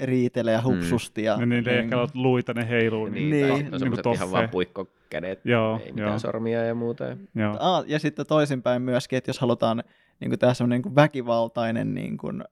riitelee 0.02 0.52
ja 0.54 0.62
hupsusti. 0.62 1.22
Ja, 1.22 1.36
Ja 1.40 1.46
niillä 1.46 1.72
ei 1.72 1.78
ehkä 1.78 2.00
ole 2.00 2.08
luita, 2.14 2.54
ne 2.54 2.68
heiluu. 2.68 3.06
Niin, 3.06 3.30
Niin. 3.30 3.48
tai 3.48 3.58
Niin 3.62 3.74
on 3.74 3.80
semmoiset 3.80 4.02
kuin 4.02 4.14
ihan 4.14 4.30
vaan 4.30 4.48
puikkokädet, 4.48 5.40
Joo, 5.44 5.80
ei 5.86 5.92
mitään 5.92 6.08
joo, 6.08 6.18
sormia 6.18 6.64
ja 6.64 6.74
muuta. 6.74 7.04
Ja... 7.04 7.16
joo. 7.34 7.56
Ah, 7.60 7.84
ja 7.86 7.98
sitten 7.98 8.26
toisinpäin 8.26 8.82
myöskin, 8.82 9.16
että 9.16 9.28
jos 9.28 9.38
halutaan 9.38 9.82
niin 10.20 10.30
kuin 10.30 10.38
tehdä 10.38 10.54
semmoinen 10.54 10.76
niin 10.76 10.82
kuin 10.82 10.94
väkivaltainen 10.94 11.94
niin 11.94 12.16
kuin, 12.18 12.44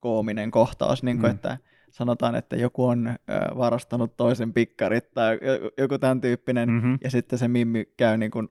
koominen 0.00 0.50
kohtaus, 0.50 1.02
niin 1.02 1.18
kuin, 1.20 1.30
Mm. 1.30 1.34
että 1.34 1.58
sanotaan, 1.94 2.34
että 2.34 2.56
joku 2.56 2.84
on 2.86 3.16
varastanut 3.58 4.16
toisen 4.16 4.52
pikkarit 4.52 5.12
tai 5.14 5.38
jo- 5.42 5.70
joku 5.78 5.98
tämän 5.98 6.20
tyyppinen, 6.20 6.68
mm. 6.68 6.74
Mm-hmm. 6.74 6.98
ja 7.04 7.10
sitten 7.10 7.38
se 7.38 7.48
mimmi 7.48 7.84
käy 7.96 8.16
niin 8.16 8.30
kuin 8.30 8.48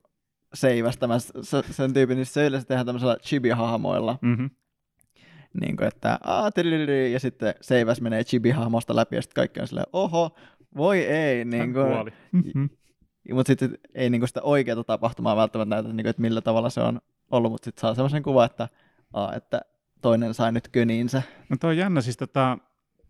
seivästämässä 0.54 1.32
se- 1.42 1.62
sen 1.72 1.92
tyypin, 1.94 2.16
niin 2.16 2.26
se 2.26 2.46
yleensä 2.46 2.68
tehdään 2.68 2.86
tämmöisellä 2.86 3.16
chibi-hahmoilla, 3.22 4.18
Mm-hmm. 4.22 4.50
niin 5.60 5.76
kuin, 5.76 5.88
että 5.88 6.18
Aa, 6.24 6.50
tililili, 6.50 7.12
ja 7.12 7.20
sitten 7.20 7.54
seiväs 7.60 8.00
menee 8.00 8.22
chibi-hahmosta 8.22 8.96
läpi, 8.96 9.16
ja 9.16 9.22
sitten 9.22 9.34
kaikki 9.34 9.60
on 9.60 9.66
silleen, 9.68 9.86
oho, 9.92 10.30
voi 10.76 10.98
ei, 11.00 11.44
niin 11.44 11.72
kuin. 11.72 12.12
Mm-hmm. 12.32 12.68
mutta 13.32 13.46
sitten 13.50 13.78
ei 13.94 14.10
niinku 14.10 14.26
sitä 14.26 14.42
oikeaa 14.42 14.84
tapahtumaa 14.84 15.36
välttämättä 15.36 15.74
näytä, 15.74 15.88
niinku, 15.92 16.08
että 16.10 16.22
millä 16.22 16.40
tavalla 16.40 16.70
se 16.70 16.80
on 16.80 17.00
ollut, 17.30 17.52
mutta 17.52 17.64
sitten 17.64 17.80
saa 17.80 17.94
semmoisen 17.94 18.22
kuvan, 18.22 18.46
että, 18.46 18.68
aa, 19.12 19.34
että 19.34 19.60
toinen 20.02 20.34
sai 20.34 20.52
nyt 20.52 20.68
köniinsä. 20.68 21.22
No 21.48 21.56
toi 21.60 21.70
on 21.70 21.76
jännä, 21.76 22.00
siis 22.00 22.16
tota, 22.16 22.58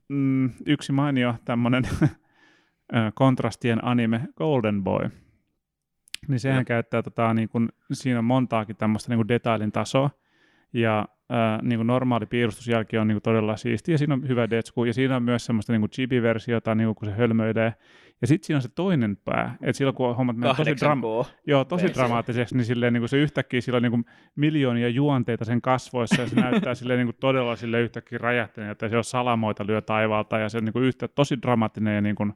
mm, 0.09 0.51
yksi 0.67 0.93
mainio 0.93 1.35
tämmönen 1.45 1.89
kontrastien 3.15 3.85
anime 3.85 4.29
Golden 4.37 4.85
Boy, 4.85 5.11
niin 6.29 6.41
sehän 6.41 6.59
Joo. 6.59 6.65
käyttää 6.65 7.03
tota, 7.03 7.35
niin 7.35 7.49
kun, 7.49 7.69
siinä 7.93 8.19
on 8.19 8.25
montaakin 8.25 8.77
tämmöistä 8.77 9.15
niin 9.15 9.29
detailin 9.29 9.73
tasoa, 9.73 10.11
ja 10.75 11.09
ää, 11.29 11.59
niin 11.63 11.79
kuin 11.79 11.87
normaali 11.87 12.27
piirustusjälki 12.27 12.99
on 12.99 13.09
niin 13.09 13.15
kuin 13.15 13.23
todella 13.23 13.57
siisti, 13.57 13.93
ja 13.93 13.99
siinä 13.99 14.15
on 14.15 14.29
hyvä 14.29 14.51
detsku, 14.51 14.85
ja 14.85 14.95
siinä 14.95 15.17
on 15.17 15.23
myös 15.23 15.47
semmoista 15.47 15.73
niin 15.73 15.81
kuin 15.81 15.91
chibi-versiota, 15.91 16.75
niin 16.75 16.87
kuin 16.87 16.95
kun 16.95 17.09
se 17.09 17.15
hölmöilee, 17.15 17.75
ja 18.21 18.27
sitten 18.27 18.47
siinä 18.47 18.59
on 18.59 18.63
se 18.63 18.69
toinen 18.69 19.17
pää, 19.17 19.57
että 19.61 19.73
silloin 19.73 19.97
kun 19.97 20.17
hommat 20.17 20.37
menee 20.37 20.55
tosi, 20.55 20.71
dram- 20.71 21.27
8K. 21.27 21.33
Joo, 21.47 21.65
tosi 21.65 21.85
versio. 21.85 22.01
dramaattiseksi, 22.01 22.57
niin, 22.57 22.65
silleen, 22.65 22.93
niin 22.93 23.01
kuin 23.01 23.09
se 23.09 23.17
yhtäkkiä 23.17 23.61
sillä 23.61 23.77
on 23.77 23.83
niin 23.83 23.91
kuin 23.91 24.05
miljoonia 24.37 24.89
juonteita 24.89 25.45
sen 25.45 25.63
kasvoissa 25.63 26.23
ja 26.23 26.29
se 26.29 26.41
näyttää 26.41 26.75
silleen, 26.75 26.99
niin 26.99 27.07
kuin 27.07 27.17
todella 27.21 27.57
sille 27.57 27.81
yhtäkkiä 27.81 28.19
räjähtäneeltä 28.19 28.87
ja 28.87 28.91
se 28.91 28.97
on 28.97 29.05
salamoita 29.05 29.67
lyö 29.67 29.81
taivaalta 29.81 30.39
ja 30.39 30.49
se 30.49 30.59
on 30.59 30.65
niin 30.65 30.73
kuin 30.73 30.85
yhtä 30.85 31.09
tosi 31.09 31.43
dramaattinen 31.43 31.95
ja 31.95 32.01
niin 32.01 32.17
kuin, 32.17 32.33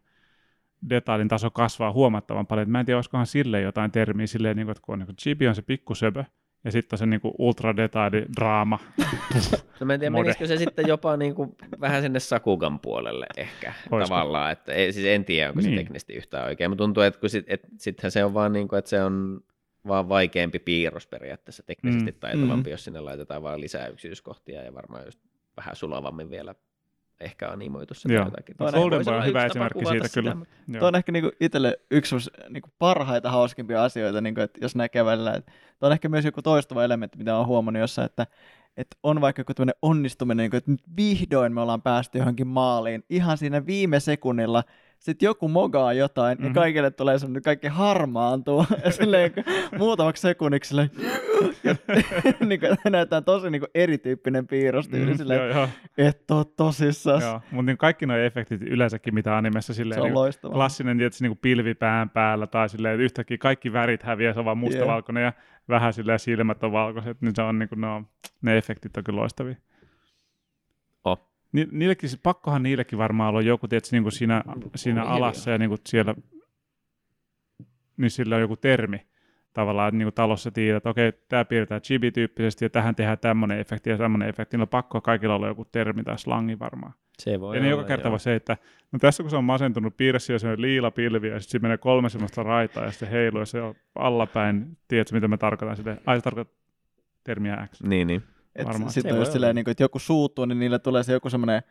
detailin 0.91 1.29
taso 1.29 1.51
kasvaa 1.51 1.93
huomattavan 1.93 2.47
paljon. 2.47 2.71
Mä 2.71 2.81
en 2.81 2.87
tiedä, 2.87 2.99
olisikohan 2.99 3.27
sille 3.27 3.61
jotain 3.61 3.91
termiä 3.91 4.27
silleen, 4.27 4.57
niin 4.57 4.67
kuin, 4.67 4.73
että 4.73 4.83
kun 4.83 4.93
on, 4.93 4.99
niin 4.99 5.07
kuin 5.07 5.17
chibi 5.17 5.49
on 5.49 5.55
se 5.55 5.63
pikkusöpö, 5.63 6.25
ja 6.65 6.73
sitten 6.73 6.95
on 6.95 6.99
se 6.99 7.07
niin 7.07 7.21
ultra 7.39 7.75
draama. 8.37 8.79
no 9.81 9.87
mä 9.87 9.95
en 9.95 10.01
tiedä, 10.01 10.11
menisikö 10.11 10.47
se 10.47 10.57
sitten 10.57 10.89
jopa 10.89 11.17
niin 11.17 11.35
kuin 11.35 11.57
vähän 11.81 12.03
sinne 12.03 12.21
Sakugan 12.21 12.81
puolelle 12.81 13.27
ehkä 13.37 13.73
Olisiko? 13.91 14.15
tavallaan, 14.15 14.53
että 14.53 14.73
ei, 14.73 14.93
siis 14.93 15.07
en 15.07 15.25
tiedä, 15.25 15.49
onko 15.49 15.61
niin. 15.61 15.71
se 15.71 15.77
teknisesti 15.77 16.13
yhtään 16.13 16.47
oikein, 16.47 16.71
mutta 16.71 16.85
tuntuu, 16.85 17.03
että 17.03 17.29
sit, 17.29 17.45
et, 17.49 17.61
sittenhän 17.79 18.11
se 18.11 18.25
on 18.25 18.35
vaan 18.35 18.53
niin 18.53 18.69
kuin, 18.69 18.79
että 18.79 18.89
se 18.89 19.03
on 19.03 19.41
vaan 19.87 20.09
vaikeampi 20.09 20.59
piirros 20.59 21.07
periaatteessa 21.07 21.63
teknisesti 21.63 22.11
mm. 22.11 22.19
taitavampi, 22.19 22.71
mm. 22.71 22.73
jos 22.73 22.85
sinne 22.85 23.01
laitetaan 23.01 23.43
vaan 23.43 23.61
lisää 23.61 23.87
yksityiskohtia 23.87 24.63
ja 24.63 24.75
varmaan 24.75 25.05
just 25.05 25.21
vähän 25.57 25.77
sulavammin 25.77 26.31
vielä 26.31 26.55
ehkä 27.21 27.49
animoitu 27.49 27.95
sitä 27.95 28.15
Joo. 28.15 28.25
jotakin. 28.25 28.57
Golden 28.59 29.15
on 29.15 29.27
hyvä 29.27 29.45
esimerkki 29.45 29.87
siitä 29.87 30.09
sitä, 30.09 30.21
kyllä. 30.21 30.37
Tuo 30.79 30.89
on 30.89 30.95
ehkä 30.95 31.13
niinku 31.13 31.31
itselle 31.41 31.81
yksi 31.91 32.17
niinku 32.49 32.69
parhaita 32.79 33.31
hauskimpia 33.31 33.85
asioita, 33.85 34.21
niinku, 34.21 34.41
että 34.41 34.59
jos 34.63 34.77
näkee 34.77 35.05
välillä. 35.05 35.35
Että 35.35 35.53
tuo 35.79 35.87
on 35.87 35.93
ehkä 35.93 36.09
myös 36.09 36.25
joku 36.25 36.43
toistuva 36.43 36.85
elementti, 36.85 37.19
mitä 37.19 37.37
olen 37.37 37.47
huomannut 37.47 37.81
jossain, 37.81 38.07
että 38.07 38.27
että 38.77 38.97
on 39.03 39.21
vaikka 39.21 39.41
joku 39.41 39.55
tämmöinen 39.55 39.79
onnistuminen, 39.83 40.37
niin 40.37 40.51
kuin, 40.51 40.59
että 40.59 40.71
nyt 40.71 40.83
vihdoin 40.97 41.55
me 41.55 41.61
ollaan 41.61 41.83
päästy 41.83 42.19
johonkin 42.19 42.47
maaliin 42.47 43.05
ihan 43.11 43.39
siinä 43.39 43.67
viime 43.67 44.01
sekunnilla, 44.01 44.65
sitten 44.99 45.27
joku 45.27 45.49
mogaa 45.49 45.93
jotain, 45.93 46.39
mm-hmm. 46.39 46.49
ja 46.49 46.55
kaikille 46.55 46.91
tulee 46.91 47.19
semmoinen, 47.19 47.43
kaikki 47.43 47.67
harmaantuu, 47.67 48.67
ja 48.85 48.91
silleen 48.91 49.33
muutamaksi 49.79 50.21
sekunniksi 50.21 50.69
silleen, 50.69 50.91
niin 52.49 52.61
kuin, 52.61 52.79
näytetään 52.91 53.25
tosi 53.25 53.51
niin 53.51 53.61
kuin 53.61 53.71
erityyppinen 53.75 54.47
piirrostyyli, 54.47 55.11
mm, 55.11 55.17
silleen, 55.17 55.41
joo, 55.41 55.49
joo. 55.49 55.69
et 55.99 56.31
ole 56.31 56.45
tosissaan. 56.57 57.23
Joo, 57.23 57.41
mutta 57.51 57.67
niin 57.67 57.79
kaikki 57.79 58.07
nuo 58.07 58.17
efektit 58.17 58.63
yleensäkin, 58.63 59.15
mitä 59.15 59.37
animessa, 59.37 59.75
silleen, 59.75 60.01
se 60.01 60.13
on 60.13 60.25
niin 60.25 60.53
klassinen 60.53 60.99
tietysti 60.99 61.29
niin 61.29 61.39
pilvi 61.39 61.75
pään 61.75 62.11
päällä, 62.11 62.47
tai 62.47 62.69
silleen, 62.69 62.95
että 62.95 63.05
yhtäkkiä 63.05 63.39
kaikki 63.39 63.73
värit 63.73 64.03
häviää, 64.03 64.33
se 64.33 64.39
on 64.39 64.45
vaan 64.45 64.59
mustavalkoinen, 64.59 65.21
yeah. 65.21 65.35
ja 65.37 65.43
vähän 65.69 65.93
silleen 65.93 66.19
silmät 66.19 66.65
on 66.65 66.73
valkoiset, 66.73 67.21
niin 67.21 67.33
se 67.37 67.43
on 67.43 67.59
niin 67.59 67.69
kuin, 67.69 67.81
no, 67.81 68.05
ne 68.43 68.59
efektit 68.59 68.97
on 68.97 69.05
kyllä 69.05 69.21
loistavia. 69.21 69.57
Ni, 71.53 71.69
niillekin, 71.73 72.11
pakkohan 72.23 72.63
niillekin 72.63 72.99
varmaan 72.99 73.31
olla 73.31 73.43
joku, 73.43 73.69
tietysti, 73.69 73.97
niin 73.97 74.03
kuin 74.03 74.13
siinä, 74.13 74.45
siinä 74.77 75.05
alassa 75.05 75.51
ja 75.51 75.59
niin 75.59 75.69
kuin 75.69 75.81
siellä, 75.87 76.15
niin 77.97 78.11
sillä 78.11 78.35
on 78.35 78.41
joku 78.41 78.57
termi 78.57 79.07
tavallaan, 79.53 79.99
niin 79.99 80.07
kuin 80.07 80.15
talossa 80.15 80.51
tiedät, 80.51 80.77
että 80.77 80.91
okei, 80.91 81.13
tämä 81.29 81.45
piirretään 81.45 81.81
chibi-tyyppisesti 81.81 82.65
ja 82.65 82.71
tähän 82.71 82.95
tehdään 82.95 83.19
tämmöinen 83.19 83.61
efekti 83.61 83.91
ja 83.91 83.99
tämmöinen 83.99 84.29
efekti, 84.29 84.57
niin 84.57 84.63
on 84.63 84.69
pakko 84.69 85.01
kaikilla 85.01 85.35
olla 85.35 85.49
joku 85.49 85.65
termi 85.65 86.03
tai 86.03 86.19
slangi 86.19 86.59
varmaan. 86.59 86.93
Se 87.19 87.41
voi 87.41 87.57
ja 87.57 87.63
niin 87.63 87.71
joka 87.71 87.85
kerta 87.85 88.11
voi 88.11 88.21
se, 88.21 88.35
että 88.35 88.57
no 88.93 88.99
tässä 88.99 89.23
kun 89.23 89.31
se 89.31 89.37
on 89.37 89.45
masentunut 89.45 89.97
piirre 89.97 90.19
ja 90.33 90.39
se 90.39 90.49
on 90.49 90.63
liila 90.63 90.91
pilvi 90.91 91.29
ja 91.29 91.41
sitten 91.41 91.63
menee 91.63 91.79
kolme 91.79 92.09
semmoista 92.09 92.43
raitaa 92.43 92.85
ja 92.85 92.91
sitten 92.91 93.09
heiluu 93.09 93.41
ja 93.41 93.47
se 93.47 93.63
on 93.63 93.75
allapäin, 93.95 94.77
tiedätkö 94.89 95.15
mitä 95.15 95.29
me 95.29 95.37
tarkoitan 95.37 95.77
sille, 95.77 95.99
ai 96.07 96.17
se 96.17 96.23
tarkoittaa 96.23 96.59
termiä 97.25 97.69
X. 97.73 97.83
Niin, 97.83 98.07
niin. 98.07 98.23
Sitten 98.89 99.13
on 99.13 99.19
just 99.19 99.33
silleen, 99.33 99.55
niin 99.55 99.65
kuin, 99.65 99.73
että 99.73 99.83
joku 99.83 99.99
suuttuu, 99.99 100.45
niin 100.45 100.59
niille 100.59 100.79
tulee 100.79 101.03
se 101.03 101.13
joku 101.13 101.31
semmoinen 101.31 101.63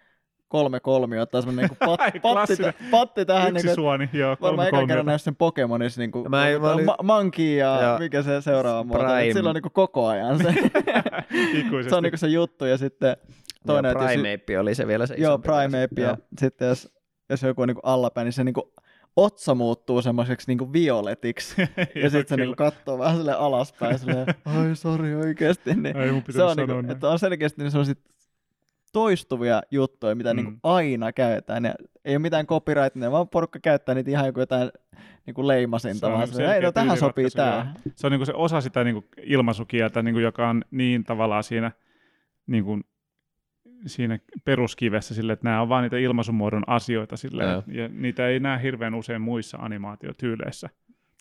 kolme 0.48 0.80
kolmio, 0.80 1.22
ottaa 1.22 1.42
semmoinen 1.42 1.70
niin 1.70 1.78
pat, 1.86 2.00
patti, 2.22 2.56
patti 2.92 3.26
tähän. 3.26 3.48
Yksi 3.48 3.54
niin 3.54 3.76
kuin, 3.76 3.76
suoni, 3.76 4.10
joo, 4.14 4.38
kolme 4.38 4.58
Varmaan 4.58 4.68
ekan 4.68 4.88
kerran 4.88 5.20
sen 5.20 5.36
Pokemonissa, 5.36 6.02
niin 6.02 6.12
kuin, 6.12 6.30
mä, 6.30 6.46
mä 6.62 6.72
olin... 6.72 6.86
ma- 6.86 6.98
Monkey 7.04 7.56
ja 7.56 7.82
joo. 7.82 8.00
mikä 8.00 8.22
se 8.22 8.42
seuraava 8.42 8.84
muoto. 8.84 9.04
Sillä 9.34 9.50
on 9.50 9.56
niin 9.56 9.62
kuin 9.62 9.74
koko 9.74 10.08
ajan 10.08 10.38
se. 10.38 10.44
se 11.90 11.96
on 11.96 12.04
niin 12.04 12.12
kuin 12.12 12.20
se 12.20 12.28
juttu 12.28 12.66
ja 12.66 12.78
sitten 12.78 13.18
toinen. 13.66 13.92
Joo, 13.92 14.06
Primeape 14.06 14.60
oli 14.60 14.76
se 14.76 14.88
vielä 14.88 15.08
se 15.08 15.16
Joo, 15.18 15.40
Primeape 15.40 16.02
ja 16.02 16.18
sitten 16.40 16.68
jos, 16.68 16.94
jos 17.30 17.44
joku 17.44 17.62
on 17.62 17.68
niin 17.68 17.76
kuin 17.76 17.86
allapäin, 17.86 18.26
niin 18.26 18.34
se 18.34 18.44
niin 18.44 18.54
kuin 18.54 18.66
otsa 19.18 19.56
muuttuu 19.56 20.02
semmoiseksi 20.02 20.48
niinku 20.48 20.74
violetiksi. 20.74 21.62
ja 22.04 22.10
sitten 22.10 22.28
se 22.28 22.38
niinku 22.38 22.56
katsoo 22.56 22.98
vähän 22.98 23.18
sille 23.18 23.34
alaspäin, 23.34 24.00
silleen, 24.00 24.28
ai 24.46 24.76
sori 24.76 25.16
oikeesti. 25.16 25.74
Niin 25.74 25.98
Ei, 25.98 26.24
se 26.30 26.44
on, 26.44 26.58
niinku, 26.58 26.92
että 26.92 27.10
on 27.10 27.20
selkeästi 27.20 27.62
niin 27.62 27.72
sellaiset 27.72 28.00
toistuvia 28.94 29.62
juttuja, 29.72 30.16
mitä 30.16 30.34
niinku 30.34 30.52
mm. 30.52 30.54
niinku 30.54 30.68
aina 30.68 31.14
käytetään. 31.14 31.66
Ja 31.66 31.76
ei 32.06 32.16
ole 32.16 32.22
mitään 32.22 32.48
copyrightia, 32.48 33.12
vaan 33.12 33.30
porukka 33.30 33.60
käyttää 33.60 33.96
niitä 33.96 34.12
ihan 34.12 34.26
joku 34.26 34.40
jotain 34.40 34.72
niinku 35.26 35.48
leimasinta. 35.48 36.12
Vaan 36.12 36.28
se, 36.28 36.56
ei, 36.56 36.62
no 36.62 36.72
tähän 36.72 36.98
sopii 36.98 37.30
tämä. 37.30 37.74
Se 37.96 38.08
on 38.08 38.12
niinku 38.12 38.26
se 38.26 38.34
osa 38.36 38.62
sitä 38.62 38.84
niinku 38.84 39.06
ilmaisukieltä, 39.24 40.02
niinku, 40.02 40.20
joka 40.20 40.50
on 40.50 40.64
niin 40.72 41.04
tavallaan 41.04 41.44
siinä 41.44 41.72
niinku, 42.48 42.80
siinä 43.86 44.20
peruskivessä 44.46 45.16
sille, 45.16 45.34
että 45.34 45.44
nämä 45.44 45.62
on 45.62 45.70
vain 45.70 45.84
niitä 45.84 45.98
ilmaisumuodon 45.98 46.64
asioita 46.68 47.18
sille, 47.18 47.44
ja. 47.44 47.64
ja 47.68 47.88
niitä 47.88 48.28
ei 48.28 48.40
näe 48.40 48.62
hirveän 48.62 48.96
usein 48.96 49.22
muissa 49.22 49.58
animaatiotyyleissä. 49.58 50.70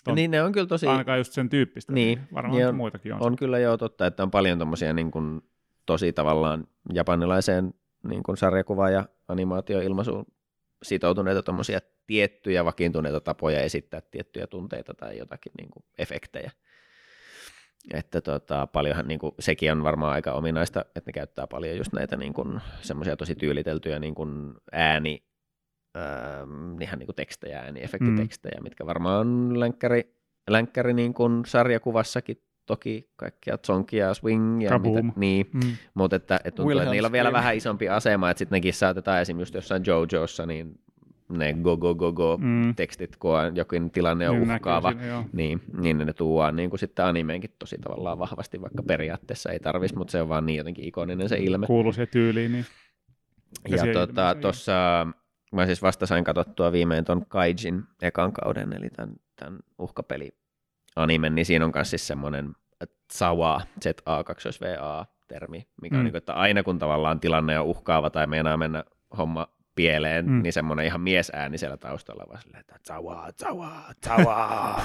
On, 0.06 0.14
niin 0.14 0.30
ne 0.30 0.42
on 0.42 0.52
kyllä 0.52 0.66
tosi... 0.66 0.86
Ainakaan 0.86 1.18
just 1.18 1.32
sen 1.32 1.48
tyyppistä. 1.48 1.92
Niin. 1.92 2.20
Varmaan 2.34 2.58
niin 2.58 2.68
on, 2.68 2.74
muitakin 2.74 3.14
on. 3.14 3.22
On 3.22 3.36
kyllä 3.36 3.58
jo 3.58 3.76
totta, 3.76 4.06
että 4.06 4.22
on 4.22 4.30
paljon 4.30 4.58
tommosia 4.58 4.92
niin 4.92 5.10
kuin, 5.10 5.40
tosi 5.86 6.12
tavallaan 6.12 6.66
japanilaiseen 6.92 7.74
niin 8.08 8.22
kuin 8.22 8.36
sarjakuva- 8.36 8.90
ja 8.90 9.08
animaatioilmaisuun 9.28 10.26
sitoutuneita 10.82 11.42
tommosia 11.42 11.80
tiettyjä 12.06 12.64
vakiintuneita 12.64 13.20
tapoja 13.20 13.60
esittää 13.60 14.00
tiettyjä 14.00 14.46
tunteita 14.46 14.94
tai 14.94 15.18
jotakin 15.18 15.52
niin 15.58 15.70
kuin, 15.70 15.84
efektejä. 15.98 16.50
Että 17.94 18.20
tota, 18.20 18.66
paljonhan, 18.66 19.08
niin 19.08 19.18
kuin, 19.18 19.34
sekin 19.40 19.72
on 19.72 19.82
varmaan 19.82 20.12
aika 20.12 20.32
ominaista, 20.32 20.80
että 20.80 21.02
ne 21.06 21.12
käyttää 21.12 21.46
paljon 21.46 21.76
just 21.76 21.92
näitä 21.92 22.16
niin 22.16 22.34
kuin, 22.34 22.60
semmoisia 22.80 23.16
tosi 23.16 23.34
tyyliteltyjä 23.34 23.98
niin 23.98 24.14
kuin 24.14 24.54
ääni, 24.72 25.22
ähm, 25.96 26.82
ihan 26.82 26.98
niin 26.98 27.06
kuin 27.06 27.16
tekstejä, 27.16 27.60
ääniefektitekstejä, 27.60 28.56
mm. 28.58 28.62
mitkä 28.62 28.86
varmaan 28.86 29.20
on 29.20 29.60
länkkäri, 29.60 30.14
länkkäri 30.50 30.94
niin 30.94 31.14
kuin 31.14 31.44
sarjakuvassakin 31.46 32.42
toki 32.66 33.10
kaikkia 33.16 33.58
zonkia, 33.66 34.14
swing 34.14 34.62
ja 34.62 34.78
mitä, 34.78 35.02
niin, 35.16 35.50
mm. 35.52 35.76
mutta 35.94 36.16
että, 36.16 36.36
että 36.44 36.56
tuntuu, 36.56 36.78
että 36.78 36.90
niillä 36.90 37.06
on 37.06 37.12
vielä 37.12 37.32
vähän 37.32 37.56
isompi 37.56 37.88
asema, 37.88 38.30
että 38.30 38.38
sitten 38.38 38.56
nekin 38.56 38.74
saatetaan 38.74 39.20
esimerkiksi 39.20 39.56
jossain 39.56 39.82
JoJossa, 39.86 40.46
niin 40.46 40.80
ne 41.28 41.54
go 41.62 41.76
go 41.76 41.94
go 41.94 42.12
go 42.12 42.38
mm. 42.40 42.74
tekstit, 42.74 43.16
kun 43.16 43.38
on 43.38 43.56
jokin 43.56 43.90
tilanne 43.90 44.28
on 44.30 44.40
niin 44.40 44.50
uhkaava, 44.50 44.92
siinä, 44.92 45.24
niin, 45.32 45.62
niin 45.78 45.98
ne 45.98 46.12
tuodaan 46.12 46.56
niin 46.56 46.70
kuin 46.70 46.80
sitten 46.80 47.04
animeenkin 47.04 47.50
tosi 47.58 47.78
tavallaan 47.78 48.18
vahvasti, 48.18 48.60
vaikka 48.60 48.82
periaatteessa 48.82 49.50
ei 49.50 49.60
tarvitsisi, 49.60 49.98
mutta 49.98 50.12
se 50.12 50.22
on 50.22 50.28
vaan 50.28 50.46
niin 50.46 50.56
jotenkin 50.56 50.84
ikoninen 50.84 51.28
se 51.28 51.36
ilme. 51.38 51.66
Kuuluu 51.66 51.92
se 51.92 52.06
tyyliin. 52.06 52.52
Niin. 52.52 52.66
Ja, 53.68 53.86
ja 53.86 53.92
tota, 53.92 54.36
tuossa 54.40 55.06
mä 55.52 55.66
siis 55.66 55.82
vasta 55.82 56.06
sain 56.06 56.24
katsottua 56.24 56.72
viimein 56.72 57.04
ton 57.04 57.26
Kaijin 57.28 57.84
ekan 58.02 58.32
kauden, 58.32 58.72
eli 58.72 58.90
tämän, 58.90 59.16
tämän 59.36 59.58
uhkapeli 59.78 60.30
animen, 60.96 61.34
niin 61.34 61.46
siinä 61.46 61.64
on 61.64 61.72
myös 61.74 61.90
siis 61.90 62.06
semmoinen 62.06 62.52
Zawa, 63.12 63.60
Z-A-2-V-A-termi, 63.82 65.68
mikä 65.82 65.94
mm. 65.94 65.98
on 65.98 66.04
niin 66.04 66.12
kuin, 66.12 66.18
että 66.18 66.34
aina 66.34 66.62
kun 66.62 66.78
tavallaan 66.78 67.20
tilanne 67.20 67.58
on 67.58 67.66
uhkaava 67.66 68.10
tai 68.10 68.26
meinaa 68.26 68.56
mennä 68.56 68.84
homma 69.18 69.48
pieleen, 69.76 70.26
mm. 70.26 70.42
niin 70.42 70.52
semmoinen 70.52 70.86
ihan 70.86 71.00
miesääni 71.00 71.58
siellä 71.58 71.76
taustalla 71.76 72.24
vaan 72.28 72.42
silleen, 72.42 72.60
että 72.60 72.78
tsawa, 72.82 73.28
tsawa, 73.36 73.72
tsawa. 74.00 74.80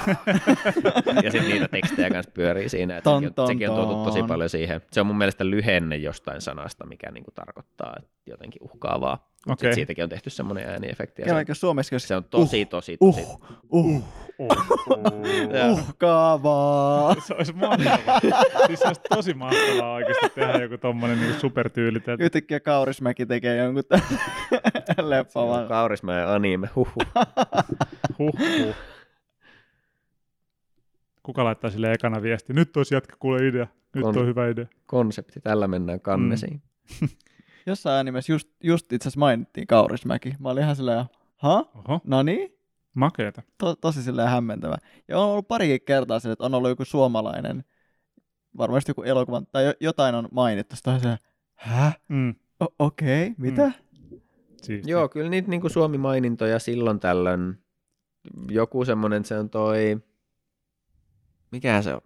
ja 1.23 1.31
sitten 1.31 1.49
niitä 1.49 1.67
tekstejä 1.67 2.09
kanssa 2.09 2.31
pyörii 2.31 2.69
siinä, 2.69 2.97
että 2.97 3.09
ton, 3.09 3.23
sekin, 3.23 3.39
on, 3.39 3.47
sekin 3.47 3.69
on 3.69 3.75
tuotu 3.75 4.05
tosi 4.05 4.23
paljon 4.23 4.49
siihen. 4.49 4.81
Se 4.91 5.01
on 5.01 5.07
mun 5.07 5.17
mielestä 5.17 5.49
lyhenne 5.49 5.95
jostain 5.95 6.41
sanasta, 6.41 6.85
mikä 6.85 7.11
niinku 7.11 7.31
tarkoittaa 7.31 7.95
että 7.97 8.11
jotenkin 8.25 8.63
uhkaavaa. 8.63 9.30
Okay. 9.47 9.73
siitäkin 9.73 10.03
on 10.03 10.09
tehty 10.09 10.29
semmoinen 10.29 10.69
ääniefekti. 10.69 11.21
Käydäänkö 11.21 11.55
Suomessa? 11.55 11.99
Se 11.99 12.15
on 12.15 12.23
tosi, 12.23 12.61
uh, 12.63 12.69
tosi, 12.69 12.97
tosi. 12.97 13.21
Uh, 13.21 13.37
uh, 13.71 14.03
uh, 14.39 14.57
uh, 14.89 15.71
uhkaavaa. 15.71 17.15
se 17.27 17.33
olisi 17.33 17.53
mahtavaa. 17.53 18.19
siis 18.67 18.79
se 18.79 18.87
olisi 18.87 19.01
tosi 19.09 19.33
mahtavaa 19.33 19.93
oikeasti 19.93 20.29
tehdä 20.35 20.61
joku 20.61 20.77
tommonen 20.77 21.19
niin 21.19 21.39
supertyylitelty. 21.39 22.23
Yhtäkkiä 22.23 22.59
Kaurismäki 22.59 23.25
tekee 23.25 23.57
jonkun 23.57 23.83
leppavan. 25.09 25.67
Kaurismäen 25.67 26.27
anime, 26.27 26.69
huhhuh. 26.75 27.05
huhhuh. 28.19 28.75
Kuka 31.23 31.43
laittaa 31.43 31.69
sille 31.69 31.91
ekana 31.91 32.21
viesti? 32.21 32.53
Nyt 32.53 32.77
olisi 32.77 32.95
jatka 32.95 33.15
kuule 33.19 33.47
idea. 33.47 33.67
Nyt 33.95 34.05
Kon- 34.05 34.19
on 34.19 34.27
hyvä 34.27 34.47
idea. 34.47 34.65
Konsepti, 34.85 35.39
tällä 35.39 35.67
mennään 35.67 35.99
kannesiin. 35.99 36.61
Mm. 37.01 37.07
Jossain 37.65 37.99
animessa 37.99 38.31
just, 38.31 38.49
just 38.63 38.93
itse 38.93 39.07
asiassa 39.07 39.19
mainittiin 39.19 39.67
Kaurismäki. 39.67 40.35
Mä 40.39 40.49
olin 40.49 40.63
ihan 40.63 40.75
silleen, 40.75 41.05
ha? 41.37 41.65
Oho. 41.75 41.99
No 42.03 42.23
niin? 42.23 42.57
Makeeta. 42.93 43.41
To, 43.57 43.75
tosi 43.75 44.03
silleen 44.03 44.29
hämmentävä. 44.29 44.77
Ja 45.07 45.19
on 45.19 45.29
ollut 45.29 45.47
parikin 45.47 45.81
kertaa 45.81 46.19
sille, 46.19 46.33
että 46.33 46.45
on 46.45 46.53
ollut 46.53 46.69
joku 46.69 46.85
suomalainen, 46.85 47.63
varmasti 48.57 48.89
joku 48.89 49.03
elokuva, 49.03 49.41
tai 49.51 49.73
jotain 49.79 50.15
on 50.15 50.27
mainittu. 50.31 50.75
Sitten 50.75 50.93
on 50.93 50.99
se, 50.99 51.17
hä? 51.55 51.91
Mm. 52.07 52.35
O- 52.59 52.75
Okei, 52.79 53.23
okay, 53.23 53.35
mitä? 53.37 53.71
Mm. 54.11 54.21
Siisti. 54.61 54.91
Joo, 54.91 55.09
kyllä 55.09 55.29
niitä 55.29 55.49
niin 55.49 55.61
kuin 55.61 55.71
Suomi-mainintoja 55.71 56.59
silloin 56.59 56.99
tällöin. 56.99 57.57
Joku 58.49 58.85
semmoinen, 58.85 59.25
se 59.25 59.39
on 59.39 59.49
toi, 59.49 60.01
mikä 61.51 61.81
se 61.81 61.93
on? 61.93 62.01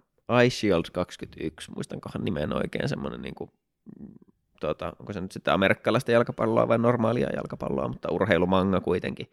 iShield 0.46 0.84
21, 0.94 1.72
muistankohan 1.72 2.26
nimen 2.26 2.54
oikein 2.54 2.90
semmoinen 2.90 3.22
niin 3.22 3.36
kuin, 3.36 3.50
tota, 4.60 4.94
onko 5.00 5.14
se 5.14 5.22
nyt 5.22 5.32
sitten 5.32 5.54
amerikkalaista 5.54 6.12
jalkapalloa 6.12 6.68
vai 6.68 6.78
normaalia 6.78 7.30
jalkapalloa, 7.36 7.88
mutta 7.88 8.12
urheilumanga 8.12 8.82
kuitenkin 8.82 9.32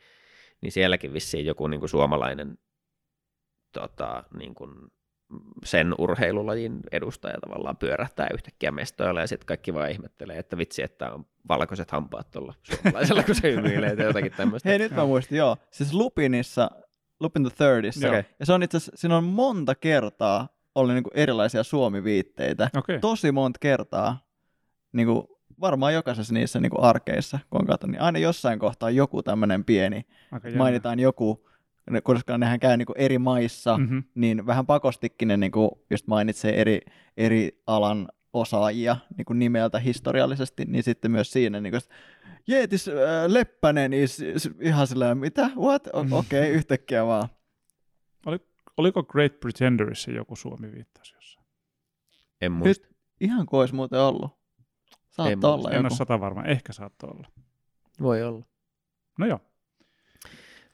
niin 0.61 0.73
sielläkin 0.73 1.13
vissiin 1.13 1.47
joku 1.47 1.67
niin 1.67 1.81
kuin 1.81 1.91
suomalainen 1.91 2.59
tota, 3.73 4.25
niin 4.39 4.55
kuin 4.55 4.71
sen 5.65 5.95
urheilulajin 5.99 6.81
edustaja 6.93 7.39
tavallaan 7.41 7.77
pyörähtää 7.77 8.29
yhtäkkiä 8.35 8.71
mestoilla 8.71 9.21
ja 9.21 9.27
sitten 9.27 9.47
kaikki 9.47 9.75
vaan 9.75 9.91
ihmettelee, 9.91 10.39
että 10.39 10.59
vitsi, 10.59 10.83
että 10.83 11.13
on 11.13 11.27
valkoiset 11.49 11.91
hampaat 11.91 12.31
tuolla 12.31 12.55
suomalaisella, 12.63 13.23
kun 13.23 13.35
se 13.35 13.53
hymyilee 13.53 13.97
tai 13.97 14.05
jotakin 14.07 14.33
tämmöistä. 14.33 14.69
Hei, 14.69 14.79
nyt 14.79 14.93
mä 14.93 15.07
muistin, 15.07 15.39
joo. 15.39 15.57
Siis 15.71 15.95
Lupinissa, 15.95 16.71
Lupin 17.21 17.43
the 17.43 17.51
Thirdissa, 17.57 18.07
Joo. 18.07 18.23
ja 18.41 18.47
se 18.47 18.53
on 18.53 18.63
itse 18.63 18.77
asiassa, 18.77 18.93
siinä 18.95 19.17
on 19.17 19.25
monta 19.25 19.75
kertaa 19.75 20.49
ollut 20.75 20.95
niinku 20.95 21.11
erilaisia 21.15 21.63
suomi-viitteitä. 21.63 22.71
Okei. 22.77 22.99
Tosi 22.99 23.33
monta 23.33 23.59
kertaa, 23.59 24.32
niinku, 24.93 25.39
varmaan 25.61 25.95
jokaisessa 25.95 26.35
niissä 26.35 26.61
niinku 26.61 26.81
arkeissa, 26.81 27.39
kun 27.51 27.61
on 27.61 27.67
katsonut, 27.67 27.93
niin 27.93 28.03
aina 28.03 28.19
jossain 28.19 28.59
kohtaa 28.59 28.91
joku 28.91 29.23
tämmöinen 29.23 29.65
pieni, 29.65 30.07
jännä. 30.45 30.59
mainitaan 30.59 31.01
joku, 31.01 31.49
ne- 31.91 32.01
koska 32.01 32.39
nehän 32.39 32.61
käy 32.61 32.77
niinku 32.77 32.95
eri 32.97 33.19
maissa, 33.19 33.79
Mhm. 33.79 33.99
niin 34.15 34.47
vähän 34.47 34.67
pakostikin 34.67 35.29
ne 35.29 35.37
niinku 35.37 35.85
just 35.91 36.07
mainitsee 36.07 36.61
eri, 36.61 36.81
eri 37.17 37.63
alan 37.67 38.09
osaajia 38.33 38.97
niinku 39.17 39.33
nimeltä 39.33 39.79
historiallisesti, 39.79 40.65
niin 40.65 40.83
sitten 40.85 41.11
myös 41.11 41.33
siinä 41.33 41.61
niinku, 41.61 41.77
että 41.77 41.95
Jeetis 42.47 42.89
äh, 42.89 42.95
Leppänen 43.27 43.93
is, 43.93 44.21
is, 44.21 44.51
ihan 44.61 44.87
sillä 44.87 45.15
mitä, 45.15 45.51
what, 45.57 45.87
O- 45.93 46.05
Mhm. 46.05 46.13
okei, 46.13 46.41
okay, 46.43 46.53
yhtäkkiä 46.53 47.07
vaan. 47.07 47.29
Oliko 48.77 49.03
Great 49.03 49.41
Pretenderissa 49.41 50.11
joku 50.11 50.37
Suomi-viittaus 50.37 51.13
jossain? 51.15 51.47
En 52.41 52.53
muista. 52.53 52.89
Ihan 53.21 53.47
kuin 53.47 53.61
olisi 53.61 53.75
muuten 53.75 54.01
ollut. 54.01 54.42
Saattaa 55.13 55.27
muista. 55.35 55.49
olla 55.49 55.71
En 55.71 55.77
ole 55.79 55.87
joku. 55.87 55.95
sata 55.95 56.21
varma, 56.21 56.45
ehkä 56.45 56.73
saattoi 56.73 57.11
olla. 57.11 57.29
Voi 58.01 58.23
olla. 58.23 58.45
No 59.19 59.27
joo. 59.27 59.41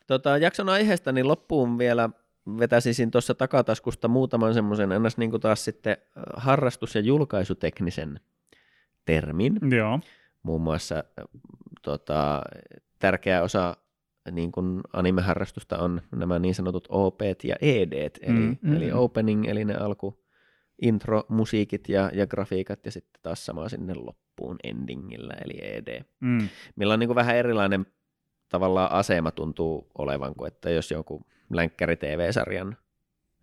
Tota, 0.07 0.39
jakson 0.39 0.69
aiheesta 0.69 1.13
niin 1.13 1.29
loppuun 1.29 1.79
vielä 1.79 2.11
vetäisin 2.59 3.11
tuossa 3.11 3.35
takataskusta 3.35 4.09
muutaman 4.09 4.55
semmoisen 4.55 4.93
ennäs 4.93 5.17
niin 5.17 5.31
taas 5.41 5.65
sitten 5.65 5.97
äh, 6.19 6.23
harrastus- 6.37 6.95
ja 6.95 7.01
julkaisuteknisen 7.01 8.21
termin. 9.05 9.59
Joo. 9.77 10.01
Muun 10.43 10.61
muassa 10.63 10.95
äh, 10.97 11.25
tota, 11.83 12.43
tärkeä 12.99 13.43
osa 13.43 13.77
niin 14.31 14.53
kuin 14.53 14.81
animeharrastusta 14.93 15.79
on 15.79 16.03
nämä 16.17 16.39
niin 16.39 16.55
sanotut 16.55 16.87
OP 16.91 17.21
ja 17.45 17.57
ED, 17.61 18.11
eli, 18.23 18.39
Mm, 18.39 18.57
mm. 18.63 18.77
eli 18.77 18.93
opening, 18.93 19.47
eli 19.49 19.65
ne 19.65 19.75
alku 19.75 20.21
intro, 20.83 21.25
musiikit 21.29 21.89
ja, 21.89 22.11
ja 22.15 22.27
grafiikat, 22.27 22.85
ja 22.85 22.93
sitten 22.93 23.23
taas 23.23 23.47
sama 23.47 23.69
sinne 23.69 23.95
loppuun 23.95 24.57
endingillä, 24.65 25.35
eli 25.45 25.59
ED 25.63 26.05
Mm. 26.21 26.49
millä 26.77 26.95
on 26.95 27.01
niin 27.01 27.09
kuin 27.09 27.15
vähän 27.15 27.37
erilainen 27.37 27.87
tavallaan 28.49 28.93
asema 28.93 29.31
tuntuu 29.31 29.91
olevan 29.99 30.35
kuin, 30.35 30.49
että 30.49 30.71
jos 30.71 30.91
joku 30.91 31.27
länkkäri 31.51 31.97
TV-sarjan, 31.97 32.77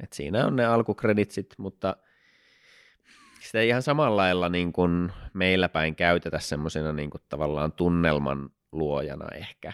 että 0.04 0.16
siinä 0.16 0.46
on 0.46 0.56
ne 0.56 0.66
alkukreditsit, 0.66 1.54
mutta 1.58 1.98
sitä 3.42 3.60
ei 3.60 3.68
ihan 3.68 3.82
samalla 3.82 4.16
lailla 4.16 4.50
niin 4.50 4.74
kuin 4.74 5.12
meillä 5.34 5.70
päin 5.70 5.96
käytetä 5.96 6.40
semmoisena 6.40 6.94
niin 6.94 7.10
kuin 7.10 7.22
tavallaan 7.30 7.72
tunnelman 7.72 8.50
luojana 8.72 9.28
ehkä. 9.36 9.74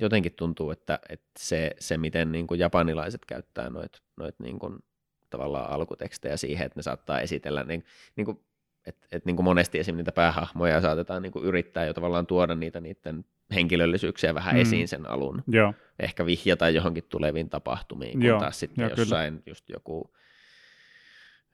Jotenkin 0.00 0.32
tuntuu, 0.34 0.70
että, 0.70 0.98
että 1.08 1.30
se, 1.38 1.70
se, 1.78 1.96
miten 1.96 2.32
niin 2.32 2.46
kuin 2.46 2.60
japanilaiset 2.60 3.24
käyttää 3.24 3.70
noit, 3.70 3.92
noit 4.16 4.34
niin 4.38 4.58
kuin 4.58 4.78
tavallaan 5.32 5.70
alkutekstejä 5.70 6.36
siihen, 6.36 6.66
että 6.66 6.78
ne 6.78 6.82
saattaa 6.82 7.20
esitellä, 7.20 7.64
niin, 7.64 7.84
niin 8.16 8.24
kuin, 8.24 8.40
että, 8.86 9.06
että 9.12 9.26
niin 9.28 9.36
kuin 9.36 9.44
monesti 9.44 9.78
esimerkiksi 9.78 10.02
niitä 10.02 10.12
päähahmoja 10.12 10.80
saatetaan 10.80 11.22
niin 11.22 11.32
kuin 11.32 11.44
yrittää 11.44 11.84
jo 11.84 11.94
tavallaan 11.94 12.26
tuoda 12.26 12.54
niitä 12.54 12.80
niiden 12.80 13.24
henkilöllisyyksiä 13.54 14.34
vähän 14.34 14.54
Mm. 14.54 14.60
esiin 14.60 14.88
sen 14.88 15.10
alun. 15.10 15.42
Joo. 15.48 15.74
Ehkä 15.98 16.26
vihjata 16.26 16.68
johonkin 16.68 17.04
tuleviin 17.08 17.50
tapahtumiin, 17.50 18.12
kun 18.12 18.22
Joo, 18.22 18.40
taas 18.40 18.60
sitten 18.60 18.82
joo, 18.82 18.90
kyllä. 18.90 19.00
jossain 19.02 19.42
just 19.46 19.68
joku, 19.68 20.14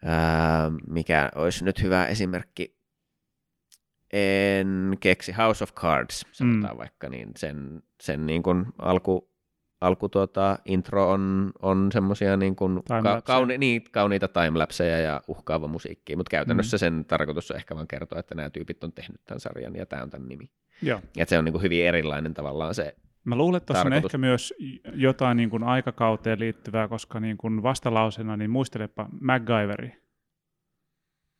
ää, 0.05 0.71
mikä 0.87 1.31
olisi 1.35 1.65
nyt 1.65 1.83
hyvä 1.83 2.07
esimerkki, 2.07 2.79
en 4.13 4.97
keksi 5.01 5.33
House 5.33 5.65
of 5.65 5.75
Cards, 5.75 6.27
sanotaan 6.33 6.75
mm. 6.75 6.79
vaikka, 6.79 7.09
niin 7.09 7.31
sen, 7.37 7.83
sen 8.01 8.27
niin 8.27 8.43
kuin 8.43 8.67
alku, 8.79 9.31
alku 9.81 10.09
tuota, 10.09 10.59
intro 10.65 11.11
on, 11.11 11.53
on 11.63 11.89
semmoisia 11.93 12.37
niin 12.37 12.57
kuin 12.57 12.83
ka, 13.03 13.23
kauni, 13.23 13.59
niin, 13.59 13.85
kauniita 13.93 14.29
timelapseja 14.29 14.99
ja 14.99 15.21
uhkaava 15.29 15.69
musiikki, 15.69 16.17
mutta 16.17 16.31
käytännössä 16.31 16.77
mm. 16.77 16.79
sen 16.79 17.05
tarkoitus 17.05 17.51
on 17.51 17.57
ehkä 17.57 17.75
vaan 17.75 17.89
kertoa, 17.89 18.19
että 18.19 18.35
nämä 18.35 18.51
tyypit 18.51 18.85
on 18.85 18.93
tehnyt 18.93 19.21
tämän 19.27 19.41
sarjan 19.41 19.77
ja 19.77 19.87
tämä 19.87 20.03
on 20.03 20.11
tämän 20.11 20.29
nimi. 20.29 20.51
Joo. 20.83 21.01
Ja 21.17 21.23
että 21.23 21.31
se 21.31 21.39
on 21.39 21.45
niin 21.45 21.53
kuin 21.53 21.63
hyvin 21.63 21.87
erilainen 21.87 22.35
tavallaan 22.35 22.75
se, 22.75 22.95
Mä 23.25 23.37
luulen, 23.37 23.57
että 23.57 23.67
tuossa 23.67 23.87
on 23.87 23.93
ehkä 23.93 24.19
myös 24.19 24.55
jotain 24.95 25.37
niin 25.37 25.51
kuin 25.51 25.63
aikakauteen 25.63 26.41
liittyvää, 26.41 26.89
koska 26.89 27.21
niin 27.21 27.37
kuin 27.37 27.63
vastalauseena, 27.63 28.37
niin 28.37 28.51
muistelepa 28.51 29.09
MacGyveri. 29.21 29.93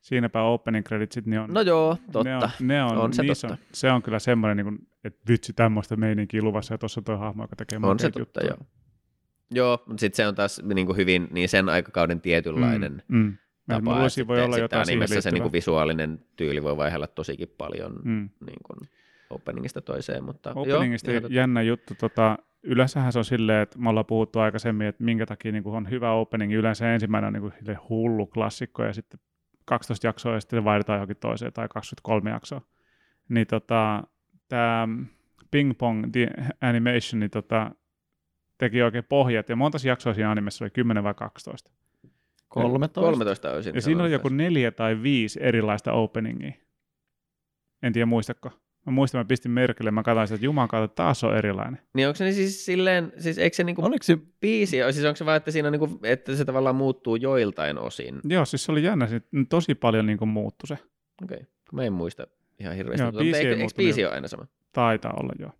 Siinäpä 0.01 0.41
opening 0.43 0.85
creditsit, 0.85 1.25
niin 1.25 1.39
on, 1.39 1.53
no 1.53 1.61
joo, 1.61 1.97
totta. 2.11 2.23
Ne 2.23 2.35
on, 2.35 2.49
ne 2.59 2.83
on, 2.83 2.97
On 2.97 3.13
se 3.13 3.23
totta. 3.23 3.47
On, 3.47 3.57
se 3.73 3.91
on 3.91 4.01
kyllä 4.01 4.19
semmoinen, 4.19 4.57
niin 4.57 4.65
kuin, 4.65 4.88
että 5.03 5.19
vitsi 5.29 5.53
tämmöistä 5.53 5.95
meininkiä 5.95 6.41
luvassa, 6.41 6.73
ja 6.73 6.77
tuossa 6.77 7.01
tuo 7.01 7.17
hahmo, 7.17 7.43
joka 7.43 7.55
tekee 7.55 7.79
On 7.83 7.99
se 7.99 8.11
totta, 8.11 8.45
joo. 8.45 8.57
Joo, 9.51 9.83
mutta 9.85 9.99
sitten 9.99 10.17
se 10.17 10.27
on 10.27 10.35
taas 10.35 10.61
niin 10.63 10.85
kuin 10.85 10.97
hyvin 10.97 11.27
niin 11.31 11.49
sen 11.49 11.69
aikakauden 11.69 12.21
tietynlainen 12.21 13.03
Mm, 13.07 13.17
mm. 13.17 13.37
Mä 13.67 13.75
tapa. 13.75 13.95
luulisin, 13.95 14.21
että 14.21 14.27
voi 14.27 14.35
sitten- 14.37 14.45
olla 14.45 14.55
sitten 14.55 14.63
jotain 14.63 14.81
animessa 14.89 15.21
se 15.21 15.31
niin 15.31 15.41
kuin 15.41 15.51
visuaalinen 15.53 16.25
tyyli 16.35 16.63
voi 16.63 16.77
vaihella 16.77 17.07
tosikin 17.07 17.47
paljon 17.57 17.99
Mm. 18.03 18.29
niin 18.45 18.59
kuin 18.63 18.89
openingista 19.29 19.81
toiseen, 19.81 20.23
mutta 20.23 20.51
Openingista 20.55 21.11
joo, 21.11 21.21
jännä 21.29 21.61
juttu. 21.61 21.93
Tota, 21.99 22.37
yleensähän 22.63 23.11
se 23.13 23.19
on 23.19 23.25
silleen, 23.25 23.61
että 23.61 23.79
me 23.79 23.89
ollaan 23.89 24.05
puhuttu 24.05 24.39
aikaisemmin, 24.39 24.87
että 24.87 25.03
minkä 25.03 25.25
takia 25.25 25.51
niin 25.51 25.63
kuin 25.63 25.75
on 25.75 25.89
hyvä 25.89 26.11
opening. 26.11 26.53
Yleensä 26.53 26.93
ensimmäinen 26.93 27.27
on 27.27 27.33
niin 27.33 27.41
kuin 27.65 27.77
hullu 27.89 28.25
klassikko 28.27 28.83
ja 28.83 28.93
sitten 28.93 29.19
12 29.65 30.07
jaksoa 30.07 30.33
ja 30.33 30.39
sitten 30.41 30.63
vaihdetaan 30.63 30.97
johonkin 30.97 31.17
toiseen 31.17 31.53
tai 31.53 31.67
23 31.73 32.29
jaksoa. 32.29 32.61
Niin 33.29 33.47
tota, 33.47 34.03
tämä 34.49 34.87
Ping 35.51 35.77
Pong 35.77 36.11
The 36.11 36.27
Animation 36.61 37.19
niin 37.19 37.31
tota, 37.31 37.71
teki 38.57 38.81
oikein 38.81 39.03
pohjat 39.09 39.49
ja 39.49 39.55
monta 39.55 39.77
jaksoa 39.85 40.13
siinä 40.13 40.31
animessa 40.31 40.65
oli 40.65 40.69
10 40.69 41.03
vai 41.03 41.13
12. 41.13 41.71
13. 42.47 43.01
13 43.01 43.51
olisin 43.51 43.75
Ja 43.75 43.81
siinä 43.81 44.03
oli 44.03 44.11
joku 44.11 44.29
neljä 44.29 44.71
tai 44.71 45.03
viisi 45.03 45.39
erilaista 45.43 45.93
openingia. 45.93 46.51
En 47.83 47.93
tiedä 47.93 48.05
muistako. 48.05 48.51
Mä 48.85 48.91
muistan, 48.91 49.19
mä 49.19 49.25
pistin 49.25 49.51
merkille, 49.51 49.91
mä 49.91 50.03
katsoin 50.03 50.27
sitä, 50.27 50.35
että 50.35 50.45
juman 50.45 50.67
kautta 50.67 50.95
taas 50.95 51.23
on 51.23 51.37
erilainen. 51.37 51.81
Niin 51.93 52.07
onko 52.07 52.15
se 52.15 52.23
niin 52.23 52.35
siis 52.35 52.65
silleen, 52.65 53.13
siis 53.17 53.37
eikö 53.37 53.55
se 53.55 53.63
niinku 53.63 53.85
Oliko 53.85 54.03
se, 54.03 54.17
biisi, 54.41 54.77
siis 54.91 55.05
onko 55.05 55.15
se 55.15 55.25
vaan, 55.25 55.37
että 55.37 55.51
siinä 55.51 55.67
on 55.67 55.71
niinku, 55.71 55.99
että 56.03 56.35
se 56.35 56.45
tavallaan 56.45 56.75
muuttuu 56.75 57.15
joiltain 57.15 57.77
osin? 57.77 58.19
Joo, 58.23 58.45
siis 58.45 58.65
se 58.65 58.71
oli 58.71 58.83
jännä, 58.83 59.07
se 59.07 59.21
tosi 59.49 59.75
paljon 59.75 60.05
niin 60.05 60.17
kuin 60.17 60.29
muuttui 60.29 60.67
se. 60.67 60.77
Okei, 61.23 61.37
okay. 61.37 61.47
mä 61.71 61.83
en 61.83 61.93
muista 61.93 62.27
ihan 62.59 62.75
hirveästi, 62.75 63.01
Joo, 63.03 63.07
mutta 63.11 63.19
biisi 63.23 63.39
ei 63.39 63.47
eikö, 63.47 63.61
eikö 63.61 63.73
biisi 63.77 64.05
ole 64.05 64.13
aina 64.13 64.27
sama? 64.27 64.45
Taitaa 64.73 65.13
olla 65.19 65.33
joo. 65.39 65.51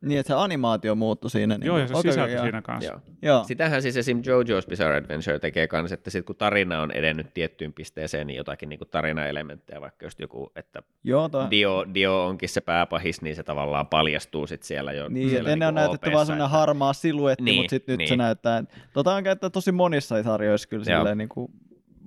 niin 0.00 0.20
että 0.20 0.28
se 0.28 0.34
animaatio 0.34 0.94
muuttui 0.94 1.30
siinä. 1.30 1.58
Niin 1.58 1.66
joo, 1.66 1.78
ja 1.78 1.86
se 1.86 1.94
okei, 1.96 2.12
sisältö 2.12 2.32
joo. 2.32 2.42
siinä 2.42 2.62
kanssa. 2.62 2.90
Joo. 2.92 3.00
Joo. 3.22 3.44
Sitähän 3.44 3.82
siis 3.82 3.96
esim. 3.96 4.18
JoJo's 4.18 4.68
Bizarre 4.68 4.96
Adventure 4.96 5.38
tekee 5.38 5.66
kanssa, 5.66 5.94
että 5.94 6.10
sit 6.10 6.26
kun 6.26 6.36
tarina 6.36 6.82
on 6.82 6.90
edennyt 6.90 7.34
tiettyyn 7.34 7.72
pisteeseen, 7.72 8.26
niin 8.26 8.36
jotakin 8.36 8.68
niin 8.68 8.80
tarinaelementtejä, 8.90 9.80
vaikka 9.80 10.06
just 10.06 10.20
joku, 10.20 10.52
että 10.56 10.82
Joo, 11.04 11.28
toi, 11.28 11.50
Dio, 11.50 11.86
Dio 11.94 12.26
onkin 12.26 12.48
se 12.48 12.60
pääpahis, 12.60 13.22
niin 13.22 13.36
se 13.36 13.42
tavallaan 13.42 13.86
paljastuu 13.86 14.46
sit 14.46 14.62
siellä 14.62 14.92
jo. 14.92 15.08
Niin, 15.08 15.28
siellä 15.30 15.40
että 15.48 15.52
ennen 15.52 15.68
on 15.68 15.74
niinku 15.74 15.88
näytetty 15.88 16.12
vaan 16.12 16.26
sellainen 16.26 16.46
että- 16.46 16.58
harmaa 16.58 16.92
siluetti, 16.92 17.44
Niin, 17.44 17.56
mutta 17.56 17.70
sitten 17.70 17.92
nyt 17.92 17.98
niin. 17.98 18.08
se 18.08 18.16
näyttää. 18.16 18.64
Tota 18.92 19.14
on 19.14 19.24
käytetty 19.24 19.50
tosi 19.50 19.72
monissa 19.72 20.22
sarjoissa 20.22 20.68
kyllä 20.68 20.84
Joo. 20.88 20.98
silleen, 20.98 21.18
niin 21.18 21.28
kuin 21.28 21.52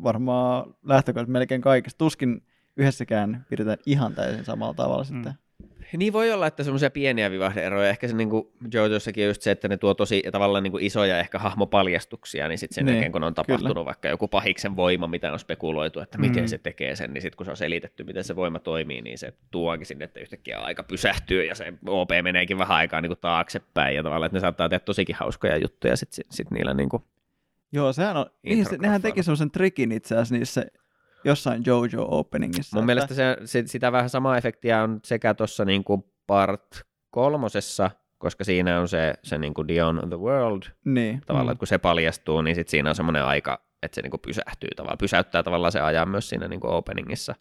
varmaan 0.03 0.75
lähtökohtaisesti 0.83 1.31
melkein 1.31 1.61
kaikissa. 1.61 1.97
Tuskin 1.97 2.41
yhdessäkään 2.77 3.45
pidetään 3.49 3.77
ihan 3.85 4.15
täysin 4.15 4.45
samalla 4.45 4.73
tavalla 4.73 5.03
Mm. 5.03 5.07
sitten. 5.15 5.33
Niin 5.97 6.13
voi 6.13 6.31
olla, 6.31 6.47
että 6.47 6.63
semmoisia 6.63 6.89
pieniä 6.89 7.31
vivahdeeroja. 7.31 7.89
Ehkä 7.89 8.07
se 8.07 8.15
niin 8.15 8.29
kuin 8.29 8.47
JoJossakin 8.73 9.23
on 9.23 9.27
just 9.27 9.41
se, 9.41 9.51
että 9.51 9.67
ne 9.67 9.77
tuo 9.77 9.93
tosi 9.93 10.23
tavallaan 10.31 10.63
niin 10.63 10.71
kuin 10.71 10.83
isoja 10.83 11.19
ehkä 11.19 11.39
hahmopaljastuksia, 11.39 12.47
niin 12.47 12.57
sitten 12.57 12.75
sen 12.75 12.85
Niin, 12.85 12.93
jälkeen, 12.93 13.11
kun 13.11 13.23
on 13.23 13.33
tapahtunut 13.33 13.73
kyllä. 13.75 13.85
vaikka 13.85 14.07
joku 14.07 14.27
pahiksen 14.27 14.75
voima, 14.75 15.07
mitä 15.07 15.33
on 15.33 15.39
spekuloitu, 15.39 15.99
että 15.99 16.17
miten 16.17 16.43
Mm. 16.43 16.47
se 16.47 16.57
tekee 16.57 16.95
sen, 16.95 17.13
niin 17.13 17.21
sitten 17.21 17.37
kun 17.37 17.45
se 17.45 17.51
on 17.51 17.57
selitetty, 17.57 18.03
miten 18.03 18.23
se 18.23 18.35
voima 18.35 18.59
toimii, 18.59 19.01
niin 19.01 19.17
se 19.17 19.33
tuokin 19.51 19.85
sinne, 19.85 20.05
että 20.05 20.19
yhtäkkiä 20.19 20.59
aika 20.59 20.83
pysähtyy 20.83 21.45
ja 21.45 21.55
se 21.55 21.73
OP 21.87 22.09
meneekin 22.23 22.57
vähän 22.57 22.77
aikaa 22.77 23.01
niin 23.01 23.09
kuin 23.09 23.19
taaksepäin 23.21 23.95
ja 23.95 24.03
tavallaan, 24.03 24.25
että 24.27 24.37
ne 24.37 24.41
saattaa 24.41 24.69
tehdä 24.69 24.85
tosikin 24.85 25.15
hauskoja 25.15 25.57
juttuja 25.57 25.95
sitten 25.97 26.15
sit, 26.15 26.27
sit 26.29 26.51
niillä 26.51 26.73
niin 26.73 26.89
kuin, 26.89 27.03
Joo, 27.73 27.93
sehän 27.93 28.17
on, 28.17 28.25
niin, 28.43 28.65
se, 28.65 28.77
nehän 28.77 29.01
teki 29.01 29.23
semmoisen 29.23 29.51
trikin 29.51 29.91
itse 29.91 30.15
asiassa 30.15 30.35
niissä 30.35 30.65
jossain 31.23 31.63
JoJo 31.65 32.05
openingissa. 32.09 32.75
Mun 32.77 32.83
että- 32.83 32.85
mielestä 32.85 33.13
se, 33.13 33.37
se, 33.45 33.63
sitä 33.65 33.91
vähän 33.91 34.09
samaa 34.09 34.37
efektiä 34.37 34.83
on 34.83 34.99
sekä 35.03 35.33
tuossa 35.33 35.65
niin 35.65 35.83
kuin 35.83 36.03
part 36.27 36.81
kolmosessa, 37.09 37.91
koska 38.17 38.43
siinä 38.43 38.79
on 38.79 38.87
se, 38.87 39.13
se 39.23 39.37
niin 39.37 39.53
kuin 39.53 39.67
Dion 39.67 40.01
the 40.09 40.19
World 40.19 40.63
Niin. 40.85 41.21
tavallaan, 41.25 41.47
Mm. 41.47 41.51
että 41.51 41.59
kun 41.59 41.67
se 41.67 41.77
paljastuu, 41.77 42.41
niin 42.41 42.55
sit 42.55 42.67
siinä 42.69 42.89
on 42.89 42.95
semmoinen 42.95 43.25
aika, 43.25 43.65
että 43.83 43.95
se 43.95 44.01
niin 44.01 44.11
kuin 44.11 44.21
pysähtyy 44.21 44.69
tavallaan, 44.75 44.97
pysäyttää 44.97 45.43
tavallaan 45.43 45.71
se 45.71 45.79
ajan 45.79 46.09
myös 46.09 46.29
siinä 46.29 46.47
niin 46.47 46.59
kuin 46.59 46.73
openingissa. 46.73 47.35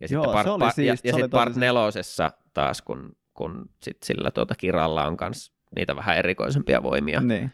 Ja 0.00 0.06
Joo, 0.10 0.22
sitten 0.22 0.32
part, 0.34 0.46
se 0.46 0.50
oli 0.50 0.58
part, 0.60 0.78
ja, 0.78 0.82
siisti, 0.92 1.08
ja 1.08 1.12
se 1.12 1.16
oli 1.16 1.22
sit 1.22 1.30
tosi 1.30 1.44
part 1.44 1.56
nelosessa 1.56 2.30
taas, 2.54 2.82
kun, 2.82 3.16
kun 3.34 3.70
sit 3.82 4.02
sillä 4.02 4.30
tuota 4.30 4.54
kiralla 4.54 5.06
on 5.06 5.16
kans 5.16 5.52
niitä 5.76 5.96
vähän 5.96 6.16
erikoisempia 6.16 6.82
voimia, 6.82 7.20
Niin. 7.20 7.50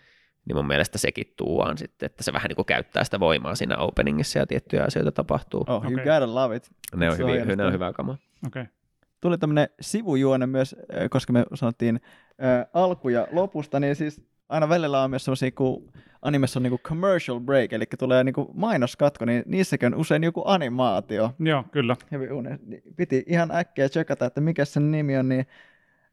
Niin 0.47 0.57
mun 0.57 0.67
mielestä 0.67 0.99
sekin 0.99 1.33
tuuaan 1.37 1.79
sitten, 1.79 2.07
että 2.07 2.23
se 2.23 2.33
vähän 2.33 2.49
niin 2.49 2.57
kuin 2.57 2.67
käyttää 2.67 3.05
sitä 3.05 3.21
voimaa 3.21 3.55
siinä 3.55 3.77
openingissa 3.77 4.39
ja 4.39 4.47
tiettyjä 4.47 4.85
asioita 4.85 5.13
tapahtuu. 5.13 5.61
Oh, 5.61 5.85
you 5.85 5.93
Okei. 5.93 6.05
gotta 6.05 6.35
love 6.35 6.57
it. 6.57 6.71
Ne 6.97 7.11
on, 7.11 7.19
hyvin, 7.19 7.59
ne 7.59 7.65
on 7.65 7.73
hyvää 7.73 7.93
kamaa. 7.93 8.17
Okei. 8.47 8.63
Okay. 8.63 8.73
Tuli 9.21 9.39
tämmöinen 9.39 9.69
sivujuone 9.81 10.47
myös, 10.47 10.77
äh, 10.79 11.09
koska 11.11 11.33
me 11.33 11.45
sanottiin 11.55 12.01
äh, 12.45 12.67
alku 12.73 13.09
ja 13.09 13.29
lopusta, 13.33 13.81
niin 13.81 13.97
siis 13.97 14.23
aina 14.49 14.69
välillä 14.69 15.03
on 15.03 15.11
myös 15.11 15.25
semmoisia, 15.25 15.51
kun 15.51 15.93
animessa 16.23 16.59
on 16.59 16.63
niinku 16.63 16.79
commercial 16.79 17.41
break, 17.41 17.73
eli 17.73 17.85
tulee 17.99 18.25
niinku 18.25 18.51
mainoskatko, 18.55 19.25
niin 19.25 19.43
niissäkin 19.47 19.95
on 19.95 20.01
usein 20.01 20.25
joku 20.25 20.43
animaatio. 20.45 21.31
Joo, 21.39 21.65
kyllä. 21.73 21.97
Hyvin 22.13 22.33
une. 22.33 22.59
niin 22.67 22.83
Piti 22.97 23.25
ihan 23.27 23.51
äkkiä 23.51 23.89
tsekata, 23.89 24.27
että 24.27 24.41
mikä 24.41 24.65
sen 24.65 24.91
nimi 24.91 25.19
on, 25.19 25.29
niin 25.29 25.47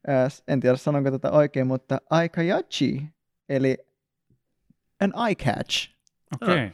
ää, 0.08 0.28
en 0.48 0.60
tiedä 0.60 0.78
sanonko 0.78 1.12
tätä 1.12 1.32
oikein, 1.32 1.68
mutta 1.68 1.98
Aikayachi, 2.10 3.04
eli 3.50 3.78
an 5.04 5.28
eye 5.28 5.36
catch. 5.36 5.90
Okei. 6.42 6.54
Okay. 6.54 6.70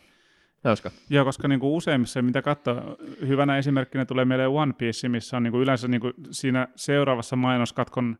Hauska. 0.63 0.91
Joo, 1.09 1.25
koska 1.25 1.47
niinku 1.47 1.77
useimmissa, 1.77 2.21
mitä 2.21 2.41
katsoo, 2.41 2.97
hyvänä 3.27 3.57
esimerkkinä 3.57 4.05
tulee 4.05 4.25
mieleen 4.25 4.49
One 4.49 4.73
Piece, 4.73 5.09
missä 5.09 5.37
on 5.37 5.43
niinku 5.43 5.59
yleensä 5.61 5.87
niinku 5.87 6.11
siinä 6.31 6.67
seuraavassa 6.75 7.35
mainoskatkon, 7.35 8.17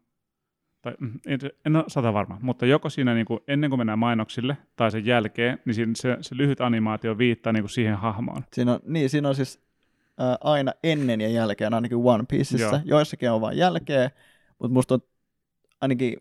tai 0.81 0.93
mm, 0.99 1.19
en, 1.25 1.39
en 1.65 1.75
ole 1.75 1.83
sata 1.87 2.13
varma, 2.13 2.37
mutta 2.41 2.65
joko 2.65 2.89
siinä 2.89 3.13
niinku 3.13 3.43
ennen 3.47 3.69
kuin 3.69 3.79
mennään 3.79 3.99
mainoksille 3.99 4.57
tai 4.75 4.91
sen 4.91 5.05
jälkeen, 5.05 5.59
niin 5.65 5.73
siinä 5.73 5.91
se, 5.95 6.17
se 6.21 6.37
lyhyt 6.37 6.61
animaatio 6.61 7.17
viittaa 7.17 7.53
niinku 7.53 7.67
siihen 7.67 7.95
hahmoon. 7.95 8.43
Siinä 8.53 8.73
on, 8.73 8.79
niin, 8.83 9.09
siinä 9.09 9.29
on 9.29 9.35
siis 9.35 9.61
ää, 10.17 10.37
aina 10.43 10.71
ennen 10.83 11.21
ja 11.21 11.29
jälkeen, 11.29 11.73
ainakin 11.73 11.97
One 11.97 12.23
Pieceissa. 12.27 12.75
Joo. 12.75 12.81
Joissakin 12.85 13.31
on 13.31 13.41
vain 13.41 13.57
jälkeen, 13.57 14.09
mutta 14.59 14.73
musta 14.73 14.93
on 14.93 15.01
ainakin, 15.81 16.17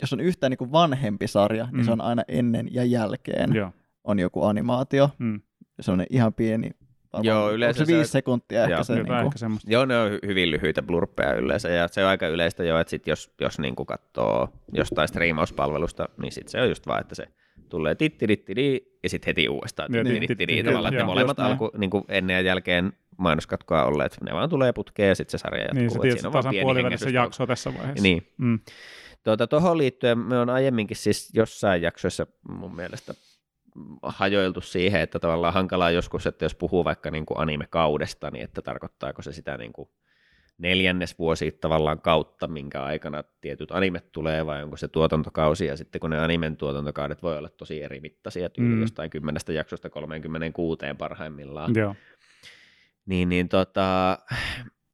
jos 0.00 0.12
on 0.12 0.20
yhtään 0.20 0.50
niin 0.50 0.58
kuin 0.58 0.72
vanhempi 0.72 1.26
sarja, 1.26 1.64
niin 1.64 1.76
Mm. 1.80 1.84
se 1.84 1.92
on 1.92 2.00
aina 2.00 2.22
ennen 2.28 2.68
ja 2.74 2.84
jälkeen 2.84 3.54
Joo. 3.54 3.72
on 4.04 4.18
joku 4.18 4.44
animaatio. 4.44 5.10
Mm. 5.18 5.40
Se 5.80 5.92
on 5.92 6.04
ihan 6.10 6.34
pieni. 6.34 6.70
varmaan- 7.12 7.26
Joo, 7.26 7.42
onko 7.44 7.54
yleensä 7.54 7.78
se 7.78 7.84
se- 7.84 7.96
viisi 7.96 8.10
sekuntia 8.10 8.62
ehkä 8.62 8.74
Joo, 8.74 8.84
se. 8.84 8.94
Niin 8.94 9.06
kuin, 9.06 9.18
ehkä 9.18 9.38
semmoista. 9.38 9.70
Joo, 9.72 9.84
ne 9.84 9.98
on 9.98 10.10
hy- 10.10 10.26
hyvin 10.26 10.50
lyhyitä 10.50 10.82
blurppeja 10.82 11.34
yleensä, 11.34 11.68
ja 11.68 11.88
se 11.88 12.04
on 12.04 12.10
aika 12.10 12.26
yleistä 12.26 12.64
jo, 12.64 12.78
että 12.78 12.90
sit 12.90 13.06
jos, 13.06 13.30
jos 13.40 13.58
niin 13.58 13.76
katsoo 13.86 14.48
jostain 14.72 15.08
striimauspalvelusta, 15.08 16.08
niin 16.22 16.32
sit 16.32 16.48
se 16.48 16.60
on 16.60 16.68
just 16.68 16.86
vaan, 16.86 17.00
että 17.00 17.14
se 17.14 17.24
tulee 17.68 17.94
tittirittiri, 17.94 18.98
ja 19.02 19.08
sitten 19.08 19.26
heti 19.26 19.48
uudestaan 19.48 19.92
tittirittiri, 19.92 20.62
tavallaan, 20.64 20.94
että 20.94 21.04
molemmat 21.06 21.40
alku, 21.40 21.70
niin 21.78 21.90
kuin 21.90 22.04
ennen 22.08 22.34
ja 22.34 22.40
jälkeen 22.40 22.92
mainoskatkoa 23.18 23.84
olleet, 23.84 24.16
ne 24.24 24.32
vaan 24.32 24.50
tulee 24.50 24.72
putkeen, 24.72 25.08
ja 25.08 25.14
sitten 25.14 25.38
se 25.38 25.42
sarja 25.42 25.62
jatkuu. 25.62 25.78
Niin, 25.80 25.90
siinä 25.90 26.08
on 26.10 26.16
että 26.16 26.22
vaan 26.32 26.32
tasan 26.32 26.50
pieni 26.50 26.64
puolivälissä 26.64 27.10
jaksoa 27.10 27.46
tässä 27.46 27.74
vaiheessa. 27.74 28.02
Niin, 28.02 28.22
Mm. 28.38 28.58
Tuota, 29.24 29.46
tuohon 29.46 29.78
liittyen 29.78 30.18
me 30.18 30.38
on 30.38 30.50
aiemminkin 30.50 30.96
siis 30.96 31.30
jossain 31.34 31.82
jaksoissa 31.82 32.26
mun 32.48 32.76
mielestä 32.76 33.14
hajoiltu 34.02 34.60
siihen, 34.60 35.00
että 35.00 35.18
tavallaan 35.18 35.54
hankalaa 35.54 35.90
joskus, 35.90 36.26
että 36.26 36.44
jos 36.44 36.54
puhuu 36.54 36.84
vaikka 36.84 37.10
niin 37.10 37.26
kuin 37.26 37.38
anime-kaudesta, 37.38 38.30
niin 38.30 38.44
että 38.44 38.62
tarkoittaako 38.62 39.22
se 39.22 39.32
sitä 39.32 39.56
niin 39.58 39.72
kuin 39.72 39.88
neljännesvuosi 40.58 41.52
tavallaan 41.52 42.00
kautta, 42.00 42.48
minkä 42.48 42.82
aikana 42.82 43.24
tietyt 43.40 43.70
animet 43.72 44.12
tulee, 44.12 44.46
vai 44.46 44.62
onko 44.62 44.76
se 44.76 44.88
tuotantokausi, 44.88 45.66
ja 45.66 45.76
sitten 45.76 46.00
kun 46.00 46.10
ne 46.10 46.18
animen 46.18 46.56
tuotantokaudet 46.56 47.22
voi 47.22 47.38
olla 47.38 47.48
tosi 47.48 47.82
eri 47.82 48.00
mittaisia, 48.00 48.50
tyyli 48.50 48.74
Mm. 48.74 48.80
jostain 48.80 49.10
kymmenestä 49.10 49.52
jaksosta 49.52 49.90
36 49.90 50.78
parhaimmillaan, 50.98 51.74
Joo. 51.74 51.94
niin, 53.06 53.28
niin 53.28 53.48
tota, 53.48 54.18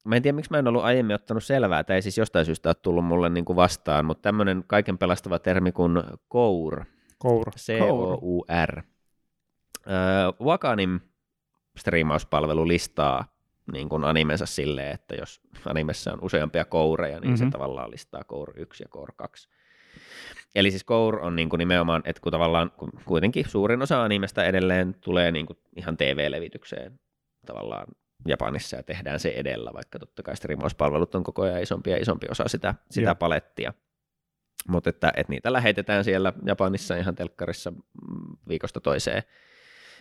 mä 0.07 0.17
en 0.17 0.23
tiedä, 0.23 0.37
miksi 0.37 0.51
mä 0.51 0.59
en 0.59 0.69
ollut 0.69 0.85
aiemmin 0.85 1.15
ottanut 1.15 1.45
selvää, 1.45 1.85
tai 1.85 1.97
ei 1.97 2.03
siis 2.03 2.19
jostain 2.19 2.47
syystä 2.47 2.69
ole 2.69 2.77
tullut 2.83 3.05
mulle 3.05 3.29
niin 3.29 3.45
kuin 3.45 3.57
vastaan, 3.57 4.05
mutta 4.05 4.23
tämmöinen 4.23 4.65
kaiken 4.67 4.99
pelastava 4.99 5.39
termi 5.39 5.73
kuin 5.73 6.03
kour, 6.29 6.85
Koura. 7.19 7.53
C-O-U-R. 7.57 8.83
Öö, 9.87 9.95
Wakanim 10.47 11.01
striimauspalvelu 11.79 12.69
listaa 12.69 13.25
niin 13.73 13.89
kuin 13.89 14.05
animensa 14.05 14.47
silleen, 14.47 14.95
että 14.95 15.15
jos 15.15 15.41
animessa 15.67 16.13
on 16.13 16.19
useampia 16.23 16.65
koureja, 16.65 17.21
niin 17.21 17.23
mm-hmm. 17.23 17.37
se 17.37 17.45
Mhm. 17.45 17.53
tavallaan 17.53 17.91
listaa 17.91 18.25
Core 18.25 18.53
1 18.57 18.83
ja 18.85 18.89
Core 18.89 19.13
2. 19.17 19.49
Eli 20.55 20.71
siis 20.71 20.85
Core 20.85 21.21
on 21.21 21.37
niin 21.37 21.49
kuin 21.49 21.59
nimenomaan, 21.59 22.03
että 22.05 22.23
kun 22.23 22.33
tavallaan 22.33 22.71
kun 22.71 22.91
kuitenkin 23.05 23.49
suurin 23.49 23.83
osa 23.83 24.03
animesta 24.05 24.45
edelleen 24.45 24.95
tulee 25.01 25.33
niin 25.33 25.47
kuin 25.47 25.59
ihan 25.77 25.97
TV-levitykseen 25.97 27.01
tavallaan 27.47 27.87
Japanissa 28.27 28.77
ja 28.77 28.83
tehdään 28.83 29.21
se 29.21 29.29
edellä, 29.29 29.71
vaikka 29.75 29.99
totta 29.99 30.23
kai 30.23 30.37
striimauspalvelut 30.37 31.15
on 31.15 31.25
koko 31.25 31.43
ajan 31.43 31.63
isompi 31.63 31.91
ja 31.91 31.97
isompi 31.97 32.27
osa 32.31 32.49
sitä, 32.49 32.75
sitä 32.91 33.09
Joo. 33.09 33.15
palettia. 33.15 33.73
Mutta 34.69 34.91
että, 34.91 35.13
että 35.17 35.33
niitä 35.33 35.53
lähetetään 35.53 36.05
siellä 36.05 36.33
Japanissa 36.47 36.97
ihan 36.97 37.15
telkkarissa 37.15 37.71
mm, 37.71 38.37
viikosta 38.49 38.81
toiseen, 38.81 39.23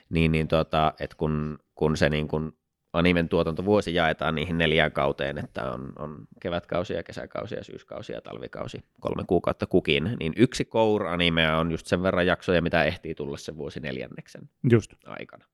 niin, 0.09 0.31
niin 0.31 0.47
tota, 0.47 0.93
että 0.99 1.15
kun, 1.17 1.59
kun 1.75 1.97
se 1.97 2.09
niin 2.09 2.27
kun 2.27 2.57
animen 2.93 3.29
tuotantovuosi 3.29 3.93
jaetaan 3.93 4.35
niihin 4.35 4.57
neljään 4.57 4.91
kauteen, 4.91 5.37
että 5.37 5.71
on, 5.71 5.93
on 5.99 6.27
kevätkausi 6.39 6.93
ja 6.93 7.03
kesäkausi 7.03 7.55
ja 7.55 7.63
syyskausi 7.63 8.13
ja 8.13 8.21
talvikausi, 8.21 8.83
kolme 8.99 9.23
kuukautta 9.27 9.65
kukin, 9.67 10.15
niin 10.19 10.33
yksi 10.35 10.63
Core-animea 10.63 11.57
on 11.59 11.71
just 11.71 11.85
sen 11.85 12.03
verran 12.03 12.27
jaksoja, 12.27 12.61
mitä 12.61 12.83
ehtii 12.83 13.15
tulla 13.15 13.37
sen 13.37 13.57
vuosi 13.57 13.79
neljänneksen 13.79 14.49
Just. 14.71 14.93
aikana. 15.05 15.45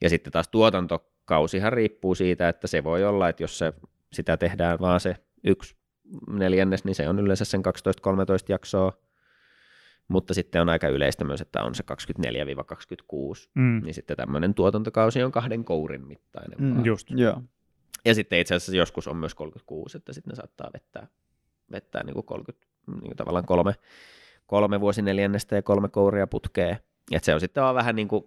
Ja 0.00 0.10
sitten 0.10 0.32
taas 0.32 0.48
tuotantokausihan 1.26 1.72
riippuu 1.72 2.14
siitä, 2.14 2.48
että 2.48 2.66
se 2.66 2.84
voi 2.84 3.04
olla, 3.04 3.28
että 3.28 3.42
jos 3.42 3.58
se, 3.58 3.72
sitä 4.12 4.36
tehdään 4.36 4.78
vaan 4.80 5.00
se 5.00 5.16
yksi 5.44 5.76
neljännes, 6.30 6.84
niin 6.84 6.94
se 6.94 7.08
on 7.08 7.18
yleensä 7.18 7.44
sen 7.44 7.60
12-13 7.60 7.62
jaksoa, 8.48 8.92
mutta 10.08 10.34
sitten 10.34 10.62
on 10.62 10.68
aika 10.68 10.88
yleistä 10.88 11.24
myös, 11.24 11.40
että 11.40 11.62
on 11.62 11.74
se 11.74 11.84
24-26, 11.84 13.48
Mm. 13.54 13.80
niin 13.84 13.94
sitten 13.94 14.16
tämmöinen 14.16 14.54
tuotantokausi 14.54 15.22
on 15.22 15.32
kahden 15.32 15.64
kourin 15.64 16.06
mittainen. 16.06 16.58
Mm, 16.60 16.74
vaan. 16.74 16.84
Just. 16.84 17.10
Joo. 17.10 17.42
Ja 18.04 18.14
sitten 18.14 18.38
itse 18.38 18.54
asiassa 18.54 18.76
joskus 18.76 19.08
on 19.08 19.16
myös 19.16 19.34
36, 19.34 19.96
että 19.96 20.12
sitten 20.12 20.30
ne 20.30 20.36
saattaa 20.36 20.70
vettää, 20.74 21.06
vettää 21.72 22.02
niin 22.04 22.14
kuin 22.14 22.26
30, 22.26 22.66
niin 22.86 23.00
kuin 23.00 23.16
tavallaan 23.16 23.46
kolme, 23.46 23.74
kolme 24.46 24.80
vuosineljännestä 24.80 25.56
ja 25.56 25.62
kolme 25.62 25.88
kouria 25.88 26.26
putkeen. 26.26 26.76
Et 27.12 27.24
se 27.24 27.34
on 27.34 27.40
sitten 27.40 27.62
vaan 27.62 27.74
vähän 27.74 27.96
niin 27.96 28.08
kuin 28.08 28.24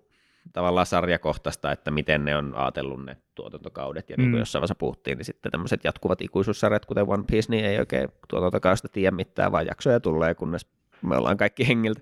tavallaan 0.53 0.85
sarjakohtaista, 0.85 1.71
että 1.71 1.91
miten 1.91 2.25
ne 2.25 2.35
on 2.37 2.55
ajatellut 2.55 3.05
ne 3.05 3.17
tuotantokaudet. 3.35 4.09
Ja 4.09 4.15
niin 4.17 4.25
kuin 4.29 4.35
Mm. 4.35 4.39
jossain 4.39 4.61
vaiheessa 4.61 4.75
puhuttiin, 4.75 5.17
niin 5.17 5.25
sitten 5.25 5.51
tämmöiset 5.51 5.83
jatkuvat 5.83 6.21
ikuisuussarjat, 6.21 6.85
kuten 6.85 7.05
One 7.09 7.23
Piece, 7.31 7.51
niin 7.51 7.65
ei 7.65 7.79
oikein 7.79 8.09
tuotantokaudesta 8.27 8.87
tiedä 8.87 9.11
mitään, 9.15 9.51
vaan 9.51 9.65
jaksoja 9.65 9.99
tulee, 9.99 10.35
kunnes 10.35 10.67
me 11.01 11.17
ollaan 11.17 11.37
kaikki 11.37 11.67
hengiltä. 11.67 12.01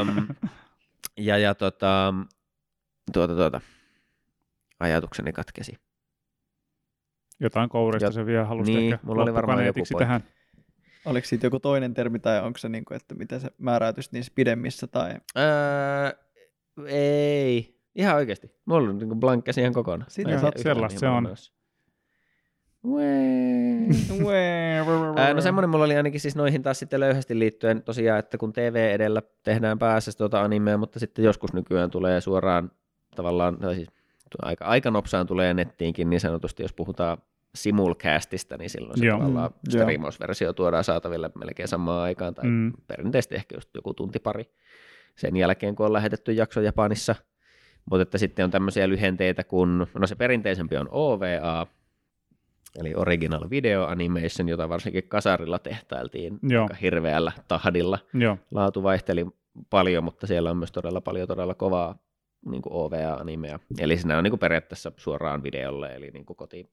Öm, 0.00 0.26
ja 1.16 1.38
ja 1.38 1.54
tota, 1.54 2.14
tuota, 3.12 3.34
tuota, 3.34 3.60
ajatukseni 4.80 5.32
katkesi. 5.32 5.74
Jotain 7.40 7.68
kourista 7.68 8.06
Ja- 8.06 8.12
se 8.12 8.26
vielä 8.26 8.44
halusi 8.44 8.74
niin, 8.74 8.92
ehkä 8.94 9.06
mulla 9.06 9.22
oli 9.22 9.34
varmaan 9.34 9.66
joku 9.66 9.74
pointti. 9.78 9.94
tähän. 9.98 10.24
Oliko 11.04 11.26
siitä 11.26 11.46
joku 11.46 11.60
toinen 11.60 11.94
termi 11.94 12.18
tai 12.18 12.40
onko 12.42 12.58
se, 12.58 12.68
niin 12.68 12.84
kuin, 12.84 12.96
että 12.96 13.14
miten 13.14 13.40
se 13.40 13.50
määräytyisi 13.58 14.08
niissä 14.12 14.32
pidemmissä? 14.34 14.86
Tai... 14.86 15.14
Öö, 15.38 16.23
ei, 16.86 17.78
ihan 17.94 18.16
oikeasti. 18.16 18.50
Mulla 18.64 18.90
on 18.90 18.98
niin 18.98 19.20
blankkäsi 19.20 19.60
ihan 19.60 19.72
kokonaan. 19.72 20.10
Tiedä 20.14 20.34
yhtään, 20.34 20.52
sellaista 20.62 20.86
mihin 20.88 21.00
se 21.00 21.08
on. 21.08 21.24
no 25.34 25.40
semmoinen 25.40 25.70
mulla 25.70 25.84
oli 25.84 25.96
ainakin 25.96 26.20
siis 26.20 26.36
noihin 26.36 26.62
taas 26.62 26.78
sitten 26.78 27.00
löyhästi 27.00 27.38
liittyen 27.38 27.82
tosiaan, 27.82 28.18
että 28.18 28.38
kun 28.38 28.52
TV 28.52 28.90
edellä 28.94 29.22
tehdään 29.42 29.78
pääasiassa 29.78 30.18
tuota 30.18 30.42
animea, 30.42 30.78
mutta 30.78 30.98
sitten 30.98 31.24
joskus 31.24 31.52
nykyään 31.52 31.90
tulee 31.90 32.20
suoraan 32.20 32.70
tavallaan, 33.16 33.58
tai 33.58 33.74
siis 33.74 33.88
aika, 34.42 34.64
aika 34.64 34.90
nopsaan 34.90 35.26
tulee 35.26 35.54
nettiinkin 35.54 36.10
niin 36.10 36.20
sanotusti, 36.20 36.62
jos 36.62 36.72
puhutaan 36.72 37.18
simulcastista, 37.54 38.56
niin 38.56 38.70
silloin 38.70 38.98
se 38.98 39.06
Joo. 39.06 39.18
tavallaan 39.18 39.50
Mm, 39.50 39.70
striimausversio 39.70 40.52
tuodaan 40.52 40.84
saataville 40.84 41.30
melkein 41.38 41.68
samaan 41.68 42.02
aikaan, 42.02 42.34
tai 42.34 42.44
Mm. 42.46 42.72
perinteisesti 42.86 43.34
ehkä 43.34 43.56
just 43.56 43.68
joku 43.74 43.94
tunti 43.94 44.18
pari 44.18 44.50
sen 45.16 45.36
jälkeen, 45.36 45.74
kun 45.74 45.86
on 45.86 45.92
lähetetty 45.92 46.32
jakso 46.32 46.60
Japanissa. 46.60 47.14
Mutta 47.90 48.02
että 48.02 48.18
sitten 48.18 48.44
on 48.44 48.50
tämmöisiä 48.50 48.88
lyhenteitä 48.88 49.44
kuin, 49.44 49.78
no 49.78 50.06
se 50.06 50.14
perinteisempi 50.14 50.76
on 50.76 50.88
OVA, 50.90 51.66
eli 52.78 52.94
Original 52.94 53.50
Video 53.50 53.86
Animation, 53.86 54.48
jota 54.48 54.68
varsinkin 54.68 55.08
kasarilla 55.08 55.58
tehtailtiin 55.58 56.38
Joo. 56.42 56.62
aika 56.62 56.74
hirveällä 56.74 57.32
tahdilla. 57.48 57.98
Joo. 58.14 58.38
Laatu 58.50 58.82
vaihteli 58.82 59.26
paljon, 59.70 60.04
mutta 60.04 60.26
siellä 60.26 60.50
on 60.50 60.56
myös 60.56 60.72
todella 60.72 61.00
paljon 61.00 61.28
todella 61.28 61.54
kovaa 61.54 61.98
niin 62.50 62.62
OVA-animea. 62.70 63.58
Eli 63.78 63.96
siinä 63.96 64.18
on 64.18 64.24
niin 64.24 64.30
kuin 64.30 64.40
periaatteessa 64.40 64.92
suoraan 64.96 65.42
videolle, 65.42 65.94
eli 65.94 66.10
niin 66.10 66.26
kuin 66.26 66.36
koti, 66.36 66.70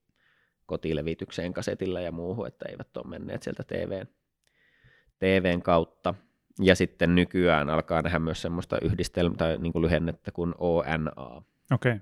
kotilevitykseen 0.66 1.54
kasetilla 1.54 2.02
ja 2.02 2.12
muuhun, 2.12 2.48
että 2.48 2.66
eivät 2.70 2.98
ole 2.98 3.08
menneet 3.08 3.44
sieltä 3.44 3.64
TVn, 3.64 4.08
TVn 5.20 5.62
kautta. 5.62 6.14
Ja 6.60 6.76
sitten 6.76 7.16
nykyään 7.16 7.70
alkaa 7.70 8.02
nähdä 8.02 8.20
myös 8.20 8.42
semmoista 8.42 8.78
yhdistelmää 8.82 9.38
tai 9.38 9.58
niin 9.58 9.74
kuin 9.74 9.82
lyhennettä 9.82 10.32
kuin 10.32 10.54
ONA, 10.58 11.12
Okei. 11.72 11.92
Okay. 11.92 12.00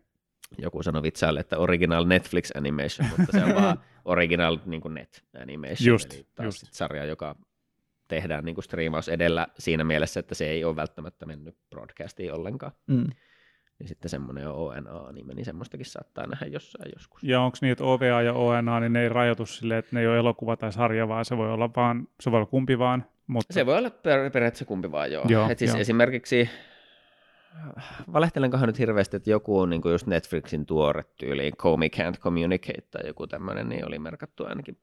joku 0.58 0.84
sanoi 0.84 1.04
vitsaille, 1.04 1.40
että 1.40 1.58
original 1.58 2.06
Netflix 2.06 2.52
animation, 2.56 3.10
mutta 3.18 3.32
se 3.32 3.44
on 3.44 3.56
vaan 3.56 3.80
original 4.06 4.58
niin 4.66 4.82
kuin 4.82 4.94
net 4.94 5.24
animation, 5.42 5.88
Just, 5.88 6.14
eli 6.14 6.26
taas 6.36 6.46
just. 6.46 6.60
sit 6.60 6.74
sarja, 6.74 7.06
joka 7.06 7.36
tehdään 8.08 8.46
niin 8.46 8.56
kuin 8.56 8.64
striimaus 8.64 9.10
edellä 9.10 9.48
siinä 9.58 9.84
mielessä, 9.84 10.20
että 10.20 10.36
se 10.36 10.50
ei 10.50 10.64
ole 10.64 10.76
välttämättä 10.76 11.26
mennyt 11.26 11.56
broadcastiin 11.70 12.34
ollenkaan. 12.34 12.72
Mm. 12.88 13.08
Ja 13.80 13.88
sitten 13.88 14.10
semmoinen 14.10 14.48
ONA-anime, 14.48 15.34
niin 15.34 15.46
semmoistakin 15.46 15.86
saattaa 15.86 16.28
nähdä 16.28 16.46
jossain 16.46 16.92
joskus. 16.96 17.24
Ja 17.24 17.42
onko 17.42 17.58
niin, 17.62 17.72
että 17.72 17.84
OVA 17.84 18.22
ja 18.22 18.34
ONA, 18.34 18.80
niin 18.80 18.94
ne 18.94 19.04
ei 19.04 19.10
rajoitu 19.10 19.46
silleen, 19.46 19.80
että 19.80 19.96
ne 19.96 20.02
ei 20.02 20.08
ole 20.08 20.18
elokuva 20.18 20.58
tai 20.58 20.74
sarja, 20.74 21.08
vaan 21.08 21.26
se 21.26 21.38
voi 21.38 21.52
olla 21.52 21.70
vaan, 21.76 22.08
se 22.20 22.32
voi 22.32 22.38
olla 22.38 22.46
kumpi 22.46 22.80
vaan. 22.80 23.06
Mutta 23.30 23.53
Se 23.53 23.65
voi 23.65 23.77
olla 23.77 23.89
per, 23.89 24.31
periaatteessa 24.31 24.65
kumpi 24.65 24.91
vaan, 24.91 25.11
joo. 25.11 25.26
Joo, 25.27 25.49
Et 25.49 25.60
siis 25.60 25.72
joo. 25.72 25.80
esimerkiksi, 25.80 26.49
valehtelenkohan 28.14 28.68
nyt 28.68 28.80
hirveästi, 28.80 29.18
että 29.18 29.30
joku 29.30 29.60
on 29.60 29.69
niin 29.69 29.81
just 29.91 30.07
Netflixin 30.07 30.65
tuore 30.65 31.03
tyyliin, 31.18 31.57
Comey 31.57 31.89
Can't 31.95 32.18
Communicate 32.19 32.81
tai 32.91 33.07
joku 33.07 33.27
tämmöinen, 33.27 33.69
niin 33.69 33.88
oli 33.88 33.99
merkattu 33.99 34.45
ainakin 34.45 34.77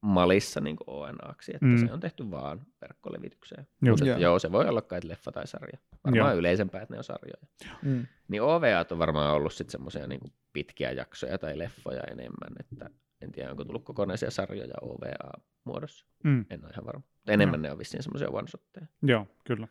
Malissa 0.00 0.60
niin 0.60 0.76
ONAksi, 0.86 1.52
että 1.54 1.66
Mm. 1.66 1.76
se 1.86 1.92
on 1.92 2.00
tehty 2.00 2.30
vaan 2.30 2.66
verkkolevitykseen. 2.80 3.66
Mutta 3.80 4.04
Joo. 4.04 4.18
joo, 4.18 4.38
se 4.38 4.52
voi 4.52 4.68
olla 4.68 4.82
kai 4.82 5.00
leffa 5.04 5.32
tai 5.32 5.46
sarja. 5.46 5.78
Varmaan 6.04 6.30
Joo. 6.30 6.38
yleisempää, 6.38 6.82
että 6.82 6.94
ne 6.94 6.98
on 6.98 7.04
sarjoja. 7.04 7.46
Mm. 7.82 8.06
Niin 8.28 8.42
OVA 8.42 8.84
on 8.90 8.98
varmaan 8.98 9.34
ollut 9.34 9.52
sitten 9.52 9.72
semmoisia 9.72 10.06
niin 10.06 10.20
pitkiä 10.52 10.90
jaksoja 10.92 11.38
tai 11.38 11.58
leffoja 11.58 12.02
enemmän, 12.10 12.52
että 12.60 12.90
en 13.20 13.32
tiedä, 13.32 13.50
onko 13.50 13.64
tullut 13.64 13.84
kokonaisia 13.84 14.30
sarjoja 14.30 14.74
OVA-muodossa. 14.82 16.06
mm, 16.24 16.44
En 16.50 16.64
ole 16.64 16.70
ihan 16.72 16.86
varma. 16.86 17.02
Mutta 17.24 17.32
enemmän 17.32 17.62
ne 17.62 17.72
on 17.72 17.78
vissiin 17.78 18.02
semmoisia 18.02 18.28
one-shotteja. 18.28 18.86
joo, 19.02 19.26
kyllä. 19.44 19.68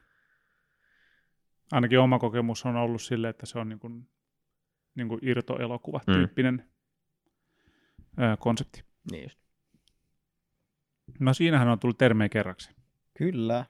Ainakin 1.72 2.00
oma 2.00 2.20
kokemus 2.20 2.66
on 2.66 2.76
ollut 2.76 3.02
sille, 3.02 3.30
että 3.30 3.46
se 3.46 3.60
on 3.60 3.70
niin 3.70 3.80
kuin, 3.80 4.10
niin 4.96 5.08
kuin 5.08 5.20
irtoelokuva-tyyppinen 5.22 6.64
mm. 8.18 8.24
konsepti. 8.40 8.84
Niin 9.12 9.24
just. 9.24 9.40
No 11.20 11.34
siinähän 11.34 11.68
on 11.68 11.80
tullut 11.80 11.98
termejä 11.98 12.30
kerraksi. 12.30 12.72
Kyllä. 13.18 13.66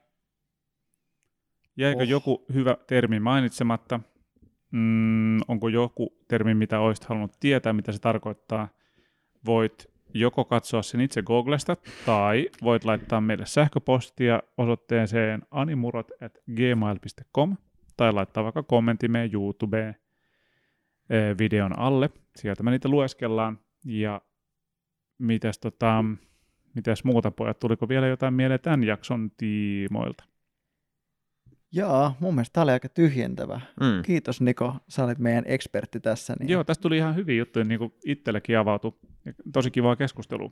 Jäikö 1.77 2.03
oh. 2.03 2.09
joku 2.09 2.45
hyvä 2.53 2.77
termi 2.87 3.19
mainitsematta? 3.19 3.99
Mm, 4.71 5.37
onko 5.47 5.67
joku 5.67 6.17
termi, 6.27 6.53
mitä 6.53 6.79
olisit 6.79 7.05
halunnut 7.05 7.39
tietää, 7.39 7.73
mitä 7.73 7.91
se 7.91 7.99
tarkoittaa? 7.99 8.69
Voit 9.45 9.92
joko 10.13 10.45
katsoa 10.45 10.81
sen 10.81 11.01
itse 11.01 11.21
Googlesta, 11.21 11.77
tai 12.05 12.49
voit 12.63 12.85
laittaa 12.85 13.21
meille 13.21 13.45
sähköpostia 13.45 14.41
osoitteeseen 14.57 15.41
animurot.gmail.com, 15.51 17.57
tai 17.97 18.13
laittaa 18.13 18.43
vaikka 18.43 18.63
kommentti 18.63 19.07
meidän 19.07 19.33
YouTubeen 19.33 19.95
eh, 21.09 21.37
videon 21.37 21.79
alle. 21.79 22.09
Sieltä 22.35 22.63
me 22.63 22.71
niitä 22.71 22.89
lueskellaan. 22.89 23.59
Ja 23.85 24.21
mitäs, 25.17 25.59
tota, 25.59 26.05
mitäs 26.75 27.03
muuta 27.03 27.31
pojat, 27.31 27.59
tuliko 27.59 27.89
vielä 27.89 28.07
jotain 28.07 28.33
mieleen 28.33 28.59
tämän 28.59 28.83
jakson 28.83 29.31
tiimoilta? 29.37 30.23
Jaa, 31.75 32.15
mun 32.19 32.35
mielestä 32.35 32.53
tämä 32.53 32.63
oli 32.63 32.71
aika 32.71 32.89
tyhjentävä. 32.89 33.61
Mm. 33.79 34.03
Kiitos 34.05 34.41
Niko, 34.41 34.75
sä 34.87 35.03
olit 35.03 35.19
meidän 35.19 35.43
ekspertti 35.47 35.99
tässä. 35.99 36.35
Niin... 36.39 36.49
Joo, 36.49 36.63
tästä 36.63 36.81
tuli 36.81 36.97
ihan 36.97 37.15
hyviä 37.15 37.35
juttuja, 37.35 37.65
niin 37.65 37.79
kuin 37.79 37.93
itsellekin 38.05 38.57
avautui. 38.57 38.91
Ja 39.25 39.33
Tosi 39.53 39.71
kivaa 39.71 39.95
keskustelua. 39.95 40.51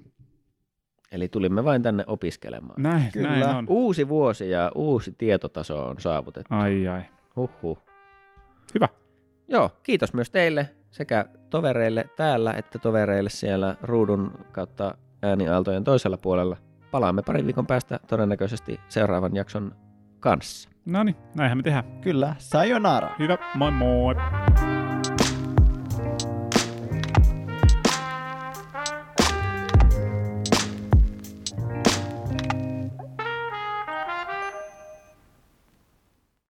Eli 1.12 1.28
tulimme 1.28 1.64
vain 1.64 1.82
tänne 1.82 2.04
opiskelemaan. 2.08 2.84
Näin, 2.84 3.12
Kyllä. 3.14 3.30
näin 3.30 3.56
on. 3.56 3.66
Uusi 3.70 4.08
vuosi 4.08 4.50
ja 4.50 4.72
uusi 4.76 5.12
tietotaso 5.18 5.86
on 5.86 6.00
saavutettu. 6.00 6.56
Ai 6.56 6.88
ai. 6.88 7.02
Huhhuh. 7.36 7.78
Hyvä. 8.74 8.88
Joo, 9.48 9.70
kiitos 9.84 10.14
myös 10.14 10.30
teille 10.30 10.70
sekä 10.92 11.26
tovereille 11.50 12.10
täällä 12.18 12.54
että 12.54 12.80
tovereille 12.80 13.30
siellä 13.30 13.76
ruudun 13.82 14.32
kautta 14.52 14.98
ääniaaltojen 15.22 15.84
toisella 15.84 16.18
puolella. 16.18 16.58
Palaamme 16.92 17.22
parin 17.22 17.46
viikon 17.46 17.68
päästä 17.68 18.00
todennäköisesti 18.08 18.80
seuraavan 18.90 19.36
jakson 19.36 19.76
kanssa. 20.20 20.70
No 20.86 21.04
niin, 21.04 21.16
näinhän 21.36 21.58
me 21.58 21.64
tehdään. 21.64 22.02
Kyllä, 22.02 22.36
sayonara. 22.38 23.10
Hyvä, 23.20 23.38
moi 23.56 23.72
moi. 23.72 24.16